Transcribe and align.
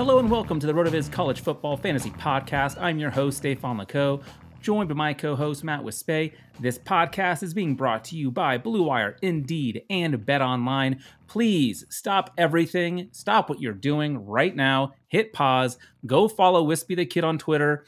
Hello 0.00 0.18
and 0.18 0.30
welcome 0.30 0.58
to 0.58 0.66
the 0.66 0.72
RotoViz 0.72 1.12
College 1.12 1.40
Football 1.40 1.76
Fantasy 1.76 2.08
Podcast. 2.08 2.80
I'm 2.80 2.98
your 2.98 3.10
host, 3.10 3.36
Stefan 3.36 3.76
Laco, 3.76 4.22
joined 4.62 4.88
by 4.88 4.94
my 4.94 5.12
co-host 5.12 5.62
Matt 5.62 5.84
Wispay. 5.84 6.32
This 6.58 6.78
podcast 6.78 7.42
is 7.42 7.52
being 7.52 7.74
brought 7.74 8.02
to 8.04 8.16
you 8.16 8.30
by 8.30 8.56
Blue 8.56 8.82
Wire, 8.82 9.18
Indeed, 9.20 9.82
and 9.90 10.24
Bet 10.24 10.40
Online. 10.40 11.02
Please 11.26 11.84
stop 11.90 12.32
everything. 12.38 13.10
Stop 13.12 13.50
what 13.50 13.60
you're 13.60 13.74
doing 13.74 14.24
right 14.24 14.56
now. 14.56 14.94
Hit 15.08 15.34
pause. 15.34 15.76
Go 16.06 16.28
follow 16.28 16.62
Wispy 16.62 16.94
the 16.94 17.04
Kid 17.04 17.22
on 17.22 17.36
Twitter. 17.36 17.84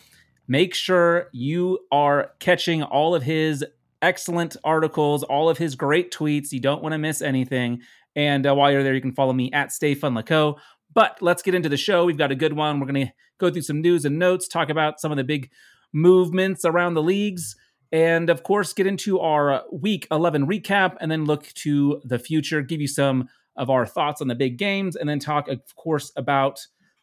Make 0.46 0.74
sure 0.74 1.30
you 1.32 1.78
are 1.90 2.32
catching 2.40 2.82
all 2.82 3.14
of 3.14 3.22
his 3.22 3.64
excellent 4.02 4.58
articles, 4.64 5.22
all 5.22 5.48
of 5.48 5.56
his 5.56 5.74
great 5.76 6.12
tweets. 6.12 6.52
You 6.52 6.60
don't 6.60 6.82
want 6.82 6.92
to 6.92 6.98
miss 6.98 7.22
anything. 7.22 7.80
And 8.14 8.46
uh, 8.46 8.54
while 8.54 8.70
you're 8.70 8.82
there, 8.82 8.94
you 8.94 9.00
can 9.00 9.14
follow 9.14 9.32
me 9.32 9.50
at 9.52 9.72
Stay 9.72 9.94
Fun 9.94 10.12
Laco. 10.12 10.58
But 10.94 11.18
let's 11.20 11.42
get 11.42 11.54
into 11.54 11.68
the 11.68 11.76
show. 11.76 12.04
We've 12.04 12.18
got 12.18 12.32
a 12.32 12.36
good 12.36 12.52
one. 12.52 12.80
We're 12.80 12.86
going 12.86 13.06
to 13.06 13.12
go 13.38 13.50
through 13.50 13.62
some 13.62 13.80
news 13.80 14.04
and 14.04 14.18
notes, 14.18 14.48
talk 14.48 14.70
about 14.70 15.00
some 15.00 15.10
of 15.10 15.16
the 15.16 15.24
big 15.24 15.50
movements 15.92 16.64
around 16.64 16.94
the 16.94 17.02
leagues, 17.02 17.56
and 17.90 18.30
of 18.30 18.42
course, 18.42 18.72
get 18.72 18.86
into 18.86 19.20
our 19.20 19.64
week 19.70 20.06
11 20.10 20.46
recap 20.46 20.96
and 21.00 21.10
then 21.10 21.26
look 21.26 21.46
to 21.54 22.00
the 22.04 22.18
future, 22.18 22.62
give 22.62 22.80
you 22.80 22.88
some 22.88 23.28
of 23.56 23.68
our 23.68 23.84
thoughts 23.84 24.22
on 24.22 24.28
the 24.28 24.34
big 24.34 24.56
games, 24.56 24.96
and 24.96 25.08
then 25.08 25.18
talk, 25.18 25.48
of 25.48 25.60
course, 25.76 26.10
about 26.16 26.60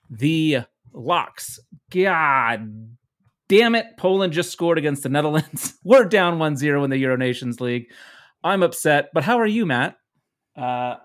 the 0.10 0.62
locks. 0.92 1.60
God 1.92 2.90
damn 3.48 3.76
it. 3.76 3.98
Poland 3.98 4.34
just 4.34 4.52
scored 4.52 4.80
against 4.80 5.04
the 5.04 5.10
Netherlands. 5.10 5.76
We're 5.84 6.06
down 6.06 6.40
1 6.40 6.58
0 6.58 6.84
in 6.84 6.90
the 6.90 6.98
Euro 6.98 7.18
Nations 7.18 7.62
League. 7.62 7.92
I'm 8.44 8.64
upset, 8.64 9.10
but 9.14 9.24
how 9.24 9.40
are 9.40 9.46
you, 9.46 9.66
Matt? 9.66 9.98
Uh, 10.56 10.96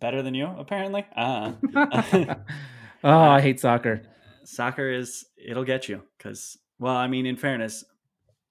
better 0.00 0.22
than 0.22 0.34
you, 0.34 0.46
apparently. 0.46 1.04
Uh, 1.14 1.52
oh, 3.04 3.18
I 3.18 3.40
hate 3.40 3.60
soccer. 3.60 4.02
Soccer 4.44 4.90
is 4.90 5.26
it'll 5.36 5.64
get 5.64 5.88
you 5.88 6.02
because, 6.18 6.58
well, 6.78 6.96
I 6.96 7.06
mean, 7.06 7.26
in 7.26 7.36
fairness, 7.36 7.84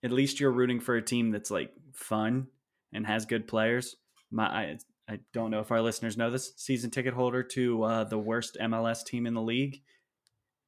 at 0.03 0.11
least 0.11 0.39
you're 0.39 0.51
rooting 0.51 0.79
for 0.79 0.95
a 0.95 1.01
team 1.01 1.31
that's 1.31 1.51
like 1.51 1.71
fun 1.93 2.47
and 2.93 3.05
has 3.05 3.25
good 3.25 3.47
players. 3.47 3.95
My, 4.31 4.45
I, 4.45 4.77
I 5.09 5.19
don't 5.33 5.51
know 5.51 5.59
if 5.59 5.71
our 5.71 5.81
listeners 5.81 6.17
know 6.17 6.31
this. 6.31 6.53
Season 6.55 6.91
ticket 6.91 7.13
holder 7.13 7.43
to 7.43 7.83
uh, 7.83 8.03
the 8.05 8.19
worst 8.19 8.57
MLS 8.61 9.03
team 9.03 9.25
in 9.25 9.33
the 9.33 9.41
league, 9.41 9.81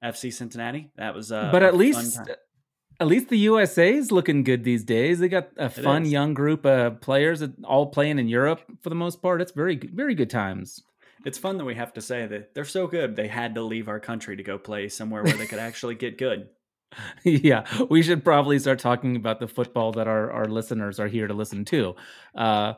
FC 0.04 0.34
Cincinnati. 0.34 0.92
That 0.98 1.14
was, 1.14 1.32
uh, 1.32 1.50
but 1.52 1.64
at 1.64 1.78
least, 1.78 2.20
at 3.02 3.08
least 3.08 3.30
the 3.30 3.38
USA 3.40 3.92
is 3.96 4.12
looking 4.12 4.44
good 4.44 4.64
these 4.64 4.84
days. 4.84 5.18
They 5.18 5.28
got 5.28 5.50
a 5.58 5.72
fun 5.72 6.06
young 6.06 6.36
group 6.36 6.68
of 6.68 7.02
players 7.02 7.44
all 7.64 7.88
playing 7.88 8.20
in 8.20 8.28
Europe 8.28 8.62
for 8.82 8.90
the 8.90 8.96
most 8.96 9.24
part. 9.24 9.42
It's 9.42 9.54
very, 9.54 9.76
very 9.76 10.14
good 10.14 10.30
times. 10.30 10.84
It's 11.26 11.40
fun 11.40 11.58
that 11.58 11.66
we 11.66 11.74
have 11.74 11.94
to 11.94 12.02
say 12.02 12.28
that 12.28 12.54
they're 12.54 12.64
so 12.64 12.86
good. 12.86 13.16
They 13.16 13.28
had 13.28 13.56
to 13.56 13.64
leave 13.64 13.90
our 13.90 14.00
country 14.00 14.38
to 14.38 14.44
go 14.44 14.60
play 14.60 14.88
somewhere 14.88 15.24
where 15.24 15.34
they 15.34 15.48
could 15.48 15.58
actually 15.58 15.96
get 15.96 16.20
good. 16.20 16.50
yeah, 17.24 17.66
we 17.90 18.04
should 18.04 18.24
probably 18.24 18.60
start 18.60 18.78
talking 18.78 19.16
about 19.16 19.40
the 19.40 19.48
football 19.48 19.94
that 19.94 20.08
our, 20.08 20.30
our 20.32 20.46
listeners 20.46 21.00
are 21.00 21.08
here 21.08 21.26
to 21.26 21.34
listen 21.34 21.66
to. 21.66 21.96
Uh, 22.36 22.74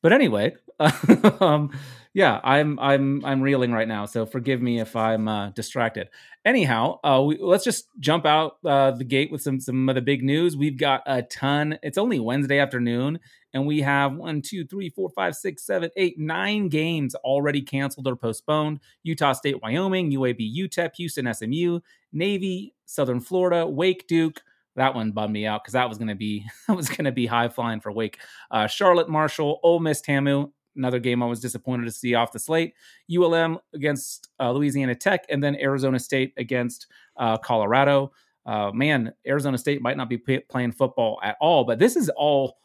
but 0.00 0.12
anyway, 0.14 0.54
um, 1.40 1.70
yeah, 2.14 2.40
I'm 2.44 2.78
I'm 2.78 3.24
I'm 3.24 3.42
reeling 3.42 3.72
right 3.72 3.88
now, 3.88 4.06
so 4.06 4.24
forgive 4.24 4.62
me 4.62 4.78
if 4.78 4.94
I'm 4.94 5.26
uh, 5.26 5.50
distracted. 5.50 6.08
Anyhow, 6.44 7.00
uh, 7.02 7.20
we, 7.26 7.38
let's 7.40 7.64
just 7.64 7.88
jump 7.98 8.24
out 8.24 8.58
uh, 8.64 8.92
the 8.92 9.02
gate 9.02 9.32
with 9.32 9.42
some 9.42 9.58
some 9.58 9.88
of 9.88 9.96
the 9.96 10.00
big 10.00 10.22
news. 10.22 10.56
We've 10.56 10.78
got 10.78 11.02
a 11.06 11.22
ton. 11.22 11.76
It's 11.82 11.98
only 11.98 12.20
Wednesday 12.20 12.60
afternoon, 12.60 13.18
and 13.52 13.66
we 13.66 13.80
have 13.80 14.14
one, 14.14 14.42
two, 14.42 14.64
three, 14.64 14.90
four, 14.90 15.10
five, 15.10 15.34
six, 15.34 15.66
seven, 15.66 15.90
eight, 15.96 16.16
nine 16.16 16.68
games 16.68 17.16
already 17.16 17.60
canceled 17.60 18.06
or 18.06 18.14
postponed. 18.14 18.78
Utah 19.02 19.32
State, 19.32 19.60
Wyoming, 19.60 20.12
UAB, 20.12 20.56
UTEP, 20.56 20.94
Houston, 20.94 21.34
SMU, 21.34 21.80
Navy, 22.12 22.74
Southern 22.86 23.20
Florida, 23.20 23.66
Wake, 23.66 24.06
Duke. 24.06 24.40
That 24.76 24.94
one 24.94 25.10
bummed 25.10 25.32
me 25.32 25.46
out 25.46 25.64
because 25.64 25.72
that 25.72 25.88
was 25.88 25.98
going 25.98 26.08
to 26.08 26.14
be 26.14 26.46
that 26.68 26.76
was 26.76 26.88
going 26.88 27.06
to 27.06 27.12
be 27.12 27.26
high 27.26 27.48
flying 27.48 27.80
for 27.80 27.90
Wake. 27.90 28.20
Uh, 28.52 28.68
Charlotte, 28.68 29.08
Marshall, 29.08 29.58
Ole 29.64 29.80
Miss, 29.80 30.00
Tamu. 30.00 30.50
Another 30.76 30.98
game 30.98 31.22
I 31.22 31.26
was 31.26 31.40
disappointed 31.40 31.84
to 31.84 31.90
see 31.90 32.14
off 32.14 32.32
the 32.32 32.38
slate. 32.38 32.74
ULM 33.14 33.58
against 33.74 34.28
uh, 34.40 34.50
Louisiana 34.52 34.94
Tech, 34.94 35.24
and 35.28 35.42
then 35.42 35.56
Arizona 35.56 35.98
State 35.98 36.32
against 36.36 36.86
uh, 37.16 37.36
Colorado. 37.38 38.12
Uh, 38.46 38.70
man, 38.72 39.12
Arizona 39.26 39.56
State 39.56 39.80
might 39.80 39.96
not 39.96 40.08
be 40.08 40.18
p- 40.18 40.40
playing 40.40 40.72
football 40.72 41.18
at 41.22 41.36
all, 41.40 41.64
but 41.64 41.78
this 41.78 41.96
is 41.96 42.10
all, 42.10 42.58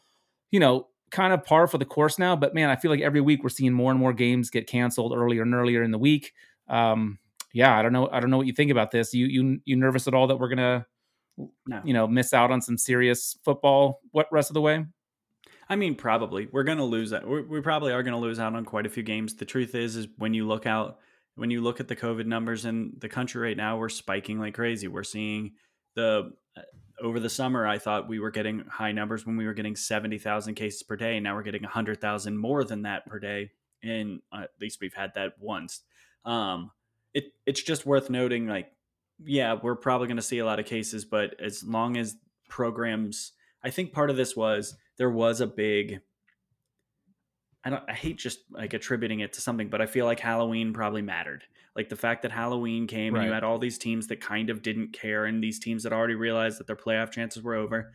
you 0.50 0.60
know, 0.60 0.88
kind 1.10 1.32
of 1.32 1.44
par 1.44 1.66
for 1.66 1.78
the 1.78 1.84
course 1.84 2.18
now. 2.18 2.36
But 2.36 2.54
man, 2.54 2.68
I 2.70 2.76
feel 2.76 2.90
like 2.90 3.00
every 3.00 3.20
week 3.20 3.42
we're 3.42 3.48
seeing 3.48 3.72
more 3.72 3.90
and 3.90 3.98
more 3.98 4.12
games 4.12 4.50
get 4.50 4.66
canceled 4.66 5.12
earlier 5.16 5.42
and 5.42 5.54
earlier 5.54 5.82
in 5.82 5.90
the 5.90 5.98
week. 5.98 6.32
Um, 6.68 7.18
yeah, 7.52 7.76
I 7.76 7.82
don't 7.82 7.92
know. 7.92 8.08
I 8.10 8.20
don't 8.20 8.30
know 8.30 8.36
what 8.36 8.46
you 8.46 8.52
think 8.52 8.70
about 8.70 8.90
this. 8.90 9.12
You 9.12 9.26
you 9.26 9.60
you 9.64 9.76
nervous 9.76 10.06
at 10.06 10.14
all 10.14 10.26
that 10.28 10.36
we're 10.36 10.48
gonna, 10.48 10.86
no. 11.66 11.80
you 11.84 11.92
know, 11.92 12.06
miss 12.06 12.32
out 12.32 12.50
on 12.50 12.60
some 12.60 12.78
serious 12.78 13.36
football? 13.44 14.00
What 14.12 14.28
rest 14.30 14.50
of 14.50 14.54
the 14.54 14.60
way? 14.60 14.84
I 15.70 15.76
mean, 15.76 15.94
probably 15.94 16.48
we're 16.50 16.64
going 16.64 16.78
to 16.78 16.84
lose 16.84 17.10
that. 17.10 17.26
We're, 17.26 17.46
we 17.46 17.60
probably 17.60 17.92
are 17.92 18.02
going 18.02 18.12
to 18.12 18.18
lose 18.18 18.40
out 18.40 18.54
on 18.56 18.64
quite 18.64 18.86
a 18.86 18.90
few 18.90 19.04
games. 19.04 19.36
The 19.36 19.44
truth 19.44 19.76
is, 19.76 19.94
is 19.94 20.08
when 20.18 20.34
you 20.34 20.46
look 20.46 20.66
out, 20.66 20.98
when 21.36 21.50
you 21.50 21.60
look 21.62 21.78
at 21.78 21.86
the 21.86 21.94
COVID 21.94 22.26
numbers 22.26 22.64
in 22.64 22.94
the 22.98 23.08
country 23.08 23.40
right 23.40 23.56
now, 23.56 23.78
we're 23.78 23.88
spiking 23.88 24.40
like 24.40 24.54
crazy. 24.54 24.88
We're 24.88 25.04
seeing 25.04 25.52
the 25.94 26.32
uh, 26.56 26.62
over 27.00 27.20
the 27.20 27.30
summer. 27.30 27.68
I 27.68 27.78
thought 27.78 28.08
we 28.08 28.18
were 28.18 28.32
getting 28.32 28.64
high 28.68 28.90
numbers 28.90 29.24
when 29.24 29.36
we 29.36 29.46
were 29.46 29.54
getting 29.54 29.76
seventy 29.76 30.18
thousand 30.18 30.56
cases 30.56 30.82
per 30.82 30.96
day. 30.96 31.20
Now 31.20 31.36
we're 31.36 31.44
getting 31.44 31.62
hundred 31.62 32.00
thousand 32.00 32.36
more 32.36 32.64
than 32.64 32.82
that 32.82 33.06
per 33.06 33.20
day, 33.20 33.52
and 33.82 34.20
uh, 34.32 34.42
at 34.42 34.50
least 34.60 34.80
we've 34.80 34.92
had 34.92 35.14
that 35.14 35.34
once. 35.38 35.82
Um, 36.24 36.72
it 37.14 37.32
it's 37.46 37.62
just 37.62 37.86
worth 37.86 38.10
noting, 38.10 38.48
like, 38.48 38.72
yeah, 39.24 39.54
we're 39.62 39.76
probably 39.76 40.08
going 40.08 40.16
to 40.16 40.22
see 40.22 40.40
a 40.40 40.44
lot 40.44 40.58
of 40.58 40.66
cases, 40.66 41.04
but 41.04 41.40
as 41.40 41.62
long 41.62 41.96
as 41.96 42.16
programs, 42.48 43.32
I 43.62 43.70
think 43.70 43.92
part 43.92 44.10
of 44.10 44.16
this 44.16 44.36
was 44.36 44.76
there 45.00 45.10
was 45.10 45.40
a 45.40 45.46
big 45.46 46.00
I 47.64 47.70
don't 47.70 47.82
I 47.88 47.94
hate 47.94 48.18
just 48.18 48.40
like 48.50 48.74
attributing 48.74 49.20
it 49.20 49.32
to 49.32 49.40
something, 49.40 49.70
but 49.70 49.80
I 49.80 49.86
feel 49.86 50.04
like 50.04 50.20
Halloween 50.20 50.74
probably 50.74 51.00
mattered. 51.00 51.44
Like 51.74 51.88
the 51.88 51.96
fact 51.96 52.22
that 52.22 52.32
Halloween 52.32 52.86
came 52.86 53.14
right. 53.14 53.20
and 53.20 53.28
you 53.28 53.32
had 53.32 53.42
all 53.42 53.58
these 53.58 53.78
teams 53.78 54.08
that 54.08 54.20
kind 54.20 54.50
of 54.50 54.60
didn't 54.60 54.92
care 54.92 55.24
and 55.24 55.42
these 55.42 55.58
teams 55.58 55.84
that 55.84 55.94
already 55.94 56.16
realized 56.16 56.58
that 56.58 56.66
their 56.66 56.76
playoff 56.76 57.10
chances 57.10 57.42
were 57.42 57.54
over. 57.54 57.94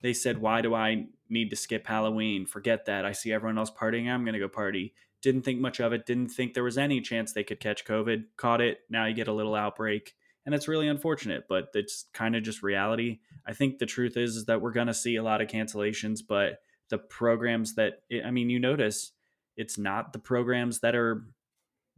They 0.00 0.12
said, 0.12 0.38
"Why 0.38 0.60
do 0.60 0.74
I 0.74 1.06
need 1.28 1.50
to 1.50 1.56
skip 1.56 1.88
Halloween? 1.88 2.46
Forget 2.46 2.86
that. 2.86 3.04
I 3.04 3.12
see 3.12 3.32
everyone 3.32 3.58
else 3.58 3.72
partying. 3.72 4.08
I'm 4.08 4.24
going 4.24 4.34
to 4.34 4.38
go 4.38 4.48
party." 4.48 4.94
Didn't 5.22 5.42
think 5.42 5.60
much 5.60 5.80
of 5.80 5.92
it. 5.92 6.06
Didn't 6.06 6.28
think 6.28 6.54
there 6.54 6.62
was 6.62 6.78
any 6.78 7.00
chance 7.00 7.32
they 7.32 7.44
could 7.44 7.58
catch 7.58 7.84
COVID. 7.84 8.24
Caught 8.36 8.60
it. 8.60 8.78
Now 8.88 9.06
you 9.06 9.14
get 9.14 9.28
a 9.28 9.32
little 9.32 9.54
outbreak, 9.56 10.14
and 10.46 10.54
it's 10.54 10.68
really 10.68 10.88
unfortunate, 10.88 11.44
but 11.48 11.68
it's 11.74 12.06
kind 12.12 12.36
of 12.36 12.42
just 12.42 12.62
reality. 12.62 13.20
I 13.46 13.52
think 13.52 13.78
the 13.78 13.86
truth 13.86 14.16
is, 14.16 14.36
is 14.36 14.44
that 14.46 14.60
we're 14.60 14.72
going 14.72 14.88
to 14.88 14.94
see 14.94 15.16
a 15.16 15.22
lot 15.22 15.40
of 15.40 15.48
cancellations, 15.48 16.20
but 16.26 16.60
the 16.90 16.98
programs 16.98 17.74
that 17.76 18.02
I 18.24 18.30
mean, 18.30 18.50
you 18.50 18.60
notice 18.60 19.12
it's 19.56 19.78
not 19.78 20.12
the 20.12 20.18
programs 20.18 20.80
that 20.80 20.94
are 20.94 21.24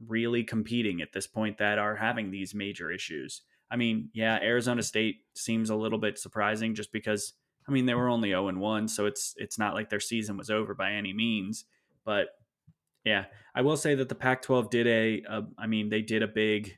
really 0.06 0.44
competing 0.44 1.00
at 1.00 1.12
this 1.12 1.26
point 1.26 1.58
that 1.58 1.78
are 1.78 1.96
having 1.96 2.30
these 2.30 2.54
major 2.54 2.90
issues. 2.90 3.42
I 3.70 3.76
mean, 3.76 4.10
yeah, 4.12 4.38
Arizona 4.40 4.82
State 4.82 5.22
seems 5.34 5.70
a 5.70 5.76
little 5.76 5.98
bit 5.98 6.18
surprising 6.18 6.74
just 6.74 6.92
because 6.92 7.32
I 7.68 7.72
mean, 7.72 7.86
they 7.86 7.94
were 7.94 8.08
only 8.08 8.28
0 8.28 8.48
and 8.48 8.60
1, 8.60 8.88
so 8.88 9.06
it's 9.06 9.34
it's 9.36 9.58
not 9.58 9.74
like 9.74 9.90
their 9.90 10.00
season 10.00 10.36
was 10.36 10.50
over 10.50 10.74
by 10.74 10.92
any 10.92 11.12
means, 11.12 11.64
but 12.04 12.28
yeah, 13.04 13.24
I 13.54 13.62
will 13.62 13.76
say 13.76 13.94
that 13.96 14.08
the 14.08 14.14
Pac-12 14.14 14.70
did 14.70 14.86
a, 14.86 15.22
a 15.28 15.46
I 15.58 15.66
mean, 15.66 15.88
they 15.88 16.02
did 16.02 16.22
a 16.22 16.28
big 16.28 16.76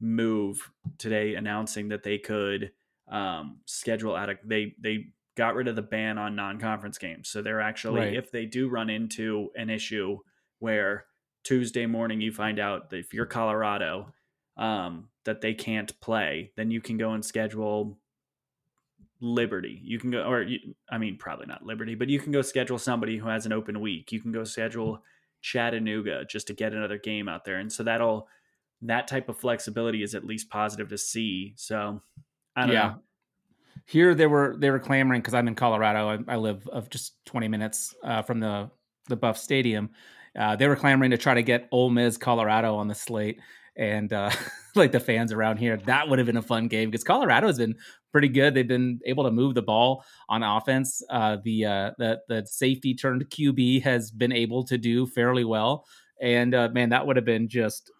move 0.00 0.70
today 0.98 1.34
announcing 1.34 1.88
that 1.88 2.02
they 2.02 2.18
could 2.18 2.72
um, 3.08 3.58
schedule 3.66 4.16
out 4.16 4.30
of 4.30 4.38
they 4.44 4.74
they 4.80 5.06
got 5.36 5.54
rid 5.54 5.68
of 5.68 5.76
the 5.76 5.82
ban 5.82 6.18
on 6.18 6.36
non-conference 6.36 6.98
games. 6.98 7.28
So 7.28 7.42
they're 7.42 7.60
actually, 7.60 8.00
right. 8.00 8.14
if 8.14 8.30
they 8.30 8.46
do 8.46 8.68
run 8.68 8.88
into 8.88 9.50
an 9.56 9.68
issue 9.68 10.18
where 10.60 11.06
Tuesday 11.42 11.86
morning 11.86 12.20
you 12.20 12.32
find 12.32 12.58
out 12.58 12.90
that 12.90 12.98
if 12.98 13.12
you're 13.12 13.26
Colorado 13.26 14.12
um, 14.56 15.08
that 15.24 15.40
they 15.40 15.52
can't 15.52 15.98
play, 16.00 16.52
then 16.56 16.70
you 16.70 16.80
can 16.80 16.96
go 16.96 17.12
and 17.12 17.24
schedule 17.24 17.98
Liberty. 19.20 19.80
You 19.82 19.98
can 19.98 20.10
go, 20.10 20.22
or 20.22 20.42
you, 20.42 20.74
I 20.90 20.98
mean, 20.98 21.16
probably 21.16 21.46
not 21.46 21.64
Liberty, 21.64 21.94
but 21.94 22.08
you 22.08 22.20
can 22.20 22.32
go 22.32 22.42
schedule 22.42 22.78
somebody 22.78 23.16
who 23.16 23.28
has 23.28 23.46
an 23.46 23.52
open 23.52 23.80
week. 23.80 24.12
You 24.12 24.20
can 24.20 24.32
go 24.32 24.44
schedule 24.44 25.02
Chattanooga 25.40 26.24
just 26.24 26.46
to 26.48 26.54
get 26.54 26.72
another 26.72 26.98
game 26.98 27.28
out 27.28 27.44
there, 27.44 27.58
and 27.58 27.72
so 27.72 27.82
that'll 27.82 28.28
that 28.84 29.08
type 29.08 29.28
of 29.28 29.36
flexibility 29.36 30.02
is 30.02 30.14
at 30.14 30.24
least 30.24 30.50
positive 30.50 30.88
to 30.88 30.98
see. 30.98 31.54
So 31.56 32.00
I 32.56 32.66
don't 32.66 32.72
yeah. 32.72 32.88
know. 32.88 32.94
Here 33.86 34.14
they 34.14 34.26
were 34.26 34.56
they 34.58 34.70
were 34.70 34.78
clamoring 34.78 35.20
because 35.20 35.34
I'm 35.34 35.48
in 35.48 35.54
Colorado. 35.54 36.08
I, 36.08 36.34
I, 36.34 36.36
live 36.36 36.66
of 36.68 36.88
just 36.88 37.22
20 37.26 37.48
minutes 37.48 37.94
uh, 38.02 38.22
from 38.22 38.40
the 38.40 38.70
the 39.08 39.16
Buff 39.16 39.36
Stadium. 39.36 39.90
Uh, 40.38 40.56
they 40.56 40.66
were 40.68 40.76
clamoring 40.76 41.10
to 41.10 41.18
try 41.18 41.34
to 41.34 41.42
get 41.42 41.68
Ole 41.70 41.90
Miss 41.90 42.16
Colorado 42.16 42.76
on 42.76 42.88
the 42.88 42.94
slate, 42.94 43.40
and 43.76 44.12
uh, 44.12 44.30
like 44.74 44.90
the 44.92 45.00
fans 45.00 45.32
around 45.32 45.58
here, 45.58 45.76
that 45.76 46.08
would 46.08 46.18
have 46.18 46.26
been 46.26 46.36
a 46.36 46.42
fun 46.42 46.66
game 46.66 46.90
because 46.90 47.04
Colorado 47.04 47.46
has 47.46 47.58
been 47.58 47.74
pretty 48.10 48.28
good. 48.28 48.54
They've 48.54 48.66
been 48.66 49.00
able 49.04 49.24
to 49.24 49.30
move 49.30 49.54
the 49.54 49.62
ball 49.62 50.04
on 50.28 50.42
offense. 50.42 51.02
Uh, 51.10 51.36
the 51.44 51.66
uh, 51.66 51.90
the 51.98 52.20
the 52.28 52.46
safety 52.46 52.94
turned 52.94 53.28
QB 53.28 53.82
has 53.82 54.10
been 54.10 54.32
able 54.32 54.64
to 54.64 54.78
do 54.78 55.06
fairly 55.06 55.44
well, 55.44 55.84
and 56.22 56.54
uh, 56.54 56.70
man, 56.72 56.88
that 56.88 57.06
would 57.06 57.16
have 57.16 57.26
been 57.26 57.48
just 57.48 57.90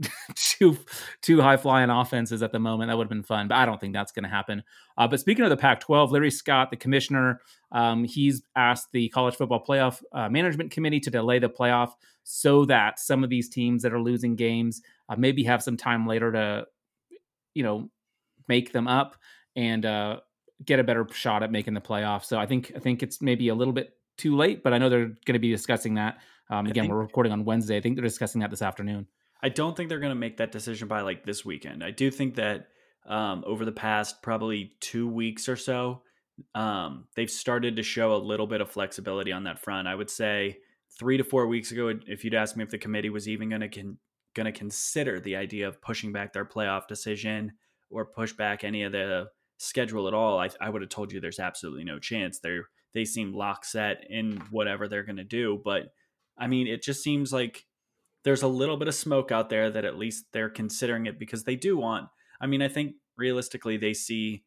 two 0.34 0.78
two 1.22 1.40
high 1.40 1.56
flying 1.56 1.90
offenses 1.90 2.42
at 2.42 2.52
the 2.52 2.58
moment. 2.58 2.88
That 2.88 2.96
would 2.96 3.04
have 3.04 3.10
been 3.10 3.22
fun, 3.22 3.48
but 3.48 3.56
I 3.56 3.66
don't 3.66 3.80
think 3.80 3.92
that's 3.92 4.12
going 4.12 4.22
to 4.22 4.28
happen. 4.28 4.62
Uh, 4.96 5.08
but 5.08 5.20
speaking 5.20 5.44
of 5.44 5.50
the 5.50 5.56
Pac-12, 5.56 6.10
Larry 6.10 6.30
Scott, 6.30 6.70
the 6.70 6.76
commissioner, 6.76 7.40
um, 7.72 8.04
he's 8.04 8.42
asked 8.56 8.88
the 8.92 9.08
College 9.08 9.36
Football 9.36 9.64
Playoff 9.64 10.02
uh, 10.12 10.28
Management 10.28 10.70
Committee 10.70 11.00
to 11.00 11.10
delay 11.10 11.38
the 11.38 11.48
playoff 11.48 11.92
so 12.22 12.64
that 12.66 12.98
some 12.98 13.24
of 13.24 13.30
these 13.30 13.48
teams 13.48 13.82
that 13.82 13.92
are 13.92 14.00
losing 14.00 14.36
games 14.36 14.82
uh, 15.08 15.16
maybe 15.16 15.42
have 15.44 15.62
some 15.62 15.76
time 15.76 16.06
later 16.06 16.30
to, 16.32 16.66
you 17.54 17.62
know, 17.62 17.90
make 18.48 18.72
them 18.72 18.86
up 18.86 19.16
and 19.56 19.84
uh, 19.84 20.20
get 20.64 20.78
a 20.78 20.84
better 20.84 21.06
shot 21.12 21.42
at 21.42 21.50
making 21.50 21.74
the 21.74 21.80
playoff. 21.80 22.24
So 22.24 22.38
I 22.38 22.46
think 22.46 22.72
I 22.76 22.78
think 22.78 23.02
it's 23.02 23.20
maybe 23.20 23.48
a 23.48 23.54
little 23.54 23.74
bit 23.74 23.94
too 24.16 24.36
late, 24.36 24.62
but 24.62 24.72
I 24.72 24.78
know 24.78 24.88
they're 24.88 25.06
going 25.06 25.34
to 25.34 25.38
be 25.38 25.50
discussing 25.50 25.94
that. 25.94 26.18
Um, 26.50 26.66
again, 26.66 26.84
think- 26.84 26.92
we're 26.92 27.00
recording 27.00 27.32
on 27.32 27.44
Wednesday. 27.44 27.76
I 27.76 27.80
think 27.80 27.96
they're 27.96 28.04
discussing 28.04 28.40
that 28.40 28.50
this 28.50 28.62
afternoon. 28.62 29.06
I 29.42 29.48
don't 29.48 29.76
think 29.76 29.88
they're 29.88 30.00
going 30.00 30.10
to 30.10 30.16
make 30.16 30.38
that 30.38 30.52
decision 30.52 30.88
by 30.88 31.02
like 31.02 31.24
this 31.24 31.44
weekend. 31.44 31.84
I 31.84 31.90
do 31.90 32.10
think 32.10 32.36
that 32.36 32.68
um, 33.06 33.44
over 33.46 33.64
the 33.64 33.72
past 33.72 34.22
probably 34.22 34.72
two 34.80 35.08
weeks 35.08 35.48
or 35.48 35.56
so, 35.56 36.02
um, 36.54 37.06
they've 37.16 37.30
started 37.30 37.76
to 37.76 37.82
show 37.82 38.14
a 38.14 38.18
little 38.18 38.46
bit 38.46 38.60
of 38.60 38.70
flexibility 38.70 39.32
on 39.32 39.44
that 39.44 39.60
front. 39.60 39.88
I 39.88 39.94
would 39.94 40.10
say 40.10 40.58
three 40.98 41.16
to 41.16 41.24
four 41.24 41.46
weeks 41.46 41.72
ago, 41.72 41.92
if 42.06 42.24
you'd 42.24 42.34
asked 42.34 42.56
me 42.56 42.64
if 42.64 42.70
the 42.70 42.78
committee 42.78 43.10
was 43.10 43.28
even 43.28 43.48
going 43.48 43.60
to 43.60 43.68
con- 43.68 43.98
going 44.34 44.52
to 44.52 44.52
consider 44.52 45.20
the 45.20 45.36
idea 45.36 45.66
of 45.66 45.80
pushing 45.80 46.12
back 46.12 46.32
their 46.32 46.44
playoff 46.44 46.86
decision 46.86 47.52
or 47.90 48.04
push 48.04 48.32
back 48.32 48.62
any 48.62 48.82
of 48.82 48.92
the 48.92 49.26
schedule 49.56 50.06
at 50.06 50.14
all, 50.14 50.38
I, 50.38 50.50
I 50.60 50.68
would 50.68 50.82
have 50.82 50.90
told 50.90 51.12
you 51.12 51.20
there's 51.20 51.40
absolutely 51.40 51.84
no 51.84 51.98
chance. 51.98 52.38
They 52.38 52.58
they 52.94 53.04
seem 53.04 53.34
lock 53.34 53.64
set 53.64 54.04
in 54.08 54.42
whatever 54.50 54.88
they're 54.88 55.04
going 55.04 55.16
to 55.16 55.24
do, 55.24 55.60
but 55.64 55.92
I 56.38 56.46
mean, 56.46 56.66
it 56.66 56.82
just 56.82 57.02
seems 57.02 57.32
like 57.32 57.66
there's 58.24 58.42
a 58.42 58.48
little 58.48 58.76
bit 58.76 58.88
of 58.88 58.94
smoke 58.94 59.32
out 59.32 59.48
there 59.48 59.70
that 59.70 59.84
at 59.84 59.98
least 59.98 60.26
they're 60.32 60.50
considering 60.50 61.06
it 61.06 61.18
because 61.18 61.44
they 61.44 61.56
do 61.56 61.76
want. 61.76 62.08
I 62.40 62.46
mean, 62.46 62.62
I 62.62 62.68
think 62.68 62.94
realistically 63.16 63.76
they 63.76 63.94
see 63.94 64.44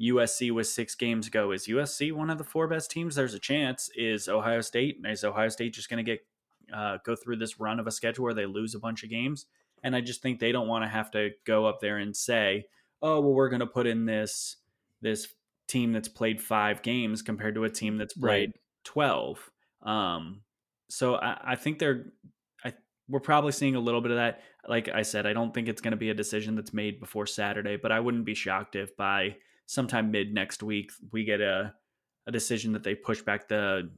USC 0.00 0.52
with 0.52 0.66
six 0.66 0.94
games 0.94 1.26
ago. 1.26 1.52
Is 1.52 1.66
USC 1.66 2.12
one 2.12 2.30
of 2.30 2.38
the 2.38 2.44
four 2.44 2.66
best 2.66 2.90
teams? 2.90 3.14
There's 3.14 3.34
a 3.34 3.38
chance. 3.38 3.90
Is 3.96 4.28
Ohio 4.28 4.60
State? 4.60 4.98
Is 5.04 5.24
Ohio 5.24 5.48
State 5.48 5.74
just 5.74 5.88
going 5.88 6.04
to 6.04 6.10
get 6.10 6.26
uh, 6.72 6.98
go 7.04 7.14
through 7.14 7.36
this 7.36 7.60
run 7.60 7.78
of 7.78 7.86
a 7.86 7.90
schedule 7.90 8.24
where 8.24 8.34
they 8.34 8.46
lose 8.46 8.74
a 8.74 8.80
bunch 8.80 9.04
of 9.04 9.10
games? 9.10 9.46
And 9.84 9.94
I 9.96 10.00
just 10.00 10.22
think 10.22 10.38
they 10.38 10.52
don't 10.52 10.68
want 10.68 10.84
to 10.84 10.88
have 10.88 11.10
to 11.12 11.30
go 11.44 11.66
up 11.66 11.80
there 11.80 11.98
and 11.98 12.16
say, 12.16 12.66
"Oh, 13.00 13.20
well, 13.20 13.32
we're 13.32 13.48
going 13.48 13.60
to 13.60 13.66
put 13.66 13.86
in 13.86 14.06
this 14.06 14.56
this 15.00 15.28
team 15.68 15.92
that's 15.92 16.08
played 16.08 16.40
five 16.40 16.82
games 16.82 17.22
compared 17.22 17.54
to 17.56 17.64
a 17.64 17.70
team 17.70 17.96
that's 17.98 18.14
played 18.14 18.50
right. 18.50 18.56
twelve. 18.84 19.50
Um, 19.82 20.42
so 20.88 21.16
I, 21.16 21.52
I 21.52 21.56
think 21.56 21.78
they're 21.78 22.06
we're 23.12 23.20
probably 23.20 23.52
seeing 23.52 23.74
a 23.76 23.80
little 23.80 24.00
bit 24.00 24.10
of 24.10 24.16
that. 24.16 24.40
Like 24.66 24.88
I 24.88 25.02
said, 25.02 25.26
I 25.26 25.34
don't 25.34 25.52
think 25.52 25.68
it's 25.68 25.82
going 25.82 25.92
to 25.92 25.98
be 25.98 26.08
a 26.08 26.14
decision 26.14 26.56
that's 26.56 26.72
made 26.72 26.98
before 26.98 27.26
Saturday, 27.26 27.76
but 27.76 27.92
I 27.92 28.00
wouldn't 28.00 28.24
be 28.24 28.34
shocked 28.34 28.74
if 28.74 28.96
by 28.96 29.36
sometime 29.66 30.10
mid 30.10 30.32
next 30.32 30.62
week 30.62 30.90
we 31.12 31.24
get 31.24 31.40
a 31.40 31.74
a 32.26 32.32
decision 32.32 32.72
that 32.72 32.84
they 32.84 32.94
push 32.94 33.20
back 33.20 33.48
the 33.48 33.90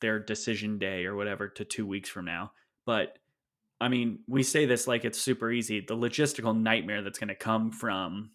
their 0.00 0.18
decision 0.18 0.78
day 0.78 1.06
or 1.06 1.16
whatever 1.16 1.48
to 1.48 1.64
2 1.64 1.86
weeks 1.86 2.08
from 2.08 2.26
now. 2.26 2.52
But 2.84 3.18
I 3.80 3.88
mean, 3.88 4.20
we 4.28 4.42
say 4.42 4.66
this 4.66 4.86
like 4.86 5.04
it's 5.04 5.20
super 5.20 5.50
easy. 5.50 5.80
The 5.80 5.96
logistical 5.96 6.56
nightmare 6.56 7.02
that's 7.02 7.18
going 7.18 7.28
to 7.28 7.34
come 7.34 7.70
from 7.70 8.32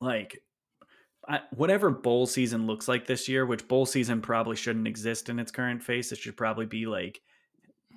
like 0.00 0.42
I, 1.26 1.40
whatever 1.52 1.90
bowl 1.90 2.26
season 2.26 2.66
looks 2.66 2.86
like 2.86 3.06
this 3.06 3.28
year, 3.28 3.46
which 3.46 3.66
bowl 3.66 3.86
season 3.86 4.20
probably 4.20 4.56
shouldn't 4.56 4.86
exist 4.86 5.30
in 5.30 5.38
its 5.38 5.50
current 5.50 5.82
face. 5.82 6.12
It 6.12 6.18
should 6.18 6.36
probably 6.36 6.66
be 6.66 6.84
like 6.86 7.22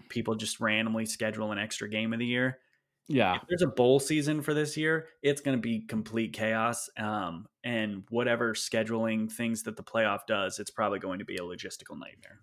people 0.09 0.35
just 0.35 0.59
randomly 0.59 1.05
schedule 1.05 1.51
an 1.51 1.59
extra 1.59 1.89
game 1.89 2.13
of 2.13 2.19
the 2.19 2.25
year. 2.25 2.59
Yeah. 3.07 3.35
If 3.35 3.41
there's 3.49 3.63
a 3.63 3.67
bowl 3.67 3.99
season 3.99 4.41
for 4.41 4.53
this 4.53 4.77
year, 4.77 5.07
it's 5.23 5.41
going 5.41 5.57
to 5.57 5.61
be 5.61 5.81
complete 5.81 6.33
chaos. 6.33 6.89
Um, 6.97 7.47
and 7.63 8.03
whatever 8.09 8.53
scheduling 8.53 9.31
things 9.31 9.63
that 9.63 9.75
the 9.75 9.83
playoff 9.83 10.19
does, 10.27 10.59
it's 10.59 10.69
probably 10.69 10.99
going 10.99 11.19
to 11.19 11.25
be 11.25 11.35
a 11.35 11.41
logistical 11.41 11.97
nightmare. 11.97 12.39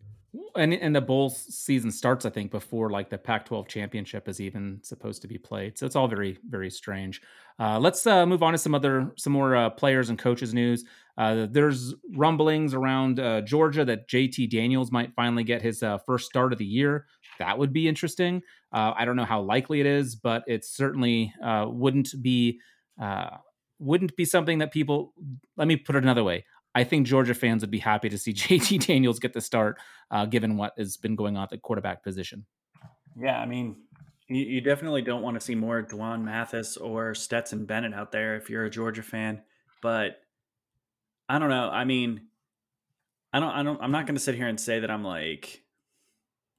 And 0.54 0.72
and 0.74 0.94
the 0.94 1.00
bowl 1.00 1.30
season 1.30 1.90
starts, 1.90 2.24
I 2.24 2.30
think, 2.30 2.50
before 2.50 2.90
like 2.90 3.10
the 3.10 3.18
Pac-12 3.18 3.68
championship 3.68 4.28
is 4.28 4.40
even 4.40 4.80
supposed 4.82 5.22
to 5.22 5.28
be 5.28 5.38
played. 5.38 5.78
So 5.78 5.86
it's 5.86 5.96
all 5.96 6.08
very 6.08 6.38
very 6.48 6.70
strange. 6.70 7.20
Uh, 7.58 7.78
let's 7.78 8.06
uh, 8.06 8.26
move 8.26 8.42
on 8.42 8.52
to 8.52 8.58
some 8.58 8.74
other 8.74 9.12
some 9.16 9.32
more 9.32 9.56
uh, 9.56 9.70
players 9.70 10.08
and 10.08 10.18
coaches 10.18 10.52
news. 10.52 10.84
Uh, 11.18 11.46
there's 11.50 11.94
rumblings 12.14 12.74
around 12.74 13.20
uh, 13.20 13.40
Georgia 13.42 13.84
that 13.84 14.08
JT 14.08 14.50
Daniels 14.50 14.92
might 14.92 15.14
finally 15.14 15.44
get 15.44 15.62
his 15.62 15.82
uh, 15.82 15.98
first 15.98 16.26
start 16.26 16.52
of 16.52 16.58
the 16.58 16.66
year. 16.66 17.06
That 17.38 17.58
would 17.58 17.72
be 17.72 17.88
interesting. 17.88 18.42
I 18.72 19.06
don't 19.06 19.16
know 19.16 19.24
how 19.24 19.40
likely 19.40 19.80
it 19.80 19.86
is, 19.86 20.16
but 20.16 20.44
it 20.46 20.62
certainly 20.62 21.32
wouldn't 21.42 22.14
be 22.20 22.60
wouldn't 23.78 24.16
be 24.16 24.24
something 24.24 24.58
that 24.58 24.72
people. 24.72 25.12
Let 25.56 25.68
me 25.68 25.76
put 25.76 25.96
it 25.96 26.02
another 26.02 26.24
way. 26.24 26.44
I 26.76 26.84
think 26.84 27.06
Georgia 27.06 27.32
fans 27.32 27.62
would 27.62 27.70
be 27.70 27.78
happy 27.78 28.10
to 28.10 28.18
see 28.18 28.32
JT 28.34 28.86
Daniels 28.86 29.18
get 29.18 29.32
the 29.32 29.40
start, 29.40 29.78
uh, 30.10 30.26
given 30.26 30.58
what 30.58 30.74
has 30.76 30.98
been 30.98 31.16
going 31.16 31.34
on 31.34 31.44
at 31.44 31.50
the 31.50 31.56
quarterback 31.56 32.04
position. 32.04 32.44
Yeah, 33.18 33.40
I 33.40 33.46
mean, 33.46 33.76
you, 34.28 34.44
you 34.44 34.60
definitely 34.60 35.00
don't 35.00 35.22
want 35.22 35.36
to 35.36 35.40
see 35.40 35.54
more 35.54 35.80
D'Wan 35.80 36.22
Mathis 36.22 36.76
or 36.76 37.14
Stetson 37.14 37.64
Bennett 37.64 37.94
out 37.94 38.12
there 38.12 38.36
if 38.36 38.50
you're 38.50 38.66
a 38.66 38.70
Georgia 38.70 39.02
fan. 39.02 39.42
But 39.80 40.20
I 41.30 41.38
don't 41.38 41.48
know. 41.48 41.70
I 41.70 41.86
mean, 41.86 42.26
I 43.32 43.40
don't. 43.40 43.50
I 43.50 43.62
don't. 43.62 43.80
I'm 43.80 43.90
not 43.90 44.06
going 44.06 44.16
to 44.16 44.22
sit 44.22 44.34
here 44.34 44.46
and 44.46 44.60
say 44.60 44.80
that 44.80 44.90
I'm 44.90 45.02
like 45.02 45.62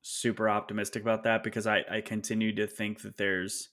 super 0.02 0.50
optimistic 0.50 1.04
about 1.04 1.26
that 1.26 1.44
because 1.44 1.68
I 1.68 1.84
I 1.92 2.02
continue 2.02 2.56
to 2.56 2.66
think 2.66 3.04
that 3.04 3.18
there's 3.18 3.70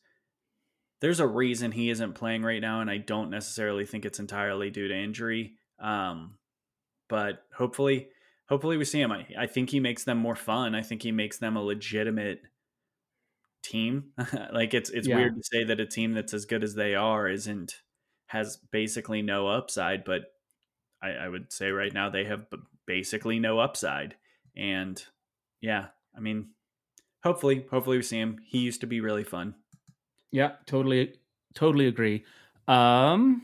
there's 1.00 1.20
a 1.20 1.26
reason 1.26 1.72
he 1.72 1.88
isn't 1.88 2.14
playing 2.14 2.42
right 2.42 2.60
now, 2.60 2.82
and 2.82 2.90
I 2.90 2.98
don't 2.98 3.30
necessarily 3.30 3.86
think 3.86 4.04
it's 4.04 4.18
entirely 4.18 4.70
due 4.70 4.88
to 4.88 4.94
injury. 4.94 5.54
Um, 5.78 6.38
but 7.08 7.44
hopefully, 7.54 8.08
hopefully 8.48 8.76
we 8.76 8.84
see 8.84 9.00
him. 9.00 9.12
I, 9.12 9.26
I 9.38 9.46
think 9.46 9.70
he 9.70 9.80
makes 9.80 10.04
them 10.04 10.18
more 10.18 10.36
fun. 10.36 10.74
I 10.74 10.82
think 10.82 11.02
he 11.02 11.12
makes 11.12 11.38
them 11.38 11.56
a 11.56 11.62
legitimate 11.62 12.40
team. 13.62 14.12
like 14.52 14.74
it's 14.74 14.90
it's 14.90 15.08
yeah. 15.08 15.16
weird 15.16 15.36
to 15.36 15.42
say 15.42 15.64
that 15.64 15.80
a 15.80 15.86
team 15.86 16.12
that's 16.12 16.34
as 16.34 16.44
good 16.44 16.62
as 16.62 16.74
they 16.74 16.94
are 16.94 17.28
isn't 17.28 17.74
has 18.26 18.58
basically 18.70 19.22
no 19.22 19.48
upside, 19.48 20.04
but 20.04 20.22
I, 21.02 21.10
I 21.10 21.28
would 21.28 21.52
say 21.52 21.70
right 21.70 21.92
now 21.92 22.10
they 22.10 22.24
have 22.24 22.46
basically 22.86 23.38
no 23.38 23.58
upside. 23.58 24.16
And 24.56 25.02
yeah, 25.60 25.86
I 26.16 26.20
mean, 26.20 26.50
hopefully, 27.22 27.66
hopefully 27.70 27.98
we 27.98 28.02
see 28.02 28.18
him. 28.18 28.38
He 28.44 28.58
used 28.58 28.80
to 28.80 28.86
be 28.86 29.00
really 29.00 29.24
fun. 29.24 29.54
Yeah, 30.30 30.52
totally, 30.66 31.14
totally 31.54 31.86
agree. 31.86 32.24
Um, 32.66 33.42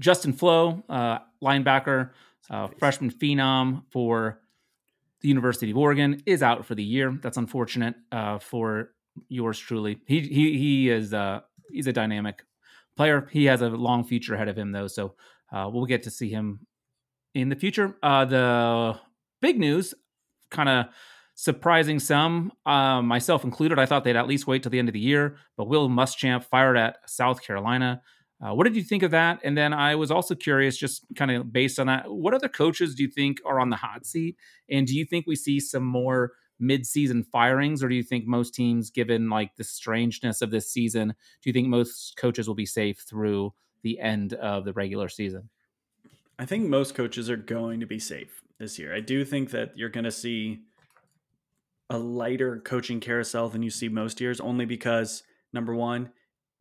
Justin 0.00 0.32
Flowe, 0.32 0.82
uh, 0.88 1.18
linebacker, 1.42 2.10
uh, 2.50 2.68
freshman 2.78 3.10
phenom 3.10 3.82
for 3.90 4.40
the 5.20 5.28
University 5.28 5.70
of 5.70 5.76
Oregon, 5.76 6.22
is 6.26 6.42
out 6.42 6.64
for 6.64 6.74
the 6.74 6.84
year. 6.84 7.18
That's 7.22 7.36
unfortunate 7.36 7.94
uh, 8.12 8.38
for 8.38 8.90
yours 9.28 9.58
truly. 9.58 9.98
He 10.06 10.20
he 10.20 10.58
he 10.58 10.90
is 10.90 11.12
uh 11.12 11.40
he's 11.70 11.86
a 11.86 11.92
dynamic 11.92 12.44
player. 12.96 13.28
He 13.30 13.46
has 13.46 13.62
a 13.62 13.68
long 13.68 14.04
future 14.04 14.34
ahead 14.34 14.48
of 14.48 14.56
him 14.56 14.72
though, 14.72 14.86
so 14.86 15.14
uh, 15.52 15.68
we'll 15.72 15.86
get 15.86 16.02
to 16.04 16.10
see 16.10 16.28
him 16.30 16.66
in 17.34 17.48
the 17.48 17.56
future. 17.56 17.96
Uh, 18.02 18.24
the 18.24 18.98
big 19.40 19.58
news, 19.58 19.94
kind 20.50 20.68
of 20.68 20.86
surprising 21.34 22.00
some, 22.00 22.52
uh, 22.66 23.00
myself 23.00 23.44
included. 23.44 23.78
I 23.78 23.86
thought 23.86 24.04
they'd 24.04 24.16
at 24.16 24.26
least 24.26 24.46
wait 24.46 24.62
till 24.62 24.70
the 24.70 24.78
end 24.78 24.88
of 24.88 24.92
the 24.92 25.00
year, 25.00 25.36
but 25.56 25.68
Will 25.68 25.88
Muschamp 25.88 26.44
fired 26.44 26.76
at 26.76 26.98
South 27.08 27.42
Carolina. 27.42 28.02
Uh, 28.40 28.54
what 28.54 28.64
did 28.64 28.76
you 28.76 28.84
think 28.84 29.02
of 29.02 29.10
that? 29.10 29.40
And 29.42 29.58
then 29.58 29.72
I 29.72 29.96
was 29.96 30.10
also 30.10 30.34
curious, 30.34 30.76
just 30.76 31.04
kind 31.16 31.30
of 31.30 31.52
based 31.52 31.80
on 31.80 31.88
that, 31.88 32.10
what 32.10 32.34
other 32.34 32.48
coaches 32.48 32.94
do 32.94 33.02
you 33.02 33.08
think 33.08 33.40
are 33.44 33.58
on 33.58 33.70
the 33.70 33.76
hot 33.76 34.06
seat? 34.06 34.36
And 34.70 34.86
do 34.86 34.94
you 34.94 35.04
think 35.04 35.26
we 35.26 35.34
see 35.34 35.58
some 35.58 35.84
more 35.84 36.32
mid-season 36.60 37.24
firings, 37.24 37.82
or 37.82 37.88
do 37.88 37.94
you 37.94 38.02
think 38.02 38.26
most 38.26 38.54
teams, 38.54 38.90
given 38.90 39.28
like 39.28 39.56
the 39.56 39.64
strangeness 39.64 40.42
of 40.42 40.50
this 40.50 40.70
season, 40.70 41.08
do 41.08 41.50
you 41.50 41.52
think 41.52 41.68
most 41.68 42.16
coaches 42.16 42.48
will 42.48 42.54
be 42.54 42.66
safe 42.66 42.98
through 43.08 43.52
the 43.82 43.98
end 44.00 44.34
of 44.34 44.64
the 44.64 44.72
regular 44.72 45.08
season? 45.08 45.48
I 46.38 46.46
think 46.46 46.68
most 46.68 46.94
coaches 46.94 47.30
are 47.30 47.36
going 47.36 47.80
to 47.80 47.86
be 47.86 47.98
safe 47.98 48.42
this 48.58 48.78
year. 48.78 48.94
I 48.94 49.00
do 49.00 49.24
think 49.24 49.50
that 49.50 49.76
you're 49.76 49.88
going 49.88 50.04
to 50.04 50.10
see 50.10 50.60
a 51.90 51.98
lighter 51.98 52.58
coaching 52.58 53.00
carousel 53.00 53.48
than 53.48 53.62
you 53.62 53.70
see 53.70 53.88
most 53.88 54.20
years, 54.20 54.40
only 54.40 54.64
because 54.64 55.22
number 55.52 55.74
one, 55.74 56.10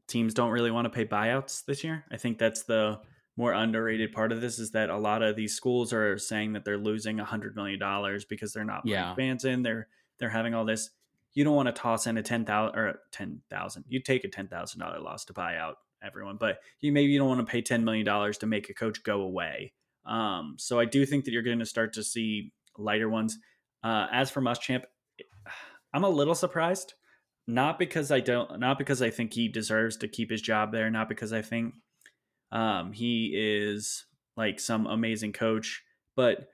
teams 0.08 0.34
don't 0.34 0.52
really 0.52 0.72
want 0.72 0.86
to 0.86 0.90
pay 0.90 1.06
buyouts 1.06 1.66
this 1.66 1.84
year. 1.84 2.06
I 2.12 2.18
think 2.18 2.38
that's 2.38 2.64
the 2.64 3.00
more 3.36 3.54
underrated 3.54 4.12
part 4.12 4.32
of 4.32 4.42
this 4.42 4.58
is 4.58 4.72
that 4.72 4.90
a 4.90 4.98
lot 4.98 5.22
of 5.22 5.36
these 5.36 5.54
schools 5.54 5.94
are 5.94 6.18
saying 6.18 6.54
that 6.54 6.66
they're 6.66 6.78
losing 6.78 7.20
a 7.20 7.26
hundred 7.26 7.56
million 7.56 7.80
dollars 7.80 8.26
because 8.26 8.52
they're 8.52 8.64
not 8.64 8.82
putting 8.82 8.94
yeah. 8.94 9.16
fans 9.16 9.46
in. 9.46 9.62
They're 9.62 9.88
they're 10.20 10.30
having 10.30 10.56
all 10.56 10.66
this. 10.66 10.90
You 11.34 11.44
don't 11.44 11.56
want 11.56 11.68
to 11.68 11.74
toss 11.74 12.08
in 12.08 12.18
a 12.18 12.24
ten 12.24 12.46
thousand 12.46 12.80
or 12.80 13.00
ten 13.12 13.42
thousand. 13.50 13.86
You 13.88 14.02
take 14.02 14.24
a 14.24 14.28
ten 14.28 14.48
thousand 14.48 14.80
dollar 14.80 15.00
loss 15.00 15.26
to 15.26 15.34
buy 15.34 15.58
out 15.58 15.78
everyone, 16.04 16.38
but 16.38 16.60
you 16.80 16.92
maybe 16.92 17.12
you 17.12 17.20
don't 17.20 17.28
want 17.28 17.46
to 17.46 17.52
pay 17.52 17.62
ten 17.62 17.86
million 17.86 18.06
dollars 18.06 18.40
to 18.40 18.48
make 18.48 18.70
a 18.70 18.74
coach 18.74 19.04
go 19.04 19.22
away. 19.22 19.74
Um, 20.06 20.56
so 20.58 20.80
I 20.80 20.86
do 20.86 21.06
think 21.06 21.26
that 21.26 21.32
you're 21.32 21.44
going 21.44 21.60
to 21.60 21.66
start 21.66 21.94
to 21.94 22.04
see 22.04 22.54
lighter 22.78 23.10
ones. 23.10 23.38
Uh, 23.84 24.08
as 24.12 24.32
for 24.32 24.42
Muschamp, 24.42 24.84
I'm 25.94 26.04
a 26.04 26.10
little 26.10 26.36
surprised. 26.36 26.96
Not 27.48 27.80
because 27.80 28.12
I 28.12 28.20
don't, 28.20 28.60
not 28.60 28.78
because 28.78 29.02
I 29.02 29.10
think 29.10 29.34
he 29.34 29.48
deserves 29.48 29.96
to 29.98 30.08
keep 30.08 30.30
his 30.30 30.42
job 30.42 30.72
there. 30.72 30.90
Not 30.90 31.08
because 31.08 31.32
I 31.32 31.42
think 31.42 31.76
um, 32.52 32.92
he 32.92 33.34
is 33.36 34.06
like 34.36 34.60
some 34.60 34.86
amazing 34.86 35.34
coach, 35.34 35.84
but 36.16 36.50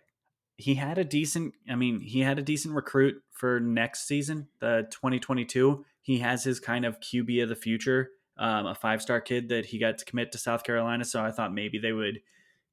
he 0.57 0.75
had 0.75 0.97
a 0.97 1.03
decent. 1.03 1.55
I 1.69 1.75
mean, 1.75 1.99
he 1.99 2.19
had 2.19 2.37
a 2.37 2.43
decent 2.43 2.75
recruit 2.75 3.21
for 3.31 3.59
next 3.59 4.07
season, 4.07 4.47
the 4.59 4.87
2022. 4.91 5.83
He 6.01 6.19
has 6.19 6.43
his 6.43 6.59
kind 6.59 6.85
of 6.85 6.99
QB 6.99 7.43
of 7.43 7.49
the 7.49 7.55
future, 7.55 8.11
um, 8.37 8.67
a 8.67 8.75
five 8.75 9.01
star 9.01 9.19
kid 9.19 9.49
that 9.49 9.65
he 9.67 9.79
got 9.79 9.97
to 9.97 10.05
commit 10.05 10.31
to 10.33 10.37
South 10.37 10.63
Carolina. 10.63 11.05
So 11.05 11.23
I 11.23 11.31
thought 11.31 11.53
maybe 11.53 11.79
they 11.79 11.93
would 11.93 12.19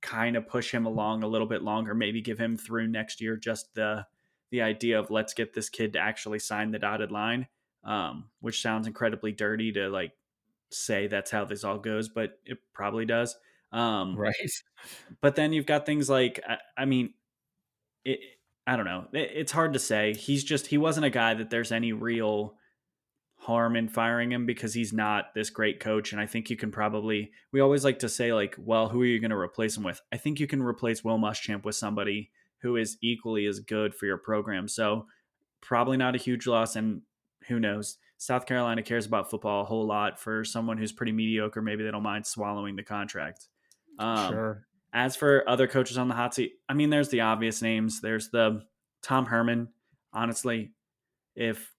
kind 0.02 0.36
of 0.36 0.46
push 0.46 0.72
him 0.72 0.86
along 0.86 1.22
a 1.22 1.28
little 1.28 1.46
bit 1.46 1.62
longer, 1.62 1.94
maybe 1.94 2.20
give 2.20 2.38
him 2.38 2.56
through 2.56 2.88
next 2.88 3.20
year 3.20 3.36
just 3.36 3.74
the 3.74 4.06
the 4.50 4.62
idea 4.62 4.98
of 4.98 5.10
let's 5.10 5.32
get 5.32 5.54
this 5.54 5.68
kid 5.68 5.92
to 5.92 5.98
actually 5.98 6.40
sign 6.40 6.70
the 6.72 6.78
dotted 6.78 7.12
line, 7.12 7.46
um, 7.84 8.24
which 8.40 8.62
sounds 8.62 8.86
incredibly 8.86 9.32
dirty 9.32 9.72
to 9.72 9.88
like 9.88 10.12
say 10.70 11.06
that's 11.06 11.30
how 11.30 11.44
this 11.44 11.64
all 11.64 11.78
goes, 11.78 12.08
but 12.08 12.38
it 12.44 12.58
probably 12.72 13.04
does. 13.04 13.36
Um, 13.72 14.16
right. 14.16 14.34
But 15.20 15.36
then 15.36 15.52
you've 15.52 15.66
got 15.66 15.86
things 15.86 16.10
like, 16.10 16.40
I, 16.48 16.58
I 16.76 16.84
mean, 16.84 17.14
it, 18.04 18.20
I 18.66 18.76
don't 18.76 18.84
know. 18.84 19.06
It, 19.12 19.30
it's 19.34 19.52
hard 19.52 19.72
to 19.74 19.78
say. 19.78 20.14
He's 20.14 20.44
just, 20.44 20.66
he 20.66 20.78
wasn't 20.78 21.06
a 21.06 21.10
guy 21.10 21.34
that 21.34 21.50
there's 21.50 21.72
any 21.72 21.92
real 21.92 22.54
harm 23.36 23.74
in 23.74 23.88
firing 23.88 24.32
him 24.32 24.44
because 24.44 24.74
he's 24.74 24.92
not 24.92 25.34
this 25.34 25.50
great 25.50 25.80
coach. 25.80 26.12
And 26.12 26.20
I 26.20 26.26
think 26.26 26.50
you 26.50 26.56
can 26.56 26.70
probably, 26.70 27.30
we 27.52 27.60
always 27.60 27.84
like 27.84 28.00
to 28.00 28.08
say, 28.08 28.34
like, 28.34 28.54
well, 28.58 28.88
who 28.88 29.02
are 29.02 29.06
you 29.06 29.18
going 29.18 29.30
to 29.30 29.36
replace 29.36 29.76
him 29.76 29.82
with? 29.82 30.00
I 30.12 30.18
think 30.18 30.38
you 30.38 30.46
can 30.46 30.62
replace 30.62 31.02
Will 31.02 31.18
Muschamp 31.18 31.64
with 31.64 31.74
somebody 31.74 32.30
who 32.58 32.76
is 32.76 32.98
equally 33.00 33.46
as 33.46 33.60
good 33.60 33.94
for 33.94 34.06
your 34.06 34.18
program. 34.18 34.68
So 34.68 35.06
probably 35.62 35.96
not 35.96 36.14
a 36.14 36.18
huge 36.18 36.46
loss. 36.46 36.76
And 36.76 37.02
who 37.48 37.60
knows? 37.60 37.98
South 38.18 38.44
Carolina 38.46 38.82
cares 38.82 39.06
about 39.06 39.30
football 39.30 39.62
a 39.62 39.64
whole 39.64 39.86
lot. 39.86 40.20
For 40.20 40.44
someone 40.44 40.76
who's 40.76 40.92
pretty 40.92 41.12
mediocre, 41.12 41.62
maybe 41.62 41.84
they 41.84 41.90
don't 41.90 42.02
mind 42.02 42.26
swallowing 42.26 42.76
the 42.76 42.82
contract. 42.82 43.48
Um, 43.98 44.32
sure. 44.32 44.66
As 44.92 45.16
for 45.16 45.48
other 45.48 45.66
coaches 45.66 45.96
on 45.96 46.08
the 46.08 46.14
hot 46.14 46.34
seat, 46.34 46.54
I 46.68 46.74
mean, 46.74 46.90
there's 46.90 47.08
the 47.08 47.20
obvious 47.20 47.62
names. 47.62 48.00
There's 48.00 48.28
the 48.30 48.62
Tom 49.02 49.26
Herman. 49.26 49.68
Honestly, 50.12 50.72
if 51.34 51.72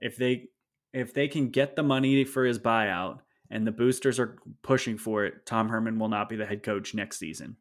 if 0.00 0.16
they 0.16 0.48
if 0.92 1.14
they 1.14 1.28
can 1.28 1.50
get 1.50 1.76
the 1.76 1.82
money 1.82 2.24
for 2.24 2.44
his 2.44 2.58
buyout 2.58 3.20
and 3.50 3.66
the 3.66 3.72
boosters 3.72 4.18
are 4.18 4.36
pushing 4.62 4.98
for 4.98 5.24
it, 5.24 5.46
Tom 5.46 5.68
Herman 5.68 5.98
will 5.98 6.08
not 6.08 6.28
be 6.28 6.36
the 6.36 6.46
head 6.46 6.62
coach 6.62 6.94
next 6.94 7.18
season. 7.18 7.56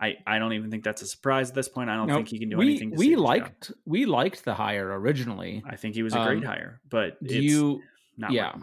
I, 0.00 0.16
I 0.26 0.38
don't 0.38 0.54
even 0.54 0.70
think 0.70 0.82
that's 0.82 1.02
a 1.02 1.06
surprise 1.06 1.50
at 1.50 1.54
this 1.54 1.68
point. 1.68 1.90
I 1.90 1.96
don't 1.96 2.08
think 2.08 2.28
he 2.28 2.38
can 2.38 2.48
do 2.48 2.56
we, 2.56 2.70
anything. 2.70 2.94
we 2.96 3.16
liked 3.16 3.70
we 3.84 4.06
liked 4.06 4.44
the 4.44 4.54
hire 4.54 4.98
originally. 4.98 5.62
I 5.66 5.76
think 5.76 5.94
he 5.94 6.02
was 6.02 6.14
a 6.14 6.24
great 6.24 6.38
um, 6.38 6.44
hire, 6.44 6.80
but 6.88 7.22
do 7.22 7.38
you? 7.38 7.82
yeah, 8.30 8.54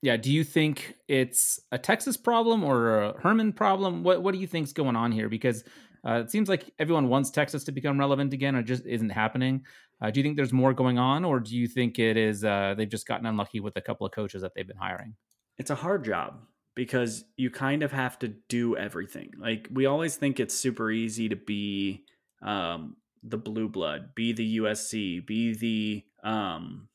yeah. 0.00 0.16
Do 0.16 0.32
you 0.32 0.44
think 0.44 0.96
it's 1.08 1.60
a 1.72 1.78
Texas 1.78 2.16
problem 2.16 2.64
or 2.64 3.02
a 3.02 3.20
Herman 3.20 3.52
problem? 3.52 4.02
What 4.02 4.22
What 4.22 4.32
do 4.32 4.40
you 4.40 4.46
think's 4.46 4.72
going 4.72 4.96
on 4.96 5.12
here? 5.12 5.28
Because 5.28 5.62
uh, 6.06 6.22
it 6.24 6.30
seems 6.30 6.48
like 6.48 6.72
everyone 6.78 7.08
wants 7.08 7.30
Texas 7.30 7.64
to 7.64 7.72
become 7.72 7.98
relevant 7.98 8.32
again, 8.32 8.56
or 8.56 8.62
just 8.62 8.86
isn't 8.86 9.10
happening. 9.10 9.62
Uh, 10.00 10.10
do 10.10 10.20
you 10.20 10.24
think 10.24 10.36
there's 10.36 10.52
more 10.54 10.72
going 10.72 10.98
on, 10.98 11.24
or 11.24 11.38
do 11.38 11.54
you 11.54 11.68
think 11.68 11.98
it 11.98 12.16
is 12.16 12.44
uh, 12.44 12.74
they've 12.78 12.88
just 12.88 13.06
gotten 13.06 13.26
unlucky 13.26 13.60
with 13.60 13.76
a 13.76 13.80
couple 13.82 14.06
of 14.06 14.12
coaches 14.12 14.40
that 14.40 14.52
they've 14.54 14.66
been 14.66 14.76
hiring? 14.78 15.14
It's 15.58 15.70
a 15.70 15.74
hard 15.74 16.04
job 16.04 16.38
because 16.76 17.24
you 17.36 17.50
kind 17.50 17.82
of 17.82 17.90
have 17.90 18.18
to 18.20 18.28
do 18.28 18.76
everything. 18.76 19.32
Like 19.38 19.66
we 19.72 19.86
always 19.86 20.14
think 20.14 20.38
it's 20.38 20.54
super 20.54 20.90
easy 20.90 21.28
to 21.28 21.36
be 21.36 22.04
um, 22.42 22.96
the 23.24 23.38
blue 23.38 23.68
blood, 23.68 24.14
be 24.14 24.32
the 24.32 24.58
USC, 24.58 25.26
be 25.26 25.54
the 25.54 26.28
um, 26.28 26.88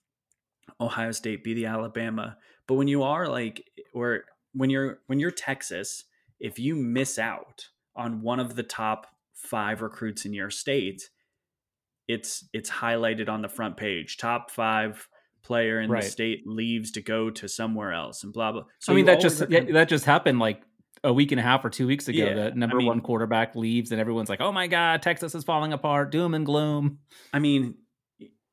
Ohio 0.80 1.12
State, 1.12 1.44
be 1.44 1.56
the 1.56 1.66
Alabama. 1.66 2.38
But 2.68 2.76
when 2.76 2.88
you 2.88 3.04
are 3.04 3.28
like, 3.28 3.66
or 3.94 4.26
when 4.54 4.70
you're 4.70 5.00
when 5.08 5.20
you're 5.20 5.32
Texas, 5.32 6.06
if 6.40 6.60
you 6.60 6.76
miss 6.76 7.18
out 7.18 7.68
on 7.96 8.22
one 8.22 8.40
of 8.40 8.56
the 8.56 8.64
top 8.64 9.08
five 9.34 9.82
recruits 9.82 10.26
in 10.26 10.34
your 10.34 10.52
state, 10.52 11.10
it's 12.08 12.48
it's 12.54 12.70
highlighted 12.70 13.30
on 13.30 13.42
the 13.42 13.50
front 13.50 13.78
page. 13.78 14.18
Top 14.18 14.52
five 14.52 15.08
player 15.44 15.80
in 15.80 15.90
right. 15.90 16.04
the 16.04 16.10
state 16.10 16.46
leaves 16.46 16.92
to 16.92 17.02
go 17.02 17.30
to 17.30 17.48
somewhere 17.48 17.94
else 17.94 18.24
and 18.24 18.34
blah 18.34 18.52
blah. 18.52 18.64
So 18.80 18.94
I 18.94 18.96
mean 18.96 19.06
that 19.06 19.20
just 19.20 19.44
yeah, 19.50 19.62
that 19.72 19.90
just 19.90 20.06
happened 20.06 20.40
like 20.40 20.62
a 21.04 21.12
week 21.12 21.32
and 21.32 21.40
a 21.40 21.44
half 21.44 21.66
or 21.66 21.70
two 21.70 21.88
weeks 21.88 22.08
ago. 22.08 22.24
Yeah, 22.24 22.34
the 22.34 22.52
number 22.52 22.78
I 22.78 22.80
mean, 22.80 22.88
one 22.88 23.02
quarterback 23.02 23.56
leaves 23.56 23.92
and 23.92 24.00
everyone's 24.00 24.30
like, 24.30 24.42
"Oh 24.42 24.52
my 24.52 24.68
god, 24.68 25.02
Texas 25.02 25.34
is 25.36 25.44
falling 25.44 25.74
apart, 25.74 26.12
doom 26.12 26.34
and 26.34 26.46
gloom." 26.46 27.00
I 27.34 27.40
mean, 27.40 27.76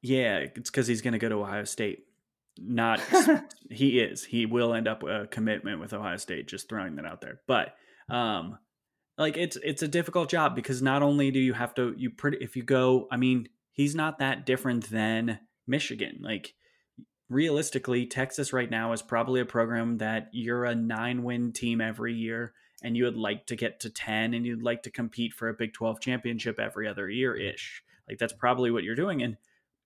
yeah, 0.02 0.38
it's 0.38 0.71
because 0.71 0.87
he's 0.87 1.02
going 1.02 1.12
to 1.12 1.18
go 1.18 1.28
to 1.28 1.37
Ohio 1.37 1.64
State. 1.64 2.04
Not 2.59 3.00
he 3.71 4.00
is. 4.00 4.25
He 4.25 4.47
will 4.47 4.75
end 4.75 4.88
up 4.88 5.02
a 5.02 5.26
commitment 5.26 5.80
with 5.80 5.92
Ohio 5.92 6.16
State. 6.16 6.49
Just 6.49 6.68
throwing 6.68 6.97
that 6.97 7.04
out 7.04 7.21
there, 7.21 7.40
but 7.47 7.75
um, 8.09 8.59
like 9.18 9.37
it's 9.37 9.57
it's 9.62 9.83
a 9.83 9.88
difficult 9.88 10.30
job 10.30 10.54
because 10.54 10.80
not 10.80 11.02
only 11.02 11.30
do 11.30 11.40
you 11.40 11.52
have 11.52 11.75
to 11.75 11.95
you 11.99 12.09
pretty 12.09 12.38
if 12.40 12.57
you 12.57 12.62
go 12.62 13.09
i 13.11 13.16
mean 13.16 13.49
he's 13.73 13.95
not 13.95 14.21
that 14.21 14.47
different 14.47 14.88
than 14.90 15.40
michigan 15.66 16.18
like 16.23 16.54
realistically 17.29 18.07
texas 18.07 18.53
right 18.53 18.71
now 18.71 18.93
is 18.93 19.03
probably 19.03 19.41
a 19.41 19.45
program 19.45 19.99
that 19.99 20.29
you're 20.33 20.65
a 20.65 20.75
nine 20.75 21.23
win 21.23 21.53
team 21.53 21.81
every 21.81 22.15
year 22.15 22.53
and 22.83 22.97
you 22.97 23.05
would 23.05 23.17
like 23.17 23.45
to 23.47 23.57
get 23.57 23.81
to 23.81 23.91
10 23.91 24.35
and 24.35 24.47
you'd 24.47 24.63
like 24.63 24.83
to 24.83 24.91
compete 24.91 25.35
for 25.35 25.49
a 25.49 25.55
big 25.55 25.73
12 25.75 26.01
championship 26.01 26.59
every 26.59 26.89
other 26.89 27.09
year 27.09 27.35
ish 27.35 27.83
like 28.09 28.19
that's 28.19 28.33
probably 28.33 28.71
what 28.71 28.85
you're 28.85 28.95
doing 28.95 29.23
and 29.23 29.37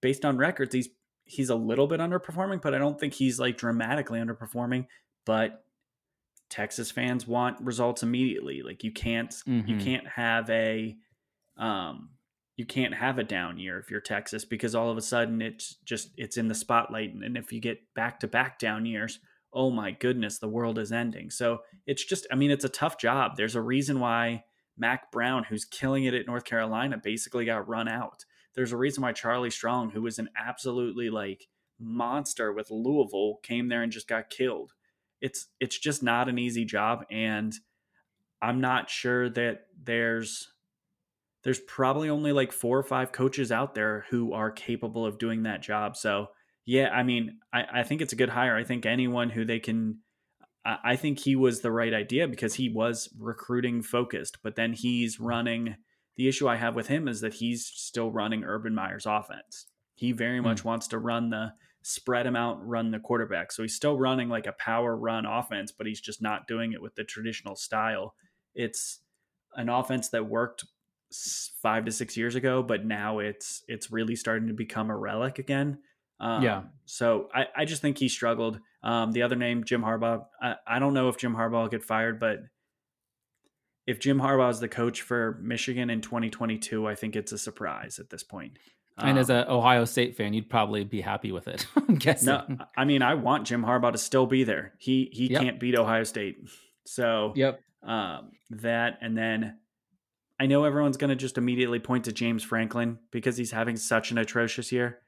based 0.01 0.25
on 0.25 0.37
records 0.37 0.75
he's 0.75 0.89
he's 1.25 1.51
a 1.51 1.55
little 1.55 1.87
bit 1.87 2.01
underperforming 2.01 2.61
but 2.63 2.75
i 2.75 2.79
don't 2.79 3.01
think 3.01 3.15
he's 3.15 3.41
like 3.41 3.57
dramatically 3.57 4.21
underperforming 4.21 4.87
but 5.25 5.65
Texas 6.53 6.91
fans 6.91 7.27
want 7.27 7.59
results 7.63 8.03
immediately. 8.03 8.61
Like 8.61 8.85
you 8.85 8.93
can't 8.93 9.31
mm-hmm. 9.31 9.67
you 9.67 9.79
can't 9.79 10.07
have 10.07 10.51
a 10.51 10.95
um 11.57 12.11
you 12.57 12.67
can't 12.67 12.95
have 12.95 13.19
a 13.19 13.25
down 13.25 13.59
year 13.59 13.79
if 13.79 13.91
you're 13.91 14.01
Texas 14.01 14.45
because 14.45 14.75
all 14.75 14.91
of 14.91 14.97
a 14.97 15.03
sudden 15.03 15.41
it's 15.41 15.77
just 15.85 16.11
it's 16.17 16.37
in 16.37 16.49
the 16.49 16.55
spotlight 16.55 17.15
and 17.15 17.37
if 17.37 17.53
you 17.53 17.61
get 17.61 17.79
back 17.95 18.21
to 18.21 18.29
back 18.29 18.59
down 18.59 18.87
years, 18.87 19.19
oh 19.53 19.71
my 19.71 19.91
goodness, 19.91 20.39
the 20.39 20.49
world 20.49 20.79
is 20.79 20.93
ending. 20.93 21.31
So 21.31 21.61
it's 21.87 22.05
just 22.05 22.27
I 22.31 22.35
mean 22.35 22.51
it's 22.51 22.65
a 22.65 22.71
tough 22.71 22.99
job. 22.99 23.37
There's 23.37 23.57
a 23.57 23.63
reason 23.63 24.01
why 24.01 24.45
Mack 24.77 25.11
Brown 25.13 25.45
who's 25.45 25.65
killing 25.65 26.05
it 26.05 26.15
at 26.15 26.27
North 26.27 26.45
Carolina 26.45 26.99
basically 27.03 27.45
got 27.45 27.69
run 27.69 27.89
out. 27.89 28.25
There's 28.55 28.73
a 28.73 28.77
reason 28.77 29.03
why 29.03 29.13
Charlie 29.13 29.51
Strong 29.51 29.91
who 29.91 30.03
was 30.03 30.19
an 30.19 30.29
absolutely 30.37 31.11
like 31.11 31.49
monster 31.81 32.53
with 32.53 32.71
Louisville 32.71 33.41
came 33.43 33.69
there 33.69 33.83
and 33.83 33.91
just 33.91 34.09
got 34.09 34.31
killed 34.31 34.73
it's 35.23 35.47
it's 35.61 35.79
just 35.79 36.03
not 36.03 36.29
an 36.29 36.39
easy 36.39 36.67
job 36.67 37.07
and 37.11 37.55
i'm 38.43 38.61
not 38.61 38.91
sure 38.91 39.31
that 39.31 39.67
there's 39.83 40.52
there's 41.43 41.61
probably 41.61 42.09
only 42.09 42.33
like 42.33 42.53
four 42.53 42.79
or 42.79 42.83
five 42.83 43.13
coaches 43.13 43.51
out 43.51 43.75
there 43.75 44.05
who 44.11 44.33
are 44.33 44.51
capable 44.51 45.05
of 45.05 45.19
doing 45.19 45.43
that 45.43 45.63
job 45.63 45.97
so 45.97 46.29
yeah 46.65 46.89
i 46.91 47.03
mean 47.03 47.39
i, 47.53 47.65
I 47.81 47.83
think 47.83 48.01
it's 48.01 48.13
a 48.13 48.17
good 48.17 48.31
hire 48.31 48.57
i 48.57 48.65
think 48.65 48.87
anyone 48.87 49.31
who 49.31 49.45
they 49.45 49.59
can 49.59 49.99
I, 50.65 50.79
I 50.85 50.97
think 50.97 51.19
he 51.19 51.37
was 51.37 51.61
the 51.61 51.73
right 51.73 51.95
idea 51.95 52.29
because 52.29 52.55
he 52.55 52.69
was 52.69 53.09
recruiting 53.19 53.83
focused 53.83 54.39
but 54.43 54.57
then 54.57 54.73
he's 54.73 55.21
running 55.21 55.77
the 56.17 56.29
issue 56.29 56.49
i 56.49 56.57
have 56.57 56.75
with 56.75 56.89
him 56.89 57.09
is 57.09 57.21
that 57.21 57.35
he's 57.35 57.67
still 57.67 58.11
running 58.11 58.45
urban 58.45 58.75
meyer's 58.75 59.07
offense 59.07 59.67
he 59.95 60.13
very 60.13 60.39
hmm. 60.39 60.45
much 60.45 60.65
wants 60.65 60.89
to 60.89 60.99
run 60.99 61.31
the 61.31 61.53
spread 61.83 62.27
him 62.27 62.37
out 62.37 62.65
run 62.67 62.91
the 62.91 62.99
quarterback. 62.99 63.53
So 63.53 63.63
he's 63.63 63.75
still 63.75 63.99
running 63.99 64.29
like 64.29 64.47
a 64.47 64.53
power 64.53 64.97
run 64.97 65.27
offense, 65.27 65.73
but 65.73 65.87
he's 65.87 66.01
just 66.01 66.23
not 66.23 66.47
doing 66.47 66.73
it 66.73 66.81
with 66.81 66.95
the 66.95 67.05
traditional 67.05 67.57
style. 67.57 68.15
It's 68.55 69.01
an 69.57 69.69
offense 69.69 70.09
that 70.11 70.29
worked 70.29 70.65
five 71.63 71.85
to 71.85 71.93
six 71.93 72.17
years 72.17 72.35
ago, 72.35 72.63
but 72.63 72.85
now 72.85 73.19
it's 73.19 73.63
it's 73.69 73.91
really 73.91 74.17
starting 74.17 74.49
to 74.49 74.55
become 74.55 74.91
a 74.91 74.97
relic 74.97 75.39
again. 75.39 75.79
Um, 76.21 76.43
yeah. 76.43 76.63
So 76.85 77.29
I, 77.35 77.47
I 77.57 77.65
just 77.65 77.83
think 77.83 77.99
he 77.99 78.09
struggled. 78.09 78.61
Um, 78.83 79.13
the 79.13 79.23
other 79.23 79.37
name, 79.37 79.65
Jim 79.65 79.83
Harbaugh. 79.83 80.25
I, 80.41 80.55
I 80.67 80.79
don't 80.79 80.95
know 80.95 81.09
if 81.09 81.17
Jim 81.17 81.35
Harbaugh 81.35 81.63
will 81.63 81.69
get 81.69 81.83
fired, 81.83 82.21
but 82.21 82.39
if 83.87 83.99
Jim 83.99 84.21
Harbaugh 84.21 84.51
is 84.51 84.61
the 84.61 84.69
coach 84.69 85.03
for 85.03 85.39
Michigan 85.43 85.91
in 85.91 86.01
2022, 86.01 86.87
I 86.87 86.95
think 86.95 87.17
it's 87.17 87.33
a 87.33 87.39
surprise 87.39 87.99
at 87.99 88.11
this 88.11 88.23
point. 88.23 88.59
And 88.99 89.19
as 89.19 89.31
um, 89.31 89.39
an 89.39 89.49
Ohio 89.49 89.85
State 89.85 90.17
fan, 90.17 90.35
you'd 90.35 90.51
probably 90.51 90.85
be 90.85 91.01
happy 91.01 91.33
with 91.33 91.49
it. 91.49 91.67
I'm 91.77 91.97
guessing. 91.97 92.27
No, 92.27 92.59
I 92.77 92.85
mean, 92.85 93.03
I 93.03 93.15
want 93.15 93.47
Jim 93.47 93.65
Harbaugh 93.65 93.93
to 93.93 93.99
still 93.99 94.27
be 94.27 94.45
there. 94.45 94.75
He 94.79 95.09
he 95.13 95.29
yep. 95.29 95.43
can't 95.43 95.61
beat 95.61 95.77
Ohio 95.77 96.05
State. 96.05 96.37
So 96.85 97.33
yep. 97.35 97.61
Um, 97.83 98.33
that 98.51 98.99
and 99.01 99.17
then 99.17 99.59
I 100.43 100.47
know 100.47 100.65
everyone's 100.65 100.97
going 100.97 101.11
to 101.11 101.15
just 101.15 101.39
immediately 101.39 101.79
point 101.79 102.07
to 102.07 102.13
James 102.13 102.43
Franklin 102.43 102.99
because 103.13 103.37
he's 103.37 103.53
having 103.53 103.77
such 103.77 104.11
an 104.11 104.19
atrocious 104.19 104.73
year. 104.73 104.99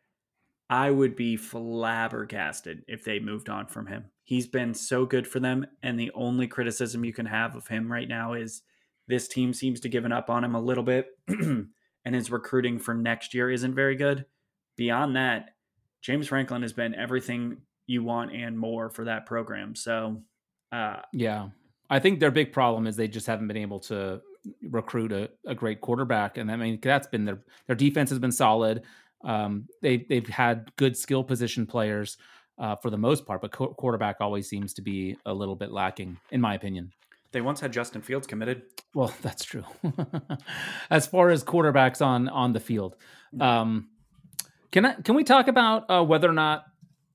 I 0.71 0.93
would 0.93 1.17
be 1.17 1.37
flabbergasted 1.37 2.85
if 2.87 3.03
they 3.03 3.19
moved 3.19 3.49
on 3.49 3.67
from 3.67 3.89
him. 3.89 4.05
He's 4.23 4.47
been 4.47 4.75
so 4.75 5.05
good 5.05 5.27
for 5.27 5.41
them, 5.41 5.67
and 5.83 5.99
the 5.99 6.13
only 6.15 6.47
criticism 6.47 7.05
you 7.05 7.13
can 7.13 7.27
have 7.27 7.57
of 7.57 7.67
him 7.67 7.91
right 7.91 8.07
now 8.07 8.35
is 8.35 8.63
this 9.09 9.27
team 9.27 9.53
seems 9.53 9.81
to 9.81 9.89
given 9.89 10.13
up 10.13 10.31
on 10.31 10.45
him 10.45 10.55
a 10.55 10.61
little 10.61 10.85
bit. 10.85 11.09
and 11.27 11.67
his 12.05 12.31
recruiting 12.31 12.79
for 12.79 12.95
next 12.95 13.35
year 13.35 13.51
isn't 13.51 13.75
very 13.75 13.97
good. 13.97 14.27
Beyond 14.77 15.17
that, 15.17 15.57
James 16.01 16.29
Franklin 16.29 16.63
has 16.63 16.73
been 16.73 16.95
everything 16.95 17.57
you 17.89 18.05
want 18.05 18.33
and 18.33 18.57
more 18.57 18.89
for 18.89 19.07
that 19.07 19.27
program. 19.27 19.75
So, 19.75 20.23
uh, 20.71 21.01
yeah, 21.13 21.49
I 21.91 21.99
think 21.99 22.21
their 22.21 22.31
big 22.31 22.53
problem 22.53 22.87
is 22.87 22.95
they 22.95 23.09
just 23.09 23.27
haven't 23.27 23.49
been 23.49 23.57
able 23.57 23.81
to 23.81 24.23
recruit 24.63 25.13
a, 25.13 25.31
a 25.47 25.55
great 25.55 25.81
quarterback, 25.81 26.39
and 26.39 26.51
I 26.51 26.57
mean 26.57 26.79
that's 26.83 27.07
been 27.07 27.25
their 27.25 27.41
their 27.67 27.77
defense 27.77 28.11
has 28.11 28.19
been 28.19 28.33
solid. 28.33 28.83
Um, 29.25 29.69
they 29.83 29.99
they've 30.09 30.27
had 30.27 30.75
good 30.77 30.97
skill 30.97 31.25
position 31.25 31.67
players 31.67 32.17
uh, 32.59 32.77
for 32.77 32.91
the 32.91 32.99
most 32.99 33.27
part, 33.27 33.41
but 33.41 33.53
co- 33.53 33.75
quarterback 33.75 34.17
always 34.21 34.49
seems 34.49 34.75
to 34.75 34.83
be 34.83 35.17
a 35.27 35.35
little 35.35 35.57
bit 35.57 35.73
lacking, 35.73 36.19
in 36.31 36.41
my 36.41 36.55
opinion. 36.55 36.93
They 37.33 37.41
once 37.41 37.61
had 37.61 37.73
Justin 37.73 38.01
Fields 38.01 38.27
committed. 38.27 38.63
Well, 38.95 39.13
that's 39.23 39.45
true. 39.45 39.65
as 40.91 41.07
far 41.07 41.31
as 41.31 41.43
quarterbacks 41.43 42.05
on 42.05 42.29
on 42.29 42.53
the 42.53 42.61
field, 42.61 42.97
mm. 43.35 43.43
um, 43.43 43.89
can 44.71 44.85
I 44.85 44.95
can 44.95 45.15
we 45.15 45.25
talk 45.25 45.49
about 45.49 45.91
uh, 45.91 46.05
whether 46.05 46.29
or 46.29 46.35
not 46.35 46.65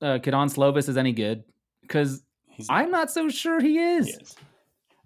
uh, 0.02 0.18
Kedon 0.18 0.48
Slovis 0.48 0.88
is 0.88 0.96
any 0.96 1.12
good? 1.12 1.44
Because 1.82 2.22
I'm 2.68 2.90
not 2.90 3.10
so 3.10 3.28
sure 3.28 3.60
he 3.60 3.78
is. 3.78 4.06
he 4.06 4.12
is. 4.12 4.36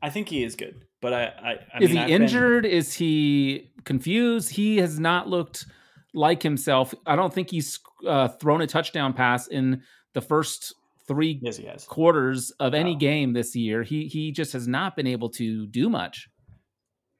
I 0.03 0.11
think 0.11 0.29
he 0.29 0.45
is 0.45 0.55
good, 0.55 0.85
but 1.05 1.13
I, 1.13 1.25
I, 1.25 1.51
I 1.75 1.83
is 1.83 1.91
mean, 1.91 1.99
he 1.99 2.03
I've 2.03 2.09
injured? 2.09 2.63
Been... 2.63 2.73
Is 2.73 2.95
he 2.95 3.71
confused? 3.85 4.49
He 4.49 4.79
has 4.79 4.99
not 4.99 5.29
looked 5.29 5.67
like 6.15 6.43
himself. 6.43 6.95
I 7.05 7.15
don't 7.15 7.31
think 7.31 7.51
he's 7.51 7.79
uh, 8.09 8.29
thrown 8.29 8.63
a 8.63 8.67
touchdown 8.67 9.13
pass 9.13 9.47
in 9.47 9.83
the 10.15 10.23
first 10.23 10.75
three 11.07 11.39
yes, 11.43 11.85
quarters 11.85 12.53
of 12.59 12.73
any 12.73 12.97
game 12.97 13.35
this 13.35 13.55
year. 13.55 13.83
He 13.83 14.07
he 14.07 14.33
just 14.33 14.55
has 14.55 14.67
not 14.67 14.97
been 14.97 15.07
able 15.07 15.29
to 15.33 15.67
do 15.67 15.91
much. 15.91 16.31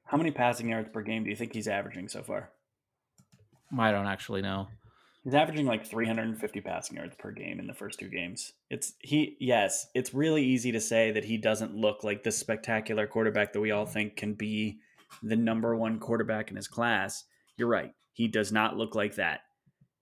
How 0.05 0.17
many 0.17 0.31
passing 0.31 0.69
yards 0.69 0.89
per 0.91 1.03
game 1.03 1.23
do 1.23 1.29
you 1.29 1.35
think 1.35 1.53
he's 1.53 1.67
averaging 1.67 2.07
so 2.07 2.23
far? 2.23 2.49
I 3.77 3.91
don't 3.91 4.07
actually 4.07 4.41
know. 4.41 4.67
He's 5.25 5.33
averaging 5.33 5.65
like 5.65 5.87
350 5.87 6.61
passing 6.61 6.97
yards 6.97 7.15
per 7.17 7.31
game 7.31 7.59
in 7.59 7.65
the 7.65 7.73
first 7.73 7.97
two 7.97 8.09
games. 8.09 8.53
It's 8.69 8.93
he 8.99 9.35
yes, 9.39 9.87
it's 9.95 10.13
really 10.13 10.43
easy 10.43 10.71
to 10.71 10.79
say 10.79 11.11
that 11.11 11.25
he 11.25 11.37
doesn't 11.37 11.75
look 11.75 12.03
like 12.03 12.23
this 12.23 12.37
spectacular 12.37 13.07
quarterback 13.07 13.51
that 13.51 13.59
we 13.59 13.71
all 13.71 13.87
think 13.87 14.17
can 14.17 14.35
be 14.35 14.77
the 15.23 15.35
number 15.35 15.75
1 15.75 15.99
quarterback 15.99 16.51
in 16.51 16.55
his 16.55 16.67
class. 16.67 17.23
You're 17.57 17.67
right. 17.67 17.91
He 18.13 18.27
does 18.27 18.51
not 18.51 18.77
look 18.77 18.93
like 18.93 19.15
that. 19.15 19.41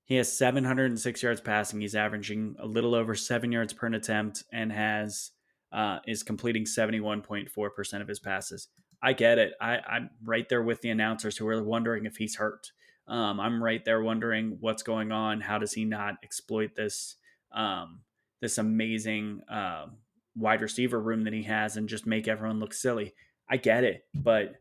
He 0.03 0.15
has 0.15 0.37
706 0.37 1.23
yards 1.23 1.39
passing. 1.39 1.79
He's 1.79 1.95
averaging 1.95 2.55
a 2.59 2.67
little 2.67 2.93
over 2.93 3.15
seven 3.15 3.53
yards 3.53 3.71
per 3.71 3.87
attempt 3.87 4.43
and 4.51 4.73
has 4.73 5.31
uh, 5.71 5.99
is 6.05 6.21
completing 6.21 6.65
71.4% 6.65 8.01
of 8.01 8.07
his 8.09 8.19
passes. 8.19 8.67
I 9.01 9.13
get 9.13 9.39
it. 9.39 9.53
I, 9.61 9.77
I'm 9.77 10.09
right 10.21 10.47
there 10.49 10.61
with 10.61 10.81
the 10.81 10.89
announcers 10.89 11.37
who 11.37 11.47
are 11.47 11.63
wondering 11.63 12.05
if 12.05 12.17
he's 12.17 12.35
hurt. 12.35 12.73
Um, 13.07 13.39
I'm 13.39 13.63
right 13.63 13.83
there 13.83 14.01
wondering 14.01 14.57
what's 14.59 14.83
going 14.83 15.11
on. 15.11 15.41
How 15.41 15.57
does 15.57 15.73
he 15.73 15.85
not 15.85 16.15
exploit 16.23 16.75
this 16.75 17.15
um, 17.53 18.01
this 18.41 18.57
amazing 18.57 19.41
uh, 19.51 19.87
wide 20.35 20.61
receiver 20.61 20.99
room 20.99 21.23
that 21.25 21.33
he 21.33 21.43
has 21.43 21.77
and 21.77 21.89
just 21.89 22.07
make 22.07 22.27
everyone 22.27 22.59
look 22.59 22.73
silly? 22.73 23.13
I 23.49 23.57
get 23.57 23.83
it, 23.83 24.05
but 24.13 24.55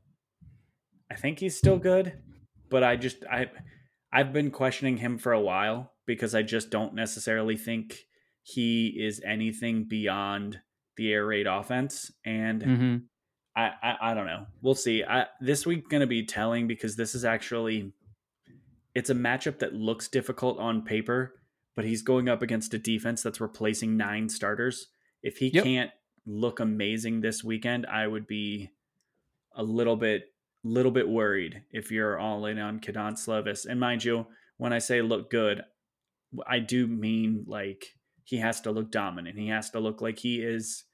I 1.11 1.15
think 1.15 1.39
he's 1.39 1.57
still 1.57 1.79
good. 1.79 2.15
But 2.69 2.83
I 2.83 2.97
just 2.97 3.25
I 3.31 3.51
I've 4.13 4.33
been 4.33 4.51
questioning 4.51 4.99
him 4.99 5.19
for 5.19 5.33
a 5.33 5.41
while 5.41 5.93
because 6.07 6.35
I 6.35 6.43
just 6.43 6.71
don't 6.71 6.95
necessarily 6.95 7.57
think 7.57 7.99
he 8.43 8.89
is 8.89 9.23
anything 9.25 9.85
beyond 9.89 10.61
the 10.97 11.13
air 11.13 11.25
raid 11.25 11.47
offense. 11.47 12.11
And 12.25 12.63
mm-hmm. 12.63 12.97
I, 13.57 13.71
I, 13.83 13.97
I 14.11 14.15
don't 14.15 14.27
know. 14.27 14.47
We'll 14.61 14.75
see. 14.75 15.05
I, 15.05 15.27
this 15.41 15.65
week 15.67 15.89
going 15.89 16.01
to 16.01 16.07
be 16.07 16.27
telling 16.27 16.67
because 16.67 16.97
this 16.97 17.15
is 17.15 17.25
actually 17.25 17.93
it's 18.95 19.11
a 19.11 19.15
matchup 19.15 19.59
that 19.61 19.75
looks 19.75 20.09
difficult 20.09 20.59
on 20.59 20.83
paper, 20.83 21.41
but 21.75 21.85
he's 21.85 22.03
going 22.03 22.29
up 22.29 22.43
against 22.43 22.75
a 22.75 22.79
defense 22.79 23.23
that's 23.23 23.41
replacing 23.41 23.97
nine 23.97 24.29
starters. 24.29 24.89
If 25.23 25.39
he 25.39 25.49
yep. 25.49 25.65
can't 25.65 25.91
look 26.27 26.61
amazing 26.61 27.21
this 27.21 27.43
weekend, 27.43 27.87
I 27.87 28.07
would 28.07 28.27
be 28.27 28.71
a 29.55 29.63
little 29.63 29.97
bit 29.97 30.25
little 30.65 30.93
bit 30.93 31.09
worried 31.09 31.63
if 31.73 31.91
you're 31.91 32.19
all 32.19 32.47
in 32.47 32.59
on 32.59 32.79
Kedon 32.79 33.15
Slovis. 33.15 33.67
And 33.67 33.81
mind 33.81 34.05
you, 34.05 34.27
when 34.59 34.73
I 34.73 34.79
say 34.79 35.03
look 35.03 35.29
good, 35.29 35.63
I 36.47 36.61
do 36.61 36.87
mean 36.87 37.45
like 37.49 37.85
he 38.25 38.37
has 38.39 38.61
to 38.63 38.71
look 38.71 38.91
dominant. 38.91 39.39
He 39.39 39.49
has 39.49 39.71
to 39.71 39.81
look 39.81 40.01
like 40.01 40.19
he 40.19 40.41
is 40.41 40.85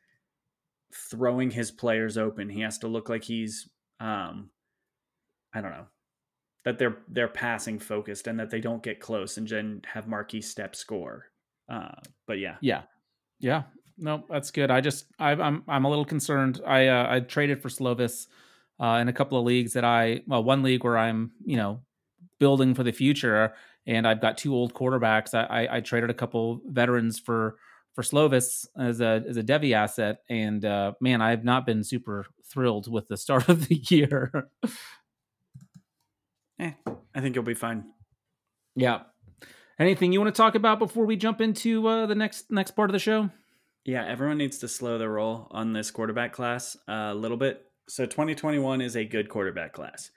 throwing 1.11 1.50
his 1.50 1.70
players 1.70 2.16
open. 2.16 2.48
He 2.48 2.62
has 2.62 2.78
to 2.78 2.88
look 2.88 3.08
like 3.08 3.24
he's 3.24 3.68
um 4.00 4.50
I 5.52 5.61
don't 5.61 5.72
know. 5.72 5.87
That 6.64 6.79
they're 6.79 6.99
they're 7.09 7.29
passing 7.29 7.79
focused 7.79 8.27
and 8.27 8.38
that 8.40 8.51
they 8.51 8.61
don't 8.61 8.83
get 8.83 9.01
close 9.01 9.37
and 9.37 9.49
then 9.49 9.83
have 9.87 10.07
Markese 10.07 10.44
Stepp 10.44 10.75
score. 10.75 11.27
Uh 11.68 11.92
but 12.27 12.38
yeah. 12.38 12.57
Yeah. 12.61 12.83
Yeah. 13.40 13.62
No, 13.97 14.25
that's 14.29 14.51
good. 14.51 14.71
I 14.71 14.81
just 14.81 15.07
I 15.18 15.33
I'm 15.33 15.62
I'm 15.68 15.85
a 15.85 15.88
little 15.88 16.05
concerned. 16.05 16.61
I 16.66 16.88
uh 16.88 17.07
I 17.09 17.21
traded 17.21 17.62
for 17.62 17.68
Slovis 17.68 18.27
uh, 18.81 18.99
in 19.01 19.09
a 19.09 19.12
couple 19.12 19.38
of 19.38 19.44
leagues 19.44 19.73
that 19.73 19.85
I, 19.85 20.23
well, 20.27 20.44
one 20.44 20.62
league 20.62 20.85
where 20.85 20.99
I'm, 20.99 21.33
you 21.44 21.57
know, 21.57 21.83
building 22.38 22.75
for 22.75 22.85
the 22.85 22.92
future, 22.92 23.55
and 23.87 24.07
I've 24.07 24.21
got 24.21 24.38
two 24.38 24.55
old 24.55 24.75
quarterbacks. 24.75 25.35
I, 25.35 25.64
I, 25.64 25.77
I 25.77 25.81
traded 25.81 26.11
a 26.11 26.14
couple 26.14 26.61
veterans 26.66 27.18
for 27.18 27.57
for 27.94 28.03
Slovis 28.03 28.66
as 28.79 29.01
a 29.01 29.25
as 29.29 29.37
a 29.37 29.42
Devy 29.42 29.73
asset, 29.73 30.18
and 30.31 30.64
uh, 30.64 30.92
man, 31.01 31.21
I've 31.21 31.44
not 31.44 31.66
been 31.66 31.83
super 31.83 32.27
thrilled 32.44 32.90
with 32.90 33.09
the 33.09 33.16
start 33.16 33.49
of 33.49 33.66
the 33.66 33.83
year. 33.88 34.49
Eh, 36.59 36.73
I 37.14 37.21
think 37.21 37.35
you'll 37.35 37.44
be 37.44 37.55
fine. 37.55 37.85
Yeah. 38.75 39.01
Anything 39.79 40.12
you 40.12 40.21
want 40.21 40.35
to 40.35 40.42
talk 40.42 40.55
about 40.55 40.79
before 40.79 41.07
we 41.07 41.16
jump 41.16 41.40
into 41.40 41.87
uh, 41.87 42.07
the 42.07 42.14
next 42.14 42.51
next 42.51 42.73
part 42.73 42.90
of 42.90 42.92
the 42.92 42.99
show? 42.99 43.31
Yeah, 43.85 44.05
everyone 44.07 44.38
needs 44.38 44.59
to 44.59 44.68
slow 44.68 44.99
the 44.99 45.09
roll 45.09 45.49
on 45.51 45.73
this 45.73 45.90
quarterback 45.90 46.33
class 46.33 46.77
uh, 46.88 47.11
a 47.11 47.14
little 47.14 47.37
bit. 47.37 47.64
So 47.88 48.05
2021 48.05 48.81
is 48.81 48.97
a 48.97 49.05
good 49.05 49.29
quarterback 49.29 49.73
class. 49.73 50.11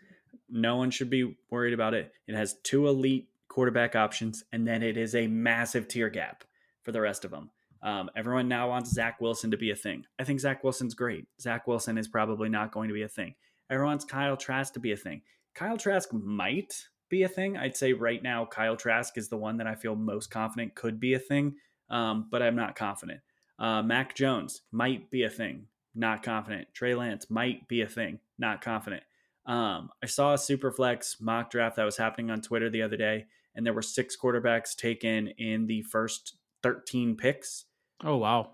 No 0.50 0.76
one 0.76 0.92
should 0.92 1.10
be 1.10 1.38
worried 1.50 1.74
about 1.74 1.94
it. 1.94 2.12
It 2.28 2.36
has 2.36 2.56
two 2.64 2.88
elite 2.88 3.30
quarterback 3.48 3.96
options, 3.96 4.44
and 4.52 4.68
then 4.68 4.84
it 4.84 4.98
is 4.98 5.16
a 5.16 5.28
massive 5.28 5.88
tier 5.88 6.10
gap 6.10 6.44
for 6.84 6.92
the 6.92 7.02
rest 7.02 7.24
of 7.24 7.32
them. 7.32 7.52
Um, 7.84 8.10
everyone 8.16 8.48
now 8.48 8.70
wants 8.70 8.92
Zach 8.92 9.22
Wilson 9.22 9.52
to 9.52 9.58
be 9.58 9.72
a 9.72 9.76
thing. 9.76 10.04
I 10.20 10.24
think 10.24 10.40
Zach 10.40 10.64
Wilson's 10.64 10.94
great. 10.94 11.28
Zach 11.40 11.66
Wilson 11.68 11.98
is 11.98 12.08
probably 12.08 12.50
not 12.50 12.72
going 12.72 12.90
to 12.90 12.94
be 12.94 13.04
a 13.04 13.08
thing. 13.08 13.36
Everyone 13.70 13.92
wants 13.92 14.06
Kyle 14.06 14.38
Trask 14.38 14.74
to 14.74 14.80
be 14.80 14.92
a 14.92 14.98
thing. 14.98 15.22
Kyle 15.54 15.78
Trask 15.78 16.12
might 16.14 16.74
be 17.10 17.24
a 17.24 17.28
thing. 17.28 17.58
I'd 17.58 17.76
say 17.76 17.94
right 17.94 18.22
now, 18.24 18.46
Kyle 18.46 18.78
Trask 18.78 19.18
is 19.18 19.30
the 19.30 19.38
one 19.38 19.58
that 19.58 19.68
I 19.68 19.76
feel 19.76 19.96
most 19.96 20.32
confident 20.32 20.76
could 20.76 21.00
be 21.00 21.14
a 21.14 21.20
thing, 21.20 21.56
um, 21.90 22.28
but 22.32 22.42
I'm 22.42 22.56
not 22.56 22.76
confident. 22.76 23.20
Uh, 23.60 23.84
Mac 23.84 24.16
Jones 24.16 24.62
might 24.72 25.12
be 25.12 25.24
a 25.24 25.30
thing, 25.30 25.68
not 25.94 26.24
confident. 26.24 26.70
Trey 26.74 26.96
Lance 26.96 27.30
might 27.30 27.68
be 27.68 27.82
a 27.82 27.88
thing, 27.88 28.20
not 28.40 28.62
confident. 28.62 29.04
Um, 29.46 29.90
I 30.02 30.08
saw 30.08 30.34
a 30.34 30.38
Superflex 30.38 31.22
mock 31.22 31.52
draft 31.52 31.76
that 31.76 31.84
was 31.84 31.98
happening 31.98 32.32
on 32.32 32.42
Twitter 32.42 32.70
the 32.70 32.82
other 32.82 32.98
day, 32.98 33.26
and 33.56 33.66
there 33.66 33.74
were 33.74 33.82
six 33.82 34.16
quarterbacks 34.16 34.76
taken 34.76 35.28
in 35.38 35.68
the 35.68 35.82
first 35.84 36.38
13 36.64 37.18
picks. 37.18 37.66
Oh, 38.04 38.18
wow. 38.18 38.52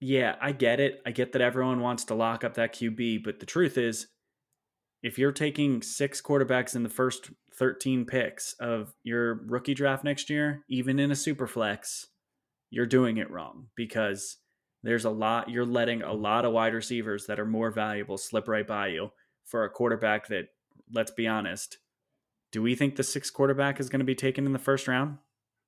Yeah, 0.00 0.36
I 0.40 0.52
get 0.52 0.80
it. 0.80 1.02
I 1.04 1.10
get 1.10 1.32
that 1.32 1.42
everyone 1.42 1.80
wants 1.80 2.04
to 2.06 2.14
lock 2.14 2.42
up 2.42 2.54
that 2.54 2.74
QB, 2.74 3.22
but 3.22 3.38
the 3.38 3.46
truth 3.46 3.78
is, 3.78 4.08
if 5.02 5.18
you're 5.18 5.32
taking 5.32 5.82
six 5.82 6.20
quarterbacks 6.20 6.76
in 6.76 6.82
the 6.82 6.88
first 6.88 7.30
13 7.54 8.04
picks 8.04 8.54
of 8.54 8.94
your 9.02 9.34
rookie 9.46 9.74
draft 9.74 10.04
next 10.04 10.30
year, 10.30 10.64
even 10.68 10.98
in 10.98 11.10
a 11.10 11.16
super 11.16 11.46
flex, 11.46 12.08
you're 12.70 12.86
doing 12.86 13.16
it 13.16 13.30
wrong 13.30 13.66
because 13.74 14.38
there's 14.82 15.04
a 15.04 15.10
lot, 15.10 15.50
you're 15.50 15.66
letting 15.66 16.02
a 16.02 16.12
lot 16.12 16.44
of 16.44 16.52
wide 16.52 16.74
receivers 16.74 17.26
that 17.26 17.40
are 17.40 17.46
more 17.46 17.70
valuable 17.70 18.16
slip 18.16 18.48
right 18.48 18.66
by 18.66 18.88
you 18.88 19.10
for 19.44 19.64
a 19.64 19.70
quarterback 19.70 20.28
that, 20.28 20.48
let's 20.92 21.10
be 21.10 21.26
honest, 21.26 21.78
do 22.52 22.62
we 22.62 22.74
think 22.74 22.96
the 22.96 23.02
sixth 23.02 23.32
quarterback 23.32 23.80
is 23.80 23.88
going 23.88 24.00
to 24.00 24.04
be 24.04 24.14
taken 24.14 24.46
in 24.46 24.52
the 24.52 24.58
first 24.58 24.88
round? 24.88 25.18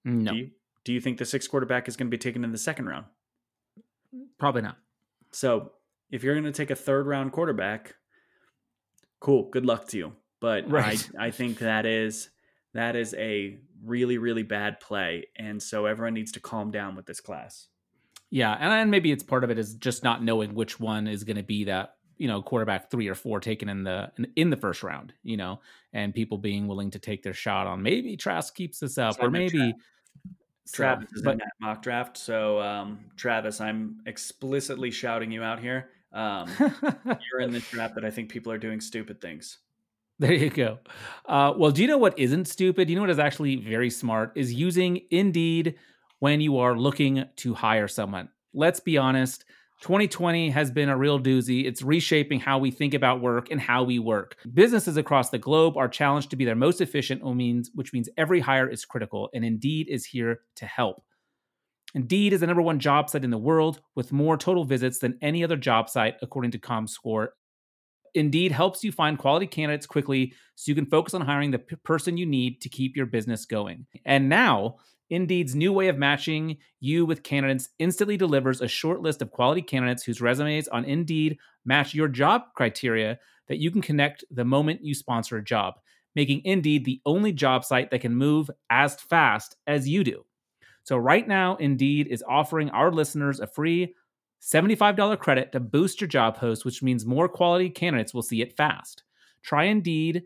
No. 0.04 0.32
Do 0.32 0.36
you, 0.36 0.50
do 0.84 0.92
you 0.92 1.00
think 1.00 1.18
the 1.18 1.24
sixth 1.24 1.50
quarterback 1.50 1.88
is 1.88 1.96
going 1.96 2.08
to 2.08 2.16
be 2.16 2.18
taken 2.18 2.44
in 2.44 2.52
the 2.52 2.58
second 2.58 2.86
round? 2.86 3.06
Probably 4.38 4.62
not. 4.62 4.78
So 5.30 5.72
if 6.10 6.22
you're 6.22 6.34
going 6.34 6.44
to 6.44 6.52
take 6.52 6.70
a 6.70 6.76
third 6.76 7.06
round 7.06 7.32
quarterback, 7.32 7.94
cool, 9.22 9.48
good 9.50 9.64
luck 9.64 9.86
to 9.88 9.96
you. 9.96 10.12
But 10.40 10.68
Right. 10.70 11.08
I, 11.18 11.26
I 11.26 11.30
think 11.30 11.58
that 11.58 11.86
is 11.86 12.28
that 12.74 12.96
is 12.96 13.14
a 13.14 13.58
really 13.84 14.18
really 14.18 14.42
bad 14.42 14.80
play, 14.80 15.26
and 15.36 15.62
so 15.62 15.86
everyone 15.86 16.14
needs 16.14 16.32
to 16.32 16.40
calm 16.40 16.70
down 16.70 16.96
with 16.96 17.06
this 17.06 17.20
class. 17.20 17.68
Yeah, 18.30 18.52
and, 18.58 18.72
and 18.72 18.90
maybe 18.90 19.12
it's 19.12 19.22
part 19.22 19.44
of 19.44 19.50
it 19.50 19.58
is 19.58 19.74
just 19.74 20.02
not 20.02 20.22
knowing 20.24 20.54
which 20.54 20.80
one 20.80 21.06
is 21.06 21.22
going 21.22 21.36
to 21.36 21.42
be 21.42 21.64
that 21.64 21.94
you 22.18 22.26
know 22.26 22.42
quarterback 22.42 22.90
three 22.90 23.08
or 23.08 23.14
four 23.14 23.38
taken 23.38 23.68
in 23.68 23.84
the 23.84 24.10
in, 24.36 24.50
the 24.50 24.56
first 24.56 24.82
round. 24.82 25.12
You 25.22 25.36
know, 25.36 25.60
and 25.92 26.12
people 26.12 26.38
being 26.38 26.66
willing 26.66 26.90
to 26.90 26.98
take 26.98 27.22
their 27.22 27.34
shot 27.34 27.68
on 27.68 27.82
maybe 27.82 28.16
Trask 28.16 28.52
keeps 28.54 28.80
this 28.80 28.98
up, 28.98 29.14
So 29.14 29.26
or 29.26 29.30
maybe 29.30 29.74
so, 30.64 30.76
Travis 30.76 31.12
is 31.12 31.22
but 31.22 31.34
in 31.34 31.38
that 31.38 31.52
mock 31.60 31.82
draft, 31.82 32.16
so 32.16 32.60
um, 32.60 33.04
Travis, 33.16 33.60
I'm 33.60 34.00
explicitly 34.06 34.90
shouting 34.90 35.30
you 35.30 35.42
out 35.44 35.60
here. 35.60 35.90
Um, 36.12 36.50
you're 36.58 37.40
in 37.40 37.52
the 37.52 37.60
trap 37.60 37.94
that 37.94 38.04
I 38.04 38.10
think 38.10 38.30
people 38.30 38.52
are 38.52 38.58
doing 38.58 38.80
stupid 38.80 39.20
things. 39.20 39.58
There 40.18 40.32
you 40.32 40.50
go. 40.50 40.78
Uh, 41.26 41.52
well, 41.56 41.70
do 41.70 41.82
you 41.82 41.88
know 41.88 41.98
what 41.98 42.18
isn't 42.18 42.46
stupid? 42.46 42.86
Do 42.86 42.92
You 42.92 42.96
know 42.96 43.02
what 43.02 43.10
is 43.10 43.18
actually 43.18 43.56
very 43.56 43.90
smart 43.90 44.32
is 44.36 44.52
using 44.52 45.00
Indeed 45.10 45.76
when 46.20 46.40
you 46.40 46.58
are 46.58 46.76
looking 46.76 47.24
to 47.36 47.54
hire 47.54 47.88
someone. 47.88 48.28
Let's 48.54 48.78
be 48.78 48.98
honest. 48.98 49.44
2020 49.80 50.50
has 50.50 50.70
been 50.70 50.88
a 50.88 50.96
real 50.96 51.18
doozy. 51.18 51.64
It's 51.66 51.82
reshaping 51.82 52.38
how 52.38 52.58
we 52.58 52.70
think 52.70 52.94
about 52.94 53.20
work 53.20 53.50
and 53.50 53.60
how 53.60 53.82
we 53.82 53.98
work. 53.98 54.36
Businesses 54.54 54.96
across 54.96 55.30
the 55.30 55.38
globe 55.38 55.76
are 55.76 55.88
challenged 55.88 56.30
to 56.30 56.36
be 56.36 56.44
their 56.44 56.54
most 56.54 56.80
efficient, 56.80 57.24
which 57.24 57.34
means, 57.34 57.70
which 57.74 57.92
means 57.92 58.08
every 58.16 58.38
hire 58.38 58.68
is 58.68 58.84
critical, 58.84 59.28
and 59.34 59.44
Indeed 59.44 59.88
is 59.90 60.04
here 60.04 60.42
to 60.54 60.66
help. 60.66 61.02
Indeed 61.94 62.32
is 62.32 62.40
the 62.40 62.46
number 62.46 62.62
one 62.62 62.78
job 62.78 63.10
site 63.10 63.24
in 63.24 63.30
the 63.30 63.38
world 63.38 63.80
with 63.94 64.12
more 64.12 64.36
total 64.36 64.64
visits 64.64 64.98
than 64.98 65.18
any 65.20 65.44
other 65.44 65.56
job 65.56 65.90
site, 65.90 66.16
according 66.22 66.52
to 66.52 66.58
ComScore. 66.58 67.28
Indeed 68.14 68.52
helps 68.52 68.84
you 68.84 68.92
find 68.92 69.18
quality 69.18 69.46
candidates 69.46 69.86
quickly 69.86 70.34
so 70.54 70.70
you 70.70 70.74
can 70.74 70.86
focus 70.86 71.14
on 71.14 71.22
hiring 71.22 71.50
the 71.50 71.58
p- 71.58 71.76
person 71.76 72.16
you 72.16 72.26
need 72.26 72.60
to 72.62 72.68
keep 72.68 72.96
your 72.96 73.06
business 73.06 73.46
going. 73.46 73.86
And 74.04 74.28
now, 74.28 74.76
Indeed's 75.10 75.54
new 75.54 75.72
way 75.72 75.88
of 75.88 75.98
matching 75.98 76.56
you 76.80 77.04
with 77.04 77.22
candidates 77.22 77.68
instantly 77.78 78.16
delivers 78.16 78.60
a 78.60 78.68
short 78.68 79.00
list 79.00 79.20
of 79.20 79.30
quality 79.30 79.60
candidates 79.60 80.02
whose 80.02 80.22
resumes 80.22 80.68
on 80.68 80.84
Indeed 80.84 81.38
match 81.64 81.94
your 81.94 82.08
job 82.08 82.42
criteria 82.54 83.18
that 83.48 83.58
you 83.58 83.70
can 83.70 83.82
connect 83.82 84.24
the 84.30 84.44
moment 84.44 84.84
you 84.84 84.94
sponsor 84.94 85.36
a 85.36 85.44
job, 85.44 85.74
making 86.14 86.42
Indeed 86.44 86.84
the 86.84 87.00
only 87.04 87.32
job 87.32 87.64
site 87.64 87.90
that 87.90 88.00
can 88.00 88.14
move 88.14 88.50
as 88.70 88.94
fast 88.94 89.56
as 89.66 89.88
you 89.88 90.04
do. 90.04 90.24
So, 90.84 90.96
right 90.96 91.26
now, 91.26 91.56
Indeed 91.56 92.08
is 92.08 92.24
offering 92.26 92.70
our 92.70 92.90
listeners 92.90 93.40
a 93.40 93.46
free 93.46 93.94
$75 94.40 95.18
credit 95.20 95.52
to 95.52 95.60
boost 95.60 96.00
your 96.00 96.08
job 96.08 96.36
post, 96.36 96.64
which 96.64 96.82
means 96.82 97.06
more 97.06 97.28
quality 97.28 97.70
candidates 97.70 98.12
will 98.12 98.22
see 98.22 98.42
it 98.42 98.56
fast. 98.56 99.04
Try 99.42 99.64
Indeed 99.64 100.24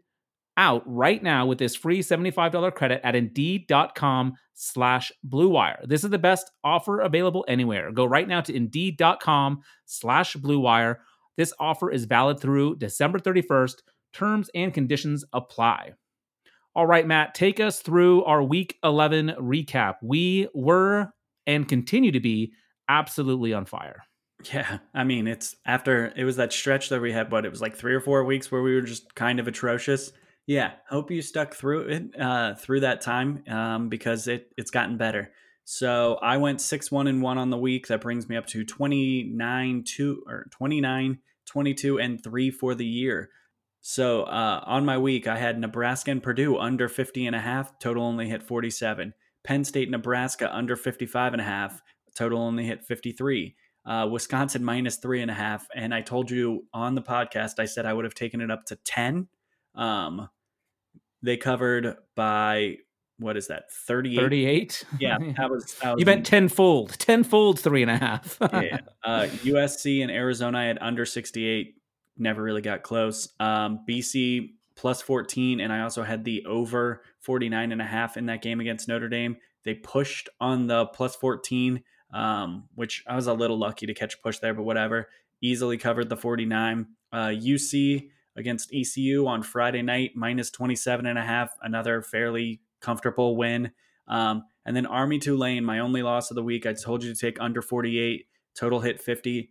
out 0.57 0.83
right 0.87 1.23
now 1.23 1.45
with 1.47 1.59
this 1.59 1.77
free 1.77 2.01
$75 2.01 2.75
credit 2.75 3.01
at 3.05 3.14
indeed.com 3.14 4.35
slash 4.55 5.12
bluewire. 5.29 5.87
This 5.87 6.03
is 6.03 6.11
the 6.11 6.19
best 6.19 6.51
offer 6.64 7.01
available 7.01 7.45
anywhere. 7.47 7.92
Go 7.92 8.07
right 8.07 8.27
now 8.27 8.40
to 8.40 8.55
indeed.com 8.55 9.61
slash 9.85 10.35
bluewire. 10.37 10.97
This 11.37 11.53
offer 11.61 11.90
is 11.90 12.07
valid 12.07 12.40
through 12.40 12.77
December 12.77 13.19
31st. 13.19 13.75
Terms 14.14 14.51
and 14.55 14.73
conditions 14.73 15.25
apply. 15.35 15.92
All 16.77 16.87
right, 16.87 17.07
Matt, 17.07 17.35
take 17.35 17.59
us 17.59 17.81
through 17.81 18.23
our 18.25 18.43
week 18.43 18.79
11 18.85 19.37
recap. 19.41 19.95
We 20.03 20.47
were 20.53 21.11
and 21.47 21.67
continue 21.67 22.12
to 22.12 22.21
be 22.21 22.53
absolutely 22.87 23.55
on 23.55 23.65
fire. 23.65 24.03
Yeah, 24.53 24.81
I 24.93 25.05
mean, 25.05 25.27
it's 25.27 25.57
after 25.65 26.12
it 26.15 26.25
was 26.25 26.37
that 26.37 26.53
stretch 26.53 26.91
that 26.91 27.01
we 27.01 27.12
had, 27.12 27.31
but 27.31 27.47
it 27.47 27.49
was 27.49 27.62
like 27.62 27.75
three 27.75 27.95
or 27.95 28.03
four 28.03 28.25
weeks 28.25 28.53
where 28.53 28.61
we 28.61 28.75
were 28.75 28.83
just 28.83 29.15
kind 29.15 29.41
of 29.41 29.49
atrocious. 29.49 30.12
Yeah, 30.47 30.73
hope 30.91 31.11
you 31.11 31.23
stuck 31.23 31.55
through 31.55 31.89
it 31.89 32.21
uh, 32.21 32.57
through 32.57 32.81
that 32.81 33.01
time 33.01 33.43
um, 33.49 33.89
because 33.89 34.29
it 34.29 34.53
it's 34.59 34.71
gotten 34.71 34.99
better. 34.99 35.31
So 35.65 36.19
I 36.21 36.37
went 36.37 36.61
six 36.61 36.91
one 36.93 37.07
and 37.07 37.23
one 37.23 37.39
on 37.39 37.49
the 37.49 37.57
week. 37.57 37.87
That 37.87 38.03
brings 38.03 38.29
me 38.29 38.37
up 38.37 38.47
to 38.49 38.67
29 38.67 39.85
two 39.87 40.23
or 40.27 40.47
29, 40.51 41.21
22 41.47 41.99
and 41.99 42.23
three 42.23 42.51
for 42.51 42.75
the 42.75 42.85
year. 42.85 43.31
So 43.88 44.25
uh, 44.25 44.64
on 44.66 44.85
my 44.85 44.99
week, 44.99 45.29
I 45.29 45.38
had 45.38 45.61
Nebraska 45.61 46.11
and 46.11 46.20
Purdue 46.20 46.59
under 46.59 46.88
50 46.88 47.25
and 47.25 47.37
a 47.37 47.40
half. 47.40 47.79
Total 47.79 48.03
only 48.03 48.29
hit 48.29 48.42
47. 48.42 49.14
Penn 49.44 49.64
State, 49.64 49.88
Nebraska 49.88 50.53
under 50.53 50.75
55 50.75 51.35
and 51.35 51.40
a 51.40 51.44
half. 51.44 51.81
Total 52.16 52.37
only 52.37 52.64
hit 52.66 52.83
53. 52.83 53.55
Uh, 53.85 54.09
Wisconsin 54.11 54.64
minus 54.64 54.96
three 54.96 55.22
and 55.22 55.31
a 55.31 55.35
half. 55.35 55.68
And 55.72 55.94
I 55.94 56.01
told 56.01 56.33
you 56.33 56.64
on 56.75 56.96
the 56.96 57.01
podcast, 57.01 57.61
I 57.61 57.66
said 57.66 57.87
I 57.87 57.92
would 57.92 58.05
have 58.05 58.14
taken 58.14 58.40
it 58.40 58.51
up 58.51 58.64
to 58.66 58.77
10. 58.85 59.29
Um, 59.77 60.31
they 61.22 61.37
covered 61.37 61.94
by, 62.16 62.79
what 63.20 63.37
is 63.37 63.46
that, 63.46 63.70
38? 63.87 64.20
38? 64.20 64.85
Yeah, 64.99 65.18
that 65.37 65.49
was, 65.49 65.77
that 65.81 65.92
was 65.92 66.01
you 66.01 66.07
meant 66.07 66.27
tenfold. 66.27 66.99
Tenfold 66.99 67.61
three 67.61 67.83
and 67.83 67.92
a 67.92 67.99
half. 67.99 68.37
yeah. 68.40 68.81
Uh, 69.05 69.29
USC 69.44 70.03
and 70.03 70.11
Arizona 70.11 70.64
at 70.64 70.83
under 70.83 71.05
68. 71.05 71.77
Never 72.19 72.43
really 72.43 72.63
got 72.63 72.83
close. 72.83 73.29
Um, 73.41 73.85
BC 73.89 74.51
plus 74.77 75.01
14. 75.03 75.61
And 75.61 75.73
I 75.73 75.81
also 75.81 76.03
had 76.03 76.25
the 76.25 76.45
over 76.45 77.03
49 77.21 77.73
and 77.73 77.81
a 77.81 77.85
half 77.85 78.17
in 78.17 78.27
that 78.27 78.43
game 78.43 78.61
against 78.61 78.89
Notre 78.89 79.09
Dame. 79.09 79.37
They 79.65 79.75
pushed 79.75 80.29
on 80.41 80.69
the 80.69 80.87
plus 80.87 81.17
14, 81.17 81.83
um, 82.13 82.69
which 82.75 83.03
I 83.09 83.17
was 83.17 83.27
a 83.27 83.35
little 83.35 83.59
lucky 83.59 83.87
to 83.87 83.95
catch 83.95 84.15
a 84.15 84.19
push 84.19 84.39
there, 84.39 84.55
but 84.55 84.63
whatever. 84.63 85.09
Easily 85.43 85.77
covered 85.77 86.09
the 86.09 86.17
49. 86.17 86.87
Uh, 87.13 87.19
UC 87.29 88.11
against 88.37 88.73
ECU 88.73 89.27
on 89.27 89.43
Friday 89.43 89.83
night, 89.83 90.13
minus 90.15 90.51
27 90.51 91.07
and 91.07 91.19
a 91.19 91.23
half. 91.23 91.57
Another 91.63 92.03
fairly 92.03 92.61
comfortable 92.81 93.37
win. 93.37 93.73
Um, 94.09 94.45
and 94.65 94.77
then 94.77 94.87
Army 94.87 95.19
Tulane, 95.19 95.65
my 95.65 95.79
only 95.81 96.03
loss 96.03 96.31
of 96.31 96.35
the 96.35 96.43
week. 96.43 96.67
I 96.67 96.75
told 96.75 97.03
you 97.03 97.13
to 97.13 97.19
take 97.19 97.41
under 97.41 97.63
48. 97.63 98.27
Total 98.55 98.81
hit 98.81 99.01
50. 99.01 99.51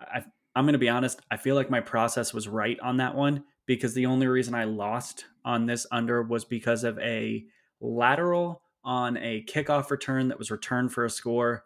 I, 0.00 0.24
I'm 0.56 0.64
going 0.64 0.74
to 0.74 0.78
be 0.78 0.88
honest. 0.88 1.20
I 1.30 1.36
feel 1.36 1.54
like 1.56 1.70
my 1.70 1.80
process 1.80 2.32
was 2.32 2.48
right 2.48 2.78
on 2.80 2.98
that 2.98 3.14
one 3.14 3.44
because 3.66 3.94
the 3.94 4.06
only 4.06 4.26
reason 4.26 4.54
I 4.54 4.64
lost 4.64 5.24
on 5.44 5.66
this 5.66 5.86
under 5.90 6.22
was 6.22 6.44
because 6.44 6.84
of 6.84 6.98
a 6.98 7.44
lateral 7.80 8.62
on 8.84 9.16
a 9.16 9.42
kickoff 9.48 9.90
return 9.90 10.28
that 10.28 10.38
was 10.38 10.50
returned 10.50 10.92
for 10.92 11.04
a 11.04 11.10
score. 11.10 11.64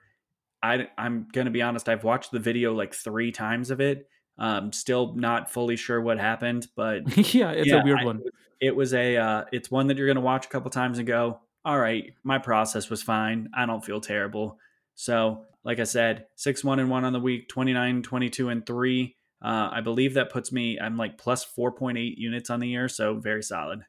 I, 0.62 0.88
I'm 0.96 1.29
going 1.33 1.44
to 1.44 1.51
be 1.51 1.62
honest. 1.62 1.88
I've 1.88 2.05
watched 2.05 2.31
the 2.33 2.38
video 2.38 2.72
like 2.74 2.94
three 2.94 3.31
times 3.33 3.70
of 3.70 3.81
it. 3.81 4.09
Um, 4.38 4.72
still 4.72 5.14
not 5.14 5.51
fully 5.51 5.77
sure 5.77 6.01
what 6.01 6.18
happened, 6.18 6.68
but 6.77 7.03
yeah, 7.35 7.51
it's 7.51 7.68
yeah, 7.68 7.81
a 7.81 7.85
weird 7.85 8.01
I- 8.01 8.05
one. 8.05 8.22
it 8.61 8.74
was 8.74 8.94
a 8.94 9.16
uh, 9.16 9.44
it's 9.53 9.70
one 9.70 9.88
that 9.88 9.96
you're 9.96 10.07
going 10.07 10.14
to 10.16 10.20
watch 10.20 10.46
a 10.46 10.48
couple 10.48 10.70
times 10.70 10.98
and 10.98 11.07
go 11.07 11.40
all 11.64 11.79
right 11.79 12.14
my 12.22 12.38
process 12.38 12.88
was 12.88 13.03
fine 13.03 13.48
i 13.53 13.66
don't 13.66 13.85
feel 13.85 14.01
terrible 14.01 14.59
so 14.94 15.44
like 15.68 15.78
i 15.78 15.85
said 15.85 16.26
6 16.35 16.64
1 16.64 16.81
and 16.81 16.90
1 16.90 17.04
on 17.04 17.12
the 17.12 17.20
week 17.20 17.48
29 17.48 18.02
22 18.02 18.48
and 18.48 18.66
3 18.66 19.16
uh, 19.44 19.70
i 19.72 19.81
believe 19.81 20.14
that 20.14 20.33
puts 20.33 20.50
me 20.50 20.81
i'm 20.81 20.96
like 20.96 21.16
plus 21.18 21.46
4.8 21.46 22.16
units 22.16 22.50
on 22.50 22.59
the 22.59 22.68
year 22.68 22.88
so 22.88 23.14
very 23.20 23.44
solid 23.44 23.85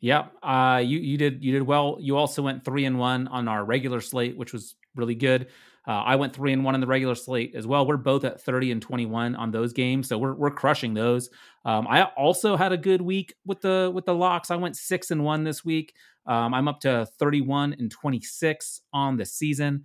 Yeah, 0.00 0.28
uh, 0.42 0.78
you 0.82 0.98
you 0.98 1.18
did 1.18 1.44
you 1.44 1.52
did 1.52 1.62
well. 1.62 1.98
You 2.00 2.16
also 2.16 2.42
went 2.42 2.64
three 2.64 2.86
and 2.86 2.98
one 2.98 3.28
on 3.28 3.48
our 3.48 3.64
regular 3.64 4.00
slate, 4.00 4.36
which 4.36 4.52
was 4.52 4.76
really 4.96 5.14
good. 5.14 5.48
Uh, 5.86 5.92
I 5.92 6.16
went 6.16 6.34
three 6.34 6.52
and 6.52 6.64
one 6.64 6.74
in 6.74 6.80
the 6.80 6.86
regular 6.86 7.14
slate 7.14 7.54
as 7.54 7.66
well. 7.66 7.86
We're 7.86 7.98
both 7.98 8.24
at 8.24 8.40
thirty 8.40 8.72
and 8.72 8.80
twenty 8.80 9.04
one 9.04 9.34
on 9.36 9.50
those 9.50 9.74
games, 9.74 10.08
so 10.08 10.16
we're 10.16 10.34
we're 10.34 10.50
crushing 10.52 10.94
those. 10.94 11.28
Um, 11.66 11.86
I 11.86 12.04
also 12.04 12.56
had 12.56 12.72
a 12.72 12.78
good 12.78 13.02
week 13.02 13.34
with 13.44 13.60
the 13.60 13.90
with 13.92 14.06
the 14.06 14.14
locks. 14.14 14.50
I 14.50 14.56
went 14.56 14.76
six 14.76 15.10
and 15.10 15.22
one 15.22 15.44
this 15.44 15.64
week. 15.66 15.92
Um, 16.26 16.54
I'm 16.54 16.68
up 16.68 16.80
to 16.80 17.06
thirty 17.18 17.42
one 17.42 17.74
and 17.78 17.90
twenty 17.90 18.22
six 18.22 18.80
on 18.94 19.18
the 19.18 19.26
season. 19.26 19.84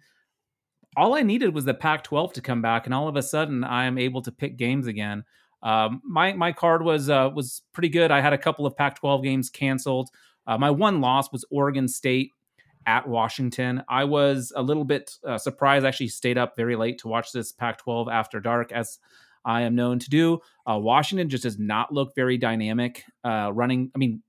All 0.98 1.16
I 1.16 1.22
needed 1.22 1.54
was 1.54 1.66
the 1.66 1.74
Pac 1.74 2.04
twelve 2.04 2.34
to 2.34 2.42
come 2.42 2.62
back, 2.62 2.86
and 2.86 2.94
all 2.94 3.08
of 3.08 3.16
a 3.16 3.22
sudden 3.22 3.64
I'm 3.64 3.98
able 3.98 4.22
to 4.24 4.32
pick 4.32 4.58
games 4.58 4.88
again. 4.88 5.24
Um, 5.66 6.02
my 6.06 6.34
my 6.34 6.52
card 6.52 6.84
was 6.84 7.10
uh, 7.10 7.32
was 7.34 7.64
pretty 7.74 7.90
good. 7.90 8.12
I 8.12 8.22
had 8.22 8.34
a 8.34 8.38
couple 8.38 8.66
of 8.66 8.78
Pac-12 8.78 9.24
games 9.24 9.50
canceled. 9.50 10.10
Uh, 10.46 10.58
my 10.58 10.70
one 10.70 11.02
loss 11.02 11.32
was 11.32 11.44
Oregon 11.50 11.88
State 11.88 12.32
at 12.86 13.08
Washington. 13.08 13.84
I 13.90 14.04
was 14.04 14.54
a 14.56 14.62
little 14.62 14.86
bit 14.86 15.18
uh, 15.26 15.40
surprised. 15.40 15.84
I 15.84 15.88
actually 15.88 16.10
stayed 16.10 16.38
up 16.38 16.56
very 16.56 16.76
late 16.76 17.00
to 17.00 17.08
watch 17.08 17.32
this 17.32 17.52
Pac-12 17.52 18.12
after 18.12 18.40
dark, 18.40 18.72
as 18.72 19.00
I 19.44 19.62
am 19.62 19.74
known 19.74 19.98
to 20.00 20.10
do. 20.10 20.40
Uh, 20.70 20.78
Washington 20.78 21.30
just 21.30 21.44
does 21.44 21.58
not 21.58 21.92
look 21.92 22.14
very 22.16 22.38
dynamic 22.38 23.04
uh, 23.24 23.52
running. 23.52 23.92
I 23.96 23.98
mean, 23.98 24.22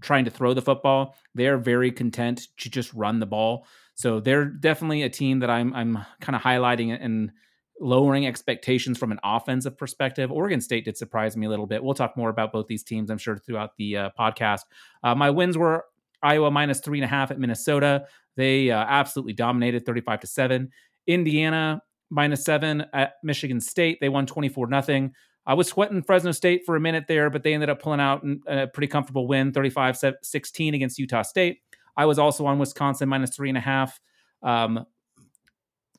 trying 0.00 0.24
to 0.24 0.30
throw 0.30 0.54
the 0.54 0.62
football. 0.62 1.16
They're 1.34 1.58
very 1.58 1.92
content 1.92 2.48
to 2.58 2.70
just 2.70 2.94
run 2.94 3.20
the 3.20 3.26
ball. 3.26 3.66
So 4.00 4.18
they're 4.18 4.46
definitely 4.46 5.02
a 5.02 5.10
team 5.10 5.40
that 5.40 5.50
I'm 5.50 5.74
I'm 5.74 5.98
kind 6.22 6.34
of 6.34 6.40
highlighting 6.40 6.96
and 6.98 7.30
lowering 7.78 8.26
expectations 8.26 8.96
from 8.96 9.12
an 9.12 9.20
offensive 9.22 9.76
perspective. 9.76 10.32
Oregon 10.32 10.62
State 10.62 10.86
did 10.86 10.96
surprise 10.96 11.36
me 11.36 11.44
a 11.44 11.50
little 11.50 11.66
bit. 11.66 11.84
We'll 11.84 11.92
talk 11.92 12.16
more 12.16 12.30
about 12.30 12.50
both 12.50 12.66
these 12.66 12.82
teams, 12.82 13.10
I'm 13.10 13.18
sure, 13.18 13.36
throughout 13.36 13.76
the 13.76 13.96
uh, 13.98 14.10
podcast. 14.18 14.60
Uh, 15.04 15.14
my 15.14 15.28
wins 15.28 15.58
were 15.58 15.84
Iowa 16.22 16.50
minus 16.50 16.80
three 16.80 16.98
and 16.98 17.04
a 17.04 17.08
half 17.08 17.30
at 17.30 17.38
Minnesota. 17.38 18.06
They 18.36 18.70
uh, 18.70 18.86
absolutely 18.88 19.34
dominated 19.34 19.84
35 19.84 20.20
to 20.20 20.26
seven. 20.26 20.70
Indiana 21.06 21.82
minus 22.08 22.42
seven 22.42 22.86
at 22.94 23.16
Michigan 23.22 23.60
State. 23.60 23.98
They 24.00 24.08
won 24.08 24.24
24 24.24 24.68
nothing. 24.68 25.12
I 25.44 25.52
was 25.52 25.68
sweating 25.68 26.02
Fresno 26.02 26.32
State 26.32 26.62
for 26.64 26.74
a 26.74 26.80
minute 26.80 27.04
there, 27.06 27.28
but 27.28 27.42
they 27.42 27.52
ended 27.52 27.68
up 27.68 27.82
pulling 27.82 28.00
out 28.00 28.24
a 28.46 28.66
pretty 28.66 28.86
comfortable 28.86 29.28
win 29.28 29.52
35 29.52 29.98
16 30.22 30.74
against 30.74 30.98
Utah 30.98 31.20
State. 31.20 31.58
I 32.00 32.06
was 32.06 32.18
also 32.18 32.46
on 32.46 32.58
Wisconsin 32.58 33.10
minus 33.10 33.36
three 33.36 33.50
and 33.50 33.58
a 33.58 33.60
half. 33.60 34.00
Um, 34.42 34.86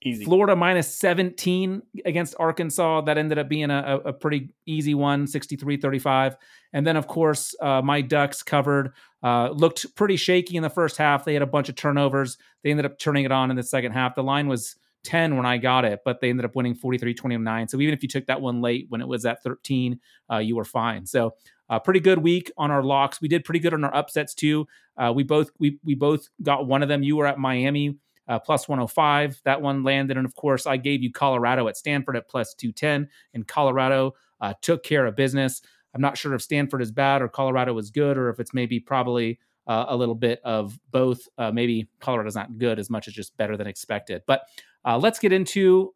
easy 0.01 0.25
Florida 0.25 0.55
minus 0.55 0.95
17 0.95 1.83
against 2.05 2.33
Arkansas. 2.39 3.01
That 3.01 3.19
ended 3.19 3.37
up 3.37 3.47
being 3.47 3.69
a, 3.69 3.99
a 4.03 4.11
pretty 4.11 4.49
easy 4.65 4.95
one, 4.95 5.27
63 5.27 5.77
35. 5.77 6.37
And 6.73 6.87
then, 6.87 6.97
of 6.97 7.05
course, 7.05 7.53
uh, 7.61 7.83
my 7.83 8.01
Ducks 8.01 8.41
covered, 8.41 8.93
uh, 9.21 9.49
looked 9.51 9.95
pretty 9.95 10.15
shaky 10.15 10.57
in 10.57 10.63
the 10.63 10.71
first 10.71 10.97
half. 10.97 11.23
They 11.23 11.33
had 11.33 11.43
a 11.43 11.47
bunch 11.47 11.69
of 11.69 11.75
turnovers. 11.75 12.39
They 12.63 12.71
ended 12.71 12.87
up 12.87 12.97
turning 12.97 13.25
it 13.25 13.31
on 13.31 13.51
in 13.51 13.55
the 13.55 13.61
second 13.61 13.91
half. 13.91 14.15
The 14.15 14.23
line 14.23 14.47
was 14.47 14.75
10 15.03 15.37
when 15.37 15.45
I 15.45 15.59
got 15.59 15.85
it, 15.85 15.99
but 16.03 16.19
they 16.19 16.31
ended 16.31 16.45
up 16.45 16.55
winning 16.55 16.73
43 16.73 17.13
29. 17.13 17.67
So 17.67 17.79
even 17.79 17.93
if 17.93 18.01
you 18.01 18.09
took 18.09 18.25
that 18.25 18.41
one 18.41 18.59
late 18.59 18.87
when 18.89 19.01
it 19.01 19.07
was 19.07 19.23
at 19.23 19.43
13, 19.43 19.99
uh, 20.31 20.37
you 20.37 20.55
were 20.55 20.65
fine. 20.65 21.05
So, 21.05 21.35
uh, 21.71 21.79
pretty 21.79 22.01
good 22.01 22.17
week 22.17 22.51
on 22.57 22.69
our 22.69 22.83
locks. 22.83 23.21
We 23.21 23.29
did 23.29 23.45
pretty 23.45 23.59
good 23.59 23.73
on 23.73 23.85
our 23.85 23.95
upsets 23.95 24.33
too. 24.33 24.67
Uh, 25.01 25.11
we 25.11 25.23
both 25.23 25.49
we 25.57 25.79
we 25.83 25.95
both 25.95 26.29
got 26.43 26.67
one 26.67 26.83
of 26.83 26.89
them. 26.89 27.01
You 27.01 27.17
were 27.17 27.25
at 27.25 27.39
Miami 27.39 27.97
uh, 28.27 28.39
plus 28.39 28.67
105. 28.67 29.41
That 29.45 29.61
one 29.61 29.83
landed. 29.83 30.17
And 30.17 30.25
of 30.25 30.35
course, 30.35 30.67
I 30.67 30.77
gave 30.77 31.01
you 31.01 31.11
Colorado 31.11 31.67
at 31.67 31.75
Stanford 31.75 32.15
at 32.15 32.29
plus 32.29 32.53
210. 32.53 33.09
And 33.33 33.47
Colorado 33.47 34.13
uh, 34.39 34.53
took 34.61 34.83
care 34.83 35.05
of 35.05 35.15
business. 35.15 35.61
I'm 35.93 36.01
not 36.01 36.17
sure 36.17 36.33
if 36.33 36.41
Stanford 36.41 36.81
is 36.81 36.91
bad 36.91 37.21
or 37.21 37.27
Colorado 37.27 37.77
is 37.77 37.89
good, 37.89 38.17
or 38.17 38.29
if 38.29 38.39
it's 38.39 38.53
maybe 38.53 38.79
probably 38.79 39.39
uh, 39.67 39.85
a 39.89 39.97
little 39.97 40.15
bit 40.15 40.39
of 40.43 40.79
both. 40.91 41.27
Uh, 41.37 41.51
maybe 41.51 41.89
Colorado's 41.99 42.35
not 42.35 42.57
good 42.57 42.79
as 42.79 42.89
much 42.89 43.07
as 43.07 43.13
just 43.13 43.35
better 43.37 43.57
than 43.57 43.67
expected. 43.67 44.21
But 44.27 44.43
uh, 44.85 44.97
let's 44.97 45.19
get 45.19 45.33
into 45.33 45.93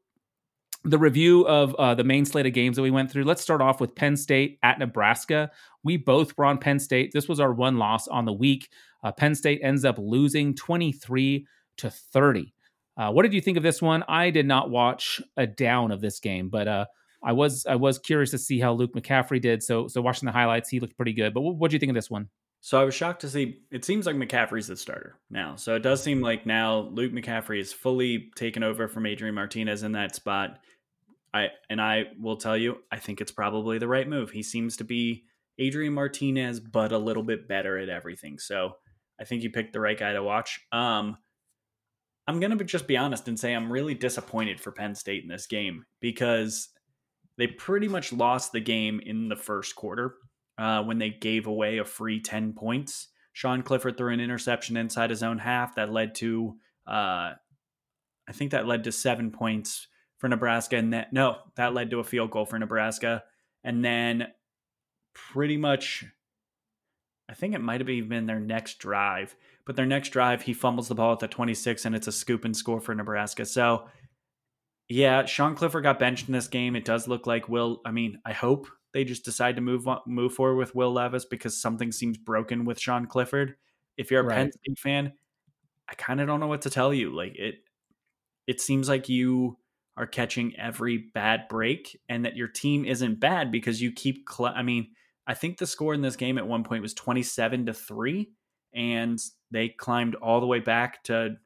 the 0.84 1.00
review 1.00 1.48
of 1.48 1.74
uh, 1.76 1.96
the 1.96 2.04
main 2.04 2.26
slate 2.26 2.46
of 2.46 2.54
games 2.54 2.76
that 2.76 2.84
we 2.84 2.92
went 2.92 3.12
through. 3.12 3.24
Let's 3.24 3.42
start 3.42 3.62
off 3.62 3.82
with 3.82 3.96
Penn 3.96 4.16
State 4.16 4.60
at 4.62 4.78
Nebraska. 4.78 5.52
We 5.84 5.98
both 5.98 6.38
were 6.38 6.46
on 6.46 6.60
Penn 6.60 6.80
State. 6.80 7.12
This 7.12 7.28
was 7.28 7.40
our 7.40 7.52
one 7.52 7.78
loss 7.78 8.08
on 8.08 8.26
the 8.26 8.34
week. 8.34 8.70
Uh, 9.06 9.12
Penn 9.12 9.36
State 9.36 9.60
ends 9.62 9.86
up 9.86 10.00
losing 10.00 10.56
23 10.56 11.46
to 11.78 11.92
30. 11.92 12.54
Uh, 12.98 13.12
what 13.12 13.22
did 13.22 13.34
you 13.34 13.42
think 13.42 13.56
of 13.56 13.62
this 13.62 13.80
one? 13.80 14.04
I 14.08 14.32
did 14.32 14.48
not 14.48 14.72
watch 14.72 15.22
a 15.38 15.46
down 15.46 15.92
of 15.92 16.02
this 16.02 16.20
game, 16.20 16.50
but 16.50 16.68
uh, 16.68 16.86
I 17.24 17.34
was 17.34 17.68
I 17.68 17.76
was 17.76 18.00
curious 18.00 18.32
to 18.32 18.40
see 18.40 18.60
how 18.60 18.74
Luke 18.74 18.94
McCaffrey 18.96 19.40
did. 19.40 19.62
So 19.62 19.88
so 19.88 20.02
watching 20.02 20.26
the 20.26 20.32
highlights, 20.32 20.70
he 20.70 20.80
looked 20.80 20.98
pretty 20.98 21.14
good. 21.14 21.36
But 21.36 21.42
what 21.42 21.70
do 21.70 21.76
you 21.76 21.80
think 21.80 21.92
of 21.92 21.96
this 21.96 22.10
one? 22.10 22.30
So 22.62 22.82
I 22.82 22.84
was 22.84 22.96
shocked 22.96 23.22
to 23.22 23.30
see 23.30 23.60
it 23.70 23.86
seems 23.86 24.08
like 24.08 24.16
McCaffrey's 24.16 24.68
the 24.68 24.76
starter 24.76 25.20
now. 25.30 25.56
So 25.56 25.76
it 25.76 25.84
does 25.84 26.02
seem 26.02 26.20
like 26.20 26.48
now 26.48 26.90
Luke 26.92 27.12
McCaffrey 27.12 27.60
is 27.60 27.72
fully 27.72 28.32
taken 28.36 28.64
over 28.64 28.88
from 28.88 29.06
Adrian 29.06 29.36
Martinez 29.36 29.84
in 29.84 29.92
that 29.92 30.16
spot. 30.16 30.58
I 31.32 31.50
and 31.70 31.80
I 31.80 32.06
will 32.20 32.38
tell 32.38 32.58
you, 32.58 32.78
I 32.92 32.98
think 32.98 33.22
it's 33.22 33.32
probably 33.32 33.78
the 33.78 33.88
right 33.88 34.08
move. 34.08 34.32
He 34.32 34.42
seems 34.42 34.78
to 34.78 34.84
be 34.84 35.26
Adrian 35.60 35.94
Martinez, 35.94 36.60
but 36.60 36.92
a 36.92 36.98
little 36.98 37.24
bit 37.24 37.48
better 37.48 37.78
at 37.78 37.90
everything. 37.90 38.40
So 38.40 38.78
I 39.20 39.24
think 39.24 39.44
you 39.44 39.50
picked 39.50 39.74
the 39.74 39.80
right 39.80 39.98
guy 39.98 40.14
to 40.14 40.24
watch. 40.24 40.60
Um, 40.72 41.18
I'm 42.28 42.40
gonna 42.40 42.62
just 42.64 42.88
be 42.88 42.98
honest 42.98 43.28
and 43.28 43.40
say 43.40 43.54
I'm 43.54 43.72
really 43.72 43.94
disappointed 43.94 44.60
for 44.60 44.72
Penn 44.72 44.96
State 44.96 45.24
in 45.24 45.30
this 45.30 45.48
game 45.48 45.86
because 46.00 46.70
they 47.38 47.48
pretty 47.48 47.88
much 47.88 48.14
lost 48.14 48.52
the 48.52 48.60
game 48.60 49.00
in 49.06 49.30
the 49.30 49.36
first 49.36 49.76
quarter 49.76 50.16
uh, 50.58 50.82
when 50.84 50.98
they 50.98 51.10
gave 51.10 51.48
away 51.48 51.78
a 51.78 51.86
free 51.86 52.20
10 52.20 52.54
points. 52.54 53.10
Sean 53.34 53.62
Clifford 53.62 53.98
threw 53.98 54.14
an 54.14 54.22
interception 54.22 54.78
inside 54.78 55.10
his 55.10 55.24
own 55.24 55.38
half 55.38 55.76
that 55.76 55.92
led 55.92 56.16
to, 56.16 56.56
uh, 56.88 57.34
I 58.28 58.32
think 58.32 58.52
that 58.52 58.68
led 58.68 58.86
to 58.86 58.92
seven 58.92 59.32
points 59.32 59.88
for 60.18 60.30
Nebraska. 60.30 60.78
And 60.78 60.94
that, 60.94 61.12
no, 61.12 61.40
that 61.58 61.74
led 61.74 61.90
to 61.92 62.00
a 62.00 62.04
field 62.04 62.32
goal 62.32 62.46
for 62.46 62.58
Nebraska. 62.58 63.24
And 63.64 63.84
then 63.84 64.28
pretty 65.14 65.58
much, 65.58 66.06
I 67.28 67.34
think 67.34 67.56
it 67.56 67.62
might 67.62 67.82
have 67.82 67.90
even 67.90 68.10
been 68.10 68.26
their 68.26 68.40
next 68.40 68.78
drive, 68.80 69.36
but 69.66 69.76
their 69.76 69.86
next 69.86 70.10
drive, 70.10 70.44
he 70.44 70.54
fumbles 70.54 70.88
the 70.88 70.96
ball 70.96 71.14
at 71.14 71.20
the 71.20 71.28
26 71.28 71.86
and 71.86 71.96
it's 71.96 72.08
a 72.08 72.12
scoop 72.12 72.46
and 72.46 72.56
score 72.56 72.80
for 72.80 72.94
Nebraska. 72.94 73.46
So, 73.46 73.88
yeah, 74.88 75.26
Sean 75.26 75.56
Clifford 75.56 75.84
got 75.84 75.98
benched 75.98 76.28
in 76.28 76.34
this 76.34 76.48
game. 76.48 76.76
It 76.76 76.86
does 76.86 77.08
look 77.08 77.26
like 77.26 77.50
Will. 77.50 77.82
I 77.86 77.92
mean, 77.92 78.20
I 78.26 78.34
hope 78.34 78.68
they 78.94 79.04
just 79.04 79.26
decide 79.26 79.56
to 79.56 79.62
move 79.62 79.88
on, 79.88 80.02
move 80.06 80.34
forward 80.34 80.58
with 80.58 80.76
Will 80.76 80.94
Levis 80.94 81.26
because 81.26 81.60
something 81.60 81.92
seems 81.92 82.18
broken 82.18 82.64
with 82.64 82.80
Sean 82.80 83.08
Clifford. 83.08 83.56
If 83.98 84.12
you're 84.12 84.22
a 84.22 84.24
Right. 84.24 84.36
Penn 84.36 84.52
State 84.52 84.80
fan, 84.80 85.14
I 85.90 85.96
kind 85.96 86.22
of 86.22 86.28
don't 86.28 86.40
know 86.40 86.48
what 86.48 86.62
to 86.62 86.70
tell 86.70 86.94
you. 86.94 87.16
Like 87.16 87.36
it, 87.36 87.56
it 88.48 88.62
seems 88.62 88.88
like 88.88 89.10
you 89.10 89.58
are 89.98 90.06
catching 90.06 90.56
every 90.58 90.98
bad 90.98 91.48
break, 91.50 92.00
and 92.10 92.26
that 92.26 92.36
your 92.36 92.48
team 92.48 92.86
isn't 92.86 93.20
bad 93.20 93.52
because 93.52 93.82
you 93.82 93.92
keep. 93.92 94.30
Cl- 94.30 94.54
I 94.56 94.62
mean, 94.62 94.90
I 95.28 95.34
think 95.34 95.58
the 95.58 95.68
score 95.68 95.94
in 95.94 96.02
this 96.02 96.16
game 96.16 96.38
at 96.38 96.48
one 96.48 96.64
point 96.64 96.82
was 96.82 96.94
twenty-seven 96.94 97.66
to 97.66 97.74
three, 97.74 98.32
and 98.74 99.20
they 99.52 99.70
climbed 99.70 100.16
all 100.16 100.40
the 100.40 100.48
way 100.48 100.60
back 100.60 101.04
to 101.06 101.38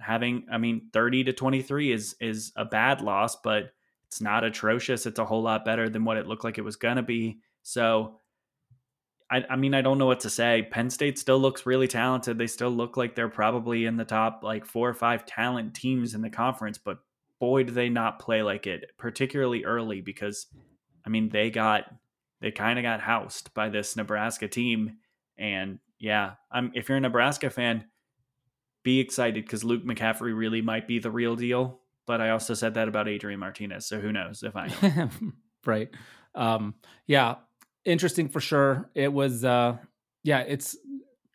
having. 0.00 0.46
I 0.50 0.58
mean, 0.58 0.88
thirty 0.92 1.24
to 1.24 1.32
twenty-three 1.32 1.92
is 1.92 2.16
is 2.20 2.52
a 2.56 2.64
bad 2.64 3.00
loss, 3.00 3.36
but 3.36 3.72
it's 4.06 4.20
not 4.20 4.44
atrocious. 4.44 5.06
It's 5.06 5.18
a 5.18 5.24
whole 5.24 5.42
lot 5.42 5.64
better 5.64 5.88
than 5.88 6.04
what 6.04 6.16
it 6.16 6.26
looked 6.26 6.44
like 6.44 6.58
it 6.58 6.64
was 6.64 6.76
gonna 6.76 7.02
be. 7.02 7.40
So. 7.62 8.20
I, 9.28 9.44
I 9.50 9.56
mean, 9.56 9.74
I 9.74 9.82
don't 9.82 9.98
know 9.98 10.06
what 10.06 10.20
to 10.20 10.30
say. 10.30 10.68
Penn 10.70 10.88
State 10.88 11.18
still 11.18 11.40
looks 11.40 11.66
really 11.66 11.88
talented. 11.88 12.38
They 12.38 12.46
still 12.46 12.70
look 12.70 12.96
like 12.96 13.16
they're 13.16 13.28
probably 13.28 13.84
in 13.84 13.96
the 13.96 14.04
top 14.04 14.42
like 14.44 14.64
four 14.64 14.88
or 14.88 14.94
five 14.94 15.26
talent 15.26 15.74
teams 15.74 16.14
in 16.14 16.22
the 16.22 16.30
conference, 16.30 16.78
but 16.78 16.98
boy, 17.40 17.64
do 17.64 17.72
they 17.72 17.88
not 17.88 18.20
play 18.20 18.44
like 18.44 18.68
it, 18.68 18.92
particularly 18.98 19.64
early 19.64 20.00
because, 20.00 20.46
I 21.04 21.08
mean, 21.08 21.28
they 21.28 21.50
got 21.50 21.86
they 22.40 22.50
kind 22.50 22.78
of 22.78 22.82
got 22.82 23.00
housed 23.00 23.52
by 23.54 23.68
this 23.68 23.96
Nebraska 23.96 24.48
team, 24.48 24.98
and 25.38 25.78
yeah, 25.98 26.34
I'm 26.50 26.72
if 26.74 26.88
you're 26.88 26.98
a 26.98 27.00
Nebraska 27.00 27.50
fan, 27.50 27.84
be 28.82 29.00
excited 29.00 29.44
because 29.44 29.64
Luke 29.64 29.84
McCaffrey 29.84 30.36
really 30.36 30.62
might 30.62 30.86
be 30.86 30.98
the 30.98 31.10
real 31.10 31.36
deal. 31.36 31.80
but 32.06 32.20
I 32.20 32.30
also 32.30 32.54
said 32.54 32.74
that 32.74 32.88
about 32.88 33.08
Adrian 33.08 33.40
Martinez. 33.40 33.86
So 33.86 34.00
who 34.00 34.12
knows 34.12 34.42
if 34.42 34.54
I 34.56 34.68
know? 34.68 35.10
right. 35.66 35.90
Um, 36.34 36.74
yeah, 37.06 37.36
interesting 37.84 38.28
for 38.28 38.40
sure. 38.40 38.88
It 38.94 39.12
was, 39.12 39.44
uh, 39.44 39.76
yeah, 40.22 40.40
it's 40.40 40.76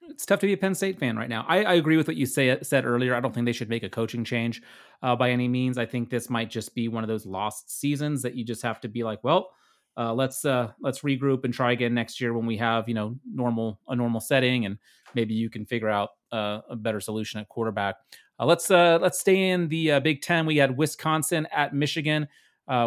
it's 0.10 0.26
tough 0.26 0.40
to 0.42 0.48
be 0.48 0.54
a 0.54 0.58
Penn 0.58 0.76
State 0.76 1.00
fan 1.00 1.18
right 1.18 1.30
now. 1.30 1.46
I, 1.48 1.64
I 1.64 1.74
agree 1.76 1.98
with 1.98 2.08
what 2.08 2.18
you 2.18 2.26
say 2.26 2.58
said 2.64 2.86
earlier. 2.86 3.16
I 3.16 3.20
don't 3.20 3.34
think 3.34 3.46
they 3.46 3.54
should 3.54 3.70
make 3.70 3.84
a 3.84 3.90
coaching 3.90 4.24
change 4.24 4.62
uh, 5.02 5.16
by 5.16 5.32
any 5.32 5.48
means. 5.48 5.78
I 5.78 5.86
think 5.86 6.10
this 6.10 6.30
might 6.30 6.50
just 6.50 6.76
be 6.76 6.88
one 6.88 7.04
of 7.04 7.08
those 7.08 7.26
lost 7.26 7.72
seasons 7.80 8.22
that 8.24 8.36
you 8.36 8.44
just 8.44 8.62
have 8.62 8.82
to 8.82 8.90
be 8.90 9.04
like, 9.04 9.24
well, 9.24 9.52
uh, 9.98 10.14
let's 10.14 10.46
uh, 10.46 10.72
let's 10.82 11.02
regroup 11.02 11.44
and 11.44 11.54
try 11.54 11.74
again 11.74 11.94
next 11.94 12.22
year 12.22 12.34
when 12.34 12.46
we 12.46 12.58
have 12.58 12.88
you 12.88 12.96
know 12.96 13.16
normal 13.26 13.80
a 13.88 13.96
normal 13.96 14.22
setting 14.22 14.66
and 14.66 14.78
maybe 15.16 15.34
you 15.34 15.50
can 15.50 15.66
figure 15.66 15.90
out 15.90 16.12
uh, 16.32 16.62
a 16.70 16.76
better 16.76 17.00
solution 17.00 17.40
at 17.40 17.50
quarterback. 17.50 17.96
Uh, 18.40 18.46
let's 18.46 18.72
uh, 18.72 18.98
let's 19.02 19.20
stay 19.20 19.50
in 19.50 19.68
the 19.68 19.94
uh, 19.94 20.00
Big 20.00 20.22
Ten. 20.22 20.46
We 20.46 20.58
had 20.58 20.78
Wisconsin 20.78 21.48
at 21.52 21.74
Michigan. 21.74 22.28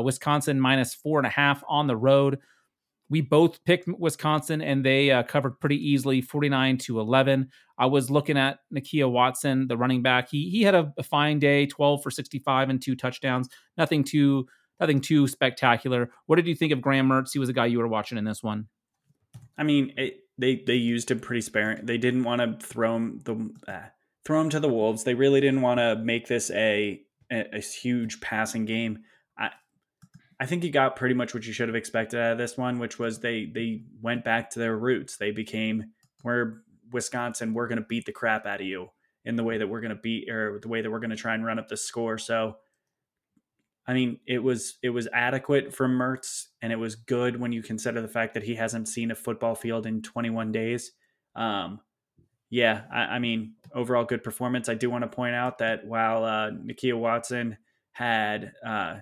Wisconsin 0.03 0.59
minus 0.59 0.95
four 0.95 1.19
and 1.19 1.27
a 1.27 1.31
half 1.31 1.63
on 1.69 1.87
the 1.87 1.97
road 1.97 2.39
we 3.11 3.21
both 3.21 3.63
picked 3.67 3.87
Wisconsin 3.87 4.63
and 4.63 4.83
they 4.83 5.23
covered 5.29 5.61
pretty 5.61 5.77
easily 5.77 6.23
49 6.23 6.79
to 6.79 7.01
11. 7.01 7.51
I 7.77 7.85
was 7.85 8.11
looking 8.11 8.39
at 8.39 8.61
Nakia 8.73 9.11
Watson, 9.11 9.69
the 9.69 9.77
running 9.77 10.01
back. 10.01 10.31
He 10.31 10.49
he 10.49 10.63
had 10.63 10.75
a, 10.75 10.91
a, 10.97 11.03
fine 11.03 11.39
day, 11.39 11.67
12 11.67 12.03
for 12.03 12.11
65 12.11 12.71
and 12.71 12.81
two 12.81 12.97
touchdowns. 12.97 13.51
Nothing 13.77 14.05
too 14.05 14.47
nothing 14.81 15.01
too 15.01 15.27
spectacular. 15.29 16.11
What 16.27 16.37
did 16.37 16.47
you 16.47 16.55
think 16.55 16.73
of 16.73 16.81
Graham 16.81 17.09
Mertz? 17.09 17.33
He 17.33 17.39
was 17.39 17.49
a 17.49 17.53
guy 17.53 17.67
you 17.67 17.79
were 17.79 17.89
watching 17.89 18.19
in 18.19 18.25
this 18.25 18.43
one. 18.43 18.69
I 19.57 19.63
mean, 19.63 19.93
it, 19.97 20.21
they 20.39 20.63
they 20.67 20.75
used 20.75 21.11
him 21.11 21.21
pretty 21.21 21.43
sparing. 21.43 21.87
They 21.87 21.99
didn't 21.99 22.25
want 22.25 22.41
to 22.41 22.67
throw 22.67 22.97
him 22.97 23.21
the 23.25 23.51
uh, 23.69 23.89
throw 24.25 24.41
him 24.41 24.51
to 24.51 24.61
the 24.61 24.69
wolves. 24.69 25.05
They 25.05 25.15
really 25.15 25.41
didn't 25.41 25.63
want 25.63 25.79
to 25.79 25.97
make 25.97 26.27
this 26.27 26.51
a, 26.51 27.01
a, 27.31 27.57
a 27.57 27.61
huge 27.61 28.21
passing 28.21 28.65
game. 28.65 29.01
I, 29.39 29.51
I 30.41 30.47
think 30.47 30.65
you 30.65 30.71
got 30.71 30.97
pretty 30.97 31.15
much 31.15 31.35
what 31.35 31.47
you 31.47 31.53
should 31.53 31.69
have 31.69 31.77
expected 31.77 32.19
out 32.19 32.33
of 32.33 32.39
this 32.39 32.57
one, 32.57 32.79
which 32.79 32.99
was 32.99 33.21
they 33.21 33.47
they 33.47 33.83
went 34.03 34.25
back 34.25 34.51
to 34.51 34.59
their 34.59 34.77
roots. 34.77 35.17
They 35.17 35.31
became 35.31 35.93
we're 36.25 36.63
Wisconsin, 36.95 37.55
we're 37.55 37.69
going 37.69 37.81
to 37.81 37.87
beat 37.87 38.07
the 38.07 38.13
crap 38.13 38.47
out 38.47 38.61
of 38.61 38.67
you 38.67 38.89
in 39.25 39.37
the 39.37 39.45
way 39.45 39.59
that 39.59 39.67
we're 39.67 39.81
going 39.81 39.95
to 39.95 40.01
beat 40.01 40.31
or 40.31 40.59
the 40.61 40.69
way 40.69 40.81
that 40.81 40.91
we're 40.91 41.01
going 41.01 41.11
to 41.11 41.17
try 41.17 41.35
and 41.35 41.45
run 41.45 41.59
up 41.59 41.69
the 41.69 41.77
score. 41.77 42.19
So 42.19 42.57
I 43.87 43.93
mean, 43.93 44.19
it 44.27 44.39
was 44.39 44.79
it 44.83 44.91
was 44.91 45.09
adequate 45.13 45.75
for 45.75 45.87
Mertz, 45.89 46.47
and 46.63 46.73
it 46.73 46.77
was 46.77 46.95
good 46.95 47.39
when 47.39 47.53
you 47.53 47.63
consider 47.63 48.01
the 48.01 48.09
fact 48.09 48.35
that 48.35 48.43
he 48.43 48.55
hasn't 48.55 48.89
seen 48.89 49.11
a 49.11 49.15
football 49.15 49.55
field 49.55 49.87
in 49.87 50.01
21 50.01 50.53
days. 50.53 50.93
Um, 51.37 51.81
yeah, 52.49 52.83
I, 52.93 53.01
I 53.01 53.19
mean, 53.19 53.55
overall 53.75 54.05
good 54.05 54.23
performance. 54.23 54.69
I 54.69 54.75
do 54.75 54.89
want 54.89 55.03
to 55.03 55.09
point 55.09 55.35
out 55.35 55.59
that 55.59 55.85
while 55.87 56.25
uh, 56.25 56.51
Nakia 56.51 56.99
Watson 56.99 57.59
had 57.93 58.53
uh, 58.65 58.97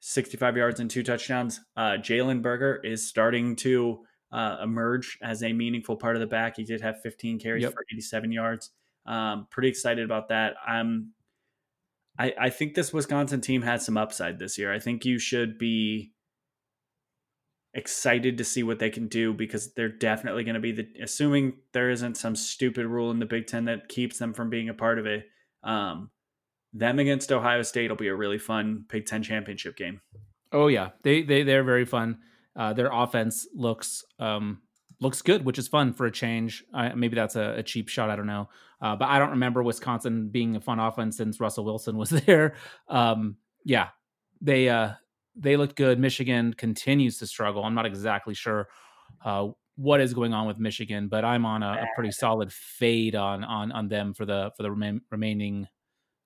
65 0.00 0.56
yards 0.56 0.80
and 0.80 0.90
two 0.90 1.02
touchdowns. 1.02 1.60
Uh, 1.76 1.92
Jalen 1.92 2.42
Berger 2.42 2.80
is 2.84 3.06
starting 3.08 3.56
to 3.56 4.04
uh, 4.32 4.58
emerge 4.62 5.18
as 5.22 5.42
a 5.42 5.52
meaningful 5.52 5.96
part 5.96 6.14
of 6.14 6.20
the 6.20 6.26
back. 6.26 6.56
He 6.56 6.64
did 6.64 6.82
have 6.82 7.00
15 7.00 7.38
carries 7.38 7.62
yep. 7.62 7.72
for 7.72 7.84
87 7.90 8.30
yards. 8.30 8.70
Um, 9.06 9.46
pretty 9.50 9.68
excited 9.68 10.04
about 10.04 10.28
that. 10.28 10.54
I'm. 10.66 11.12
I, 12.18 12.34
I 12.38 12.50
think 12.50 12.74
this 12.74 12.92
Wisconsin 12.92 13.40
team 13.40 13.62
has 13.62 13.84
some 13.84 13.96
upside 13.96 14.38
this 14.38 14.56
year. 14.58 14.72
I 14.72 14.78
think 14.78 15.04
you 15.04 15.18
should 15.18 15.58
be 15.58 16.12
excited 17.74 18.38
to 18.38 18.44
see 18.44 18.62
what 18.62 18.78
they 18.78 18.90
can 18.90 19.08
do 19.08 19.34
because 19.34 19.74
they're 19.74 19.88
definitely 19.88 20.44
going 20.44 20.54
to 20.54 20.60
be 20.60 20.72
the 20.72 20.86
assuming 21.02 21.54
there 21.72 21.90
isn't 21.90 22.16
some 22.16 22.36
stupid 22.36 22.86
rule 22.86 23.10
in 23.10 23.18
the 23.18 23.26
Big 23.26 23.46
Ten 23.46 23.64
that 23.64 23.88
keeps 23.88 24.18
them 24.18 24.32
from 24.32 24.48
being 24.48 24.68
a 24.68 24.74
part 24.74 24.98
of 24.98 25.06
it. 25.06 25.26
Um, 25.64 26.10
them 26.72 26.98
against 26.98 27.32
Ohio 27.32 27.62
State 27.62 27.90
will 27.90 27.96
be 27.96 28.08
a 28.08 28.14
really 28.14 28.38
fun 28.38 28.84
Big 28.88 29.06
Ten 29.06 29.22
championship 29.22 29.76
game. 29.76 30.00
Oh 30.52 30.68
yeah, 30.68 30.90
they 31.02 31.22
they 31.22 31.42
they're 31.42 31.64
very 31.64 31.84
fun. 31.84 32.18
Uh, 32.56 32.72
their 32.72 32.90
offense 32.92 33.48
looks 33.54 34.04
um, 34.20 34.62
looks 35.04 35.22
good, 35.22 35.44
which 35.44 35.58
is 35.58 35.68
fun 35.68 35.92
for 35.92 36.06
a 36.06 36.10
change. 36.10 36.64
Uh, 36.72 36.90
maybe 36.96 37.14
that's 37.14 37.36
a, 37.36 37.54
a, 37.58 37.62
cheap 37.62 37.88
shot. 37.88 38.10
I 38.10 38.16
don't 38.16 38.26
know, 38.26 38.48
uh, 38.80 38.96
but 38.96 39.08
I 39.08 39.18
don't 39.18 39.30
remember 39.30 39.62
Wisconsin 39.62 40.28
being 40.28 40.56
a 40.56 40.60
fun 40.60 40.80
offense 40.80 41.16
since 41.16 41.38
Russell 41.38 41.64
Wilson 41.64 41.96
was 41.96 42.10
there. 42.26 42.56
Um, 42.88 43.36
yeah, 43.64 43.88
they 44.40 44.68
uh, 44.68 44.92
they 45.36 45.56
look 45.56 45.76
good. 45.76 45.98
Michigan 45.98 46.54
continues 46.54 47.18
to 47.18 47.26
struggle. 47.26 47.64
I'm 47.64 47.74
not 47.74 47.86
exactly 47.86 48.34
sure 48.34 48.68
uh, 49.24 49.48
what 49.76 50.00
is 50.00 50.14
going 50.14 50.32
on 50.32 50.46
with 50.46 50.58
Michigan, 50.58 51.08
but 51.08 51.24
I'm 51.24 51.44
on 51.44 51.62
a, 51.62 51.72
a 51.72 51.86
pretty 51.94 52.10
solid 52.10 52.52
fade 52.52 53.14
on 53.14 53.44
on 53.44 53.72
on 53.72 53.88
them 53.88 54.14
for 54.14 54.24
the 54.24 54.50
for 54.56 54.62
the 54.62 54.72
rem- 54.72 55.02
remaining 55.10 55.68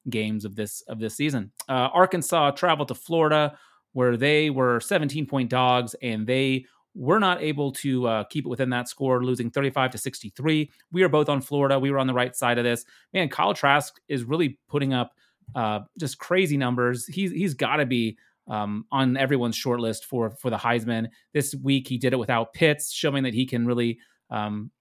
games 0.09 0.45
of 0.45 0.55
this 0.55 0.83
of 0.83 0.99
this 0.99 1.17
season. 1.17 1.53
Uh, 1.69 1.89
Arkansas 1.93 2.53
traveled 2.53 2.89
to 2.89 2.95
Florida, 2.95 3.59
where 3.93 4.17
they 4.17 4.51
were 4.51 4.81
17 4.81 5.27
point 5.27 5.51
dogs, 5.51 5.95
and 6.03 6.27
they 6.27 6.67
were 6.99 7.21
not 7.21 7.41
able 7.41 7.71
to 7.71 8.09
uh, 8.09 8.25
keep 8.25 8.45
it 8.45 8.49
within 8.49 8.71
that 8.71 8.89
score, 8.89 9.25
losing 9.25 9.51
35 9.51 9.93
to 9.93 9.99
63. 9.99 10.69
We 10.91 11.03
are 11.05 11.09
both 11.09 11.29
on 11.29 11.41
Florida. 11.41 11.79
We 11.79 11.93
were 11.93 11.99
on 11.99 12.09
the 12.09 12.13
right 12.13 12.35
side 12.35 12.59
of 12.59 12.65
this. 12.65 12.85
Man, 13.15 13.29
Kyle 13.29 13.55
Trask 13.55 13.95
is 14.09 14.25
really 14.25 14.59
putting 14.69 14.93
up 14.93 15.13
uh, 15.55 15.81
just 15.99 16.19
crazy 16.19 16.57
numbers. 16.57 17.07
He's 17.07 17.31
he's 17.31 17.55
got 17.55 17.77
to 17.77 17.87
be 17.87 18.19
um, 18.49 18.85
on 18.91 19.17
everyone's 19.17 19.57
short 19.57 19.79
list 19.79 20.07
for 20.07 20.31
for 20.31 20.51
the 20.51 20.57
Heisman 20.57 21.09
this 21.33 21.55
week. 21.63 21.87
He 21.87 21.99
did 21.99 22.13
it 22.13 22.19
without 22.19 22.53
Pitts, 22.53 22.93
showing 22.93 23.23
that 23.23 23.33
he 23.33 23.47
can 23.47 23.65
really 23.65 24.01
um, 24.29 24.73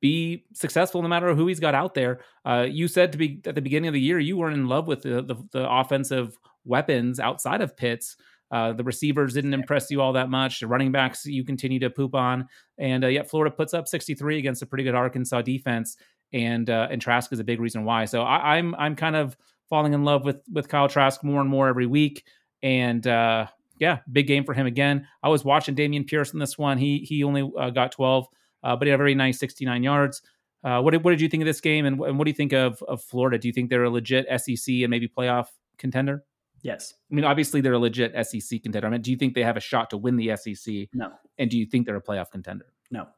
be 0.00 0.44
successful 0.54 1.02
no 1.02 1.08
matter 1.08 1.34
who 1.34 1.48
he's 1.48 1.60
got 1.60 1.74
out 1.74 1.94
there. 1.94 2.20
Uh, 2.44 2.66
you 2.70 2.86
said 2.86 3.10
to 3.12 3.18
be 3.18 3.40
at 3.46 3.56
the 3.56 3.60
beginning 3.60 3.88
of 3.88 3.94
the 3.94 4.00
year 4.00 4.20
you 4.20 4.36
weren't 4.36 4.56
in 4.56 4.68
love 4.68 4.86
with 4.86 5.02
the, 5.02 5.22
the, 5.22 5.36
the 5.52 5.68
offensive 5.68 6.38
weapons 6.64 7.18
outside 7.18 7.60
of 7.60 7.76
Pitts. 7.76 8.16
Uh, 8.52 8.72
the 8.72 8.84
receivers 8.84 9.34
didn't 9.34 9.54
impress 9.54 9.90
you 9.90 10.00
all 10.00 10.12
that 10.12 10.28
much. 10.28 10.60
The 10.60 10.68
running 10.68 10.92
backs 10.92 11.26
you 11.26 11.44
continue 11.44 11.80
to 11.80 11.90
poop 11.90 12.14
on, 12.14 12.46
and 12.78 13.02
uh, 13.02 13.08
yet 13.08 13.28
Florida 13.28 13.54
puts 13.54 13.74
up 13.74 13.88
63 13.88 14.38
against 14.38 14.62
a 14.62 14.66
pretty 14.66 14.84
good 14.84 14.94
Arkansas 14.94 15.42
defense, 15.42 15.96
and 16.32 16.70
uh, 16.70 16.88
and 16.90 17.00
Trask 17.00 17.32
is 17.32 17.40
a 17.40 17.44
big 17.44 17.60
reason 17.60 17.84
why. 17.84 18.04
So 18.04 18.22
I, 18.22 18.58
am 18.58 18.74
I'm, 18.74 18.80
I'm 18.80 18.96
kind 18.96 19.16
of 19.16 19.36
falling 19.68 19.94
in 19.94 20.04
love 20.04 20.24
with 20.24 20.42
with 20.52 20.68
Kyle 20.68 20.88
Trask 20.88 21.24
more 21.24 21.40
and 21.40 21.50
more 21.50 21.66
every 21.66 21.86
week, 21.86 22.24
and 22.62 23.04
uh, 23.06 23.46
yeah, 23.78 24.00
big 24.12 24.26
game 24.26 24.44
for 24.44 24.54
him 24.54 24.66
again. 24.66 25.08
I 25.22 25.30
was 25.30 25.44
watching 25.44 25.74
Dameon 25.74 26.06
Pierce 26.06 26.32
in 26.32 26.38
this 26.38 26.56
one. 26.58 26.78
He 26.78 26.98
he 26.98 27.24
only 27.24 27.50
uh, 27.58 27.70
got 27.70 27.90
12 27.92 28.28
uh, 28.62 28.76
but 28.76 28.86
he 28.86 28.90
had 28.90 28.96
a 28.96 28.98
very 28.98 29.14
nice 29.14 29.38
69 29.38 29.82
yards. 29.82 30.22
Uh, 30.64 30.80
what, 30.80 30.92
did, 30.92 31.02
what 31.04 31.10
did 31.10 31.20
you 31.20 31.28
think 31.28 31.42
of 31.42 31.46
this 31.46 31.60
game, 31.60 31.84
and, 31.86 32.00
and 32.00 32.18
what 32.18 32.24
do 32.24 32.30
you 32.30 32.36
think 32.36 32.52
of, 32.52 32.82
of 32.84 33.02
Florida? 33.02 33.38
Do 33.38 33.48
you 33.48 33.52
think 33.52 33.68
they're 33.68 33.84
a 33.84 33.90
legit 33.90 34.26
SEC 34.40 34.74
and 34.74 34.90
maybe 34.90 35.08
playoff 35.08 35.48
contender? 35.76 36.24
Yes. 36.62 36.94
I 37.10 37.14
mean, 37.14 37.24
obviously 37.24 37.60
they're 37.60 37.72
a 37.72 37.78
legit 37.78 38.14
SEC 38.26 38.62
contender. 38.62 38.86
I 38.86 38.90
mean, 38.90 39.02
do 39.02 39.10
you 39.10 39.16
think 39.16 39.34
they 39.34 39.42
have 39.42 39.56
a 39.56 39.60
shot 39.60 39.90
to 39.90 39.96
win 39.96 40.16
the 40.16 40.36
SEC? 40.36 40.88
No. 40.94 41.10
And 41.38 41.50
do 41.50 41.58
you 41.58 41.66
think 41.66 41.86
they're 41.86 41.96
a 41.96 42.02
playoff 42.02 42.30
contender? 42.30 42.66
No. 42.90 43.08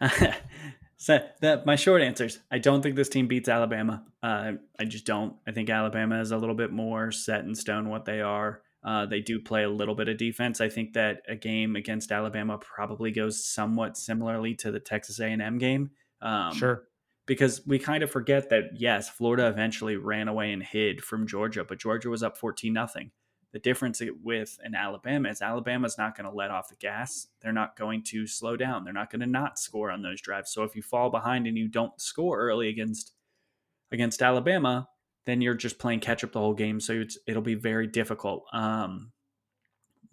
so 0.96 1.18
that 1.40 1.64
my 1.64 1.76
short 1.76 2.02
answers. 2.02 2.38
I 2.50 2.58
don't 2.58 2.82
think 2.82 2.96
this 2.96 3.08
team 3.08 3.28
beats 3.28 3.48
Alabama. 3.48 4.04
Uh, 4.22 4.52
I 4.78 4.84
just 4.84 5.06
don't. 5.06 5.36
I 5.46 5.52
think 5.52 5.70
Alabama 5.70 6.20
is 6.20 6.32
a 6.32 6.36
little 6.36 6.54
bit 6.54 6.70
more 6.70 7.10
set 7.10 7.44
in 7.44 7.54
stone 7.54 7.88
what 7.88 8.04
they 8.04 8.20
are. 8.20 8.60
Uh, 8.84 9.06
they 9.06 9.20
do 9.20 9.40
play 9.40 9.62
a 9.62 9.70
little 9.70 9.94
bit 9.94 10.08
of 10.08 10.18
defense. 10.18 10.60
I 10.60 10.68
think 10.68 10.92
that 10.92 11.22
a 11.26 11.34
game 11.34 11.74
against 11.74 12.12
Alabama 12.12 12.58
probably 12.58 13.10
goes 13.10 13.42
somewhat 13.42 13.96
similarly 13.96 14.54
to 14.56 14.70
the 14.70 14.80
Texas 14.80 15.20
A&M 15.20 15.56
game. 15.56 15.90
Um, 16.20 16.54
sure. 16.54 16.84
Because 17.26 17.62
we 17.66 17.78
kind 17.78 18.02
of 18.02 18.10
forget 18.10 18.50
that 18.50 18.72
yes, 18.76 19.08
Florida 19.08 19.46
eventually 19.46 19.96
ran 19.96 20.28
away 20.28 20.52
and 20.52 20.62
hid 20.62 21.02
from 21.02 21.26
Georgia, 21.26 21.64
but 21.64 21.78
Georgia 21.78 22.10
was 22.10 22.22
up 22.22 22.36
fourteen 22.36 22.72
nothing. 22.74 23.10
The 23.52 23.60
difference 23.60 24.02
with 24.22 24.58
an 24.64 24.74
Alabama 24.74 25.28
is 25.28 25.40
Alabama's 25.40 25.96
not 25.96 26.16
going 26.16 26.28
to 26.28 26.36
let 26.36 26.50
off 26.50 26.68
the 26.68 26.74
gas. 26.74 27.28
They're 27.40 27.52
not 27.52 27.76
going 27.76 28.02
to 28.06 28.26
slow 28.26 28.56
down. 28.56 28.82
They're 28.82 28.92
not 28.92 29.10
going 29.10 29.20
to 29.20 29.26
not 29.26 29.60
score 29.60 29.92
on 29.92 30.02
those 30.02 30.20
drives. 30.20 30.50
So 30.50 30.64
if 30.64 30.74
you 30.74 30.82
fall 30.82 31.08
behind 31.08 31.46
and 31.46 31.56
you 31.56 31.68
don't 31.68 31.98
score 32.00 32.40
early 32.40 32.68
against 32.68 33.12
against 33.92 34.22
Alabama, 34.22 34.88
then 35.24 35.40
you're 35.40 35.54
just 35.54 35.78
playing 35.78 36.00
catch 36.00 36.24
up 36.24 36.32
the 36.32 36.40
whole 36.40 36.52
game. 36.52 36.80
So 36.80 37.04
it'll 37.28 37.42
be 37.42 37.54
very 37.54 37.86
difficult. 37.86 38.44
Um, 38.52 39.12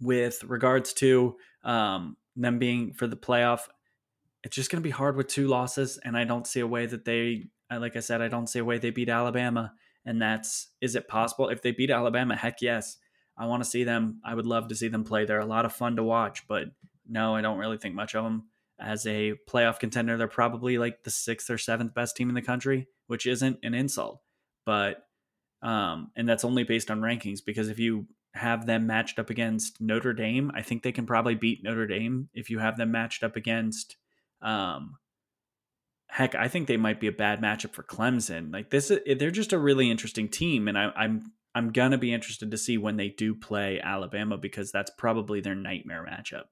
with 0.00 0.44
regards 0.44 0.92
to 0.94 1.36
um, 1.64 2.16
them 2.36 2.58
being 2.58 2.92
for 2.94 3.06
the 3.08 3.16
playoff, 3.16 3.62
it's 4.42 4.56
just 4.56 4.70
going 4.70 4.82
to 4.82 4.86
be 4.86 4.90
hard 4.90 5.16
with 5.16 5.28
two 5.28 5.46
losses. 5.46 5.98
And 6.04 6.16
I 6.16 6.24
don't 6.24 6.46
see 6.46 6.60
a 6.60 6.66
way 6.66 6.86
that 6.86 7.04
they, 7.04 7.48
like 7.70 7.96
I 7.96 8.00
said, 8.00 8.20
I 8.20 8.28
don't 8.28 8.48
see 8.48 8.58
a 8.58 8.64
way 8.64 8.78
they 8.78 8.90
beat 8.90 9.08
Alabama. 9.08 9.72
And 10.04 10.20
that's, 10.20 10.68
is 10.80 10.96
it 10.96 11.08
possible? 11.08 11.48
If 11.48 11.62
they 11.62 11.70
beat 11.70 11.90
Alabama, 11.90 12.36
heck 12.36 12.60
yes. 12.60 12.96
I 13.38 13.46
want 13.46 13.62
to 13.62 13.68
see 13.68 13.84
them. 13.84 14.20
I 14.24 14.34
would 14.34 14.46
love 14.46 14.68
to 14.68 14.74
see 14.74 14.88
them 14.88 15.04
play. 15.04 15.24
They're 15.24 15.38
a 15.38 15.46
lot 15.46 15.64
of 15.64 15.72
fun 15.72 15.96
to 15.96 16.02
watch, 16.02 16.46
but 16.48 16.64
no, 17.08 17.34
I 17.34 17.40
don't 17.40 17.58
really 17.58 17.78
think 17.78 17.94
much 17.94 18.14
of 18.14 18.24
them 18.24 18.48
as 18.78 19.06
a 19.06 19.34
playoff 19.48 19.78
contender. 19.78 20.16
They're 20.16 20.28
probably 20.28 20.76
like 20.76 21.04
the 21.04 21.10
sixth 21.10 21.48
or 21.48 21.56
seventh 21.56 21.94
best 21.94 22.16
team 22.16 22.28
in 22.28 22.34
the 22.34 22.42
country, 22.42 22.88
which 23.06 23.26
isn't 23.26 23.58
an 23.62 23.74
insult 23.74 24.20
but 24.64 25.06
um, 25.62 26.10
and 26.16 26.28
that's 26.28 26.44
only 26.44 26.64
based 26.64 26.90
on 26.90 27.00
rankings 27.00 27.38
because 27.44 27.68
if 27.68 27.78
you 27.78 28.06
have 28.34 28.66
them 28.66 28.86
matched 28.86 29.18
up 29.18 29.30
against 29.30 29.80
Notre 29.80 30.12
Dame, 30.12 30.50
I 30.54 30.62
think 30.62 30.82
they 30.82 30.92
can 30.92 31.06
probably 31.06 31.34
beat 31.34 31.62
Notre 31.62 31.86
Dame. 31.86 32.28
If 32.34 32.50
you 32.50 32.58
have 32.58 32.76
them 32.76 32.90
matched 32.90 33.22
up 33.22 33.36
against, 33.36 33.96
um, 34.42 34.96
heck, 36.08 36.34
I 36.34 36.48
think 36.48 36.68
they 36.68 36.76
might 36.76 37.00
be 37.00 37.06
a 37.06 37.12
bad 37.12 37.40
matchup 37.40 37.72
for 37.72 37.82
Clemson. 37.82 38.52
Like 38.52 38.70
this, 38.70 38.92
they're 39.06 39.30
just 39.30 39.52
a 39.52 39.58
really 39.58 39.90
interesting 39.90 40.28
team, 40.28 40.68
and 40.68 40.78
I, 40.78 40.92
I'm 40.96 41.32
I'm 41.54 41.70
gonna 41.70 41.98
be 41.98 42.12
interested 42.12 42.50
to 42.50 42.58
see 42.58 42.78
when 42.78 42.96
they 42.96 43.08
do 43.08 43.34
play 43.34 43.80
Alabama 43.80 44.36
because 44.36 44.72
that's 44.72 44.90
probably 44.96 45.40
their 45.40 45.54
nightmare 45.54 46.06
matchup. 46.08 46.44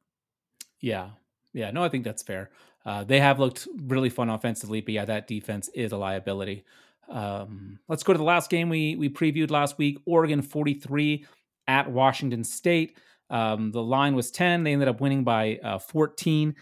Yeah, 0.80 1.10
yeah, 1.52 1.70
no, 1.70 1.84
I 1.84 1.88
think 1.88 2.04
that's 2.04 2.22
fair. 2.22 2.50
Uh, 2.84 3.04
they 3.04 3.20
have 3.20 3.38
looked 3.38 3.68
really 3.76 4.08
fun 4.08 4.30
offensively, 4.30 4.80
but 4.80 4.94
yeah, 4.94 5.04
that 5.04 5.26
defense 5.26 5.68
is 5.74 5.92
a 5.92 5.96
liability. 5.96 6.64
Um, 7.08 7.80
let's 7.88 8.02
go 8.02 8.12
to 8.12 8.18
the 8.18 8.24
last 8.24 8.50
game 8.50 8.68
we 8.68 8.96
we 8.96 9.08
previewed 9.08 9.50
last 9.50 9.78
week. 9.78 9.98
Oregon 10.06 10.42
43 10.42 11.26
at 11.66 11.90
Washington 11.90 12.44
State. 12.44 12.96
Um, 13.28 13.70
the 13.72 13.82
line 13.82 14.14
was 14.14 14.30
10. 14.30 14.64
They 14.64 14.72
ended 14.72 14.88
up 14.88 15.00
winning 15.00 15.24
by 15.24 15.60
uh, 15.62 15.78
14. 15.78 16.54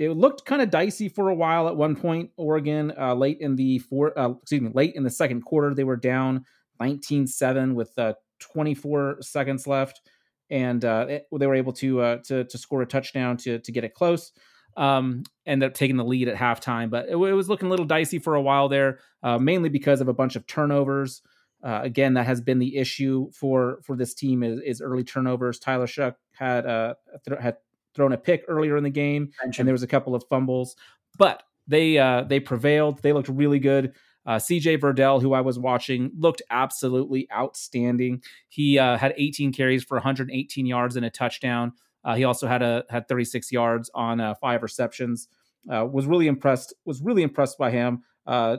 It 0.00 0.12
looked 0.12 0.46
kind 0.46 0.62
of 0.62 0.70
dicey 0.70 1.10
for 1.10 1.28
a 1.28 1.34
while 1.34 1.68
at 1.68 1.76
one 1.76 1.94
point. 1.94 2.30
Oregon 2.38 2.90
uh, 2.98 3.14
late 3.14 3.36
in 3.38 3.56
the 3.56 3.80
four, 3.80 4.18
uh, 4.18 4.30
excuse 4.30 4.62
me, 4.62 4.70
late 4.72 4.94
in 4.94 5.04
the 5.04 5.10
second 5.10 5.42
quarter, 5.42 5.74
they 5.74 5.84
were 5.84 5.98
down 5.98 6.46
19-7 6.80 7.74
with 7.74 7.92
uh, 7.98 8.14
24 8.38 9.18
seconds 9.20 9.66
left, 9.66 10.00
and 10.48 10.86
uh, 10.86 11.04
it, 11.06 11.26
they 11.38 11.46
were 11.46 11.54
able 11.54 11.74
to, 11.74 12.00
uh, 12.00 12.16
to 12.24 12.44
to 12.44 12.56
score 12.56 12.80
a 12.80 12.86
touchdown 12.86 13.36
to 13.36 13.58
to 13.58 13.72
get 13.72 13.84
it 13.84 13.92
close 13.92 14.32
um, 14.78 15.24
ended 15.44 15.66
up 15.66 15.74
taking 15.74 15.98
the 15.98 16.04
lead 16.04 16.28
at 16.28 16.36
halftime. 16.36 16.88
But 16.88 17.10
it, 17.10 17.12
it 17.12 17.16
was 17.16 17.50
looking 17.50 17.66
a 17.66 17.70
little 17.70 17.84
dicey 17.84 18.18
for 18.18 18.36
a 18.36 18.40
while 18.40 18.70
there, 18.70 19.00
uh, 19.22 19.36
mainly 19.36 19.68
because 19.68 20.00
of 20.00 20.08
a 20.08 20.14
bunch 20.14 20.34
of 20.34 20.46
turnovers. 20.46 21.20
Again, 21.62 22.14
that 22.14 22.24
has 22.24 22.40
been 22.40 22.58
the 22.58 22.78
issue 22.78 23.30
for 23.32 23.80
for 23.82 23.94
this 23.96 24.14
team 24.14 24.42
is, 24.42 24.60
is 24.60 24.80
early 24.80 25.04
turnovers. 25.04 25.58
Tyler 25.58 25.86
Shough 25.86 26.14
had 26.32 26.64
uh, 26.64 26.94
th- 27.28 27.38
had 27.38 27.56
thrown 28.00 28.14
a 28.14 28.16
pick 28.16 28.46
earlier 28.48 28.78
in 28.78 28.82
the 28.82 28.88
game, 28.88 29.30
and 29.42 29.52
there 29.54 29.74
was 29.74 29.82
a 29.82 29.86
couple 29.86 30.14
of 30.14 30.24
fumbles, 30.30 30.74
but 31.18 31.42
they 31.68 31.98
uh, 31.98 32.22
they 32.22 32.40
prevailed. 32.40 33.02
They 33.02 33.12
looked 33.12 33.28
really 33.28 33.58
good. 33.58 33.92
Uh, 34.24 34.36
CJ 34.36 34.80
Verdell, 34.80 35.20
who 35.20 35.34
I 35.34 35.42
was 35.42 35.58
watching, 35.58 36.10
looked 36.16 36.40
absolutely 36.50 37.28
outstanding. 37.30 38.22
He 38.48 38.78
uh, 38.78 38.96
had 38.96 39.12
18 39.18 39.52
carries 39.52 39.84
for 39.84 39.96
118 39.96 40.64
yards 40.64 40.96
and 40.96 41.04
a 41.04 41.10
touchdown. 41.10 41.72
Uh, 42.02 42.14
he 42.14 42.24
also 42.24 42.46
had 42.46 42.62
a 42.62 42.84
had 42.88 43.06
36 43.06 43.52
yards 43.52 43.90
on 43.94 44.18
uh, 44.18 44.34
five 44.34 44.62
receptions. 44.62 45.28
Uh, 45.70 45.84
was 45.84 46.06
really 46.06 46.26
impressed. 46.26 46.72
Was 46.86 47.02
really 47.02 47.22
impressed 47.22 47.58
by 47.58 47.70
him. 47.70 48.02
Uh, 48.26 48.56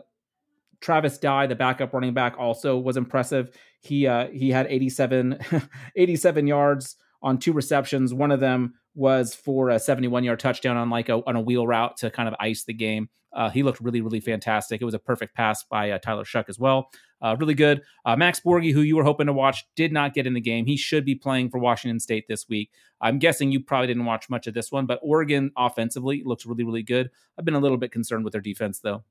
Travis 0.81 1.17
Dye, 1.17 1.47
the 1.47 1.55
backup 1.55 1.93
running 1.93 2.13
back, 2.13 2.35
also 2.37 2.77
was 2.77 2.95
impressive. 2.95 3.57
He 3.79 4.05
uh, 4.05 4.27
he 4.27 4.51
had 4.51 4.67
87 4.67 5.39
87 5.95 6.45
yards 6.45 6.95
on 7.21 7.37
two 7.37 7.53
receptions. 7.53 8.13
One 8.13 8.31
of 8.31 8.39
them 8.39 8.75
was 8.95 9.33
for 9.33 9.69
a 9.69 9.79
71 9.79 10.23
yard 10.23 10.39
touchdown 10.39 10.77
on 10.77 10.89
like 10.89 11.09
a 11.09 11.21
on 11.27 11.35
a 11.35 11.41
wheel 11.41 11.65
route 11.65 11.97
to 11.97 12.09
kind 12.09 12.27
of 12.27 12.35
ice 12.39 12.63
the 12.63 12.73
game. 12.73 13.09
Uh, 13.33 13.49
he 13.49 13.63
looked 13.63 13.79
really, 13.79 14.01
really 14.01 14.19
fantastic. 14.19 14.81
It 14.81 14.85
was 14.85 14.93
a 14.93 14.99
perfect 14.99 15.35
pass 15.35 15.63
by 15.63 15.91
uh, 15.91 15.99
Tyler 15.99 16.25
Shough 16.25 16.49
as 16.49 16.59
well. 16.59 16.89
Uh, 17.21 17.35
really 17.39 17.53
good. 17.53 17.81
Uh, 18.03 18.15
Max 18.15 18.41
Borghi, 18.41 18.73
who 18.73 18.81
you 18.81 18.97
were 18.97 19.03
hoping 19.03 19.27
to 19.27 19.33
watch, 19.33 19.63
did 19.75 19.93
not 19.93 20.13
get 20.13 20.27
in 20.27 20.33
the 20.33 20.41
game. 20.41 20.65
He 20.65 20.75
should 20.75 21.05
be 21.05 21.15
playing 21.15 21.49
for 21.49 21.59
Washington 21.59 21.99
State 21.99 22.27
this 22.27 22.49
week. 22.49 22.71
I'm 22.99 23.19
guessing 23.19 23.51
you 23.51 23.61
probably 23.61 23.87
didn't 23.87 24.05
watch 24.05 24.29
much 24.29 24.47
of 24.47 24.53
this 24.53 24.71
one, 24.71 24.85
but 24.85 24.99
Oregon 25.01 25.51
offensively 25.55 26.23
looks 26.25 26.45
really, 26.45 26.63
really 26.63 26.83
good. 26.83 27.09
I've 27.37 27.45
been 27.45 27.53
a 27.53 27.59
little 27.59 27.77
bit 27.77 27.91
concerned 27.91 28.25
with 28.25 28.33
their 28.33 28.41
defense, 28.41 28.79
though. 28.79 29.03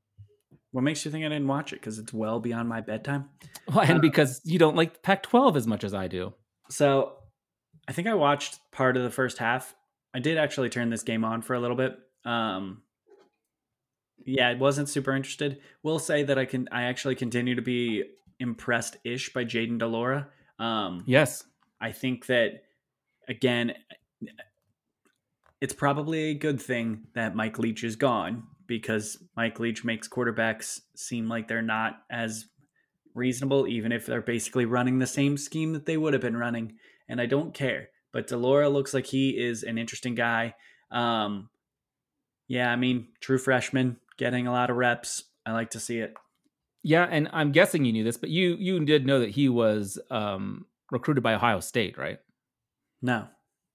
What 0.72 0.82
makes 0.82 1.04
you 1.04 1.11
think 1.11 1.24
I 1.24 1.28
didn't 1.28 1.48
watch 1.48 1.72
it? 1.72 1.76
Because 1.76 1.98
it's 1.98 2.12
well 2.12 2.40
beyond 2.40 2.68
my 2.68 2.80
bedtime? 2.80 3.30
Well, 3.68 3.80
and 3.80 3.98
uh, 3.98 4.00
because 4.00 4.40
you 4.44 4.58
don't 4.58 4.76
like 4.76 5.02
Pac 5.02 5.22
12 5.22 5.56
as 5.56 5.66
much 5.66 5.82
as 5.82 5.94
I 5.94 6.06
do. 6.08 6.34
So 6.68 7.14
I 7.88 7.92
think 7.92 8.08
I 8.08 8.14
watched 8.14 8.60
part 8.72 8.96
of 8.96 9.02
the 9.02 9.10
first 9.10 9.38
half. 9.38 9.74
I 10.14 10.18
did 10.18 10.38
actually 10.38 10.68
turn 10.68 10.90
this 10.90 11.02
game 11.02 11.24
on 11.24 11.42
for 11.42 11.54
a 11.54 11.60
little 11.60 11.76
bit. 11.76 11.98
Um, 12.24 12.82
yeah, 14.24 14.48
I 14.48 14.54
wasn't 14.54 14.88
super 14.88 15.14
interested. 15.14 15.60
Will 15.82 15.98
say 15.98 16.22
that 16.24 16.38
I 16.38 16.44
can 16.44 16.68
I 16.70 16.82
actually 16.84 17.14
continue 17.14 17.54
to 17.54 17.62
be 17.62 18.04
impressed 18.38 18.96
ish 19.04 19.32
by 19.32 19.44
Jayden 19.44 19.78
de 19.78 19.86
Laura. 19.86 20.28
Um 20.58 21.04
yes. 21.06 21.44
I 21.80 21.92
think 21.92 22.26
that 22.26 22.62
again 23.28 23.74
it's 25.60 25.74
probably 25.74 26.30
a 26.30 26.34
good 26.34 26.60
thing 26.60 27.06
that 27.14 27.34
Mike 27.34 27.58
Leach 27.58 27.84
is 27.84 27.96
gone 27.96 28.44
because 28.66 29.18
Mike 29.36 29.60
Leach 29.60 29.84
makes 29.84 30.08
quarterbacks 30.08 30.80
seem 30.96 31.28
like 31.28 31.48
they're 31.48 31.60
not 31.60 32.02
as 32.10 32.46
reasonable, 33.14 33.66
even 33.66 33.92
if 33.92 34.06
they're 34.06 34.22
basically 34.22 34.64
running 34.64 34.98
the 34.98 35.06
same 35.06 35.36
scheme 35.36 35.72
that 35.72 35.84
they 35.84 35.96
would 35.96 36.12
have 36.14 36.22
been 36.22 36.36
running. 36.36 36.74
And 37.11 37.20
I 37.20 37.26
don't 37.26 37.52
care. 37.52 37.88
But 38.12 38.28
de 38.28 38.36
Laura 38.36 38.68
looks 38.68 38.94
like 38.94 39.06
he 39.06 39.30
is 39.30 39.62
an 39.62 39.76
interesting 39.76 40.14
guy. 40.14 40.54
Um, 40.90 41.50
yeah, 42.48 42.72
I 42.72 42.76
mean, 42.76 43.08
true 43.20 43.38
freshman, 43.38 43.98
getting 44.16 44.46
a 44.46 44.52
lot 44.52 44.70
of 44.70 44.76
reps. 44.76 45.24
I 45.44 45.52
like 45.52 45.70
to 45.70 45.80
see 45.80 45.98
it. 45.98 46.14
Yeah, 46.82 47.06
and 47.11 47.28
I'm 47.32 47.52
guessing 47.52 47.84
you 47.84 47.92
knew 47.92 48.04
this, 48.04 48.16
but 48.16 48.30
you 48.30 48.56
you 48.58 48.82
did 48.84 49.06
know 49.06 49.20
that 49.20 49.30
he 49.30 49.48
was 49.48 49.98
um, 50.11 50.64
recruited 50.90 51.22
by 51.22 51.34
Ohio 51.34 51.61
State, 51.61 51.98
right? 51.98 52.18
No. 53.02 53.28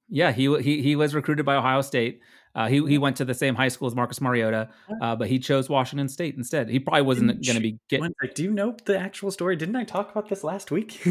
Yeah, 0.09 0.31
he 0.31 0.53
he 0.61 0.81
he 0.81 0.95
was 0.95 1.13
recruited 1.13 1.45
by 1.45 1.55
Ohio 1.55 1.81
State. 1.81 2.21
Uh, 2.55 2.67
he 2.67 2.85
he 2.87 2.97
went 2.97 3.17
to 3.17 3.25
the 3.25 3.33
same 3.33 3.55
high 3.55 3.67
school 3.67 3.87
as 3.87 3.95
Marcus 3.95 4.21
Mariota, 4.21 4.69
uh, 5.01 5.15
but 5.15 5.27
he 5.27 5.39
chose 5.39 5.69
Washington 5.69 6.07
State 6.07 6.35
instead. 6.35 6.69
He 6.69 6.79
probably 6.79 7.01
wasn't 7.01 7.27
going 7.45 7.55
to 7.55 7.61
be 7.61 7.79
getting. 7.89 8.13
Do 8.33 8.43
you 8.43 8.51
know 8.51 8.75
the 8.85 8.97
actual 8.97 9.29
story? 9.29 9.55
Didn't 9.55 9.75
I 9.75 9.83
talk 9.83 10.11
about 10.11 10.29
this 10.29 10.43
last 10.43 10.71
week? 10.71 11.01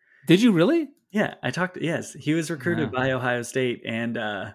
Did 0.26 0.42
you 0.42 0.52
really? 0.52 0.88
Yeah, 1.12 1.34
I 1.42 1.50
talked. 1.50 1.78
Yes, 1.80 2.12
he 2.12 2.34
was 2.34 2.50
recruited 2.50 2.92
by 2.92 3.10
Ohio 3.10 3.42
State, 3.42 3.82
and 3.84 4.16
uh, 4.16 4.50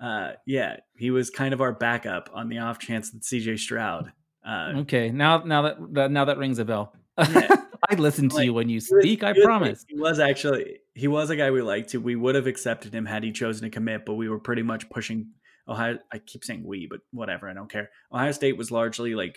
uh, 0.00 0.32
yeah, 0.46 0.76
he 0.96 1.10
was 1.10 1.30
kind 1.30 1.52
of 1.52 1.60
our 1.60 1.72
backup 1.72 2.30
on 2.32 2.48
the 2.48 2.58
off 2.58 2.78
chance 2.78 3.10
that 3.10 3.22
CJ 3.22 3.58
Stroud. 3.58 4.12
Uh, 4.46 4.72
okay, 4.78 5.10
now 5.10 5.38
now 5.38 5.62
that, 5.62 5.76
that 5.94 6.10
now 6.10 6.24
that 6.26 6.38
rings 6.38 6.58
a 6.58 6.64
bell. 6.64 6.94
Yeah. 7.30 7.56
I 7.90 7.94
listen 7.94 8.28
to 8.28 8.36
like, 8.36 8.44
you 8.44 8.54
when 8.54 8.68
you 8.68 8.80
speak. 8.80 9.22
Was, 9.22 9.36
I 9.36 9.44
promise. 9.44 9.84
he 9.88 9.96
was 9.96 10.18
actually 10.18 10.78
he 10.94 11.06
was 11.06 11.30
a 11.30 11.36
guy 11.36 11.50
we 11.50 11.62
liked. 11.62 11.94
We 11.94 12.16
would 12.16 12.34
have 12.34 12.46
accepted 12.46 12.92
him 12.92 13.06
had 13.06 13.22
he 13.22 13.32
chosen 13.32 13.62
to 13.62 13.70
commit, 13.70 14.04
but 14.04 14.14
we 14.14 14.28
were 14.28 14.40
pretty 14.40 14.62
much 14.62 14.90
pushing 14.90 15.30
Ohio. 15.68 15.98
I 16.12 16.18
keep 16.18 16.44
saying 16.44 16.64
we, 16.64 16.86
but 16.86 17.00
whatever. 17.12 17.48
I 17.48 17.54
don't 17.54 17.70
care. 17.70 17.90
Ohio 18.12 18.32
State 18.32 18.56
was 18.56 18.70
largely 18.70 19.14
like 19.14 19.36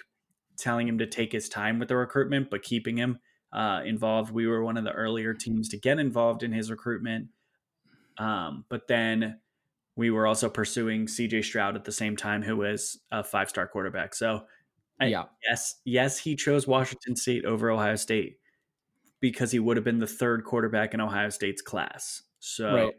telling 0.57 0.87
him 0.87 0.97
to 0.97 1.07
take 1.07 1.31
his 1.31 1.49
time 1.49 1.79
with 1.79 1.87
the 1.87 1.95
recruitment, 1.95 2.49
but 2.49 2.63
keeping 2.63 2.97
him 2.97 3.19
uh, 3.53 3.81
involved. 3.85 4.31
We 4.31 4.47
were 4.47 4.63
one 4.63 4.77
of 4.77 4.83
the 4.83 4.91
earlier 4.91 5.33
teams 5.33 5.69
to 5.69 5.77
get 5.77 5.99
involved 5.99 6.43
in 6.43 6.51
his 6.51 6.71
recruitment. 6.71 7.27
Um, 8.17 8.65
but 8.69 8.87
then 8.87 9.39
we 9.95 10.09
were 10.09 10.27
also 10.27 10.49
pursuing 10.49 11.07
CJ 11.07 11.43
Stroud 11.43 11.75
at 11.75 11.85
the 11.85 11.91
same 11.91 12.15
time, 12.15 12.41
who 12.41 12.57
was 12.57 12.99
a 13.11 13.23
five 13.23 13.49
star 13.49 13.67
quarterback. 13.67 14.15
So, 14.15 14.45
I, 14.99 15.07
yeah, 15.07 15.23
yes, 15.47 15.75
yes, 15.83 16.19
he 16.19 16.35
chose 16.35 16.67
Washington 16.67 17.15
State 17.15 17.45
over 17.45 17.71
Ohio 17.71 17.95
State 17.95 18.37
because 19.19 19.51
he 19.51 19.59
would 19.59 19.77
have 19.77 19.83
been 19.83 19.99
the 19.99 20.07
third 20.07 20.43
quarterback 20.43 20.93
in 20.93 21.01
Ohio 21.01 21.29
State's 21.29 21.61
class. 21.61 22.23
So, 22.39 22.73
right. 22.73 22.93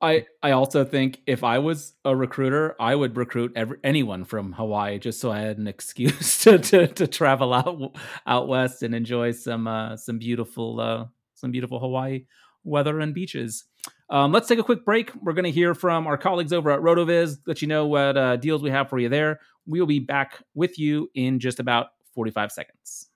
I 0.00 0.26
I 0.42 0.50
also 0.50 0.84
think 0.84 1.22
if 1.26 1.42
I 1.42 1.58
was 1.58 1.94
a 2.04 2.14
recruiter, 2.14 2.76
I 2.78 2.94
would 2.94 3.16
recruit 3.16 3.52
every, 3.56 3.78
anyone 3.82 4.24
from 4.24 4.52
Hawaii 4.52 4.98
just 4.98 5.20
so 5.20 5.30
I 5.30 5.40
had 5.40 5.58
an 5.58 5.66
excuse 5.76 6.42
to 6.42 6.58
to, 6.58 6.86
to 6.88 7.06
travel 7.06 7.54
out 7.54 7.96
out 8.26 8.48
west 8.48 8.82
and 8.82 8.94
enjoy 8.94 9.32
some 9.32 9.66
uh, 9.66 9.96
some 9.96 10.18
beautiful 10.18 10.80
uh, 10.80 11.06
some 11.34 11.50
beautiful 11.50 11.80
Hawaii 11.80 12.24
weather 12.64 13.00
and 13.00 13.14
beaches. 13.14 13.64
Um, 14.10 14.32
let's 14.32 14.48
take 14.48 14.58
a 14.58 14.64
quick 14.64 14.84
break. 14.84 15.12
We're 15.22 15.32
going 15.32 15.44
to 15.44 15.50
hear 15.50 15.74
from 15.74 16.06
our 16.06 16.18
colleagues 16.18 16.52
over 16.52 16.70
at 16.70 16.80
RotoViz, 16.80 17.38
let 17.46 17.62
you 17.62 17.68
know 17.68 17.86
what 17.86 18.16
uh, 18.16 18.36
deals 18.36 18.62
we 18.62 18.70
have 18.70 18.88
for 18.90 18.98
you 18.98 19.08
there. 19.08 19.40
We 19.66 19.80
will 19.80 19.86
be 19.86 20.00
back 20.00 20.42
with 20.54 20.78
you 20.78 21.08
in 21.14 21.38
just 21.38 21.60
about 21.60 21.88
45 22.14 22.52
seconds. 22.52 23.08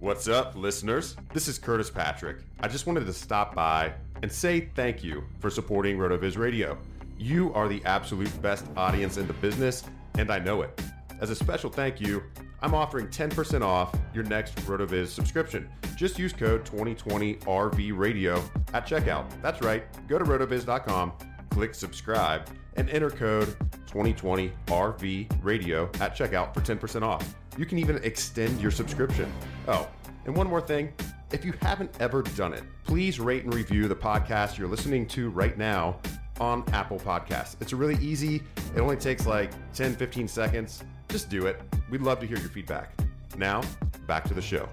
What's 0.00 0.28
up, 0.28 0.54
listeners? 0.54 1.16
This 1.32 1.48
is 1.48 1.58
Curtis 1.58 1.88
Patrick. 1.88 2.38
I 2.60 2.68
just 2.68 2.86
wanted 2.86 3.06
to 3.06 3.12
stop 3.12 3.54
by 3.54 3.94
and 4.24 4.32
say 4.32 4.70
thank 4.74 5.04
you 5.04 5.22
for 5.38 5.50
supporting 5.50 5.98
RotoViz 5.98 6.38
Radio. 6.38 6.78
You 7.18 7.52
are 7.52 7.68
the 7.68 7.82
absolute 7.84 8.30
best 8.40 8.64
audience 8.74 9.18
in 9.18 9.26
the 9.26 9.34
business, 9.34 9.84
and 10.16 10.30
I 10.30 10.38
know 10.38 10.62
it. 10.62 10.80
As 11.20 11.28
a 11.28 11.34
special 11.34 11.68
thank 11.68 12.00
you, 12.00 12.22
I'm 12.62 12.74
offering 12.74 13.08
10% 13.08 13.60
off 13.60 13.94
your 14.14 14.24
next 14.24 14.56
RotoViz 14.64 15.08
subscription. 15.08 15.68
Just 15.94 16.18
use 16.18 16.32
code 16.32 16.64
2020RV 16.64 17.98
Radio 17.98 18.42
at 18.72 18.86
checkout. 18.86 19.26
That's 19.42 19.60
right. 19.60 19.84
Go 20.08 20.18
to 20.18 20.24
rotoviz.com, 20.24 21.12
click 21.50 21.74
subscribe, 21.74 22.48
and 22.76 22.88
enter 22.88 23.10
code 23.10 23.54
2020RV 23.88 25.44
Radio 25.44 25.84
at 26.00 26.16
checkout 26.16 26.54
for 26.54 26.62
10% 26.62 27.02
off. 27.02 27.34
You 27.58 27.66
can 27.66 27.78
even 27.78 27.96
extend 28.02 28.58
your 28.62 28.70
subscription. 28.70 29.30
Oh, 29.68 29.86
and 30.24 30.34
one 30.34 30.46
more 30.46 30.62
thing. 30.62 30.94
If 31.34 31.44
you 31.44 31.52
haven't 31.62 31.90
ever 31.98 32.22
done 32.22 32.52
it, 32.54 32.62
please 32.84 33.18
rate 33.18 33.42
and 33.42 33.52
review 33.52 33.88
the 33.88 33.96
podcast 33.96 34.56
you're 34.56 34.68
listening 34.68 35.04
to 35.08 35.30
right 35.30 35.58
now 35.58 35.98
on 36.38 36.62
Apple 36.72 37.00
Podcasts. 37.00 37.56
It's 37.60 37.72
really 37.72 37.96
easy. 37.96 38.40
It 38.76 38.78
only 38.78 38.94
takes 38.94 39.26
like 39.26 39.50
10, 39.72 39.96
15 39.96 40.28
seconds 40.28 40.84
just 41.08 41.28
do 41.30 41.46
it. 41.46 41.60
We'd 41.90 42.02
love 42.02 42.20
to 42.20 42.26
hear 42.28 42.38
your 42.38 42.50
feedback. 42.50 42.92
Now, 43.36 43.62
back 44.06 44.22
to 44.28 44.34
the 44.34 44.40
show. 44.40 44.68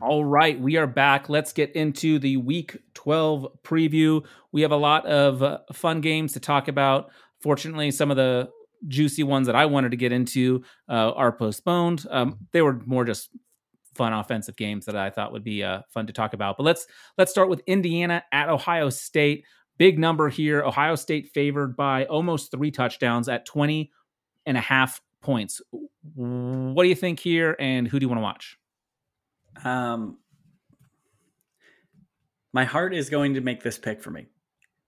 All 0.00 0.24
right, 0.24 0.60
we 0.60 0.76
are 0.76 0.86
back. 0.86 1.28
Let's 1.28 1.52
get 1.52 1.72
into 1.72 2.20
the 2.20 2.36
week 2.36 2.76
12 2.94 3.48
preview. 3.64 4.24
We 4.52 4.62
have 4.62 4.70
a 4.70 4.76
lot 4.76 5.06
of 5.06 5.42
uh, 5.42 5.58
fun 5.72 6.02
games 6.02 6.34
to 6.34 6.40
talk 6.40 6.68
about. 6.68 7.10
Fortunately, 7.40 7.90
some 7.90 8.12
of 8.12 8.16
the 8.16 8.48
juicy 8.86 9.24
ones 9.24 9.48
that 9.48 9.56
I 9.56 9.66
wanted 9.66 9.90
to 9.90 9.96
get 9.96 10.12
into 10.12 10.62
uh, 10.88 11.10
are 11.10 11.32
postponed. 11.32 12.06
Um, 12.08 12.38
they 12.52 12.62
were 12.62 12.80
more 12.86 13.04
just 13.04 13.30
fun 13.94 14.12
offensive 14.12 14.56
games 14.56 14.86
that 14.86 14.96
I 14.96 15.10
thought 15.10 15.32
would 15.32 15.44
be 15.44 15.62
uh, 15.62 15.82
fun 15.88 16.06
to 16.06 16.12
talk 16.12 16.32
about. 16.32 16.56
But 16.56 16.64
let's 16.64 16.86
let's 17.18 17.30
start 17.30 17.48
with 17.48 17.62
Indiana 17.66 18.22
at 18.32 18.48
Ohio 18.48 18.90
State. 18.90 19.44
Big 19.78 19.98
number 19.98 20.28
here. 20.28 20.62
Ohio 20.62 20.94
State 20.94 21.28
favored 21.28 21.76
by 21.76 22.04
almost 22.06 22.50
three 22.50 22.70
touchdowns 22.70 23.28
at 23.28 23.46
20 23.46 23.90
and 24.46 24.56
a 24.56 24.60
half 24.60 25.00
points. 25.20 25.60
What 26.14 26.82
do 26.82 26.88
you 26.88 26.94
think 26.94 27.20
here, 27.20 27.56
and 27.58 27.88
who 27.88 27.98
do 27.98 28.04
you 28.04 28.08
want 28.08 28.18
to 28.18 28.22
watch? 28.22 28.58
Um, 29.64 30.18
my 32.52 32.64
heart 32.64 32.94
is 32.94 33.08
going 33.08 33.34
to 33.34 33.40
make 33.40 33.62
this 33.62 33.78
pick 33.78 34.02
for 34.02 34.10
me 34.10 34.26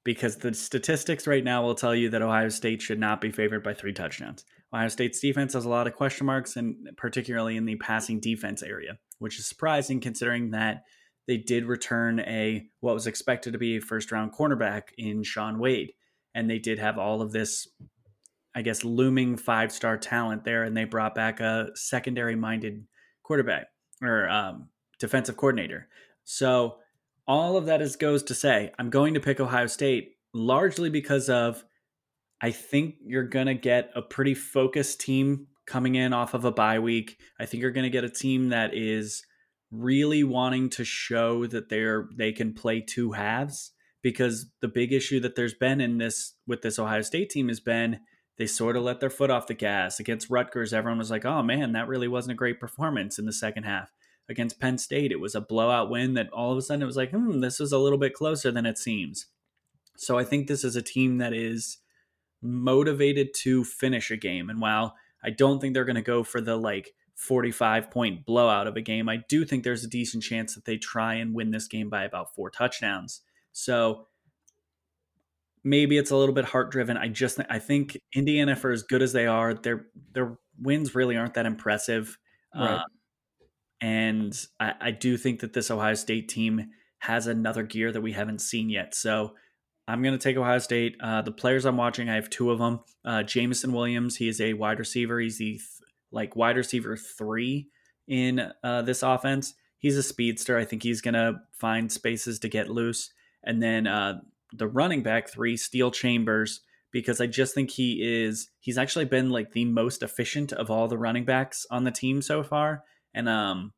because 0.04 0.36
the 0.36 0.52
statistics 0.52 1.26
right 1.26 1.42
now 1.42 1.62
will 1.62 1.74
tell 1.74 1.94
you 1.94 2.10
that 2.10 2.22
Ohio 2.22 2.50
State 2.50 2.82
should 2.82 3.00
not 3.00 3.20
be 3.20 3.30
favored 3.30 3.62
by 3.62 3.72
three 3.72 3.92
touchdowns. 3.92 4.44
Ohio 4.74 4.88
State's 4.88 5.20
defense 5.20 5.52
has 5.52 5.64
a 5.64 5.68
lot 5.68 5.86
of 5.86 5.94
question 5.94 6.26
marks, 6.26 6.56
and 6.56 6.88
particularly 6.96 7.56
in 7.56 7.64
the 7.64 7.76
passing 7.76 8.18
defense 8.18 8.62
area, 8.62 8.98
which 9.18 9.38
is 9.38 9.46
surprising 9.46 10.00
considering 10.00 10.50
that 10.50 10.82
they 11.28 11.36
did 11.36 11.64
return 11.64 12.20
a 12.20 12.66
what 12.80 12.94
was 12.94 13.06
expected 13.06 13.52
to 13.52 13.58
be 13.58 13.76
a 13.76 13.80
first 13.80 14.10
round 14.10 14.32
cornerback 14.32 14.88
in 14.98 15.22
Shaun 15.22 15.60
Wade, 15.60 15.92
and 16.34 16.50
they 16.50 16.58
did 16.58 16.80
have 16.80 16.98
all 16.98 17.22
of 17.22 17.30
this, 17.30 17.68
I 18.54 18.62
guess, 18.62 18.84
looming 18.84 19.36
five 19.36 19.70
star 19.70 19.96
talent 19.96 20.44
there, 20.44 20.64
and 20.64 20.76
they 20.76 20.84
brought 20.84 21.14
back 21.14 21.38
a 21.38 21.68
secondary 21.76 22.34
minded 22.34 22.84
quarterback 23.22 23.68
or 24.02 24.28
um, 24.28 24.70
defensive 24.98 25.36
coordinator. 25.36 25.88
So 26.24 26.78
all 27.28 27.56
of 27.56 27.66
that 27.66 27.80
is 27.80 27.94
goes 27.94 28.24
to 28.24 28.34
say 28.34 28.72
I'm 28.78 28.90
going 28.90 29.14
to 29.14 29.20
pick 29.20 29.38
Ohio 29.38 29.66
State 29.68 30.16
largely 30.34 30.90
because 30.90 31.30
of 31.30 31.64
I 32.44 32.50
think 32.50 32.96
you're 33.02 33.26
going 33.26 33.46
to 33.46 33.54
get 33.54 33.90
a 33.96 34.02
pretty 34.02 34.34
focused 34.34 35.00
team 35.00 35.46
coming 35.66 35.94
in 35.94 36.12
off 36.12 36.34
of 36.34 36.44
a 36.44 36.52
bye 36.52 36.78
week. 36.78 37.18
I 37.40 37.46
think 37.46 37.62
you're 37.62 37.70
going 37.70 37.84
to 37.84 37.90
get 37.90 38.04
a 38.04 38.10
team 38.10 38.50
that 38.50 38.74
is 38.74 39.24
really 39.70 40.24
wanting 40.24 40.68
to 40.68 40.84
show 40.84 41.46
that 41.46 41.70
they're 41.70 42.06
they 42.14 42.32
can 42.32 42.52
play 42.52 42.82
two 42.82 43.12
halves 43.12 43.72
because 44.02 44.50
the 44.60 44.68
big 44.68 44.92
issue 44.92 45.20
that 45.20 45.36
there's 45.36 45.54
been 45.54 45.80
in 45.80 45.96
this 45.96 46.34
with 46.46 46.60
this 46.60 46.78
Ohio 46.78 47.00
State 47.00 47.30
team 47.30 47.48
has 47.48 47.60
been 47.60 48.00
they 48.36 48.46
sort 48.46 48.76
of 48.76 48.82
let 48.82 49.00
their 49.00 49.08
foot 49.08 49.30
off 49.30 49.46
the 49.46 49.54
gas 49.54 49.98
against 49.98 50.28
Rutgers. 50.28 50.74
Everyone 50.74 50.98
was 50.98 51.10
like, 51.10 51.24
"Oh 51.24 51.42
man, 51.42 51.72
that 51.72 51.88
really 51.88 52.08
wasn't 52.08 52.32
a 52.32 52.36
great 52.36 52.60
performance 52.60 53.18
in 53.18 53.24
the 53.24 53.32
second 53.32 53.62
half." 53.62 53.90
against 54.28 54.60
Penn 54.60 54.76
State. 54.76 55.12
It 55.12 55.20
was 55.20 55.34
a 55.34 55.40
blowout 55.40 55.90
win 55.90 56.12
that 56.14 56.30
all 56.30 56.52
of 56.52 56.58
a 56.58 56.62
sudden 56.62 56.82
it 56.82 56.86
was 56.86 56.96
like, 56.96 57.10
hmm, 57.10 57.40
this 57.40 57.58
was 57.58 57.72
a 57.72 57.78
little 57.78 57.98
bit 57.98 58.14
closer 58.14 58.50
than 58.50 58.64
it 58.64 58.78
seems. 58.78 59.26
So 59.98 60.18
I 60.18 60.24
think 60.24 60.46
this 60.46 60.64
is 60.64 60.76
a 60.76 60.82
team 60.82 61.18
that 61.18 61.34
is 61.34 61.78
motivated 62.44 63.34
to 63.34 63.64
finish 63.64 64.10
a 64.10 64.16
game. 64.16 64.50
And 64.50 64.60
while 64.60 64.94
I 65.22 65.30
don't 65.30 65.60
think 65.60 65.74
they're 65.74 65.84
going 65.84 65.96
to 65.96 66.02
go 66.02 66.22
for 66.22 66.40
the 66.40 66.56
like 66.56 66.92
45 67.16 67.90
point 67.90 68.26
blowout 68.26 68.66
of 68.66 68.76
a 68.76 68.82
game, 68.82 69.08
I 69.08 69.18
do 69.28 69.44
think 69.44 69.64
there's 69.64 69.84
a 69.84 69.88
decent 69.88 70.22
chance 70.22 70.54
that 70.54 70.64
they 70.64 70.76
try 70.76 71.14
and 71.14 71.34
win 71.34 71.50
this 71.50 71.66
game 71.66 71.88
by 71.88 72.04
about 72.04 72.34
four 72.34 72.50
touchdowns. 72.50 73.22
So 73.52 74.08
maybe 75.64 75.96
it's 75.96 76.10
a 76.10 76.16
little 76.16 76.34
bit 76.34 76.44
heart 76.44 76.70
driven. 76.70 76.96
I 76.96 77.08
just 77.08 77.40
I 77.48 77.58
think 77.58 77.98
Indiana, 78.14 78.54
for 78.54 78.70
as 78.70 78.82
good 78.82 79.02
as 79.02 79.12
they 79.12 79.26
are, 79.26 79.54
their 79.54 79.86
their 80.12 80.38
wins 80.60 80.94
really 80.94 81.16
aren't 81.16 81.34
that 81.34 81.46
impressive. 81.46 82.18
Right. 82.54 82.74
Uh, 82.74 82.82
and 83.80 84.46
I, 84.60 84.74
I 84.80 84.90
do 84.92 85.16
think 85.16 85.40
that 85.40 85.52
this 85.52 85.70
Ohio 85.70 85.94
State 85.94 86.28
team 86.28 86.70
has 86.98 87.26
another 87.26 87.62
gear 87.62 87.92
that 87.92 88.00
we 88.00 88.12
haven't 88.12 88.40
seen 88.40 88.70
yet. 88.70 88.94
So 88.94 89.34
I'm 89.86 90.02
going 90.02 90.16
to 90.16 90.22
take 90.22 90.36
Ohio 90.36 90.58
State. 90.58 90.96
Uh, 91.00 91.22
the 91.22 91.32
players 91.32 91.64
I'm 91.64 91.76
watching, 91.76 92.08
I 92.08 92.14
have 92.14 92.30
two 92.30 92.50
of 92.50 92.58
them. 92.58 92.80
Uh, 93.04 93.22
Jameson 93.22 93.72
Williams, 93.72 94.16
he 94.16 94.28
is 94.28 94.40
a 94.40 94.54
wide 94.54 94.78
receiver. 94.78 95.20
He's 95.20 95.38
the 95.38 95.52
th- 95.52 95.60
like 96.10 96.36
wide 96.36 96.56
receiver 96.56 96.96
three 96.96 97.68
in 98.08 98.50
uh, 98.62 98.82
this 98.82 99.02
offense. 99.02 99.54
He's 99.78 99.96
a 99.96 100.02
speedster. 100.02 100.56
I 100.56 100.64
think 100.64 100.82
he's 100.82 101.02
going 101.02 101.14
to 101.14 101.34
find 101.52 101.92
spaces 101.92 102.38
to 102.40 102.48
get 102.48 102.70
loose. 102.70 103.10
And 103.42 103.62
then 103.62 103.86
uh, 103.86 104.20
the 104.52 104.68
running 104.68 105.02
back 105.02 105.28
three, 105.28 105.56
Steele 105.56 105.90
Chambers, 105.90 106.62
because 106.90 107.20
I 107.20 107.26
just 107.26 107.54
think 107.54 107.70
he 107.70 108.24
is. 108.24 108.48
He's 108.60 108.78
actually 108.78 109.04
been 109.04 109.28
like 109.30 109.52
the 109.52 109.66
most 109.66 110.02
efficient 110.02 110.52
of 110.52 110.70
all 110.70 110.88
the 110.88 110.96
running 110.96 111.26
backs 111.26 111.66
on 111.70 111.84
the 111.84 111.90
team 111.90 112.22
so 112.22 112.42
far. 112.42 112.84
And 113.12 113.28
um, 113.28 113.72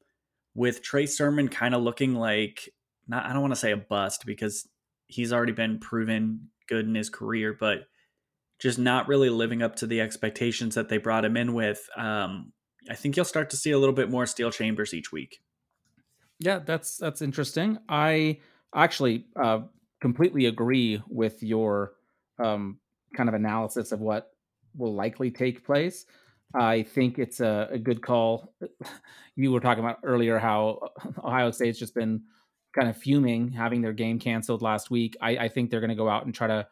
with 0.54 0.82
Trey 0.82 1.06
Sermon 1.06 1.48
kind 1.48 1.74
of 1.74 1.82
looking 1.82 2.14
like 2.14 2.68
not 3.08 3.26
I 3.26 3.32
don't 3.32 3.42
want 3.42 3.52
to 3.52 3.60
say 3.60 3.72
a 3.72 3.76
bust 3.76 4.24
because 4.26 4.68
he's 5.06 5.32
already 5.32 5.52
been 5.52 5.78
proven 5.78 6.48
good 6.68 6.86
in 6.86 6.94
his 6.94 7.10
career, 7.10 7.56
but 7.58 7.86
just 8.58 8.78
not 8.78 9.08
really 9.08 9.30
living 9.30 9.62
up 9.62 9.76
to 9.76 9.86
the 9.86 10.00
expectations 10.00 10.74
that 10.74 10.88
they 10.88 10.98
brought 10.98 11.24
him 11.24 11.36
in 11.36 11.54
with. 11.54 11.88
Um, 11.96 12.52
I 12.88 12.94
think 12.94 13.16
you'll 13.16 13.24
start 13.24 13.50
to 13.50 13.56
see 13.56 13.70
a 13.70 13.78
little 13.78 13.94
bit 13.94 14.10
more 14.10 14.26
Steele 14.26 14.50
Chambers 14.50 14.94
each 14.94 15.12
week. 15.12 15.40
Yeah, 16.38 16.60
that's 16.60 16.96
that's 16.96 17.22
interesting. 17.22 17.78
I 17.88 18.40
actually 18.74 19.26
uh, 19.40 19.60
completely 20.00 20.46
agree 20.46 21.02
with 21.08 21.42
your 21.42 21.92
um, 22.42 22.78
kind 23.16 23.28
of 23.28 23.34
analysis 23.34 23.92
of 23.92 24.00
what 24.00 24.30
will 24.76 24.94
likely 24.94 25.30
take 25.30 25.64
place. 25.64 26.04
I 26.54 26.82
think 26.82 27.18
it's 27.18 27.40
a, 27.40 27.68
a, 27.72 27.78
good 27.78 28.02
call. 28.02 28.54
You 29.34 29.52
were 29.52 29.60
talking 29.60 29.84
about 29.84 29.98
earlier 30.02 30.38
how 30.38 30.88
Ohio 31.22 31.50
State's 31.50 31.78
just 31.78 31.94
been 31.94 32.22
kind 32.76 32.88
of 32.88 32.96
fuming 32.96 33.50
having 33.52 33.80
their 33.80 33.92
game 33.92 34.18
canceled 34.18 34.62
last 34.62 34.90
week. 34.90 35.16
I, 35.20 35.36
I 35.38 35.48
think 35.48 35.70
they're 35.70 35.80
going 35.80 35.90
to 35.90 35.96
go 35.96 36.08
out 36.08 36.24
and 36.24 36.34
try 36.34 36.46
to 36.46 36.66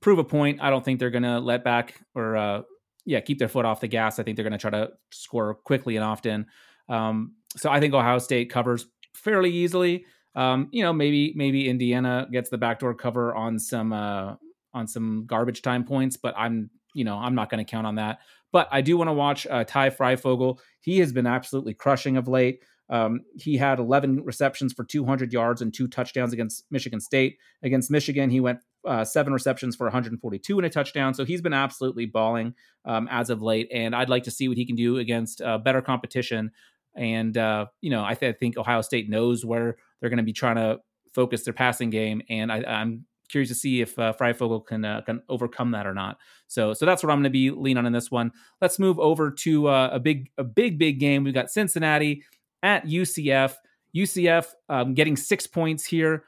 prove 0.00 0.18
a 0.18 0.24
point. 0.24 0.60
I 0.60 0.70
don't 0.70 0.84
think 0.84 0.98
they're 0.98 1.10
going 1.10 1.22
to 1.22 1.38
let 1.38 1.64
back 1.64 2.00
or, 2.14 2.36
uh, 2.36 2.62
yeah, 3.04 3.20
keep 3.20 3.38
their 3.38 3.48
foot 3.48 3.64
off 3.64 3.80
the 3.80 3.88
gas. 3.88 4.18
I 4.18 4.22
think 4.22 4.36
they're 4.36 4.44
going 4.44 4.52
to 4.52 4.58
try 4.58 4.70
to 4.70 4.90
score 5.10 5.54
quickly 5.54 5.96
and 5.96 6.04
often. 6.04 6.46
Um, 6.88 7.34
so 7.56 7.70
I 7.70 7.80
think 7.80 7.94
Ohio 7.94 8.18
State 8.18 8.50
covers 8.50 8.86
fairly 9.14 9.50
easily. 9.50 10.06
Um, 10.34 10.68
you 10.72 10.82
know, 10.82 10.92
maybe 10.92 11.32
maybe 11.36 11.68
Indiana 11.68 12.26
gets 12.30 12.48
the 12.48 12.58
backdoor 12.58 12.94
cover 12.94 13.34
on 13.34 13.58
some 13.58 13.92
uh, 13.92 14.36
on 14.72 14.86
some 14.86 15.24
garbage 15.26 15.62
time 15.62 15.84
points, 15.84 16.16
but 16.16 16.34
I'm 16.36 16.70
you 16.94 17.04
know 17.04 17.16
I'm 17.16 17.34
not 17.34 17.50
going 17.50 17.64
to 17.64 17.70
count 17.70 17.86
on 17.86 17.96
that. 17.96 18.20
But 18.50 18.68
I 18.70 18.80
do 18.80 18.96
want 18.96 19.08
to 19.08 19.14
watch 19.14 19.46
uh, 19.46 19.64
Ty 19.64 19.90
Fryfogle. 19.90 20.58
He 20.80 20.98
has 21.00 21.12
been 21.12 21.26
absolutely 21.26 21.74
crushing 21.74 22.16
of 22.16 22.28
late. 22.28 22.62
Um, 22.92 23.22
he 23.38 23.56
had 23.56 23.78
11 23.78 24.22
receptions 24.22 24.74
for 24.74 24.84
200 24.84 25.32
yards 25.32 25.62
and 25.62 25.72
two 25.72 25.88
touchdowns 25.88 26.34
against 26.34 26.66
Michigan 26.70 27.00
State. 27.00 27.38
Against 27.62 27.90
Michigan, 27.90 28.28
he 28.28 28.38
went 28.38 28.58
uh, 28.86 29.02
seven 29.02 29.32
receptions 29.32 29.74
for 29.74 29.86
142 29.86 30.58
and 30.58 30.66
a 30.66 30.68
touchdown. 30.68 31.14
So 31.14 31.24
he's 31.24 31.40
been 31.40 31.54
absolutely 31.54 32.04
balling 32.04 32.54
um, 32.84 33.08
as 33.10 33.30
of 33.30 33.40
late. 33.40 33.68
And 33.72 33.96
I'd 33.96 34.10
like 34.10 34.24
to 34.24 34.30
see 34.30 34.46
what 34.46 34.58
he 34.58 34.66
can 34.66 34.76
do 34.76 34.98
against 34.98 35.40
uh, 35.40 35.56
better 35.56 35.80
competition. 35.80 36.50
And, 36.94 37.38
uh, 37.38 37.66
you 37.80 37.88
know, 37.88 38.04
I, 38.04 38.12
th- 38.12 38.34
I, 38.34 38.38
think 38.38 38.58
Ohio 38.58 38.82
State 38.82 39.08
knows 39.08 39.42
where 39.42 39.78
they're 40.00 40.10
going 40.10 40.18
to 40.18 40.22
be 40.22 40.34
trying 40.34 40.56
to 40.56 40.80
focus 41.14 41.44
their 41.44 41.54
passing 41.54 41.88
game. 41.88 42.20
And 42.28 42.52
I, 42.52 42.62
I'm 42.66 43.06
curious 43.30 43.48
to 43.48 43.54
see 43.54 43.80
if 43.80 43.98
uh, 43.98 44.12
Fryfogle 44.20 44.66
can 44.66 44.84
uh, 44.84 45.00
can 45.00 45.22
overcome 45.30 45.70
that 45.70 45.86
or 45.86 45.94
not. 45.94 46.18
So 46.48 46.74
so 46.74 46.84
that's 46.84 47.02
what 47.02 47.10
I'm 47.10 47.16
going 47.16 47.24
to 47.24 47.30
be 47.30 47.50
lean 47.50 47.78
on 47.78 47.86
in 47.86 47.92
this 47.94 48.10
one. 48.10 48.32
Let's 48.60 48.78
move 48.78 49.00
over 49.00 49.30
to 49.30 49.68
uh, 49.68 49.88
a 49.92 49.98
big 49.98 50.30
a 50.36 50.44
big 50.44 50.78
big 50.78 51.00
game. 51.00 51.24
We've 51.24 51.32
got 51.32 51.50
Cincinnati 51.50 52.24
at 52.62 52.86
UCF. 52.86 53.54
UCF 53.94 54.46
um, 54.68 54.94
getting 54.94 55.16
six 55.16 55.46
points 55.46 55.84
here. 55.84 56.24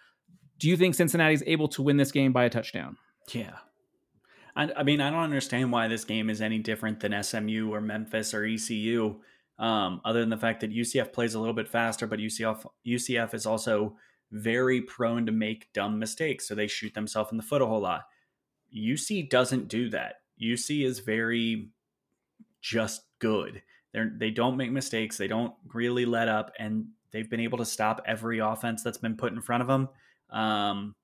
Do 0.59 0.69
you 0.69 0.77
think 0.77 0.95
Cincinnati 0.95 1.35
is 1.35 1.45
able 1.47 1.69
to 1.69 1.83
win 1.83 1.97
this 1.97 2.13
game 2.13 2.33
by 2.33 2.45
a 2.45 2.51
touchdown? 2.51 2.97
Yeah. 3.33 3.57
I, 4.57 4.71
I 4.77 4.83
mean, 4.83 5.01
I 5.01 5.11
don't 5.11 5.21
understand 5.21 5.73
why 5.73 5.89
this 5.89 6.05
game 6.05 6.31
is 6.31 6.41
any 6.41 6.59
different 6.59 7.01
than 7.01 7.23
SMU 7.23 7.73
or 7.73 7.81
Memphis 7.81 8.35
or 8.35 8.45
ECU, 8.45 9.17
um, 9.59 10.01
other 10.05 10.21
than 10.21 10.31
the 10.31 10.37
fact 10.37 10.61
that 10.61 10.73
UCF 10.75 11.13
plays 11.13 11.35
a 11.35 11.39
little 11.39 11.55
bit 11.55 11.69
faster, 11.69 12.07
but 12.07 12.19
UCF 12.19 12.65
UCF 12.87 13.35
is 13.35 13.47
also 13.47 13.97
very 14.31 14.81
prone 14.81 15.27
to 15.27 15.33
make 15.33 15.73
dumb 15.73 15.99
mistakes. 15.99 16.47
So 16.49 16.55
they 16.55 16.67
shoot 16.67 16.95
themselves 16.95 17.31
in 17.31 17.37
the 17.37 17.43
foot 17.43 17.63
a 17.63 17.67
whole 17.67 17.81
lot. 17.81 18.03
UC 18.77 19.31
doesn't 19.31 19.69
do 19.69 19.91
that. 19.91 20.17
UC 20.43 20.85
is 20.85 20.99
very 20.99 21.71
just 22.61 23.03
good. 23.21 23.63
They're, 23.95 24.13
they 24.15 24.31
don't 24.31 24.59
make 24.59 24.71
mistakes. 24.71 25.17
They 25.17 25.29
don't 25.29 25.55
really 25.73 26.05
let 26.05 26.29
up, 26.29 26.53
and 26.59 26.89
they've 27.11 27.31
been 27.31 27.41
able 27.41 27.57
to 27.59 27.65
stop 27.65 28.03
every 28.07 28.41
offense 28.41 28.83
that's 28.83 28.99
been 28.99 29.17
put 29.17 29.33
in 29.33 29.41
front 29.41 29.63
of 29.63 29.69
them. 29.69 29.89
Um, 30.29 30.95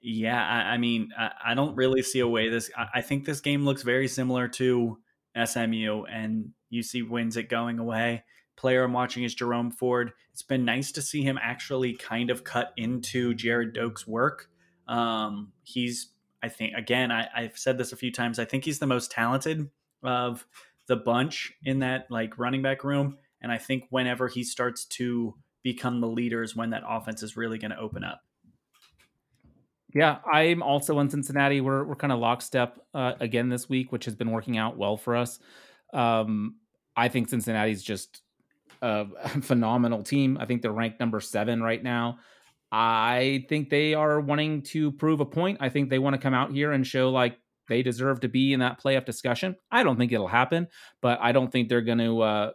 yeah, 0.00 0.42
I, 0.42 0.74
I 0.74 0.78
mean, 0.78 1.10
I, 1.18 1.32
I, 1.48 1.54
don't 1.54 1.74
really 1.74 2.02
see 2.02 2.20
a 2.20 2.28
way 2.28 2.48
this. 2.48 2.70
I, 2.76 2.86
I 2.94 3.00
think 3.02 3.24
this 3.26 3.40
game 3.40 3.66
looks 3.66 3.82
very 3.82 4.08
similar 4.08 4.48
to 4.48 4.98
SMU, 5.44 6.04
and 6.04 6.52
UC 6.72 7.10
wins 7.10 7.36
it 7.36 7.50
going 7.50 7.78
away 7.78 8.22
player 8.56 8.82
I'm 8.82 8.92
watching 8.92 9.22
is 9.22 9.34
Jerome 9.34 9.70
Ford. 9.70 10.12
It's 10.32 10.42
been 10.42 10.64
nice 10.64 10.90
to 10.92 11.02
see 11.02 11.22
him 11.22 11.38
actually 11.40 11.94
kind 11.94 12.30
of 12.30 12.44
cut 12.44 12.72
into 12.76 13.34
Gerrid 13.34 13.74
Doaks' 13.74 14.06
work. 14.06 14.48
Um, 14.88 15.52
he's, 15.62 16.08
I 16.42 16.48
think, 16.48 16.74
again, 16.74 17.12
I, 17.12 17.28
I've 17.34 17.58
said 17.58 17.78
this 17.78 17.92
a 17.92 17.96
few 17.96 18.10
times. 18.10 18.38
I 18.38 18.44
think 18.44 18.64
he's 18.64 18.78
the 18.78 18.86
most 18.86 19.10
talented 19.10 19.70
of 20.02 20.46
the 20.86 20.96
bunch 20.96 21.52
in 21.64 21.80
that 21.80 22.06
like 22.10 22.38
running 22.38 22.62
back 22.62 22.84
room. 22.84 23.18
And 23.42 23.52
I 23.52 23.58
think 23.58 23.86
whenever 23.90 24.28
he 24.28 24.42
starts 24.42 24.84
to 24.86 25.34
become 25.62 26.00
the 26.00 26.08
leader 26.08 26.42
is 26.42 26.54
when 26.54 26.70
that 26.70 26.82
offense 26.88 27.22
is 27.22 27.36
really 27.36 27.58
going 27.58 27.72
to 27.72 27.78
open 27.78 28.04
up. 28.04 28.20
Yeah, 29.94 30.18
I'm 30.30 30.62
also 30.62 30.98
in 30.98 31.08
Cincinnati. 31.08 31.60
We're 31.60 31.84
we're 31.84 31.96
kind 31.96 32.12
of 32.12 32.18
lockstep 32.18 32.78
uh, 32.92 33.14
again 33.18 33.48
this 33.48 33.68
week, 33.68 33.92
which 33.92 34.04
has 34.04 34.14
been 34.14 34.30
working 34.30 34.58
out 34.58 34.76
well 34.76 34.96
for 34.96 35.16
us. 35.16 35.38
Um, 35.94 36.56
I 36.94 37.08
think 37.08 37.28
Cincinnati's 37.28 37.82
just 37.82 38.20
a 38.82 39.06
phenomenal 39.40 40.02
team. 40.02 40.36
I 40.38 40.44
think 40.44 40.60
they're 40.60 40.72
ranked 40.72 41.00
number 41.00 41.20
seven 41.20 41.62
right 41.62 41.82
now. 41.82 42.18
I 42.70 43.46
think 43.48 43.70
they 43.70 43.94
are 43.94 44.20
wanting 44.20 44.62
to 44.62 44.92
prove 44.92 45.20
a 45.20 45.24
point. 45.24 45.58
I 45.60 45.68
think 45.68 45.88
they 45.88 45.98
want 45.98 46.14
to 46.14 46.20
come 46.20 46.34
out 46.34 46.52
here 46.52 46.72
and 46.72 46.86
show 46.86 47.10
like 47.10 47.38
they 47.68 47.82
deserve 47.82 48.20
to 48.20 48.28
be 48.28 48.52
in 48.52 48.60
that 48.60 48.80
playoff 48.82 49.04
discussion. 49.04 49.56
I 49.70 49.82
don't 49.82 49.96
think 49.96 50.12
it'll 50.12 50.28
happen, 50.28 50.68
but 51.00 51.18
I 51.20 51.32
don't 51.32 51.50
think 51.50 51.68
they're 51.68 51.80
going 51.80 51.98
to 51.98 52.22
uh, 52.22 52.50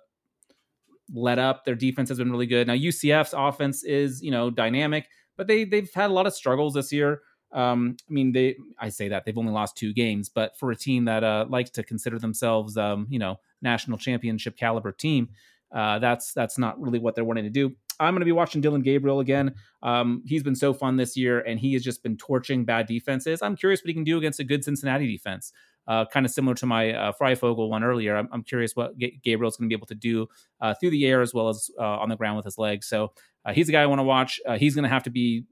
let 1.14 1.40
up. 1.40 1.66
Their 1.66 1.76
defense 1.76 2.10
has 2.10 2.18
been 2.18 2.32
really 2.32 2.48
good. 2.48 2.68
Now 2.68 2.74
UCF's 2.74 3.34
offense 3.36 3.84
is 3.84 4.22
you 4.22 4.32
know 4.32 4.50
dynamic, 4.50 5.08
but 5.38 5.48
they 5.48 5.64
they've 5.64 5.92
had 5.94 6.10
a 6.10 6.14
lot 6.14 6.28
of 6.28 6.34
struggles 6.34 6.74
this 6.74 6.92
year. 6.92 7.22
Um, 7.54 7.98
I 8.10 8.14
mean, 8.14 8.32
they 8.32 8.56
I 8.80 8.90
say 8.90 9.10
that 9.10 9.26
they've 9.26 9.38
only 9.38 9.52
lost 9.52 9.78
two 9.78 9.94
games, 9.94 10.30
but 10.30 10.58
for 10.58 10.72
a 10.72 10.76
team 10.76 11.06
that 11.06 11.24
uh, 11.24 11.46
likes 11.50 11.70
to 11.72 11.84
consider 11.84 12.18
themselves, 12.18 12.78
um, 12.78 13.08
you 13.10 13.20
know, 13.20 13.40
national 13.62 13.98
championship 13.98 14.58
caliber 14.58 14.92
team, 14.92 15.30
uh, 15.74 16.00
that's 16.00 16.34
that's 16.34 16.58
not 16.58 16.82
really 16.82 17.00
what 17.00 17.16
they're 17.16 17.26
wanting 17.26 17.44
to 17.44 17.50
do. 17.50 17.76
I'm 18.02 18.14
going 18.14 18.22
to 18.22 18.26
be 18.26 18.32
watching 18.32 18.62
Dillon 18.62 18.82
Gabriel 18.82 19.20
again. 19.20 19.54
Um, 19.84 20.24
he's 20.26 20.44
been 20.44 20.56
so 20.56 20.74
fun 20.74 20.98
this 20.98 21.16
year, 21.16 21.40
and 21.40 21.60
he 21.60 21.74
has 21.74 21.84
just 21.84 22.02
been 22.02 22.18
torching 22.18 22.66
bad 22.66 22.88
defenses. 22.88 23.42
I'm 23.42 23.56
curious 23.56 23.82
what 23.82 23.88
he 23.88 23.94
can 23.94 24.04
do 24.04 24.18
against 24.18 24.40
a 24.40 24.44
good 24.44 24.64
Cincinnati 24.64 25.08
defense. 25.08 25.54
Uh, 25.88 26.06
kind 26.06 26.26
of 26.26 26.32
similar 26.32 26.56
to 26.56 26.66
my 26.66 26.94
uh, 26.94 27.12
Fryfogle 27.20 27.70
one 27.70 27.84
earlier. 27.84 28.16
I'm, 28.16 28.28
I'm 28.32 28.44
curious 28.44 28.76
what 28.76 28.98
G- 28.98 29.20
Gabriel's 29.24 29.58
going 29.58 29.68
to 29.70 29.74
be 29.74 29.78
able 29.78 29.88
to 29.88 29.96
do 29.96 30.28
uh, 30.62 30.74
through 30.74 30.92
the 30.92 31.06
air 31.06 31.22
as 31.22 31.34
well 31.34 31.50
as 31.50 31.70
uh, 31.80 31.84
on 31.84 32.10
the 32.10 32.16
ground 32.16 32.38
with 32.38 32.46
his 32.46 32.58
legs. 32.58 32.88
So 32.88 33.14
uh, 33.46 33.54
he's 33.54 33.70
a 33.70 33.72
guy 33.72 33.82
I 33.82 33.88
want 33.88 34.00
to 34.00 34.04
watch. 34.04 34.40
Uh, 34.48 34.58
he's 34.58 34.76
going 34.76 34.84
to 34.84 34.90
have 34.90 35.04
to 35.04 35.10
be 35.10 35.46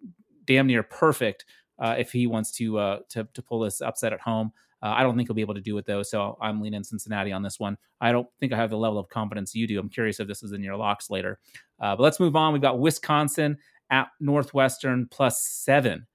damn 0.46 0.68
near 0.68 0.84
perfect 0.84 1.46
uh, 1.80 1.96
if 1.98 2.12
he 2.12 2.28
wants 2.28 2.52
to 2.54 3.00
to 3.10 3.28
to 3.34 3.42
pull 3.42 3.60
this 3.62 3.82
upset 3.82 4.14
at 4.14 4.22
home. 4.22 4.52
Uh, 4.82 4.94
I 4.96 5.04
don't 5.04 5.16
think 5.16 5.28
he'll 5.28 5.36
be 5.36 5.42
able 5.42 5.56
to 5.56 5.62
do 5.62 5.78
it 5.78 5.86
though, 5.86 6.04
so 6.04 6.38
I'm 6.42 6.62
leaning 6.62 6.84
Cincinnati 6.84 7.32
on 7.32 7.44
this 7.44 7.60
one. 7.60 7.78
I 8.00 8.12
don't 8.12 8.28
think 8.40 8.54
I 8.54 8.58
have 8.58 8.70
the 8.70 8.78
level 8.78 8.98
of 8.98 9.10
confidence 9.10 9.54
you 9.54 9.68
do. 9.68 9.80
I'm 9.80 9.90
curious 9.90 10.20
if 10.20 10.28
this 10.28 10.44
is 10.44 10.54
in 10.54 10.64
your 10.64 10.78
locks 10.78 11.10
later. 11.10 11.40
Uh, 11.80 11.96
but 11.96 12.04
let's 12.04 12.20
move 12.20 12.36
on. 12.36 12.54
We've 12.54 12.62
got 12.62 12.80
Wisconsin 12.80 13.58
at 13.90 14.08
Northwestern 14.20 15.08
plus 15.08 15.44
seven. 15.44 16.06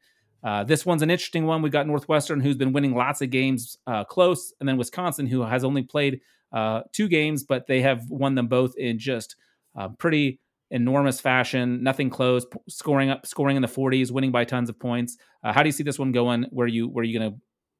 Uh, 0.42 0.64
this 0.64 0.84
one's 0.84 1.02
an 1.02 1.10
interesting 1.10 1.46
one. 1.46 1.62
We've 1.62 1.72
got 1.72 1.86
Northwestern, 1.86 2.40
who's 2.40 2.56
been 2.56 2.72
winning 2.72 2.94
lots 2.94 3.22
of 3.22 3.30
games 3.30 3.78
uh, 3.86 4.04
close, 4.04 4.52
and 4.60 4.68
then 4.68 4.76
Wisconsin, 4.76 5.26
who 5.26 5.42
has 5.42 5.64
only 5.64 5.82
played 5.82 6.20
uh, 6.52 6.82
two 6.92 7.08
games, 7.08 7.44
but 7.44 7.66
they 7.66 7.80
have 7.80 8.08
won 8.10 8.34
them 8.34 8.46
both 8.46 8.76
in 8.76 8.98
just 8.98 9.36
uh, 9.76 9.88
pretty 9.98 10.40
enormous 10.70 11.20
fashion. 11.20 11.82
Nothing 11.82 12.10
close, 12.10 12.44
scoring 12.68 13.10
up, 13.10 13.26
scoring 13.26 13.56
in 13.56 13.62
the 13.62 13.68
40s, 13.68 14.10
winning 14.10 14.32
by 14.32 14.44
tons 14.44 14.68
of 14.68 14.78
points. 14.78 15.16
How 15.42 15.62
do 15.62 15.68
you 15.68 15.72
see 15.72 15.82
this 15.82 15.98
one 15.98 16.12
going? 16.12 16.46
Where 16.50 16.66
you 16.66 16.88
where 16.88 17.02
are 17.02 17.04
you 17.04 17.18
gonna 17.18 17.36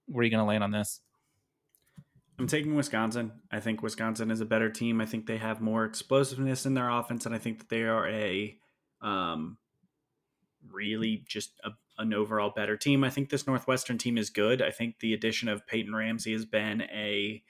where 0.07 0.23
are 0.23 0.25
you 0.25 0.31
gonna 0.31 0.47
land 0.47 0.65
on 0.65 0.71
this? 0.71 1.01
I'm 2.39 2.47
taking 2.49 2.75
Wisconsin. 2.75 3.33
I 3.51 3.61
think 3.61 3.83
Wisconsin 3.83 4.31
is 4.31 4.41
a 4.41 4.47
better 4.47 4.69
team. 4.69 5.01
I 5.01 5.07
think 5.07 5.27
they 5.27 5.37
have 5.37 5.61
more 5.61 5.85
explosiveness 5.85 6.67
in 6.67 6.75
their 6.75 6.91
offense, 6.91 7.27
and 7.27 7.35
I 7.35 7.39
think 7.39 7.59
that 7.61 7.69
they 7.69 7.83
are 7.83 8.09
a 8.09 8.59
um, 9.01 9.59
really 10.73 11.25
just 11.29 11.53
a, 11.63 11.71
an 11.99 12.13
overall 12.13 12.51
better 12.55 12.77
team. 12.77 13.05
I 13.05 13.11
think 13.11 13.31
this 13.31 13.47
Northwestern 13.47 13.99
team 13.99 14.19
is 14.19 14.31
good. 14.31 14.63
I 14.63 14.71
think 14.71 14.99
the 14.99 15.15
addition 15.15 15.49
of 15.49 15.67
Peyton 15.67 15.95
Ramsey 15.95 16.33
has 16.33 16.45
been 16.45 16.83
a 16.83 17.43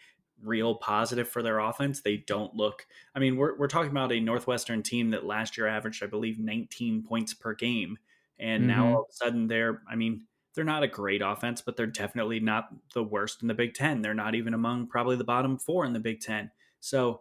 real 0.42 0.74
positive 0.74 1.28
for 1.28 1.42
their 1.42 1.61
offense. 1.61 2.02
They 2.02 2.18
don't 2.18 2.55
look. 2.55 2.86
I 3.14 3.20
mean, 3.20 3.36
we're 3.36 3.57
we're 3.57 3.68
talking 3.68 3.90
about 3.90 4.12
a 4.12 4.20
Northwestern 4.20 4.82
team 4.82 5.11
that 5.11 5.24
last 5.24 5.57
year 5.57 5.66
averaged, 5.66 6.02
I 6.02 6.07
believe, 6.07 6.38
19 6.38 7.05
points 7.05 7.32
per 7.32 7.55
game, 7.55 7.98
and 8.38 8.64
mm-hmm. 8.64 8.70
now 8.70 8.88
all 8.88 9.02
of 9.02 9.09
a 9.11 9.14
sudden 9.14 9.46
they're. 9.46 9.82
I 9.88 9.96
mean, 9.96 10.24
they're 10.55 10.64
not 10.64 10.82
a 10.82 10.88
great 10.88 11.22
offense, 11.22 11.61
but 11.61 11.76
they're 11.76 11.86
definitely 11.86 12.40
not 12.40 12.68
the 12.94 13.02
worst 13.02 13.42
in 13.42 13.48
the 13.48 13.55
Big 13.55 13.74
Ten. 13.74 14.02
They're 14.02 14.14
not 14.14 14.34
even 14.34 14.55
among 14.55 14.88
probably 14.88 15.16
the 15.16 15.24
bottom 15.24 15.59
four 15.59 15.84
in 15.84 15.92
the 15.92 16.00
Big 16.00 16.20
Ten. 16.20 16.50
So, 16.80 17.20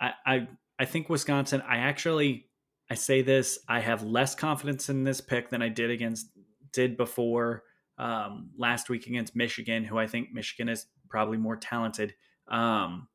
I 0.00 0.12
I, 0.24 0.48
I 0.78 0.84
think 0.84 1.08
Wisconsin. 1.08 1.62
I 1.62 1.78
actually 1.78 2.46
I 2.90 2.94
say 2.94 3.22
this. 3.22 3.58
I 3.68 3.80
have 3.80 4.02
less 4.02 4.34
confidence 4.34 4.88
in 4.88 5.04
this 5.04 5.20
pick 5.20 5.50
than 5.50 5.62
I 5.62 5.68
did 5.68 5.90
against 5.90 6.28
did 6.72 6.96
before 6.96 7.64
um, 7.98 8.50
last 8.56 8.88
week 8.88 9.06
against 9.06 9.34
Michigan, 9.34 9.84
who 9.84 9.98
I 9.98 10.06
think 10.06 10.32
Michigan 10.32 10.68
is 10.68 10.86
probably 11.08 11.38
more 11.38 11.56
talented. 11.56 12.14
Um, 12.48 13.08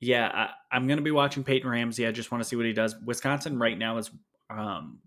yeah, 0.00 0.48
I, 0.72 0.76
am 0.76 0.86
going 0.86 0.98
to 0.98 1.04
be 1.04 1.10
watching 1.10 1.44
Peyton 1.44 1.70
Ramsey. 1.70 2.06
I 2.06 2.12
just 2.12 2.32
want 2.32 2.42
to 2.42 2.48
see 2.48 2.56
what 2.56 2.66
he 2.66 2.72
does. 2.72 2.96
Wisconsin 3.04 3.58
right 3.58 3.78
now 3.78 3.98
is 3.98 4.10
um, 4.48 4.98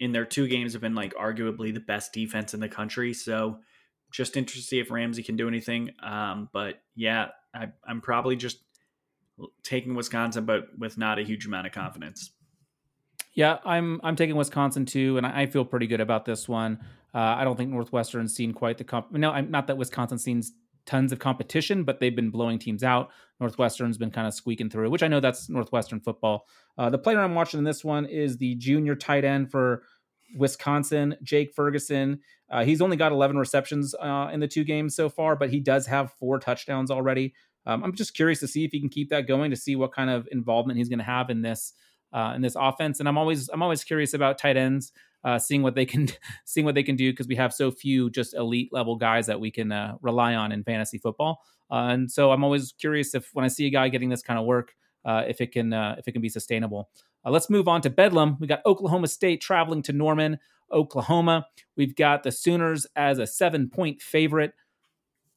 in 0.00 0.12
their 0.12 0.24
two 0.24 0.48
games 0.48 0.72
have 0.72 0.82
been 0.82 0.94
like 0.94 1.14
arguably 1.14 1.72
the 1.72 1.80
best 1.80 2.12
defense 2.12 2.54
in 2.54 2.60
the 2.60 2.68
country. 2.68 3.12
So 3.12 3.58
just 4.10 4.36
interested 4.36 4.62
to 4.62 4.66
see 4.66 4.78
if 4.80 4.90
Ramsey 4.90 5.22
can 5.22 5.36
do 5.36 5.48
anything. 5.48 5.90
Um, 6.02 6.48
but 6.52 6.82
yeah, 6.94 7.28
I, 7.54 7.68
I'm 7.86 8.00
probably 8.00 8.36
just 8.36 8.58
taking 9.62 9.94
Wisconsin, 9.94 10.44
but 10.44 10.66
with 10.78 10.98
not 10.98 11.18
a 11.18 11.22
huge 11.22 11.46
amount 11.46 11.66
of 11.66 11.72
confidence. 11.72 12.30
Yeah, 13.34 13.58
I'm 13.64 14.00
I'm 14.02 14.16
taking 14.16 14.34
Wisconsin 14.36 14.84
too, 14.84 15.16
and 15.16 15.26
I, 15.26 15.42
I 15.42 15.46
feel 15.46 15.64
pretty 15.64 15.86
good 15.86 16.00
about 16.00 16.24
this 16.24 16.48
one. 16.48 16.80
Uh, 17.14 17.18
I 17.18 17.44
don't 17.44 17.56
think 17.56 17.70
Northwestern's 17.70 18.34
seen 18.34 18.52
quite 18.52 18.78
the 18.78 18.84
comp. 18.84 19.12
No, 19.12 19.30
I'm 19.30 19.50
not 19.50 19.66
that 19.68 19.76
Wisconsin 19.76 20.18
seems 20.18 20.52
tons 20.88 21.12
of 21.12 21.18
competition, 21.18 21.84
but 21.84 22.00
they've 22.00 22.16
been 22.16 22.30
blowing 22.30 22.58
teams 22.58 22.82
out. 22.82 23.10
Northwestern's 23.40 23.98
been 23.98 24.10
kind 24.10 24.26
of 24.26 24.34
squeaking 24.34 24.70
through, 24.70 24.90
which 24.90 25.02
I 25.02 25.08
know 25.08 25.20
that's 25.20 25.48
Northwestern 25.48 26.00
football. 26.00 26.46
Uh, 26.76 26.90
the 26.90 26.98
player 26.98 27.20
I'm 27.20 27.34
watching 27.34 27.58
in 27.58 27.64
this 27.64 27.84
one 27.84 28.06
is 28.06 28.38
the 28.38 28.54
junior 28.56 28.96
tight 28.96 29.24
end 29.24 29.50
for 29.50 29.82
Wisconsin, 30.36 31.16
Jake 31.22 31.54
Ferguson. 31.54 32.20
Uh, 32.50 32.64
he's 32.64 32.80
only 32.80 32.96
got 32.96 33.12
11 33.12 33.36
receptions 33.36 33.94
uh, 33.94 34.30
in 34.32 34.40
the 34.40 34.48
two 34.48 34.64
games 34.64 34.96
so 34.96 35.08
far, 35.08 35.36
but 35.36 35.50
he 35.50 35.60
does 35.60 35.86
have 35.86 36.12
four 36.14 36.38
touchdowns 36.38 36.90
already. 36.90 37.34
Um, 37.66 37.84
I'm 37.84 37.94
just 37.94 38.14
curious 38.14 38.40
to 38.40 38.48
see 38.48 38.64
if 38.64 38.72
he 38.72 38.80
can 38.80 38.88
keep 38.88 39.10
that 39.10 39.28
going, 39.28 39.50
to 39.50 39.56
see 39.56 39.76
what 39.76 39.92
kind 39.92 40.08
of 40.08 40.26
involvement 40.32 40.78
he's 40.78 40.88
going 40.88 41.00
to 41.00 41.04
have 41.04 41.28
in 41.28 41.42
this 41.42 41.74
uh, 42.12 42.32
in 42.34 42.40
this 42.40 42.56
offense. 42.58 43.00
And 43.00 43.08
I'm 43.08 43.18
always 43.18 43.50
I'm 43.50 43.62
always 43.62 43.84
curious 43.84 44.14
about 44.14 44.38
tight 44.38 44.56
ends 44.56 44.92
uh, 45.24 45.38
seeing 45.38 45.62
what 45.62 45.74
they 45.74 45.86
can 45.86 46.08
seeing 46.44 46.64
what 46.64 46.74
they 46.74 46.82
can 46.82 46.96
do 46.96 47.12
because 47.12 47.28
we 47.28 47.36
have 47.36 47.52
so 47.52 47.70
few 47.70 48.10
just 48.10 48.34
elite 48.34 48.70
level 48.72 48.96
guys 48.96 49.26
that 49.26 49.40
we 49.40 49.50
can 49.50 49.72
uh, 49.72 49.94
rely 50.00 50.34
on 50.34 50.52
in 50.52 50.64
fantasy 50.64 50.98
football. 50.98 51.40
Uh, 51.70 51.88
and 51.90 52.10
so 52.10 52.30
I'm 52.30 52.44
always 52.44 52.72
curious 52.72 53.14
if 53.14 53.30
when 53.32 53.44
I 53.44 53.48
see 53.48 53.66
a 53.66 53.70
guy 53.70 53.88
getting 53.88 54.08
this 54.08 54.22
kind 54.22 54.38
of 54.38 54.46
work, 54.46 54.74
uh, 55.04 55.24
if 55.26 55.40
it 55.40 55.52
can 55.52 55.72
uh, 55.72 55.96
if 55.98 56.08
it 56.08 56.12
can 56.12 56.22
be 56.22 56.28
sustainable. 56.28 56.90
Uh, 57.24 57.30
let's 57.30 57.50
move 57.50 57.68
on 57.68 57.80
to 57.82 57.90
Bedlam. 57.90 58.36
We 58.40 58.46
got 58.46 58.64
Oklahoma 58.64 59.08
State 59.08 59.40
traveling 59.40 59.82
to 59.82 59.92
Norman, 59.92 60.38
Oklahoma. 60.72 61.46
We've 61.76 61.96
got 61.96 62.22
the 62.22 62.32
Sooners 62.32 62.86
as 62.96 63.18
a 63.18 63.26
seven 63.26 63.68
point 63.68 64.00
favorite. 64.00 64.52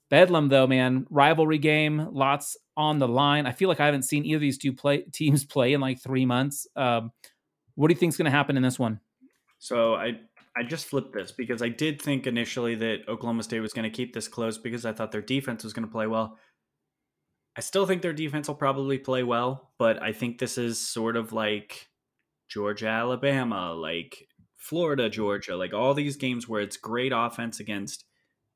Bedlam, 0.10 0.50
though, 0.50 0.68
man, 0.68 1.08
rivalry 1.10 1.58
game, 1.58 2.10
lots 2.12 2.58
on 2.76 3.00
the 3.00 3.08
line. 3.08 3.46
I 3.46 3.54
feel 3.54 3.70
like 3.70 3.80
I 3.80 3.86
haven't 3.86 4.04
seen 4.04 4.26
either 4.26 4.36
of 4.36 4.42
these 4.42 4.58
two 4.58 4.74
play 4.74 5.04
teams 5.14 5.46
play 5.46 5.74
in 5.74 5.80
like 5.80 6.02
three 6.02 6.26
months. 6.26 6.68
Um, 6.76 7.12
what 7.76 7.88
do 7.88 7.94
you 7.94 8.00
think 8.00 8.12
is 8.12 8.18
going 8.18 8.26
to 8.26 8.32
happen 8.32 8.58
in 8.58 8.64
this 8.64 8.78
one? 8.78 9.00
So 9.62 9.94
I 9.94 10.20
I 10.58 10.64
just 10.64 10.88
flipped 10.88 11.14
this 11.14 11.32
because 11.32 11.62
I 11.62 11.70
did 11.70 12.02
think 12.02 12.26
initially 12.26 12.74
that 12.76 13.08
Oklahoma 13.08 13.44
State 13.44 13.60
was 13.60 13.74
going 13.74 13.90
to 13.90 13.96
keep 13.96 14.12
this 14.12 14.28
close 14.28 14.58
because 14.58 14.88
I 14.88 14.92
thought 14.92 15.12
their 15.12 15.22
defense 15.22 15.64
was 15.64 15.72
going 15.72 15.88
to 15.88 15.92
play 15.92 16.08
well. 16.08 16.40
I 17.56 17.62
still 17.62 17.86
think 17.86 18.02
their 18.02 18.12
defense 18.12 18.48
will 18.48 18.56
probably 18.56 18.98
play 18.98 19.22
well, 19.22 19.72
but 19.78 20.02
I 20.02 20.14
think 20.14 20.40
this 20.40 20.58
is 20.58 20.80
sort 20.80 21.16
of 21.16 21.32
like 21.32 21.90
Georgia, 22.50 22.88
Alabama, 22.88 23.72
like 23.72 24.28
Florida, 24.58 25.10
Georgia, 25.10 25.56
like 25.56 25.76
all 25.76 25.94
these 25.94 26.16
games 26.18 26.50
where 26.50 26.62
it's 26.62 26.76
great 26.76 27.12
offense 27.16 27.60
against 27.60 28.04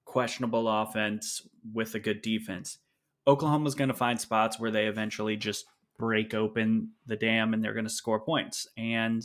questionable 0.05 0.67
offense 0.67 1.47
with 1.71 1.93
a 1.93 1.99
good 1.99 2.23
defense. 2.23 2.79
Oklahoma's 3.27 3.75
going 3.75 3.89
to 3.89 3.93
find 3.93 4.19
spots 4.19 4.59
where 4.59 4.71
they 4.71 4.87
eventually 4.87 5.37
just 5.37 5.65
break 5.99 6.33
open 6.33 6.93
the 7.05 7.15
dam 7.15 7.53
and 7.53 7.63
they're 7.63 7.73
going 7.73 7.85
to 7.85 7.91
score 7.91 8.19
points. 8.19 8.67
And 8.75 9.23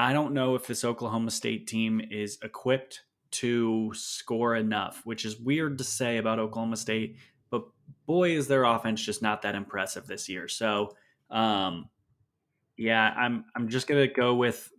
I 0.00 0.14
don't 0.14 0.32
know 0.32 0.54
if 0.54 0.66
this 0.66 0.82
Oklahoma 0.82 1.30
State 1.30 1.66
team 1.66 2.00
is 2.10 2.38
equipped 2.42 3.02
to 3.32 3.92
score 3.94 4.56
enough, 4.56 5.02
which 5.04 5.26
is 5.26 5.38
weird 5.38 5.76
to 5.76 5.84
say 5.84 6.16
about 6.16 6.38
Oklahoma 6.38 6.78
State, 6.78 7.18
but 7.50 7.64
boy, 8.06 8.30
is 8.30 8.48
their 8.48 8.64
offense 8.64 9.02
just 9.04 9.20
not 9.20 9.42
that 9.42 9.54
impressive 9.54 10.06
this 10.06 10.26
year. 10.26 10.48
So, 10.48 10.96
um, 11.28 11.90
yeah, 12.78 13.12
I'm 13.14 13.44
I'm 13.54 13.68
just 13.68 13.86
gonna 13.86 14.08
go 14.08 14.34
with 14.34 14.72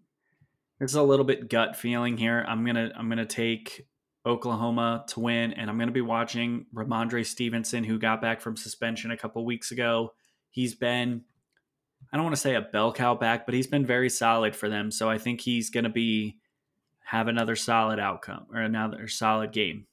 this 0.79 0.89
is 0.89 0.95
a 0.95 1.03
little 1.03 1.25
bit 1.25 1.51
gut 1.51 1.75
feeling 1.75 2.17
here. 2.17 2.43
I'm 2.47 2.65
gonna 2.65 2.89
I'm 2.97 3.07
gonna 3.07 3.27
take 3.27 3.85
Oklahoma 4.25 5.05
to 5.09 5.19
win, 5.19 5.53
and 5.53 5.69
I'm 5.69 5.77
gonna 5.77 5.91
be 5.91 6.01
watching 6.01 6.65
Rhamondre 6.73 7.27
Stevenson, 7.27 7.83
who 7.83 7.99
got 7.99 8.23
back 8.23 8.41
from 8.41 8.57
suspension 8.57 9.11
a 9.11 9.17
couple 9.17 9.45
weeks 9.45 9.69
ago. 9.69 10.13
He's 10.49 10.73
been 10.73 11.25
I 12.11 12.17
don't 12.17 12.25
want 12.25 12.35
to 12.35 12.41
say 12.41 12.55
a 12.55 12.61
bell 12.61 12.91
cow 12.91 13.15
back, 13.15 13.45
but 13.45 13.55
he's 13.55 13.67
been 13.67 13.85
very 13.85 14.09
solid 14.09 14.55
for 14.55 14.67
them. 14.67 14.91
So 14.91 15.09
I 15.09 15.17
think 15.17 15.41
he's 15.41 15.69
going 15.69 15.85
to 15.85 15.89
be 15.89 16.37
have 17.05 17.27
another 17.27 17.55
solid 17.55 17.99
outcome 17.99 18.47
or 18.53 18.59
another 18.59 19.07
solid 19.07 19.51
game. 19.51 19.85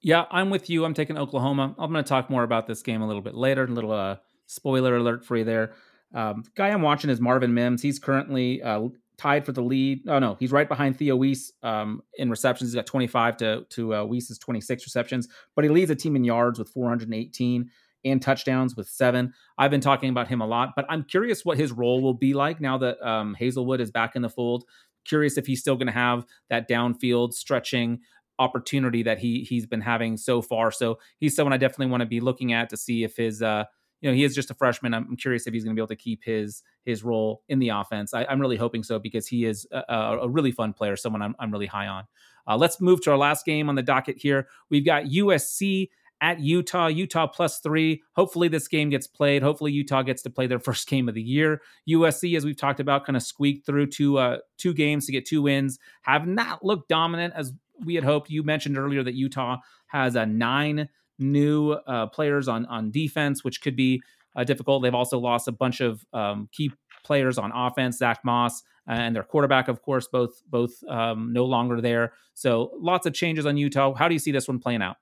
Yeah, 0.00 0.26
I'm 0.30 0.50
with 0.50 0.70
you. 0.70 0.84
I'm 0.84 0.94
taking 0.94 1.18
Oklahoma. 1.18 1.74
I'm 1.78 1.92
going 1.92 2.04
to 2.04 2.08
talk 2.08 2.30
more 2.30 2.44
about 2.44 2.66
this 2.66 2.82
game 2.82 3.02
a 3.02 3.06
little 3.06 3.22
bit 3.22 3.34
later. 3.34 3.64
A 3.64 3.66
little 3.66 3.92
uh, 3.92 4.16
spoiler 4.46 4.96
alert 4.96 5.24
for 5.24 5.36
you 5.36 5.44
there. 5.44 5.74
Um, 6.14 6.44
guy 6.54 6.68
I'm 6.68 6.82
watching 6.82 7.10
is 7.10 7.20
Marvin 7.20 7.52
Mims. 7.52 7.82
He's 7.82 7.98
currently 7.98 8.62
uh, 8.62 8.88
tied 9.18 9.44
for 9.44 9.52
the 9.52 9.62
lead. 9.62 10.08
Oh 10.08 10.18
no, 10.18 10.36
he's 10.38 10.52
right 10.52 10.68
behind 10.68 10.96
Theo 10.96 11.16
Wease 11.16 11.52
um, 11.62 12.02
in 12.14 12.30
receptions. 12.30 12.70
He's 12.70 12.74
got 12.76 12.86
25 12.86 13.36
to 13.38 13.66
to 13.68 13.94
uh, 13.96 14.04
Wease's 14.04 14.38
26 14.38 14.86
receptions, 14.86 15.28
but 15.54 15.64
he 15.64 15.70
leads 15.70 15.88
the 15.88 15.96
team 15.96 16.16
in 16.16 16.24
yards 16.24 16.58
with 16.58 16.70
418. 16.70 17.70
And 18.04 18.22
touchdowns 18.22 18.76
with 18.76 18.88
seven. 18.88 19.32
I've 19.56 19.70
been 19.70 19.80
talking 19.80 20.10
about 20.10 20.28
him 20.28 20.40
a 20.40 20.46
lot, 20.46 20.70
but 20.76 20.86
I'm 20.88 21.04
curious 21.04 21.44
what 21.44 21.58
his 21.58 21.72
role 21.72 22.02
will 22.02 22.14
be 22.14 22.34
like 22.34 22.60
now 22.60 22.78
that 22.78 23.00
um, 23.06 23.36
Haselwood 23.38 23.80
is 23.80 23.90
back 23.90 24.16
in 24.16 24.22
the 24.22 24.28
fold. 24.28 24.64
Curious 25.04 25.36
if 25.38 25.46
he's 25.46 25.60
still 25.60 25.76
going 25.76 25.86
to 25.86 25.92
have 25.92 26.24
that 26.50 26.68
downfield 26.68 27.32
stretching 27.32 28.00
opportunity 28.38 29.02
that 29.02 29.18
he 29.18 29.42
he's 29.42 29.66
been 29.66 29.80
having 29.80 30.16
so 30.16 30.40
far. 30.40 30.70
So 30.70 30.98
he's 31.18 31.34
someone 31.34 31.52
I 31.52 31.56
definitely 31.56 31.88
want 31.88 32.02
to 32.02 32.06
be 32.06 32.20
looking 32.20 32.52
at 32.52 32.70
to 32.70 32.76
see 32.76 33.02
if 33.02 33.16
his 33.16 33.42
uh 33.42 33.64
you 34.00 34.08
know 34.08 34.14
he 34.14 34.24
is 34.24 34.34
just 34.34 34.50
a 34.50 34.54
freshman. 34.54 34.94
I'm 34.94 35.16
curious 35.16 35.46
if 35.46 35.54
he's 35.54 35.64
going 35.64 35.74
to 35.74 35.78
be 35.78 35.82
able 35.82 35.88
to 35.88 35.96
keep 35.96 36.22
his 36.24 36.62
his 36.84 37.02
role 37.02 37.42
in 37.48 37.58
the 37.58 37.70
offense. 37.70 38.14
I, 38.14 38.22
am 38.24 38.40
really 38.40 38.56
hoping 38.56 38.82
so 38.82 38.98
because 38.98 39.26
he 39.26 39.44
is 39.44 39.66
a, 39.72 40.18
a, 40.22 40.28
really 40.28 40.52
fun 40.52 40.72
player, 40.72 40.96
someone 40.96 41.20
I'm, 41.20 41.34
I'm 41.38 41.50
really 41.50 41.66
high 41.66 41.86
on. 41.86 42.04
Uh, 42.46 42.56
let's 42.56 42.80
move 42.80 43.02
to 43.02 43.10
our 43.10 43.18
last 43.18 43.44
game 43.44 43.68
on 43.68 43.74
the 43.74 43.82
docket 43.82 44.16
here. 44.16 44.48
We've 44.70 44.86
got 44.86 45.04
USC 45.04 45.90
at 46.20 46.40
Utah. 46.40 46.86
Utah 46.86 47.26
plus 47.26 47.60
three. 47.60 48.02
Hopefully, 48.14 48.48
this 48.48 48.68
game 48.68 48.90
gets 48.90 49.06
played. 49.06 49.42
Hopefully, 49.42 49.72
Utah 49.72 50.02
gets 50.02 50.22
to 50.22 50.30
play 50.30 50.46
their 50.46 50.58
first 50.68 50.88
game 50.88 51.08
of 51.08 51.14
the 51.14 51.22
year. 51.22 51.60
USC, 51.88 52.36
as 52.36 52.44
we've 52.44 52.56
talked 52.56 52.80
about, 52.80 53.04
kind 53.04 53.16
of 53.16 53.22
squeaked 53.22 53.66
through 53.66 53.86
two 53.86 54.18
uh, 54.18 54.38
two 54.56 54.74
games 54.74 55.06
to 55.06 55.12
get 55.12 55.26
two 55.26 55.42
wins. 55.42 55.78
Have 56.02 56.26
not 56.26 56.64
looked 56.64 56.88
dominant 56.88 57.34
as 57.36 57.52
we 57.84 57.94
had 57.94 58.04
hoped. 58.04 58.30
You 58.30 58.42
mentioned 58.42 58.78
earlier 58.78 59.02
that 59.02 59.14
Utah 59.14 59.58
has 59.88 60.16
a 60.16 60.26
nine 60.26 60.88
new 61.18 61.72
uh, 61.72 62.06
players 62.06 62.48
on 62.48 62.66
on 62.66 62.90
defense, 62.90 63.44
which 63.44 63.60
could 63.60 63.76
be 63.76 64.02
uh, 64.36 64.44
difficult. 64.44 64.82
They've 64.82 64.94
also 64.94 65.18
lost 65.18 65.48
a 65.48 65.52
bunch 65.52 65.80
of 65.80 66.04
um, 66.12 66.48
key 66.52 66.72
players 67.04 67.38
on 67.38 67.52
offense, 67.52 67.98
Zach 67.98 68.24
Moss 68.24 68.62
and 68.88 69.14
their 69.14 69.22
quarterback, 69.22 69.68
of 69.68 69.82
course, 69.82 70.08
both 70.08 70.42
both 70.48 70.72
um, 70.88 71.32
no 71.32 71.44
longer 71.44 71.80
there. 71.80 72.14
So 72.34 72.72
lots 72.80 73.06
of 73.06 73.12
changes 73.12 73.46
on 73.46 73.56
Utah. 73.56 73.94
How 73.94 74.08
do 74.08 74.14
you 74.14 74.18
see 74.18 74.32
this 74.32 74.48
one 74.48 74.58
playing 74.58 74.82
out? 74.82 74.96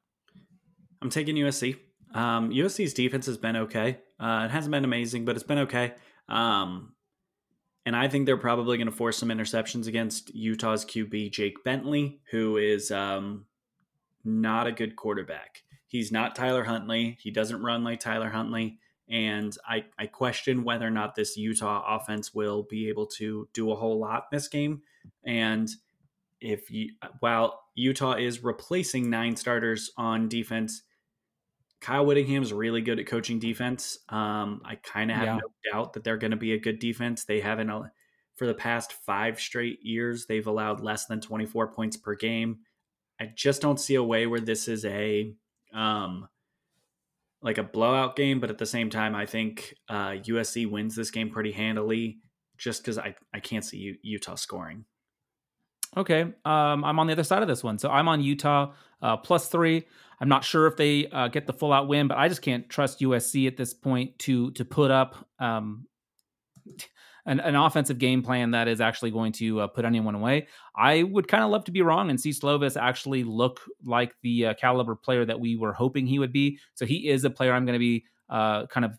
I'm 1.03 1.11
taking 1.11 1.37
USC. 1.37 1.77
Um, 2.15 2.51
USC's 2.51 2.95
defense 2.95 3.27
has 3.27 3.37
been 3.37 3.57
okay. 3.57 3.99
Uh, 4.19 4.43
it 4.47 4.51
hasn't 4.51 4.73
been 4.73 4.85
amazing, 4.85 5.25
but 5.25 5.37
it's 5.37 5.45
been 5.45 5.59
okay. 5.59 5.95
Um, 6.29 6.93
and 7.85 7.95
I 7.95 8.09
think 8.09 8.27
they're 8.27 8.37
probably 8.37 8.79
going 8.79 8.91
to 8.91 8.97
force 8.97 9.17
some 9.17 9.29
interceptions 9.29 9.87
against 9.87 10.35
Utah's 10.35 10.85
QB, 10.85 11.31
Jake 11.31 11.63
Bentley, 11.63 12.21
who 12.31 12.57
is 12.57 12.91
um, 12.91 13.45
not 14.25 14.67
a 14.67 14.73
good 14.73 14.97
quarterback. 14.97 15.63
He's 15.87 16.11
not 16.11 16.35
Tyler 16.35 16.65
Huntley. 16.65 17.17
He 17.21 17.31
doesn't 17.31 17.63
run 17.63 17.85
like 17.85 18.01
Tyler 18.01 18.29
Huntley. 18.29 18.79
And 19.09 19.57
I, 19.69 19.85
I 19.97 20.07
question 20.07 20.65
whether 20.65 20.87
or 20.87 20.91
not 20.91 21.15
this 21.15 21.37
Utah 21.37 21.97
offense 21.97 22.35
will 22.35 22.65
be 22.65 22.89
able 22.89 23.07
to 23.07 23.49
do 23.53 23.71
a 23.71 23.77
whole 23.77 24.01
lot 24.01 24.31
this 24.33 24.49
game. 24.49 24.83
And 25.25 25.69
if 26.41 26.70
you, 26.70 26.91
while 27.20 27.61
Utah 27.74 28.14
is 28.14 28.43
replacing 28.43 29.11
nine 29.11 29.37
starters 29.37 29.91
on 29.97 30.28
defense, 30.28 30.82
Kyle 31.80 32.07
Whittingham 32.07 32.43
is 32.43 32.53
really 32.53 32.80
good 32.80 32.99
at 32.99 33.07
coaching 33.07 33.39
defense. 33.39 33.99
Um, 34.09 34.62
I 34.64 34.76
kind 34.76 35.11
of 35.11 35.16
have 35.16 35.26
yeah. 35.26 35.37
no 35.37 35.72
doubt 35.72 35.93
that 35.93 36.05
they're 36.05 36.16
going 36.16 36.30
to 36.30 36.37
be 36.37 36.53
a 36.53 36.59
good 36.59 36.78
defense. 36.78 37.24
They 37.24 37.41
haven't, 37.41 37.70
for 38.37 38.47
the 38.47 38.55
past 38.55 38.93
five 39.05 39.39
straight 39.39 39.78
years, 39.82 40.26
they've 40.26 40.47
allowed 40.47 40.80
less 40.80 41.07
than 41.07 41.20
24 41.20 41.72
points 41.72 41.97
per 41.97 42.14
game. 42.14 42.59
I 43.20 43.30
just 43.34 43.62
don't 43.62 43.80
see 43.80 43.95
a 43.95 44.03
way 44.03 44.26
where 44.26 44.41
this 44.41 44.68
is 44.68 44.84
a 44.84 45.34
um, 45.72 46.28
like 47.43 47.59
a 47.59 47.62
blowout 47.62 48.16
game, 48.16 48.41
but 48.41 48.51
at 48.51 48.59
the 48.59 48.66
same 48.66 48.91
time, 48.91 49.14
I 49.14 49.26
think 49.26 49.74
uh, 49.89 50.11
USC 50.11 50.68
wins 50.68 50.97
this 50.97 51.11
game 51.11 51.30
pretty 51.30 51.53
handily, 51.53 52.18
just 52.59 52.82
because 52.82 52.99
I 52.99 53.14
I 53.32 53.41
can't 53.41 53.64
see 53.64 53.78
U- 53.78 53.99
Utah 54.03 54.34
scoring. 54.34 54.84
Okay, 55.97 56.22
um, 56.22 56.84
I'm 56.84 56.99
on 56.99 57.07
the 57.07 57.12
other 57.12 57.24
side 57.24 57.43
of 57.43 57.49
this 57.49 57.64
one, 57.64 57.78
so 57.78 57.91
I'm 57.91 58.09
on 58.09 58.22
Utah 58.22 58.72
uh, 59.03 59.16
plus 59.16 59.49
three. 59.49 59.87
I'm 60.20 60.28
not 60.28 60.45
sure 60.45 60.66
if 60.66 60.76
they 60.76 61.09
uh, 61.09 61.28
get 61.28 61.47
the 61.47 61.53
full 61.53 61.72
out 61.72 61.89
win, 61.89 62.09
but 62.09 62.16
I 62.16 62.28
just 62.28 62.43
can't 62.43 62.68
trust 62.68 63.01
USC 63.01 63.47
at 63.47 63.57
this 63.57 63.74
point 63.74 64.18
to 64.20 64.51
to 64.53 64.64
put 64.64 64.91
up 64.91 65.26
um, 65.39 65.87
an, 67.26 67.41
an 67.41 67.57
offensive 67.57 67.99
game 67.99 68.22
plan 68.22 68.53
that 68.53 68.68
is 68.68 68.80
actually 68.80 69.11
going 69.11 69.32
to 69.32 69.61
uh, 69.61 69.66
put 69.66 69.84
anyone 69.84 70.14
away. 70.14 70.47
I 70.76 71.03
would 71.03 71.28
kind 71.28 71.45
of 71.45 71.51
love 71.51 71.64
to 71.64 71.72
be 71.72 71.82
wrong 71.82 72.09
and 72.09 72.20
see 72.20 72.30
Slovis 72.30 72.80
actually 72.80 73.24
look 73.24 73.61
like 73.84 74.14
the 74.22 74.47
uh, 74.47 74.55
caliber 74.55 74.95
player 74.95 75.24
that 75.24 75.39
we 75.39 75.57
were 75.57 75.72
hoping 75.72 76.07
he 76.07 76.18
would 76.18 76.32
be. 76.32 76.59
So 76.74 76.87
he 76.87 77.09
is 77.09 77.24
a 77.24 77.30
player 77.30 77.53
I'm 77.53 77.66
going 77.66 77.74
to 77.74 77.80
be 77.80 78.05
uh, 78.30 78.66
kind 78.66 78.84
of 78.84 78.93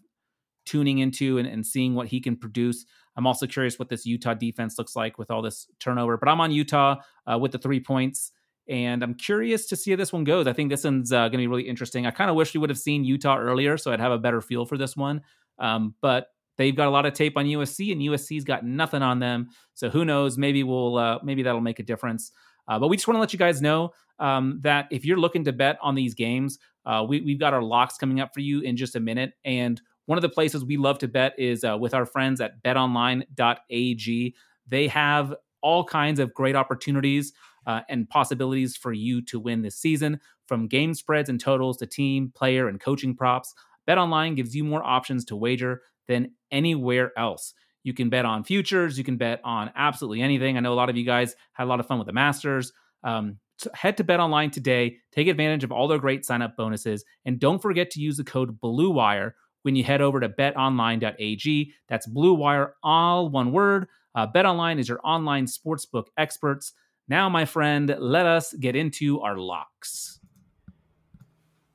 tuning 0.65 0.99
into 0.99 1.38
and, 1.38 1.47
and 1.47 1.65
seeing 1.65 1.95
what 1.95 2.07
he 2.07 2.19
can 2.19 2.35
produce. 2.35 2.85
I'm 3.18 3.28
also 3.28 3.47
curious 3.47 3.80
what 3.80 3.89
this 3.89 4.05
Utah 4.05 4.36
defense 4.36 4.78
looks 4.78 4.95
like 4.95 5.18
with 5.18 5.32
all 5.32 5.41
this 5.41 5.68
turnover. 5.80 6.18
But 6.18 6.30
I'm 6.30 6.39
on 6.39 6.51
Utah 6.51 6.97
uh, 7.26 7.38
with 7.38 7.51
the 7.51 7.57
three 7.57 7.80
points. 7.80 8.32
And 8.70 9.01
I'm 9.01 9.13
curious 9.13 9.65
to 9.68 9.76
see 9.76 9.91
how 9.91 9.97
this 9.97 10.11
one 10.11 10.26
goes. 10.26 10.45
I 10.45 10.53
think 10.53 10.70
this 10.70 10.84
one's 10.84 11.11
uh, 11.11 11.30
going 11.30 11.32
to 11.32 11.38
be 11.38 11.47
really 11.47 11.68
interesting. 11.68 12.05
I 12.05 12.11
kind 12.11 12.30
of 12.30 12.36
wish 12.36 12.53
we 12.53 12.59
would 12.59 12.70
have 12.70 12.78
seen 12.78 13.05
Utah 13.05 13.38
earlier 13.38 13.78
so 13.78 13.91
I'd 13.91 14.01
have 14.01 14.11
a 14.11 14.18
better 14.18 14.41
feel 14.41 14.65
for 14.65 14.78
this 14.78 14.95
one. 14.95 15.22
Um, 15.57 15.95
but 16.01 16.28
They've 16.57 16.76
got 16.76 16.88
a 16.88 16.91
lot 16.91 17.05
of 17.05 17.13
tape 17.13 17.38
on 17.38 17.45
USC, 17.45 17.91
and 17.91 18.01
USC's 18.01 18.43
got 18.43 18.65
nothing 18.65 19.01
on 19.01 19.20
them. 19.20 19.49
So 19.76 19.89
who 19.89 20.03
knows? 20.03 20.38
Maybe 20.38 20.63
we'll 20.63 20.97
uh, 20.97 21.20
maybe 21.24 21.43
that'll 21.43 21.61
make 21.61 21.80
a 21.80 21.84
difference. 21.84 22.32
Uh, 22.68 22.80
but 22.80 22.88
we 22.89 22.97
just 22.97 23.07
want 23.07 23.15
to 23.15 23.22
let 23.22 23.32
you 23.32 23.39
guys 23.39 23.61
know 23.61 23.91
um, 24.20 24.59
that 24.63 24.88
if 24.91 25.05
you're 25.05 25.20
looking 25.20 25.45
to 25.45 25.53
bet 25.53 25.78
on 25.82 25.95
these 25.95 26.13
games, 26.15 26.57
uh, 26.86 27.05
we, 27.07 27.22
we've 27.22 27.39
got 27.39 27.53
our 27.53 27.61
locks 27.61 27.97
coming 27.97 28.20
up 28.20 28.34
for 28.34 28.41
you 28.41 28.61
in 28.61 28.76
just 28.76 28.95
a 28.95 28.99
minute. 28.99 29.34
And 29.45 29.80
one 30.08 30.18
of 30.18 30.24
the 30.24 30.30
places 30.30 30.66
we 30.66 30.78
love 30.78 30.97
to 30.99 31.08
bet 31.08 31.34
is 31.38 31.64
uh, 31.64 31.78
with 31.80 31.93
our 31.93 32.05
friends 32.05 32.41
at 32.41 32.64
betonline.ag. 32.64 34.36
They 34.68 34.88
have 34.88 35.36
all 35.62 35.84
kinds 35.84 36.20
of 36.20 36.34
great 36.34 36.55
opportunities 36.55 37.34
uh, 37.68 37.82
and 37.89 38.10
possibilities 38.10 38.76
for 38.76 38.93
you 38.93 39.22
to 39.24 39.39
win 39.39 39.62
this 39.62 39.76
season, 39.76 40.20
from 40.47 40.68
game 40.68 40.93
spreads 40.93 41.30
and 41.30 41.39
totals 41.39 41.78
to 41.78 41.86
team, 41.86 42.32
player, 42.34 42.70
and 42.70 42.80
coaching 42.80 43.16
props. 43.16 43.53
BetOnline 43.88 44.36
gives 44.36 44.55
you 44.55 44.64
more 44.64 44.84
options 44.84 45.26
to 45.26 45.36
wager 45.36 45.82
than 46.08 46.32
anywhere 46.51 47.12
else. 47.18 47.53
You 47.84 47.93
can 47.93 48.10
bet 48.10 48.26
on 48.26 48.45
futures, 48.45 48.97
you 48.97 49.03
can 49.03 49.18
bet 49.18 49.41
on 49.43 49.72
absolutely 49.76 50.22
anything. 50.22 50.55
I 50.55 50.62
know 50.62 50.74
a 50.74 50.76
lot 50.76 50.89
of 50.89 50.95
you 50.95 51.05
guys 51.05 51.36
had 51.53 51.66
a 51.66 51.70
lot 51.70 51.82
of 51.82 51.88
fun 51.88 51.97
with 51.97 52.08
the 52.08 52.14
Masters. 52.14 52.72
Um, 53.03 53.38
so 53.58 53.70
head 53.74 53.97
to 53.97 54.03
BetOnline 54.03 54.51
today, 54.51 54.97
take 55.12 55.28
advantage 55.28 55.64
of 55.64 55.72
all 55.72 55.88
their 55.88 55.97
great 55.97 56.26
sign 56.26 56.41
up 56.41 56.55
bonuses, 56.55 57.03
and 57.26 57.39
don't 57.39 57.62
forget 57.62 57.89
to 57.91 57.99
use 57.99 58.16
the 58.16 58.24
code 58.24 58.60
BLUEWIRE 58.62 59.34
when 59.68 59.76
you 59.76 59.84
head 59.84 59.99
over 59.99 60.22
to 60.22 60.30
betonline.ag. 60.30 61.74
That's 61.89 62.07
Blue 62.07 62.34
Wire, 62.34 62.76
all 62.82 63.28
one 63.28 63.51
word. 63.51 63.89
Uh, 64.15 64.26
BetOnline 64.26 64.80
is 64.80 64.88
your 64.88 65.01
online 65.03 65.45
sportsbook 65.45 66.05
experts. 66.18 66.72
Now, 67.09 67.28
my 67.28 67.43
friend, 67.43 67.93
let 67.99 68.26
us 68.26 68.53
get 68.53 68.78
into 68.78 69.20
our 69.20 69.36
locks. 69.36 70.22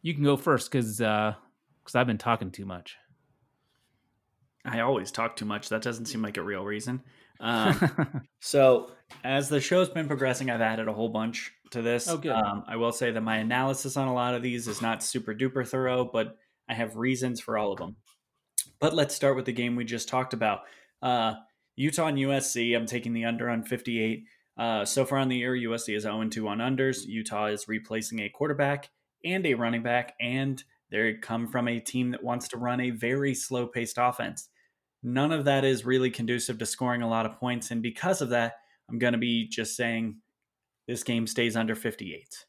You 0.00 0.14
can 0.14 0.24
go 0.24 0.38
first 0.38 0.72
because 0.72 0.96
because 0.96 1.94
uh, 1.94 1.98
I've 1.98 2.06
been 2.06 2.16
talking 2.16 2.50
too 2.50 2.64
much. 2.64 2.96
I 4.64 4.80
always 4.80 5.10
talk 5.10 5.36
too 5.36 5.44
much. 5.44 5.68
That 5.68 5.82
doesn't 5.82 6.06
seem 6.06 6.22
like 6.22 6.38
a 6.38 6.42
real 6.42 6.64
reason. 6.64 7.02
Um, 7.40 8.22
so, 8.40 8.92
as 9.22 9.50
the 9.50 9.60
show's 9.60 9.90
been 9.90 10.06
progressing, 10.08 10.48
I've 10.48 10.62
added 10.62 10.88
a 10.88 10.94
whole 10.94 11.10
bunch 11.10 11.52
to 11.72 11.82
this. 11.82 12.08
Oh, 12.08 12.16
good. 12.16 12.32
Um, 12.32 12.64
I 12.66 12.76
will 12.76 12.92
say 12.92 13.10
that 13.10 13.20
my 13.20 13.36
analysis 13.36 13.98
on 13.98 14.08
a 14.08 14.14
lot 14.14 14.34
of 14.34 14.40
these 14.40 14.66
is 14.66 14.80
not 14.80 15.02
super 15.02 15.34
duper 15.34 15.68
thorough, 15.68 16.06
but 16.10 16.38
I 16.72 16.74
have 16.74 16.96
reasons 16.96 17.38
for 17.38 17.58
all 17.58 17.70
of 17.70 17.78
them. 17.78 17.96
But 18.80 18.94
let's 18.94 19.14
start 19.14 19.36
with 19.36 19.44
the 19.44 19.52
game 19.52 19.76
we 19.76 19.84
just 19.84 20.08
talked 20.08 20.32
about. 20.32 20.60
Uh, 21.02 21.34
Utah 21.76 22.06
and 22.06 22.16
USC. 22.16 22.74
I'm 22.74 22.86
taking 22.86 23.12
the 23.12 23.26
under 23.26 23.50
on 23.50 23.62
58. 23.62 24.24
Uh, 24.56 24.86
so 24.86 25.04
far 25.04 25.18
on 25.18 25.28
the 25.28 25.36
year, 25.36 25.52
USC 25.52 25.94
is 25.94 26.04
0 26.04 26.26
2 26.30 26.48
on 26.48 26.58
unders. 26.58 27.04
Utah 27.04 27.46
is 27.46 27.68
replacing 27.68 28.20
a 28.20 28.30
quarterback 28.30 28.88
and 29.22 29.44
a 29.44 29.52
running 29.52 29.82
back, 29.82 30.14
and 30.18 30.64
they 30.90 31.12
come 31.20 31.46
from 31.46 31.68
a 31.68 31.78
team 31.78 32.10
that 32.12 32.24
wants 32.24 32.48
to 32.48 32.56
run 32.56 32.80
a 32.80 32.90
very 32.90 33.34
slow 33.34 33.66
paced 33.66 33.98
offense. 33.98 34.48
None 35.02 35.30
of 35.30 35.44
that 35.44 35.66
is 35.66 35.84
really 35.84 36.10
conducive 36.10 36.56
to 36.58 36.66
scoring 36.66 37.02
a 37.02 37.08
lot 37.08 37.26
of 37.26 37.38
points. 37.38 37.70
And 37.70 37.82
because 37.82 38.22
of 38.22 38.30
that, 38.30 38.54
I'm 38.88 38.98
going 38.98 39.12
to 39.12 39.18
be 39.18 39.46
just 39.46 39.76
saying 39.76 40.16
this 40.88 41.02
game 41.02 41.26
stays 41.26 41.54
under 41.54 41.74
58. 41.74 42.46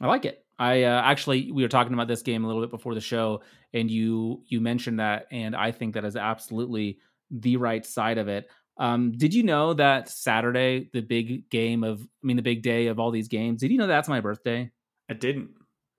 I 0.00 0.06
like 0.06 0.24
it. 0.24 0.44
I 0.58 0.84
uh, 0.84 1.02
actually 1.04 1.52
we 1.52 1.62
were 1.62 1.68
talking 1.68 1.94
about 1.94 2.08
this 2.08 2.22
game 2.22 2.44
a 2.44 2.46
little 2.46 2.62
bit 2.62 2.70
before 2.70 2.94
the 2.94 3.00
show, 3.00 3.42
and 3.72 3.90
you 3.90 4.42
you 4.46 4.60
mentioned 4.60 5.00
that, 5.00 5.26
and 5.30 5.54
I 5.54 5.72
think 5.72 5.94
that 5.94 6.04
is 6.04 6.16
absolutely 6.16 6.98
the 7.30 7.56
right 7.56 7.84
side 7.84 8.18
of 8.18 8.28
it. 8.28 8.48
Um, 8.78 9.12
did 9.12 9.34
you 9.34 9.42
know 9.42 9.74
that 9.74 10.08
Saturday, 10.08 10.88
the 10.92 11.00
big 11.00 11.50
game 11.50 11.82
of, 11.82 12.00
I 12.00 12.26
mean, 12.26 12.36
the 12.36 12.42
big 12.42 12.62
day 12.62 12.86
of 12.86 13.00
all 13.00 13.10
these 13.10 13.28
games? 13.28 13.60
Did 13.60 13.72
you 13.72 13.78
know 13.78 13.88
that's 13.88 14.08
my 14.08 14.20
birthday? 14.20 14.70
I 15.10 15.14
didn't. 15.14 15.50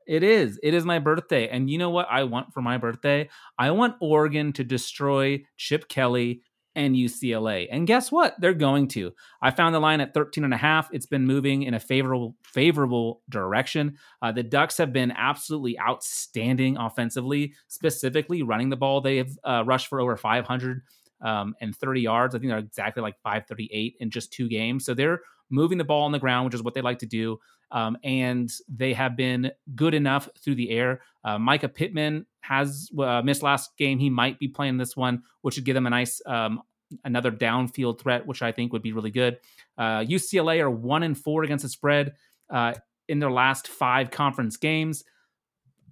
It 0.08 0.24
is. 0.24 0.60
It 0.64 0.74
is 0.74 0.86
my 0.86 0.98
birthday. 0.98 1.50
And 1.50 1.70
you 1.70 1.78
know 1.78 1.90
what 1.90 2.08
I 2.10 2.24
want 2.24 2.54
for 2.54 2.62
my 2.62 2.78
birthday? 2.78 3.30
I 3.60 3.72
want 3.72 3.96
Oregon 4.00 4.54
to 4.54 4.64
destroy 4.64 5.44
Chip 5.58 5.88
Kelly 5.88 6.42
and 6.80 6.96
UCLA. 6.96 7.68
And 7.70 7.86
guess 7.86 8.12
what? 8.12 8.36
They're 8.40 8.54
going 8.54 8.88
to. 8.90 9.14
I 9.42 9.52
found 9.52 9.76
the 9.76 9.80
line 9.80 10.02
at 10.02 10.14
13 10.14 10.44
and 10.44 10.54
a 10.54 10.58
half. 10.58 10.90
It's 10.92 11.06
been 11.06 11.26
moving 11.26 11.64
in 11.64 11.74
a 11.74 11.80
favorable 11.80 12.36
favorable 12.44 13.22
direction. 13.30 13.98
Uh, 14.22 14.32
the 14.32 14.44
Ducks 14.44 14.78
have 14.78 14.92
been 14.94 15.12
absolutely 15.12 15.78
outstanding 15.80 16.78
offensively, 16.78 17.54
specifically 17.68 18.42
running 18.44 18.70
the 18.70 18.78
ball. 18.78 19.02
They 19.02 19.18
have 19.18 19.32
uh, 19.44 19.64
rushed 19.66 19.88
for 19.88 20.00
over 20.00 20.16
500 20.18 20.82
um, 21.22 21.54
and 21.62 21.76
30 21.76 22.02
yards. 22.02 22.34
I 22.34 22.40
think 22.40 22.50
they're 22.50 22.60
exactly 22.60 23.04
like 23.04 23.20
538 23.24 23.96
in 24.00 24.10
just 24.10 24.32
two 24.32 24.48
games. 24.48 24.86
So 24.86 24.94
they're 24.94 25.20
moving 25.50 25.78
the 25.78 25.84
ball 25.84 26.04
on 26.04 26.12
the 26.12 26.20
ground, 26.20 26.46
which 26.46 26.56
is 26.56 26.64
what 26.64 26.74
they 26.74 26.82
like 26.82 27.00
to 27.00 27.06
do. 27.06 27.40
um, 27.72 27.98
and 28.04 28.52
they 28.68 28.94
have 28.94 29.16
been 29.16 29.52
good 29.76 29.94
enough 29.94 30.28
through 30.40 30.56
the 30.56 30.72
air. 30.72 31.02
Uh, 31.24 31.38
Mycah 31.38 31.74
Pittman 31.74 32.26
has 32.42 32.90
uh, 32.98 33.22
missed 33.24 33.44
last 33.44 33.78
game. 33.78 34.00
He 34.00 34.10
might 34.10 34.40
be 34.40 34.48
playing 34.48 34.78
this 34.78 34.96
one, 34.98 35.22
which 35.42 35.56
would 35.56 35.66
give 35.66 35.76
them 35.76 35.86
a 35.86 35.90
nice 35.90 36.22
um, 36.26 36.62
another 37.04 37.32
downfield 37.32 38.00
threat, 38.00 38.26
which 38.26 38.42
I 38.42 38.52
think 38.52 38.74
would 38.74 38.82
be 38.82 38.94
really 38.94 39.12
good. 39.12 39.40
Uh, 39.78 40.00
UCLA 40.00 40.60
are 40.62 40.70
one 40.70 41.04
and 41.04 41.18
four 41.18 41.44
against 41.44 41.64
the 41.64 41.70
spread 41.70 42.14
uh, 42.50 42.74
in 43.08 43.20
their 43.20 43.32
last 43.32 43.68
five 43.68 44.12
conference 44.12 44.58
games. 44.58 45.04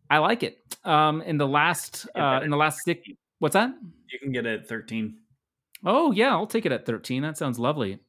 I 0.09 0.19
like 0.19 0.43
it. 0.43 0.59
Um, 0.83 1.21
in 1.21 1.37
the 1.37 1.47
last 1.47 2.07
uh, 2.15 2.41
in 2.43 2.49
the 2.49 2.57
last 2.57 2.83
six, 2.83 3.07
what's 3.39 3.53
that? 3.53 3.73
You 4.11 4.19
can 4.19 4.31
get 4.31 4.45
it 4.45 4.61
at 4.61 4.67
thirteen. 4.67 5.17
Oh 5.85 6.11
yeah, 6.11 6.31
I'll 6.31 6.47
take 6.47 6.65
it 6.65 6.71
at 6.71 6.85
thirteen. 6.85 7.23
That 7.23 7.37
sounds 7.37 7.59
lovely. 7.59 7.99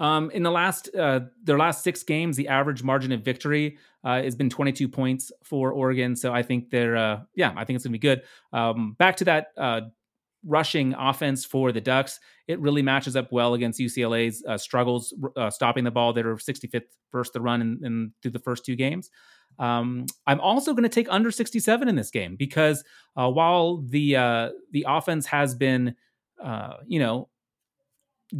Um, 0.00 0.30
in 0.32 0.42
the 0.42 0.50
last 0.50 0.94
uh, 0.94 1.20
their 1.44 1.58
last 1.58 1.84
six 1.84 2.02
games, 2.02 2.36
the 2.36 2.48
average 2.48 2.82
margin 2.82 3.12
of 3.12 3.22
victory 3.22 3.78
uh, 4.04 4.22
has 4.22 4.34
been 4.34 4.50
22 4.50 4.88
points 4.88 5.30
for 5.44 5.72
Oregon. 5.72 6.16
So 6.16 6.32
I 6.32 6.42
think 6.42 6.70
they're 6.70 6.96
uh, 6.96 7.20
yeah, 7.34 7.52
I 7.56 7.64
think 7.64 7.76
it's 7.76 7.84
gonna 7.84 7.92
be 7.92 7.98
good. 7.98 8.22
Um, 8.52 8.96
back 8.98 9.16
to 9.18 9.24
that 9.26 9.52
uh, 9.56 9.82
rushing 10.44 10.94
offense 10.94 11.44
for 11.44 11.72
the 11.72 11.80
Ducks, 11.80 12.20
it 12.48 12.58
really 12.60 12.82
matches 12.82 13.16
up 13.16 13.30
well 13.32 13.54
against 13.54 13.80
UCLA's 13.80 14.44
uh, 14.46 14.58
struggles 14.58 15.14
uh, 15.36 15.50
stopping 15.50 15.84
the 15.84 15.90
ball. 15.90 16.12
They're 16.12 16.34
65th 16.34 16.82
first 17.10 17.32
to 17.34 17.40
run 17.40 17.60
in, 17.60 17.80
in 17.84 18.12
through 18.22 18.32
the 18.32 18.38
first 18.38 18.64
two 18.64 18.76
games. 18.76 19.10
Um, 19.58 20.06
I'm 20.26 20.40
also 20.40 20.72
going 20.72 20.84
to 20.84 20.88
take 20.88 21.08
under 21.10 21.30
67 21.30 21.88
in 21.88 21.94
this 21.94 22.10
game 22.10 22.36
because 22.36 22.84
uh, 23.16 23.30
while 23.30 23.78
the 23.82 24.16
uh, 24.16 24.50
the 24.70 24.86
offense 24.88 25.26
has 25.26 25.54
been, 25.54 25.94
uh, 26.42 26.74
you 26.86 26.98
know, 26.98 27.28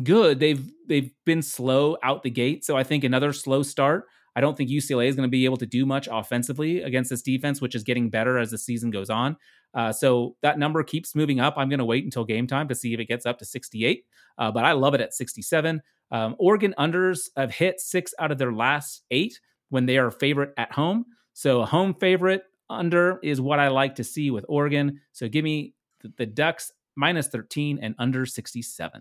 good, 0.02 0.40
they've 0.40 0.64
they've 0.86 1.12
been 1.24 1.42
slow 1.42 1.96
out 2.02 2.22
the 2.22 2.30
gate. 2.30 2.64
So 2.64 2.76
I 2.76 2.82
think 2.82 3.04
another 3.04 3.32
slow 3.32 3.62
start. 3.62 4.06
I 4.34 4.40
don't 4.40 4.56
think 4.56 4.70
UCLA 4.70 5.08
is 5.08 5.16
going 5.16 5.26
to 5.26 5.30
be 5.30 5.44
able 5.44 5.58
to 5.58 5.66
do 5.66 5.84
much 5.84 6.08
offensively 6.10 6.80
against 6.80 7.10
this 7.10 7.22
defense, 7.22 7.60
which 7.60 7.74
is 7.74 7.82
getting 7.82 8.08
better 8.08 8.38
as 8.38 8.50
the 8.50 8.58
season 8.58 8.90
goes 8.90 9.10
on. 9.10 9.36
Uh, 9.74 9.92
so 9.92 10.36
that 10.42 10.58
number 10.58 10.82
keeps 10.82 11.14
moving 11.14 11.40
up. 11.40 11.54
I'm 11.56 11.68
going 11.68 11.78
to 11.78 11.84
wait 11.84 12.04
until 12.04 12.24
game 12.24 12.46
time 12.46 12.68
to 12.68 12.74
see 12.74 12.92
if 12.94 13.00
it 13.00 13.06
gets 13.06 13.26
up 13.26 13.38
to 13.38 13.44
68, 13.44 14.04
uh, 14.38 14.50
but 14.50 14.64
I 14.64 14.72
love 14.72 14.94
it 14.94 15.00
at 15.00 15.14
67. 15.14 15.82
Um, 16.10 16.36
Oregon 16.38 16.74
unders 16.78 17.30
have 17.36 17.52
hit 17.52 17.80
six 17.80 18.12
out 18.18 18.30
of 18.30 18.38
their 18.38 18.52
last 18.52 19.02
eight 19.10 19.40
when 19.70 19.86
they 19.86 19.96
are 19.96 20.10
favorite 20.10 20.52
at 20.58 20.72
home. 20.72 21.06
So 21.32 21.62
a 21.62 21.66
home 21.66 21.94
favorite 21.94 22.42
under 22.68 23.18
is 23.22 23.40
what 23.40 23.58
I 23.58 23.68
like 23.68 23.94
to 23.96 24.04
see 24.04 24.30
with 24.30 24.44
Oregon. 24.48 25.00
So 25.12 25.28
give 25.28 25.44
me 25.44 25.74
the, 26.02 26.12
the 26.18 26.26
Ducks 26.26 26.72
minus 26.96 27.28
13 27.28 27.78
and 27.80 27.94
under 27.98 28.26
67. 28.26 29.00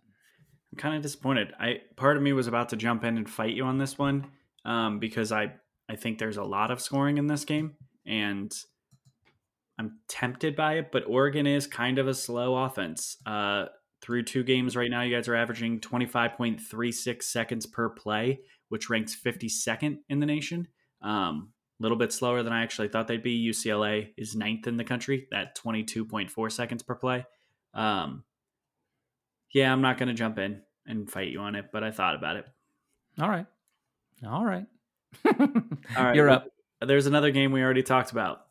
I'm 0.72 0.78
kind 0.78 0.96
of 0.96 1.02
disappointed. 1.02 1.54
I 1.60 1.82
part 1.98 2.16
of 2.16 2.24
me 2.24 2.32
was 2.32 2.48
about 2.48 2.70
to 2.70 2.78
jump 2.78 3.04
in 3.04 3.18
and 3.18 3.30
fight 3.30 3.54
you 3.54 3.66
on 3.66 3.78
this 3.78 3.98
one 3.98 4.28
um, 4.64 5.00
because 5.00 5.32
I 5.32 5.54
I 5.90 5.96
think 5.98 6.18
there's 6.18 6.38
a 6.38 6.44
lot 6.44 6.72
of 6.72 6.80
scoring 6.80 7.18
in 7.18 7.28
this 7.28 7.44
game 7.44 7.76
and 8.06 8.54
I'm 9.82 9.98
tempted 10.08 10.56
by 10.56 10.76
it. 10.76 10.92
But 10.92 11.06
Oregon 11.08 11.48
is 11.48 11.66
kind 11.66 11.98
of 11.98 12.08
a 12.08 12.14
slow 12.14 12.56
offense. 12.56 13.18
Uh, 13.26 13.66
through 14.02 14.24
two 14.24 14.44
games 14.44 14.76
right 14.76 14.92
now, 14.92 15.02
you 15.02 15.16
guys 15.16 15.28
are 15.28 15.36
averaging 15.36 15.80
25.36 15.80 17.24
seconds 17.24 17.66
per 17.66 17.90
play, 17.90 18.42
which 18.70 18.92
ranks 18.92 19.16
52nd 19.16 19.98
in 20.08 20.20
the 20.20 20.26
nation. 20.28 20.68
Um, 21.02 21.50
a 21.80 21.84
little 21.84 21.98
bit 21.98 22.14
slower 22.14 22.44
than 22.44 22.54
I 22.54 22.62
actually 22.62 22.90
thought 22.90 23.08
they'd 23.08 23.24
be. 23.24 23.50
UCLA 23.50 24.14
is 24.18 24.36
ninth 24.36 24.68
in 24.68 24.78
the 24.78 24.84
country 24.84 25.28
at 25.34 25.58
22.4 25.58 26.52
seconds 26.52 26.84
per 26.84 26.94
play. 26.94 27.26
Um, 27.74 28.24
yeah, 29.52 29.72
I'm 29.72 29.82
not 29.82 29.98
going 29.98 30.10
to 30.10 30.14
jump 30.14 30.38
in 30.38 30.62
and 30.86 31.10
fight 31.10 31.30
you 31.30 31.40
on 31.40 31.56
it, 31.56 31.66
but 31.74 31.84
I 31.84 31.90
thought 31.90 32.16
about 32.16 32.36
it. 32.36 32.46
All 33.20 33.30
right. 33.30 33.48
All 34.28 34.46
right. 34.46 34.66
All 35.26 35.44
right. 35.98 36.16
You're 36.16 36.30
up. 36.30 36.48
There's 36.82 37.08
another 37.08 37.32
game 37.32 37.52
we 37.52 37.64
already 37.64 37.84
talked 37.84 38.12
about. 38.12 38.46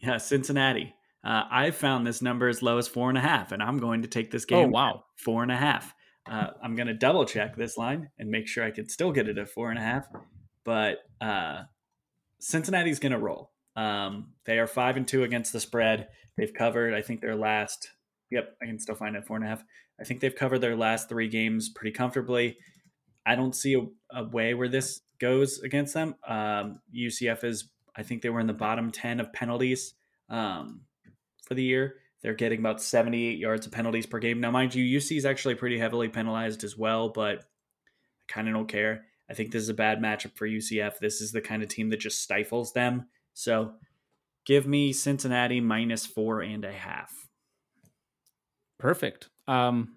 Yeah, 0.00 0.18
Cincinnati. 0.18 0.94
Uh, 1.24 1.44
I 1.50 1.70
found 1.72 2.06
this 2.06 2.22
number 2.22 2.48
as 2.48 2.62
low 2.62 2.78
as 2.78 2.88
four 2.88 3.08
and 3.08 3.18
a 3.18 3.20
half, 3.20 3.52
and 3.52 3.62
I'm 3.62 3.78
going 3.78 4.02
to 4.02 4.08
take 4.08 4.30
this 4.30 4.44
game. 4.44 4.66
Oh, 4.66 4.70
wow. 4.70 5.04
Four 5.16 5.42
and 5.42 5.52
a 5.52 5.56
half. 5.56 5.94
Uh, 6.30 6.48
I'm 6.62 6.76
going 6.76 6.88
to 6.88 6.94
double 6.94 7.24
check 7.24 7.56
this 7.56 7.76
line 7.76 8.10
and 8.18 8.30
make 8.30 8.46
sure 8.46 8.64
I 8.64 8.70
can 8.70 8.88
still 8.88 9.12
get 9.12 9.28
it 9.28 9.38
at 9.38 9.48
four 9.48 9.70
and 9.70 9.78
a 9.78 9.82
half. 9.82 10.06
But 10.64 10.98
uh, 11.20 11.62
Cincinnati's 12.38 12.98
going 12.98 13.12
to 13.12 13.18
roll. 13.18 13.50
Um, 13.76 14.32
they 14.44 14.58
are 14.58 14.66
five 14.66 14.96
and 14.96 15.08
two 15.08 15.22
against 15.24 15.52
the 15.52 15.60
spread. 15.60 16.08
They've 16.36 16.52
covered, 16.52 16.94
I 16.94 17.02
think, 17.02 17.20
their 17.20 17.36
last. 17.36 17.88
Yep, 18.30 18.56
I 18.62 18.66
can 18.66 18.78
still 18.78 18.94
find 18.94 19.16
it 19.16 19.26
four 19.26 19.36
and 19.36 19.44
a 19.44 19.48
half. 19.48 19.64
I 20.00 20.04
think 20.04 20.20
they've 20.20 20.34
covered 20.34 20.60
their 20.60 20.76
last 20.76 21.08
three 21.08 21.28
games 21.28 21.70
pretty 21.70 21.92
comfortably. 21.92 22.58
I 23.26 23.34
don't 23.34 23.54
see 23.54 23.74
a, 23.74 23.86
a 24.16 24.28
way 24.28 24.54
where 24.54 24.68
this 24.68 25.00
goes 25.20 25.58
against 25.60 25.94
them. 25.94 26.14
Um, 26.26 26.80
UCF 26.96 27.44
is, 27.44 27.68
I 27.98 28.04
think 28.04 28.22
they 28.22 28.30
were 28.30 28.40
in 28.40 28.46
the 28.46 28.52
bottom 28.52 28.92
10 28.92 29.18
of 29.18 29.32
penalties 29.32 29.94
um, 30.30 30.82
for 31.46 31.54
the 31.54 31.64
year. 31.64 31.96
They're 32.22 32.34
getting 32.34 32.60
about 32.60 32.80
78 32.80 33.38
yards 33.38 33.66
of 33.66 33.72
penalties 33.72 34.06
per 34.06 34.20
game. 34.20 34.40
Now, 34.40 34.52
mind 34.52 34.74
you, 34.74 34.98
UC 34.98 35.16
is 35.18 35.26
actually 35.26 35.56
pretty 35.56 35.78
heavily 35.78 36.08
penalized 36.08 36.62
as 36.62 36.78
well, 36.78 37.08
but 37.08 37.38
I 37.38 37.42
kind 38.28 38.48
of 38.48 38.54
don't 38.54 38.68
care. 38.68 39.04
I 39.28 39.34
think 39.34 39.50
this 39.50 39.62
is 39.62 39.68
a 39.68 39.74
bad 39.74 40.00
matchup 40.00 40.36
for 40.36 40.46
UCF. 40.46 40.98
This 41.00 41.20
is 41.20 41.32
the 41.32 41.40
kind 41.40 41.62
of 41.62 41.68
team 41.68 41.90
that 41.90 42.00
just 42.00 42.22
stifles 42.22 42.72
them. 42.72 43.08
So 43.34 43.72
give 44.46 44.66
me 44.66 44.92
Cincinnati 44.92 45.60
minus 45.60 46.06
four 46.06 46.40
and 46.40 46.64
a 46.64 46.72
half. 46.72 47.12
Perfect. 48.78 49.28
Um, 49.48 49.96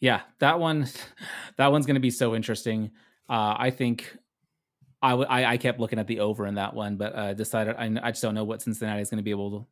yeah, 0.00 0.22
that 0.40 0.58
one, 0.58 0.88
that 1.56 1.72
one's 1.72 1.86
going 1.86 1.94
to 1.94 2.00
be 2.00 2.10
so 2.10 2.34
interesting. 2.34 2.90
Uh, 3.28 3.54
I 3.58 3.70
think 3.70 4.16
I, 5.00 5.10
w- 5.10 5.28
I, 5.28 5.52
I 5.52 5.56
kept 5.56 5.78
looking 5.78 5.98
at 5.98 6.06
the 6.06 6.20
over 6.20 6.46
in 6.46 6.56
that 6.56 6.74
one, 6.74 6.96
but 6.96 7.14
uh, 7.14 7.34
decided 7.34 7.76
I, 7.76 7.84
I 8.02 8.10
just 8.10 8.22
don't 8.22 8.34
know 8.34 8.44
what 8.44 8.62
Cincinnati 8.62 9.00
is 9.00 9.10
going 9.10 9.18
to 9.18 9.24
be 9.24 9.30
able 9.30 9.50
to. 9.50 9.66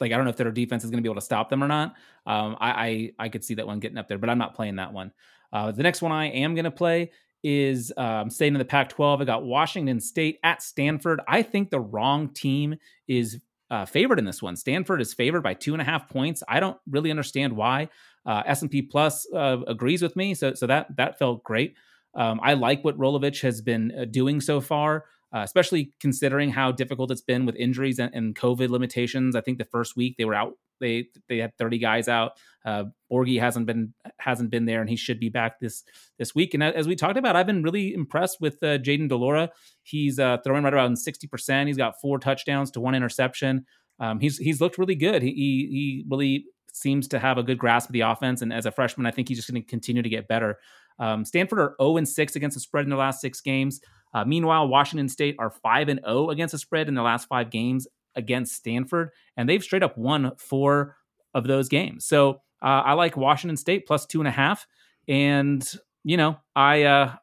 Like 0.00 0.12
I 0.12 0.16
don't 0.16 0.24
know 0.24 0.30
if 0.30 0.36
their 0.36 0.50
defense 0.50 0.82
is 0.82 0.90
going 0.90 0.98
to 0.98 1.02
be 1.02 1.08
able 1.08 1.20
to 1.20 1.24
stop 1.24 1.50
them 1.50 1.62
or 1.62 1.68
not. 1.68 1.94
Um, 2.26 2.56
I, 2.58 2.70
I 2.70 3.12
I 3.26 3.28
could 3.28 3.44
see 3.44 3.54
that 3.54 3.66
one 3.66 3.80
getting 3.80 3.98
up 3.98 4.08
there, 4.08 4.16
but 4.16 4.30
I'm 4.30 4.38
not 4.38 4.54
playing 4.54 4.76
that 4.76 4.92
one. 4.92 5.12
Uh, 5.52 5.72
the 5.72 5.82
next 5.82 6.00
one 6.00 6.10
I 6.10 6.26
am 6.26 6.54
going 6.54 6.64
to 6.64 6.70
play 6.70 7.10
is 7.42 7.92
um, 7.96 8.30
staying 8.30 8.54
in 8.54 8.58
the 8.58 8.64
Pac-12. 8.64 9.22
I 9.22 9.24
got 9.24 9.44
Washington 9.44 10.00
State 10.00 10.38
at 10.42 10.62
Stanford. 10.62 11.20
I 11.26 11.42
think 11.42 11.70
the 11.70 11.80
wrong 11.80 12.28
team 12.28 12.76
is 13.08 13.40
uh, 13.70 13.84
favored 13.84 14.18
in 14.18 14.24
this 14.24 14.42
one. 14.42 14.56
Stanford 14.56 15.00
is 15.00 15.14
favored 15.14 15.42
by 15.42 15.54
two 15.54 15.72
and 15.72 15.80
a 15.80 15.84
half 15.84 16.08
points. 16.08 16.42
I 16.48 16.60
don't 16.60 16.76
really 16.88 17.10
understand 17.10 17.54
why. 17.54 17.88
Uh, 18.26 18.42
S&P 18.46 18.82
Plus 18.82 19.26
uh, 19.34 19.58
agrees 19.66 20.02
with 20.02 20.16
me, 20.16 20.34
so 20.34 20.54
so 20.54 20.66
that 20.66 20.94
that 20.96 21.18
felt 21.18 21.42
great. 21.42 21.74
Um, 22.14 22.40
I 22.42 22.54
like 22.54 22.84
what 22.84 22.98
Rolovich 22.98 23.42
has 23.42 23.60
been 23.60 23.92
uh, 23.98 24.04
doing 24.04 24.40
so 24.40 24.60
far, 24.60 25.04
uh, 25.34 25.40
especially 25.40 25.92
considering 26.00 26.50
how 26.50 26.72
difficult 26.72 27.10
it's 27.10 27.20
been 27.20 27.46
with 27.46 27.54
injuries 27.56 27.98
and, 27.98 28.12
and, 28.14 28.34
COVID 28.34 28.68
limitations. 28.68 29.36
I 29.36 29.40
think 29.40 29.58
the 29.58 29.64
first 29.64 29.96
week 29.96 30.16
they 30.18 30.24
were 30.24 30.34
out, 30.34 30.54
they 30.80 31.06
they 31.28 31.38
had 31.38 31.56
30 31.56 31.78
guys 31.78 32.08
out. 32.08 32.32
Uh, 32.64 32.84
Borghi 33.10 33.38
hasn't 33.38 33.66
been 33.66 33.94
hasn't 34.18 34.50
been 34.50 34.64
there, 34.64 34.80
and 34.80 34.90
he 34.90 34.96
should 34.96 35.20
be 35.20 35.28
back 35.28 35.60
this 35.60 35.84
this 36.18 36.34
week. 36.34 36.52
And 36.54 36.64
as 36.64 36.88
we 36.88 36.96
talked 36.96 37.16
about, 37.16 37.36
I've 37.36 37.46
been 37.46 37.62
really 37.62 37.94
impressed 37.94 38.40
with 38.40 38.62
uh, 38.62 38.78
Jayden 38.78 39.08
de 39.08 39.16
Laura. 39.16 39.50
He's 39.82 40.18
uh, 40.18 40.38
throwing 40.44 40.64
right 40.64 40.74
around 40.74 40.96
60 40.96 41.28
percent. 41.28 41.68
He's 41.68 41.76
got 41.76 42.00
four 42.00 42.18
touchdowns 42.18 42.70
to 42.72 42.80
one 42.80 42.94
interception. 42.94 43.66
Um, 44.00 44.18
he's 44.18 44.38
he's 44.38 44.60
looked 44.60 44.78
really 44.78 44.96
good. 44.96 45.22
He, 45.22 45.30
he 45.30 45.68
he 45.70 46.04
really 46.10 46.46
seems 46.72 47.08
to 47.08 47.18
have 47.18 47.38
a 47.38 47.42
good 47.42 47.58
grasp 47.58 47.88
of 47.88 47.92
the 47.92 48.00
offense, 48.00 48.42
and 48.42 48.52
as 48.52 48.66
a 48.66 48.72
freshman, 48.72 49.06
I 49.06 49.10
think 49.10 49.28
he's 49.28 49.38
just 49.38 49.50
going 49.50 49.62
to 49.62 49.68
continue 49.68 50.02
to 50.02 50.08
get 50.08 50.26
better. 50.26 50.58
Um, 50.98 51.24
Stanford 51.24 51.58
are 51.58 51.76
0 51.80 51.98
and 51.98 52.08
6 52.08 52.36
against 52.36 52.54
the 52.54 52.60
spread 52.60 52.84
in 52.84 52.90
their 52.90 52.98
last 52.98 53.20
six 53.20 53.40
games. 53.40 53.80
Uh, 54.12 54.24
meanwhile, 54.24 54.68
Washington 54.68 55.08
State 55.08 55.36
are 55.38 55.50
5 55.50 55.88
and 55.88 56.00
0 56.04 56.30
against 56.30 56.52
the 56.52 56.58
spread 56.58 56.88
in 56.88 56.94
their 56.94 57.04
last 57.04 57.28
five 57.28 57.50
games 57.50 57.86
against 58.16 58.54
Stanford, 58.54 59.10
and 59.36 59.48
they've 59.48 59.62
straight 59.62 59.82
up 59.82 59.96
won 59.96 60.32
four 60.36 60.96
of 61.34 61.46
those 61.46 61.68
games. 61.68 62.04
So 62.04 62.40
uh, 62.62 62.82
I 62.84 62.92
like 62.94 63.16
Washington 63.16 63.56
State 63.56 63.86
plus 63.86 64.06
two 64.06 64.20
and 64.20 64.28
a 64.28 64.32
half, 64.32 64.66
and 65.08 65.66
you 66.04 66.16
know 66.16 66.38
I 66.56 66.82
uh, 66.82 67.14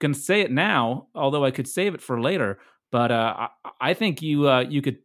can 0.00 0.14
say 0.14 0.42
it 0.42 0.50
now, 0.50 1.08
although 1.14 1.44
I 1.44 1.50
could 1.50 1.68
save 1.68 1.94
it 1.94 2.02
for 2.02 2.20
later. 2.20 2.58
But 2.90 3.10
uh, 3.10 3.48
I, 3.64 3.70
I 3.80 3.94
think 3.94 4.22
you 4.22 4.48
uh, 4.48 4.60
you 4.60 4.82
could 4.82 4.98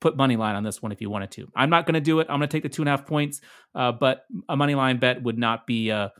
put 0.00 0.16
money 0.16 0.36
line 0.36 0.54
on 0.54 0.62
this 0.62 0.82
one 0.82 0.92
if 0.92 1.00
you 1.00 1.08
wanted 1.08 1.30
to. 1.30 1.50
I'm 1.56 1.70
not 1.70 1.86
going 1.86 1.94
to 1.94 2.00
do 2.00 2.20
it. 2.20 2.26
I'm 2.28 2.38
going 2.38 2.48
to 2.48 2.52
take 2.54 2.62
the 2.62 2.68
two 2.68 2.82
and 2.82 2.88
a 2.88 2.90
half 2.90 3.06
points, 3.06 3.40
uh, 3.74 3.92
but 3.92 4.26
a 4.48 4.56
money 4.56 4.74
line 4.74 4.98
bet 4.98 5.22
would 5.22 5.38
not 5.38 5.66
be 5.66 5.90
uh, 5.90 6.10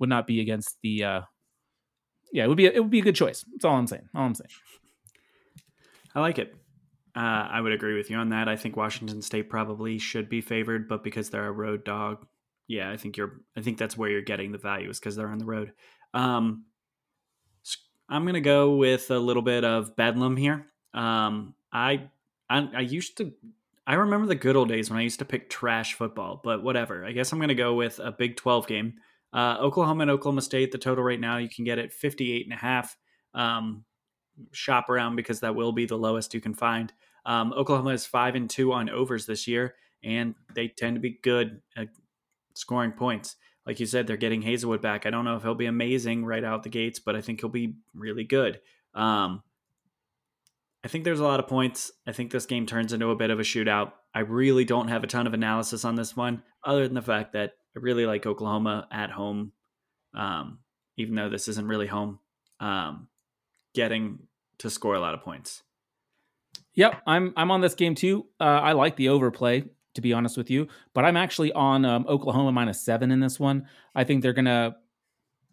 would 0.00 0.08
not 0.08 0.26
be 0.26 0.40
against 0.40 0.76
the. 0.82 1.04
Uh, 1.04 1.20
yeah, 2.32 2.44
it 2.44 2.48
would 2.48 2.56
be 2.56 2.66
a, 2.66 2.72
it 2.72 2.80
would 2.80 2.90
be 2.90 3.00
a 3.00 3.04
good 3.04 3.14
choice. 3.14 3.44
That's 3.52 3.64
all 3.64 3.76
I'm 3.76 3.86
saying. 3.86 4.08
All 4.14 4.24
I'm 4.24 4.34
saying. 4.34 4.50
I 6.14 6.20
like 6.20 6.38
it. 6.38 6.54
Uh, 7.14 7.46
I 7.50 7.60
would 7.60 7.72
agree 7.72 7.96
with 7.96 8.10
you 8.10 8.16
on 8.16 8.30
that. 8.30 8.48
I 8.48 8.56
think 8.56 8.76
Washington 8.76 9.20
State 9.22 9.50
probably 9.50 9.98
should 9.98 10.28
be 10.28 10.40
favored, 10.40 10.88
but 10.88 11.04
because 11.04 11.30
they're 11.30 11.46
a 11.46 11.52
road 11.52 11.84
dog, 11.84 12.26
yeah, 12.66 12.90
I 12.90 12.96
think 12.96 13.16
you're. 13.16 13.40
I 13.56 13.60
think 13.60 13.78
that's 13.78 13.96
where 13.96 14.10
you're 14.10 14.22
getting 14.22 14.52
the 14.52 14.58
value 14.58 14.90
is 14.90 14.98
because 14.98 15.16
they're 15.16 15.28
on 15.28 15.38
the 15.38 15.44
road. 15.44 15.72
Um, 16.14 16.64
I'm 18.08 18.26
gonna 18.26 18.40
go 18.40 18.74
with 18.74 19.10
a 19.10 19.18
little 19.18 19.42
bit 19.42 19.64
of 19.64 19.96
bedlam 19.96 20.36
here. 20.36 20.66
Um, 20.94 21.54
I, 21.72 22.08
I 22.48 22.68
I 22.74 22.80
used 22.80 23.16
to. 23.18 23.32
I 23.86 23.94
remember 23.94 24.28
the 24.28 24.36
good 24.36 24.54
old 24.54 24.68
days 24.68 24.88
when 24.88 25.00
I 25.00 25.02
used 25.02 25.18
to 25.18 25.24
pick 25.24 25.50
trash 25.50 25.94
football, 25.94 26.40
but 26.42 26.62
whatever. 26.62 27.04
I 27.04 27.10
guess 27.10 27.32
I'm 27.32 27.40
gonna 27.40 27.54
go 27.54 27.74
with 27.74 27.98
a 27.98 28.12
Big 28.12 28.36
12 28.36 28.68
game. 28.68 28.94
Uh, 29.32 29.56
Oklahoma 29.60 30.02
and 30.02 30.10
Oklahoma 30.10 30.42
State, 30.42 30.72
the 30.72 30.78
total 30.78 31.04
right 31.04 31.20
now, 31.20 31.36
you 31.38 31.48
can 31.48 31.64
get 31.64 31.78
it 31.78 31.92
58 31.92 32.46
and 32.46 32.52
a 32.52 32.56
half. 32.56 32.96
um, 33.34 33.84
shop 34.52 34.88
around 34.88 35.16
because 35.16 35.40
that 35.40 35.54
will 35.54 35.72
be 35.72 35.86
the 35.86 35.98
lowest 35.98 36.34
you 36.34 36.40
can 36.40 36.54
find. 36.54 36.92
Um, 37.26 37.52
Oklahoma 37.52 37.90
is 37.90 38.06
five 38.06 38.34
and 38.34 38.48
two 38.48 38.72
on 38.72 38.88
overs 38.88 39.26
this 39.26 39.46
year, 39.46 39.74
and 40.02 40.34
they 40.54 40.68
tend 40.68 40.96
to 40.96 41.00
be 41.00 41.18
good 41.22 41.60
at 41.76 41.88
scoring 42.54 42.92
points. 42.92 43.36
Like 43.66 43.78
you 43.78 43.86
said, 43.86 44.06
they're 44.06 44.16
getting 44.16 44.42
Haselwood 44.42 44.80
back. 44.80 45.04
I 45.04 45.10
don't 45.10 45.24
know 45.24 45.36
if 45.36 45.42
he'll 45.42 45.54
be 45.54 45.66
amazing 45.66 46.24
right 46.24 46.42
out 46.42 46.62
the 46.62 46.70
gates, 46.70 46.98
but 46.98 47.14
I 47.14 47.20
think 47.20 47.40
he'll 47.40 47.50
be 47.50 47.74
really 47.94 48.24
good. 48.24 48.60
Um, 48.94 49.42
I 50.82 50.88
think 50.88 51.04
there's 51.04 51.20
a 51.20 51.24
lot 51.24 51.40
of 51.40 51.46
points. 51.46 51.92
I 52.06 52.12
think 52.12 52.32
this 52.32 52.46
game 52.46 52.64
turns 52.64 52.92
into 52.94 53.10
a 53.10 53.16
bit 53.16 53.30
of 53.30 53.38
a 53.38 53.42
shootout. 53.42 53.92
I 54.14 54.20
really 54.20 54.64
don't 54.64 54.88
have 54.88 55.04
a 55.04 55.06
ton 55.06 55.26
of 55.26 55.34
analysis 55.34 55.84
on 55.84 55.94
this 55.94 56.16
one, 56.16 56.42
other 56.64 56.84
than 56.86 56.94
the 56.94 57.02
fact 57.02 57.34
that 57.34 57.52
I 57.76 57.80
really 57.80 58.06
like 58.06 58.26
Oklahoma 58.26 58.88
at 58.90 59.10
home, 59.10 59.52
um, 60.14 60.58
even 60.96 61.14
though 61.14 61.28
this 61.28 61.48
isn't 61.48 61.66
really 61.66 61.86
home, 61.86 62.18
um, 62.58 63.08
getting 63.74 64.20
to 64.58 64.70
score 64.70 64.94
a 64.94 65.00
lot 65.00 65.14
of 65.14 65.22
points. 65.22 65.62
Yep, 66.74 67.02
I'm 67.06 67.32
I'm 67.36 67.50
on 67.50 67.60
this 67.60 67.74
game 67.74 67.94
too. 67.94 68.26
Uh, 68.40 68.44
I 68.44 68.72
like 68.72 68.96
the 68.96 69.08
overplay 69.08 69.64
to 69.94 70.00
be 70.00 70.12
honest 70.12 70.36
with 70.36 70.50
you, 70.50 70.68
but 70.94 71.04
I'm 71.04 71.16
actually 71.16 71.52
on 71.52 71.84
um, 71.84 72.06
Oklahoma 72.08 72.52
minus 72.52 72.80
seven 72.80 73.10
in 73.10 73.20
this 73.20 73.40
one. 73.40 73.66
I 73.94 74.04
think 74.04 74.22
they're 74.22 74.32
gonna 74.32 74.76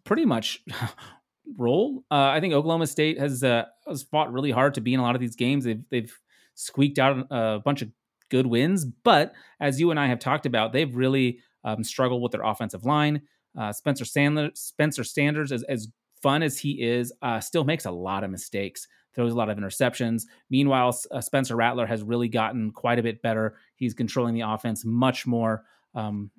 pretty 0.04 0.24
much 0.24 0.62
roll. 1.56 2.04
Uh, 2.10 2.30
I 2.30 2.40
think 2.40 2.54
Oklahoma 2.54 2.86
State 2.86 3.18
has 3.18 3.42
uh, 3.42 3.64
has 3.86 4.02
fought 4.02 4.32
really 4.32 4.50
hard 4.50 4.74
to 4.74 4.80
be 4.80 4.94
in 4.94 5.00
a 5.00 5.02
lot 5.02 5.14
of 5.14 5.20
these 5.20 5.36
games. 5.36 5.64
They've 5.64 5.82
they've 5.90 6.18
squeaked 6.54 6.98
out 6.98 7.26
a 7.30 7.60
bunch 7.64 7.82
of 7.82 7.90
good 8.30 8.46
wins, 8.46 8.84
but 8.84 9.32
as 9.60 9.80
you 9.80 9.90
and 9.90 9.98
I 9.98 10.06
have 10.06 10.18
talked 10.18 10.46
about, 10.46 10.72
they've 10.72 10.94
really 10.94 11.40
um, 11.64 11.82
struggled 11.84 12.22
with 12.22 12.32
their 12.32 12.42
offensive 12.42 12.84
line. 12.84 13.22
Uh, 13.58 13.72
Spencer 13.72 14.04
Sandler, 14.04 14.56
Spencer 14.56 15.04
Sanders, 15.04 15.52
as, 15.52 15.62
as 15.64 15.88
fun 16.22 16.42
as 16.42 16.58
he 16.58 16.82
is, 16.82 17.12
uh, 17.22 17.40
still 17.40 17.64
makes 17.64 17.86
a 17.86 17.90
lot 17.90 18.24
of 18.24 18.30
mistakes, 18.30 18.86
throws 19.14 19.32
a 19.32 19.36
lot 19.36 19.50
of 19.50 19.58
interceptions. 19.58 20.22
Meanwhile, 20.50 20.98
uh, 21.10 21.20
Spencer 21.20 21.56
Rattler 21.56 21.86
has 21.86 22.02
really 22.02 22.28
gotten 22.28 22.70
quite 22.70 22.98
a 22.98 23.02
bit 23.02 23.22
better. 23.22 23.56
He's 23.76 23.94
controlling 23.94 24.34
the 24.34 24.42
offense 24.42 24.84
much 24.84 25.26
more. 25.26 25.64
Um, 25.94 26.30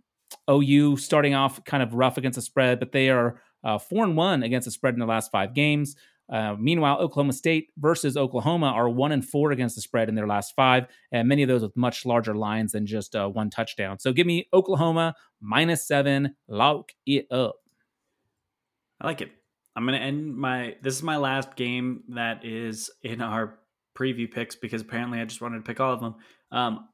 OU 0.50 0.98
starting 0.98 1.34
off 1.34 1.64
kind 1.66 1.82
of 1.82 1.94
rough 1.94 2.18
against 2.18 2.36
the 2.36 2.42
spread, 2.42 2.80
but 2.80 2.92
they 2.92 3.10
are 3.10 3.42
uh, 3.64 3.78
four 3.78 4.04
and 4.04 4.16
one 4.16 4.44
against 4.44 4.66
the 4.66 4.72
spread 4.72 4.94
in 4.94 5.00
the 5.00 5.06
last 5.06 5.32
five 5.32 5.54
games. 5.54 5.96
Uh, 6.32 6.56
meanwhile, 6.60 6.98
Oklahoma 7.00 7.34
State 7.34 7.70
versus 7.78 8.16
Oklahoma 8.16 8.68
are 8.68 8.88
one 8.88 9.12
and 9.12 9.26
four 9.26 9.52
against 9.52 9.76
the 9.76 9.82
spread 9.82 10.10
in 10.10 10.16
their 10.16 10.28
last 10.28 10.54
five, 10.56 10.86
and 11.12 11.28
many 11.28 11.42
of 11.42 11.50
those 11.50 11.62
with 11.62 11.76
much 11.76 12.06
larger 12.06 12.36
lines 12.36 12.74
than 12.74 12.86
just 12.86 13.16
uh, 13.16 13.28
one 13.28 13.50
touchdown. 13.50 14.00
So 14.00 14.14
give 14.14 14.28
me 14.28 14.48
Oklahoma 14.54 15.16
minus 15.42 15.88
seven, 15.88 16.36
lock 16.48 16.92
it 17.06 17.26
up. 17.32 17.56
I 19.02 19.08
like 19.08 19.22
it. 19.22 19.32
I'm 19.76 19.86
gonna 19.86 19.98
end 19.98 20.36
my. 20.36 20.76
This 20.82 20.96
is 20.96 21.04
my 21.04 21.18
last 21.18 21.56
game 21.56 22.04
that 22.10 22.46
is 22.46 22.92
in 23.02 23.22
our 23.22 23.60
preview 23.98 24.32
picks 24.32 24.56
because 24.56 24.82
apparently 24.82 25.20
I 25.20 25.26
just 25.26 25.42
wanted 25.42 25.58
to 25.58 25.64
pick 25.64 25.80
all 25.80 25.94
of 25.94 26.02
them. 26.02 26.16
Um, 26.52 26.90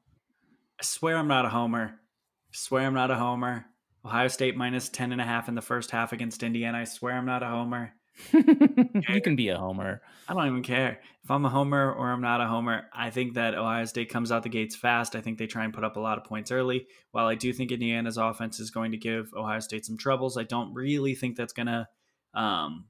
I 0.80 0.84
swear 0.84 1.16
I'm 1.16 1.28
not 1.28 1.44
a 1.44 1.48
homer. 1.48 1.94
I 1.94 2.52
swear 2.52 2.86
I'm 2.86 2.94
not 2.94 3.10
a 3.10 3.16
homer. 3.16 3.66
Ohio 4.04 4.28
State 4.28 4.56
minus 4.56 4.88
10 4.88 5.12
and 5.12 5.20
a 5.20 5.24
half 5.24 5.48
in 5.48 5.56
the 5.56 5.62
first 5.62 5.90
half 5.90 6.12
against 6.12 6.44
Indiana. 6.44 6.78
I 6.78 6.84
swear 6.84 7.14
I'm 7.14 7.26
not 7.26 7.42
a 7.42 7.48
homer. 7.48 7.92
You 8.32 9.20
can 9.20 9.36
be 9.36 9.48
a 9.48 9.58
homer. 9.58 10.02
I 10.28 10.34
don't 10.34 10.46
even 10.46 10.62
care. 10.62 11.00
If 11.22 11.30
I'm 11.30 11.44
a 11.44 11.48
homer 11.48 11.92
or 11.92 12.10
I'm 12.10 12.20
not 12.20 12.40
a 12.40 12.46
homer, 12.46 12.84
I 12.92 13.10
think 13.10 13.34
that 13.34 13.54
Ohio 13.54 13.84
State 13.84 14.10
comes 14.10 14.30
out 14.30 14.42
the 14.42 14.48
gates 14.48 14.76
fast. 14.76 15.16
I 15.16 15.20
think 15.20 15.38
they 15.38 15.46
try 15.46 15.64
and 15.64 15.74
put 15.74 15.84
up 15.84 15.96
a 15.96 16.00
lot 16.00 16.18
of 16.18 16.24
points 16.24 16.50
early. 16.50 16.86
While 17.10 17.26
I 17.26 17.34
do 17.34 17.52
think 17.52 17.72
Indiana's 17.72 18.16
offense 18.16 18.60
is 18.60 18.70
going 18.70 18.92
to 18.92 18.96
give 18.96 19.32
Ohio 19.36 19.60
State 19.60 19.84
some 19.84 19.96
troubles, 19.96 20.36
I 20.36 20.44
don't 20.44 20.72
really 20.72 21.14
think 21.14 21.36
that's 21.36 21.52
going 21.52 21.66
to 21.66 21.88
um, 22.34 22.86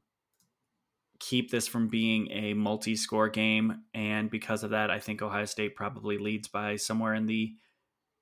keep 1.19 1.51
this 1.51 1.67
from 1.67 1.89
being 1.89 2.31
a 2.31 2.55
multi 2.55 2.97
score 2.97 3.29
game. 3.29 3.83
And 3.95 4.31
because 4.31 4.63
of 4.63 4.71
that, 4.71 4.91
I 4.91 5.01
think 5.01 5.23
Ohio 5.23 5.45
State 5.45 5.77
probably 5.77 6.19
leads 6.19 6.49
by 6.49 6.77
somewhere 6.77 7.15
in 7.15 7.27
the 7.27 7.55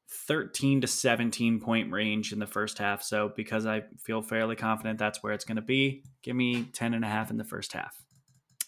13 0.08 0.82
to 0.82 0.86
17 0.86 1.60
point 1.60 1.90
range 1.90 2.32
in 2.32 2.38
the 2.38 2.46
first 2.46 2.78
half. 2.78 3.02
So 3.02 3.32
because 3.34 3.66
I 3.66 3.82
feel 4.02 4.22
fairly 4.22 4.56
confident 4.56 4.98
that's 4.98 5.22
where 5.22 5.32
it's 5.32 5.44
going 5.44 5.56
to 5.56 5.62
be, 5.62 6.04
give 6.22 6.36
me 6.36 6.64
10 6.72 6.94
and 6.94 7.04
a 7.04 7.08
half 7.08 7.30
in 7.30 7.36
the 7.36 7.44
first 7.44 7.72
half. 7.72 7.96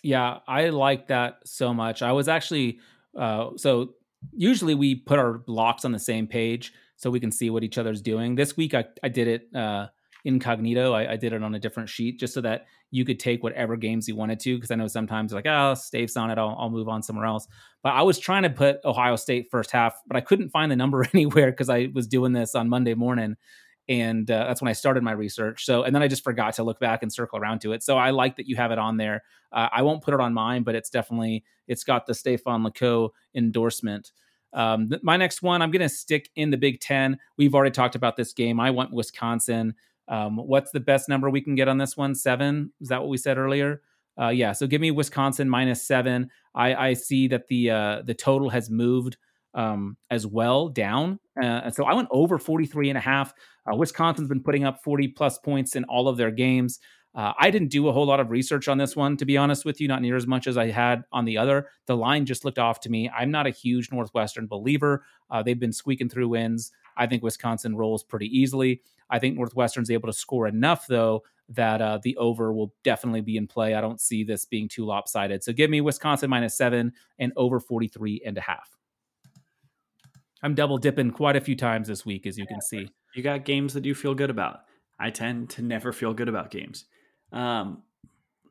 Yeah, 0.03 0.39
I 0.47 0.68
like 0.68 1.09
that 1.09 1.39
so 1.45 1.74
much. 1.74 2.03
I 2.03 2.12
was 2.12 2.28
actually 2.28 2.78
uh, 3.16 3.51
so 3.57 3.95
usually 4.32 4.74
we 4.74 4.95
put 4.95 5.18
our 5.18 5.39
blocks 5.39 5.84
on 5.84 5.93
the 5.93 5.99
same 5.99 6.26
page 6.26 6.72
so 6.97 7.11
we 7.11 7.20
can 7.20 7.30
see 7.30 7.51
what 7.51 7.64
each 7.64 7.78
other's 7.78 8.01
doing. 8.01 8.34
This 8.34 8.57
week 8.57 8.74
I, 8.74 8.84
I 9.03 9.09
did 9.09 9.28
it 9.28 9.55
uh, 9.55 9.87
incognito. 10.24 10.93
I, 10.93 11.12
I, 11.12 11.16
did 11.16 11.32
it 11.32 11.43
on 11.43 11.55
a 11.55 11.59
different 11.59 11.89
sheet 11.89 12.18
just 12.18 12.34
so 12.34 12.41
that 12.43 12.66
you 12.91 13.05
could 13.05 13.18
take 13.18 13.43
whatever 13.43 13.76
games 13.76 14.09
you 14.09 14.16
wanted 14.16 14.41
to. 14.41 14.57
Because 14.57 14.70
I 14.70 14.76
know 14.76 14.87
sometimes 14.87 15.32
like, 15.32 15.47
oh, 15.47 15.74
Stave's 15.74 16.16
on 16.16 16.30
it, 16.30 16.39
I'll, 16.39 16.57
I'll 16.59 16.70
move 16.70 16.89
on 16.89 17.03
somewhere 17.03 17.26
else. 17.26 17.47
But 17.82 17.91
I 17.91 18.03
was 18.03 18.18
trying 18.18 18.45
to 18.45 18.51
put 18.51 18.84
Ohio 18.84 19.16
State 19.16 19.49
first 19.51 19.70
half, 19.70 19.95
but 20.07 20.16
I 20.16 20.20
couldn't 20.20 20.51
find 20.51 20.70
the 20.70 20.76
number 20.76 21.05
anywhere 21.14 21.51
because 21.51 21.68
I 21.68 21.89
was 21.95 22.07
doing 22.07 22.32
this 22.32 22.55
on 22.55 22.68
Monday 22.68 22.95
morning. 22.95 23.37
And 23.89 24.28
uh, 24.28 24.47
that's 24.49 24.61
when 24.61 24.68
I 24.68 24.72
started 24.72 25.05
my 25.05 25.12
research. 25.12 25.64
So, 25.64 25.84
and 25.84 25.95
then 25.95 26.03
I 26.03 26.09
just 26.09 26.24
forgot 26.24 26.55
to 26.55 26.64
look 26.64 26.80
back 26.80 27.03
and 27.03 27.12
circle 27.12 27.39
around 27.39 27.61
to 27.61 27.72
it. 27.72 27.84
So 27.84 27.97
I 27.97 28.11
like 28.11 28.37
that 28.37 28.49
you 28.49 28.57
have 28.57 28.72
it 28.72 28.78
on 28.78 28.97
there. 28.97 29.22
Uh, 29.53 29.68
I 29.70 29.82
won't 29.82 30.03
put 30.03 30.12
it 30.12 30.20
on 30.20 30.34
mine, 30.34 30.64
but 30.64 30.74
it's 30.74 30.91
definitely 30.91 31.45
it's 31.68 31.84
got 31.84 32.07
the 32.07 32.14
Stefan 32.14 32.64
Leco 32.64 33.11
endorsement. 33.34 34.11
Um, 34.53 34.91
my 35.03 35.16
next 35.16 35.43
one, 35.43 35.62
I'm 35.62 35.70
going 35.70 35.82
to 35.82 35.89
stick 35.89 36.30
in 36.34 36.51
the 36.51 36.57
Big 36.57 36.80
Ten. 36.80 37.18
We've 37.37 37.55
already 37.55 37.72
talked 37.72 37.95
about 37.95 38.16
this 38.16 38.32
game. 38.32 38.59
I 38.59 38.70
want 38.70 38.93
Wisconsin. 38.93 39.74
Um, 40.09 40.37
what's 40.37 40.71
the 40.73 40.81
best 40.81 41.09
number 41.09 41.29
we 41.31 41.41
can 41.41 41.55
get 41.55 41.69
on 41.69 41.79
this 41.79 41.97
one? 41.97 42.15
Seven? 42.15 42.73
Is 42.81 42.89
that 42.89 43.01
what 43.01 43.09
we 43.09 43.17
said 43.17 43.39
earlier? 43.39 43.83
Uh, 44.21 44.29
yeah. 44.29 44.53
So 44.53 44.67
give 44.67 44.81
me 44.81 44.91
Wisconsin 44.91 45.49
minus 45.49 45.87
seven. 45.87 46.31
I, 46.55 46.75
I 46.75 46.93
see 46.95 47.29
that 47.29 47.49
the 47.49 47.71
uh, 47.71 48.03
the 48.03 48.15
total 48.15 48.49
has 48.51 48.71
moved 48.71 49.17
um, 49.55 49.97
as 50.11 50.27
well 50.27 50.69
down. 50.69 51.19
Uh, 51.43 51.71
so 51.71 51.85
I 51.85 51.95
went 51.95 52.09
over 52.11 52.39
43 52.39 52.91
and 52.91 52.99
a 52.99 53.01
half. 53.01 53.33
Uh, 53.71 53.75
Wisconsin's 53.77 54.29
been 54.29 54.43
putting 54.43 54.65
up 54.65 54.83
40 54.85 55.09
plus 55.09 55.39
points 55.39 55.77
in 55.77 55.85
all 55.85 56.09
of 56.09 56.17
their 56.17 56.31
games. 56.31 56.79
Uh, 57.15 57.33
I 57.39 57.51
didn't 57.51 57.69
do 57.69 57.89
a 57.89 57.93
whole 57.93 58.05
lot 58.05 58.21
of 58.21 58.31
research 58.31 58.69
on 58.69 58.77
this 58.77 58.95
one, 58.95 59.17
to 59.17 59.25
be 59.25 59.39
honest 59.39 59.65
with 59.65 59.81
you, 59.81 59.89
not 59.89 60.03
near 60.03 60.17
as 60.17 60.27
much 60.27 60.47
as 60.47 60.59
I 60.59 60.71
had 60.71 61.03
on 61.13 61.25
the 61.25 61.39
other. 61.39 61.69
The 61.87 61.97
line 61.97 62.27
just 62.27 62.45
looked 62.45 62.59
off 62.59 62.81
to 62.81 62.91
me. 62.91 63.09
I'm 63.09 63.31
not 63.31 63.47
a 63.47 63.51
huge 63.51 63.91
Northwestern 63.91 64.47
believer. 64.47 65.03
Uh, 65.31 65.43
they've 65.43 65.59
been 65.59 65.73
squeaking 65.73 66.11
through 66.11 66.29
wins. 66.29 66.73
I 66.97 67.07
think 67.07 67.23
Wisconsin 67.23 67.77
rolls 67.77 68.03
pretty 68.03 68.27
easily. 68.27 68.83
I 69.09 69.19
think 69.19 69.37
Northwestern's 69.37 69.91
able 69.91 70.09
to 70.09 70.13
score 70.13 70.47
enough, 70.47 70.87
though, 70.87 71.23
that 71.51 71.81
uh, 71.81 71.99
the 72.03 72.17
over 72.17 72.53
will 72.53 72.75
definitely 72.83 73.21
be 73.21 73.37
in 73.37 73.47
play. 73.47 73.75
I 73.75 73.81
don't 73.81 74.01
see 74.01 74.25
this 74.25 74.45
being 74.45 74.69
too 74.69 74.85
lopsided. 74.85 75.45
So 75.45 75.53
give 75.53 75.71
me 75.71 75.81
Wisconsin 75.81 76.31
minus 76.31 76.57
seven 76.57 76.93
and 77.19 77.33
over 77.37 77.61
43 77.61 78.23
and 78.27 78.37
a 78.37 78.41
half. 78.41 78.77
I'm 80.43 80.55
double 80.55 80.79
dipping 80.79 81.11
quite 81.11 81.37
a 81.37 81.41
few 81.41 81.57
times 81.57 81.89
this 81.89 82.05
week, 82.05 82.27
as 82.27 82.37
you 82.37 82.47
can 82.47 82.61
see. 82.61 82.89
You 83.15 83.23
got 83.23 83.45
games 83.45 83.75
that 83.75 83.85
you 83.85 83.95
feel 83.95 84.15
good 84.15 84.31
about. 84.31 84.61
I 84.99 85.11
tend 85.11 85.51
to 85.51 85.63
never 85.63 85.93
feel 85.93 86.15
good 86.15 86.29
about 86.29 86.51
games. 86.51 86.85
Um, 87.33 87.83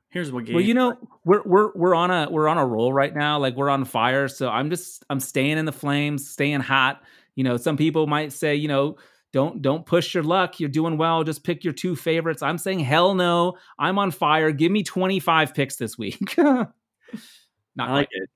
here's 0.10 0.32
what 0.32 0.46
game. 0.46 0.56
Well, 0.56 0.64
you 0.64 0.74
know, 0.74 0.98
we're 1.24 1.43
we're 1.43 1.72
we're 1.74 1.96
on 1.96 2.12
a 2.12 2.28
we're 2.30 2.48
on 2.48 2.58
a 2.58 2.66
roll 2.66 2.91
right 2.91 3.14
now. 3.14 3.39
Like 3.39 3.56
we're 3.56 3.70
on 3.70 3.86
fire. 3.86 4.28
So 4.28 4.50
I'm 4.50 4.70
just 4.70 5.04
I'm 5.10 5.20
staying 5.20 5.58
in 5.58 5.66
the 5.66 5.72
flames, 5.72 6.30
staying 6.30 6.62
hot. 6.62 7.02
You 7.36 7.43
know, 7.43 7.57
some 7.57 7.77
people 7.77 8.07
might 8.07 8.33
say, 8.33 8.55
you 8.55 8.67
know, 8.67 8.97
don't 9.33 9.61
don't 9.61 9.86
push 9.86 10.13
your 10.13 10.23
luck. 10.23 10.59
You're 10.59 10.69
doing 10.69 10.97
well. 10.97 11.23
Just 11.23 11.43
pick 11.43 11.63
your 11.63 11.73
two 11.73 11.95
favorites. 11.95 12.41
I'm 12.41 12.57
saying 12.57 12.79
hell 12.79 13.15
no. 13.15 13.57
I'm 13.77 13.99
on 13.99 14.11
fire. 14.11 14.51
Give 14.51 14.71
me 14.71 14.83
25 14.83 15.53
picks 15.53 15.75
this 15.75 15.97
week. 15.97 16.38
Not 16.38 16.69
I 17.77 17.91
like 17.91 18.07
it. 18.11 18.29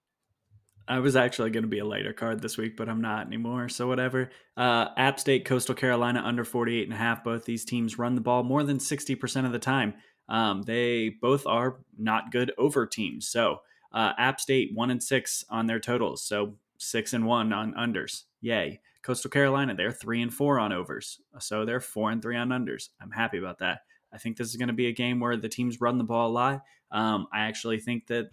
I 0.90 1.00
was 1.00 1.16
actually 1.16 1.52
going 1.52 1.64
to 1.64 1.70
be 1.70 1.80
a 1.80 1.86
lighter 1.86 2.14
card 2.14 2.42
this 2.42 2.58
week, 2.58 2.76
but 2.76 2.90
I'm 2.90 3.00
not 3.00 3.28
anymore. 3.28 3.70
So 3.70 3.88
whatever. 3.88 4.32
Uh, 4.58 4.88
App 4.98 5.20
State, 5.20 5.46
Coastal 5.46 5.76
Carolina 5.76 6.24
under 6.26 6.44
48 6.44 6.86
and 6.86 6.94
a 6.94 6.98
half. 6.98 7.24
Both 7.24 7.46
these 7.46 7.64
teams 7.64 8.00
run 8.00 8.16
the 8.16 8.22
ball 8.22 8.42
more 8.42 8.64
than 8.64 8.80
60% 8.80 9.46
of 9.46 9.52
the 9.52 9.60
time. 9.60 9.94
Um, 10.28 10.64
they 10.64 11.10
both 11.22 11.46
are 11.46 11.78
not 11.98 12.32
good 12.32 12.52
over 12.58 12.88
teams. 12.88 13.28
So 13.28 13.60
uh, 13.94 14.14
App 14.18 14.42
State 14.42 14.72
one 14.74 14.90
and 14.90 15.02
six 15.02 15.46
on 15.50 15.68
their 15.68 15.80
totals. 15.80 16.24
So 16.24 16.56
six 16.80 17.14
and 17.14 17.26
one 17.26 17.54
on 17.54 17.74
unders. 17.76 18.24
Yay. 18.42 18.80
Coastal 19.02 19.30
Carolina, 19.30 19.76
they're 19.76 19.92
three 19.92 20.22
and 20.22 20.34
four 20.34 20.60
on 20.60 20.74
overs. 20.74 21.20
So 21.40 21.66
they're 21.66 21.80
four 21.80 22.12
and 22.12 22.22
three 22.22 22.36
on 22.36 22.50
unders. 22.50 22.90
I'm 23.02 23.12
happy 23.12 23.38
about 23.38 23.60
that. 23.60 23.80
I 24.14 24.18
think 24.18 24.38
this 24.38 24.50
is 24.50 24.56
going 24.56 24.68
to 24.68 24.74
be 24.74 24.88
a 24.88 24.94
game 24.94 25.20
where 25.20 25.38
the 25.38 25.50
teams 25.50 25.82
run 25.82 25.98
the 25.98 26.04
ball 26.04 26.30
a 26.30 26.34
lot. 26.34 26.62
Um, 26.92 27.28
I 27.32 27.42
actually 27.42 27.80
think 27.80 28.08
that, 28.08 28.30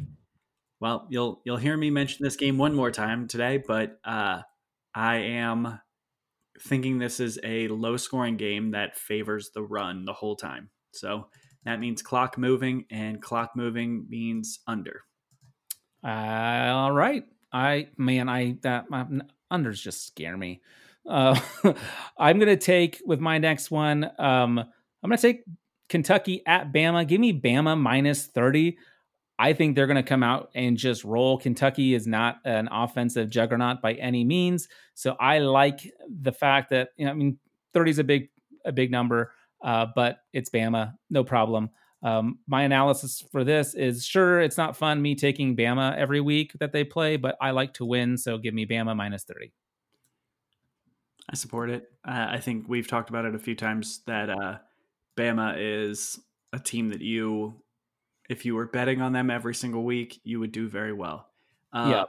well, 0.81 1.07
you'll 1.11 1.43
you'll 1.45 1.57
hear 1.57 1.77
me 1.77 1.91
mention 1.91 2.25
this 2.25 2.37
game 2.37 2.59
one 2.59 2.75
more 2.75 2.91
time 2.91 3.29
today, 3.29 3.63
but 3.67 3.99
uh, 4.05 4.41
I 4.95 5.17
am 5.17 5.81
thinking 6.61 6.99
this 6.99 7.21
is 7.21 7.39
a 7.45 7.69
low 7.69 7.97
scoring 7.97 8.37
game 8.37 8.71
that 8.71 8.97
favors 8.97 9.51
the 9.55 9.63
run 9.63 10.05
the 10.05 10.15
whole 10.15 10.37
time. 10.37 10.71
So 10.93 11.29
that 11.65 11.81
means 11.81 12.01
clock 12.01 12.39
moving, 12.39 12.87
and 12.91 13.21
clock 13.21 13.53
moving 13.55 14.07
means 14.09 14.61
under. 14.67 15.03
Uh, 16.03 16.71
all 16.73 16.93
right. 16.93 17.25
I 17.53 17.89
man, 17.97 18.29
I 18.29 18.59
that 18.63 18.89
my, 18.91 19.07
unders 19.53 19.81
just 19.81 20.07
scare 20.07 20.37
me. 20.37 20.61
Uh, 21.09 21.39
I'm 22.19 22.39
gonna 22.39 22.57
take 22.57 23.01
with 23.05 23.21
my 23.21 23.39
next 23.39 23.71
one. 23.71 24.05
Um, 24.19 24.59
I'm 24.59 25.11
gonna 25.11 25.19
take 25.19 25.45
Kentucky 25.89 26.43
at 26.47 26.73
Bama. 26.73 27.07
Give 27.07 27.21
me 27.21 27.39
Bama 27.39 27.79
minus 27.79 28.27
30. 28.27 28.77
I 29.39 29.53
think 29.53 29.77
they're 29.77 29.87
going 29.87 29.97
to 29.97 30.03
come 30.03 30.23
out 30.23 30.51
and 30.55 30.77
just 30.77 31.05
roll. 31.05 31.39
Kentucky 31.39 31.95
is 31.95 32.07
not 32.07 32.39
an 32.45 32.69
offensive 32.73 33.29
juggernaut 33.29 33.83
by 33.83 33.93
any 33.95 34.25
means, 34.25 34.69
so 34.95 35.15
I 35.21 35.41
like 35.41 35.93
the 36.09 36.33
fact 36.33 36.71
that 36.71 36.91
you 36.97 37.05
know, 37.05 37.11
I 37.11 37.15
mean, 37.15 37.39
thirty 37.75 37.91
is 37.91 37.99
a 37.99 38.05
big 38.05 38.31
a 38.65 38.73
big 38.73 38.91
number, 38.91 39.33
uh, 39.63 39.87
but 39.95 40.21
it's 40.33 40.49
Bama, 40.49 40.95
no 41.11 41.23
problem. 41.23 41.71
Um, 42.07 42.39
my 42.47 42.63
analysis 42.63 43.25
for 43.33 43.43
this 43.43 43.75
is 43.75 44.07
sure 44.07 44.41
it's 44.41 44.57
not 44.57 44.77
fun 44.77 45.03
me 45.03 45.17
taking 45.17 45.57
Bama 45.57 45.97
every 45.97 46.21
week 46.21 46.53
that 46.61 46.71
they 46.71 46.85
play, 46.85 47.17
but 47.17 47.37
I 47.41 47.51
like 47.51 47.75
to 47.75 47.85
win, 47.85 48.17
so 48.17 48.39
give 48.39 48.55
me 48.55 48.65
Bama 48.65 48.95
minus 48.95 49.25
thirty. 49.25 49.53
I 51.29 51.35
support 51.35 51.69
it. 51.69 51.91
Uh, 52.07 52.29
I 52.31 52.39
think 52.39 52.67
we've 52.69 52.87
talked 52.87 53.11
about 53.11 53.25
it 53.25 53.35
a 53.35 53.41
few 53.41 53.57
times 53.57 54.03
that 54.07 54.31
uh, 54.31 54.59
Bama 55.17 55.57
is 55.59 56.21
a 56.53 56.61
team 56.61 56.91
that 56.91 57.01
you, 57.01 57.61
if 58.31 58.47
you 58.47 58.55
were 58.55 58.67
betting 58.67 59.03
on 59.03 59.13
them 59.13 59.29
every 59.29 59.57
single 59.57 59.83
week, 59.83 60.21
you 60.23 60.39
would 60.39 60.53
do 60.53 60.69
very 60.69 60.93
well. 60.93 61.27
Uh, 61.73 61.89
yeah. 61.91 62.05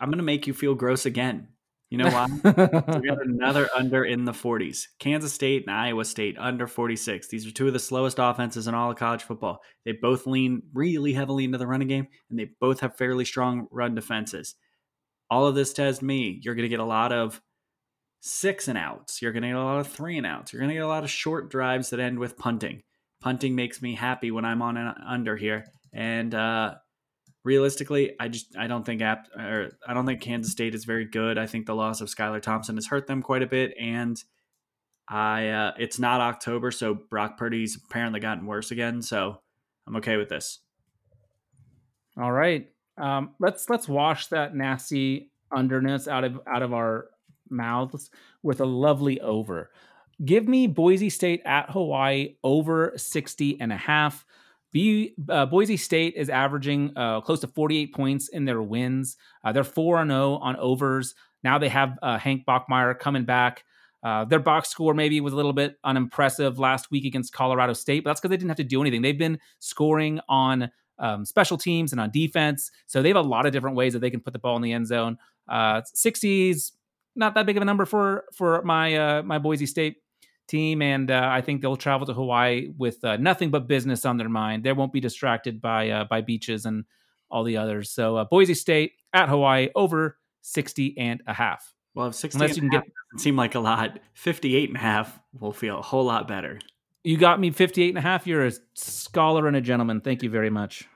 I'm 0.00 0.08
going 0.08 0.18
to 0.18 0.24
make 0.24 0.48
you 0.48 0.54
feel 0.54 0.74
gross 0.74 1.06
again. 1.06 1.46
You 1.92 1.98
know 1.98 2.08
why? 2.08 2.26
we 2.42 2.50
got 3.06 3.22
another 3.22 3.68
under 3.76 4.02
in 4.02 4.24
the 4.24 4.32
40s. 4.32 4.86
Kansas 4.98 5.34
State 5.34 5.64
and 5.66 5.76
Iowa 5.76 6.06
State 6.06 6.38
under 6.38 6.66
46. 6.66 7.28
These 7.28 7.46
are 7.46 7.50
two 7.50 7.66
of 7.66 7.74
the 7.74 7.78
slowest 7.78 8.16
offenses 8.18 8.66
in 8.66 8.74
all 8.74 8.90
of 8.90 8.96
college 8.96 9.24
football. 9.24 9.60
They 9.84 9.92
both 9.92 10.26
lean 10.26 10.62
really 10.72 11.12
heavily 11.12 11.44
into 11.44 11.58
the 11.58 11.66
running 11.66 11.88
game, 11.88 12.06
and 12.30 12.38
they 12.38 12.48
both 12.62 12.80
have 12.80 12.96
fairly 12.96 13.26
strong 13.26 13.66
run 13.70 13.94
defenses. 13.94 14.54
All 15.28 15.46
of 15.46 15.54
this 15.54 15.74
tells 15.74 16.00
me 16.00 16.40
you're 16.42 16.54
going 16.54 16.64
to 16.64 16.70
get 16.70 16.80
a 16.80 16.84
lot 16.86 17.12
of 17.12 17.42
six 18.20 18.68
and 18.68 18.78
outs. 18.78 19.20
You're 19.20 19.32
going 19.32 19.42
to 19.42 19.48
get 19.48 19.56
a 19.58 19.62
lot 19.62 19.80
of 19.80 19.88
three 19.88 20.16
and 20.16 20.26
outs. 20.26 20.50
You're 20.50 20.60
going 20.60 20.70
to 20.70 20.76
get 20.76 20.84
a 20.84 20.88
lot 20.88 21.04
of 21.04 21.10
short 21.10 21.50
drives 21.50 21.90
that 21.90 22.00
end 22.00 22.18
with 22.18 22.38
punting. 22.38 22.84
Punting 23.20 23.54
makes 23.54 23.82
me 23.82 23.96
happy 23.96 24.30
when 24.30 24.46
I'm 24.46 24.62
on 24.62 24.78
an 24.78 24.94
under 25.06 25.36
here. 25.36 25.66
And 25.92 26.34
uh, 26.34 26.76
realistically, 27.44 28.14
I 28.20 28.28
just 28.28 28.56
I 28.56 28.66
don't 28.66 28.84
think 28.84 29.02
app 29.02 29.28
or 29.36 29.70
I 29.86 29.94
don't 29.94 30.06
think 30.06 30.20
Kansas 30.20 30.52
State 30.52 30.74
is 30.74 30.84
very 30.84 31.04
good. 31.04 31.38
I 31.38 31.46
think 31.46 31.66
the 31.66 31.74
loss 31.74 32.00
of 32.00 32.08
Skylar 32.08 32.42
Thompson 32.42 32.76
has 32.76 32.86
hurt 32.86 33.06
them 33.06 33.22
quite 33.22 33.42
a 33.42 33.46
bit, 33.46 33.74
and 33.80 34.16
I 35.08 35.48
uh, 35.48 35.72
it's 35.78 35.98
not 35.98 36.20
October, 36.20 36.70
so 36.70 36.94
Brock 36.94 37.38
Purdy's 37.38 37.78
apparently 37.84 38.20
gotten 38.20 38.46
worse 38.46 38.70
again. 38.70 39.02
So 39.02 39.40
I'm 39.86 39.96
okay 39.96 40.16
with 40.16 40.28
this. 40.28 40.60
All 42.20 42.32
right, 42.32 42.68
um, 42.98 43.34
let's 43.40 43.68
let's 43.68 43.88
wash 43.88 44.28
that 44.28 44.54
nasty 44.54 45.30
underness 45.52 46.08
out 46.08 46.24
of 46.24 46.40
out 46.46 46.62
of 46.62 46.72
our 46.72 47.06
mouths 47.50 48.10
with 48.42 48.60
a 48.60 48.66
lovely 48.66 49.20
over. 49.20 49.70
Give 50.24 50.46
me 50.46 50.66
Boise 50.66 51.10
State 51.10 51.42
at 51.44 51.70
Hawaii 51.70 52.36
over 52.44 52.92
60 52.96 53.60
and 53.60 53.72
a 53.72 53.76
half. 53.76 54.24
B, 54.72 55.14
uh, 55.28 55.46
Boise 55.46 55.76
State 55.76 56.14
is 56.16 56.28
averaging 56.30 56.92
uh, 56.96 57.20
close 57.20 57.40
to 57.40 57.46
48 57.46 57.94
points 57.94 58.28
in 58.28 58.44
their 58.44 58.62
wins. 58.62 59.16
Uh, 59.44 59.52
they're 59.52 59.64
4 59.64 60.06
0 60.06 60.36
on 60.36 60.56
overs. 60.56 61.14
Now 61.44 61.58
they 61.58 61.68
have 61.68 61.98
uh, 62.02 62.18
Hank 62.18 62.44
Bachmeier 62.46 62.98
coming 62.98 63.24
back. 63.24 63.64
Uh, 64.02 64.24
their 64.24 64.40
box 64.40 64.68
score 64.68 64.94
maybe 64.94 65.20
was 65.20 65.32
a 65.32 65.36
little 65.36 65.52
bit 65.52 65.76
unimpressive 65.84 66.58
last 66.58 66.90
week 66.90 67.04
against 67.04 67.32
Colorado 67.32 67.72
State, 67.72 68.02
but 68.02 68.10
that's 68.10 68.20
because 68.20 68.30
they 68.30 68.36
didn't 68.36 68.50
have 68.50 68.56
to 68.56 68.64
do 68.64 68.80
anything. 68.80 69.02
They've 69.02 69.16
been 69.16 69.38
scoring 69.60 70.18
on 70.28 70.70
um, 70.98 71.24
special 71.24 71.56
teams 71.56 71.92
and 71.92 72.00
on 72.00 72.10
defense. 72.10 72.70
So 72.86 73.00
they 73.02 73.08
have 73.08 73.16
a 73.16 73.22
lot 73.22 73.46
of 73.46 73.52
different 73.52 73.76
ways 73.76 73.92
that 73.92 74.00
they 74.00 74.10
can 74.10 74.20
put 74.20 74.32
the 74.32 74.38
ball 74.38 74.56
in 74.56 74.62
the 74.62 74.72
end 74.72 74.86
zone. 74.86 75.18
Uh, 75.48 75.82
60s, 75.82 76.72
not 77.14 77.34
that 77.34 77.46
big 77.46 77.56
of 77.56 77.62
a 77.62 77.66
number 77.66 77.84
for 77.84 78.24
for 78.32 78.62
my 78.62 78.96
uh, 78.96 79.22
my 79.22 79.38
Boise 79.38 79.66
State 79.66 79.96
team, 80.52 80.82
and 80.82 81.10
uh, 81.10 81.28
I 81.32 81.40
think 81.40 81.62
they'll 81.62 81.76
travel 81.76 82.06
to 82.06 82.12
Hawaii 82.12 82.68
with 82.76 83.02
uh, 83.04 83.16
nothing 83.16 83.50
but 83.50 83.66
business 83.66 84.04
on 84.04 84.18
their 84.18 84.28
mind. 84.28 84.62
They 84.62 84.72
won't 84.72 84.92
be 84.92 85.00
distracted 85.00 85.60
by 85.60 85.88
uh, 85.88 86.04
by 86.04 86.20
beaches 86.20 86.66
and 86.66 86.84
all 87.30 87.42
the 87.42 87.56
others. 87.56 87.90
So 87.90 88.16
uh, 88.16 88.24
Boise 88.24 88.54
State 88.54 88.92
at 89.14 89.28
Hawaii 89.28 89.70
over 89.74 90.18
60 90.42 90.98
and 90.98 91.22
a 91.26 91.32
half. 91.32 91.72
Well, 91.94 92.08
if 92.08 92.14
60 92.14 92.36
Unless 92.36 92.56
you 92.56 92.62
can 92.62 92.70
get 92.70 92.82
doesn't 92.82 93.24
seem 93.24 93.36
like 93.36 93.54
a 93.54 93.60
lot, 93.60 93.98
58 94.14 94.68
and 94.68 94.76
a 94.76 94.80
half 94.80 95.18
will 95.40 95.52
feel 95.52 95.78
a 95.78 95.82
whole 95.82 96.04
lot 96.04 96.28
better. 96.28 96.58
You 97.04 97.16
got 97.16 97.40
me 97.40 97.50
58 97.50 97.88
and 97.88 97.98
a 97.98 98.02
half. 98.02 98.26
You're 98.26 98.46
a 98.46 98.52
scholar 98.74 99.46
and 99.48 99.56
a 99.56 99.60
gentleman. 99.60 100.00
Thank 100.00 100.22
you 100.22 100.30
very 100.30 100.50
much. 100.50 100.86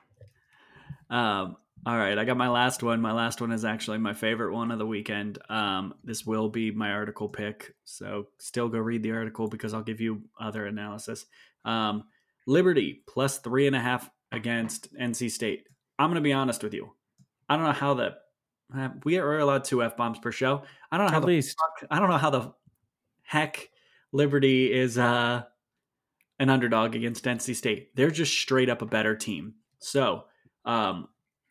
Um, 1.09 1.57
all 1.87 1.97
right, 1.97 2.17
I 2.17 2.25
got 2.25 2.35
my 2.35 2.49
last 2.49 2.83
one. 2.83 2.99
My 2.99 3.13
last 3.13 3.39
one 3.39 3.53
is 3.53 3.63
actually 3.63 3.97
my 3.97 4.13
favorite 4.13 4.53
one 4.53 4.71
of 4.71 4.77
the 4.77 4.85
weekend. 4.85 5.39
Um, 5.49 5.93
this 6.03 6.25
will 6.25 6.49
be 6.49 6.69
my 6.69 6.91
article 6.91 7.29
pick, 7.29 7.73
so 7.85 8.27
still 8.39 8.67
go 8.67 8.79
read 8.79 9.03
the 9.03 9.13
article 9.13 9.47
because 9.47 9.73
I'll 9.73 9.83
give 9.83 10.01
you 10.01 10.21
other 10.37 10.65
analysis. 10.65 11.27
Um, 11.63 12.03
Liberty 12.45 13.03
plus 13.07 13.37
three 13.37 13.67
and 13.67 13.75
a 13.75 13.79
half 13.79 14.09
against 14.33 14.93
NC 14.95 15.31
State. 15.31 15.69
I'm 15.97 16.09
going 16.09 16.21
to 16.21 16.27
be 16.27 16.33
honest 16.33 16.61
with 16.61 16.73
you. 16.73 16.91
I 17.47 17.55
don't 17.55 17.63
know 17.63 17.71
how 17.71 17.93
the 17.93 18.15
uh, 18.75 18.89
we 19.05 19.17
are 19.17 19.37
allowed 19.39 19.63
two 19.63 19.81
f 19.81 19.95
bombs 19.95 20.19
per 20.19 20.33
show. 20.33 20.63
I 20.91 20.97
don't 20.97 21.05
know 21.05 21.11
how 21.11 21.19
At 21.19 21.21
the 21.21 21.27
least 21.27 21.57
fuck, 21.57 21.87
I 21.89 21.99
don't 21.99 22.09
know 22.09 22.17
how 22.17 22.31
the 22.31 22.53
heck 23.21 23.69
Liberty 24.11 24.73
is 24.73 24.97
uh, 24.97 25.43
an 26.37 26.49
underdog 26.49 26.95
against 26.95 27.23
NC 27.23 27.55
State. 27.55 27.95
They're 27.95 28.11
just 28.11 28.37
straight 28.37 28.69
up 28.69 28.81
a 28.81 28.85
better 28.85 29.15
team. 29.15 29.53
So 29.79 30.25
um, 30.65 31.07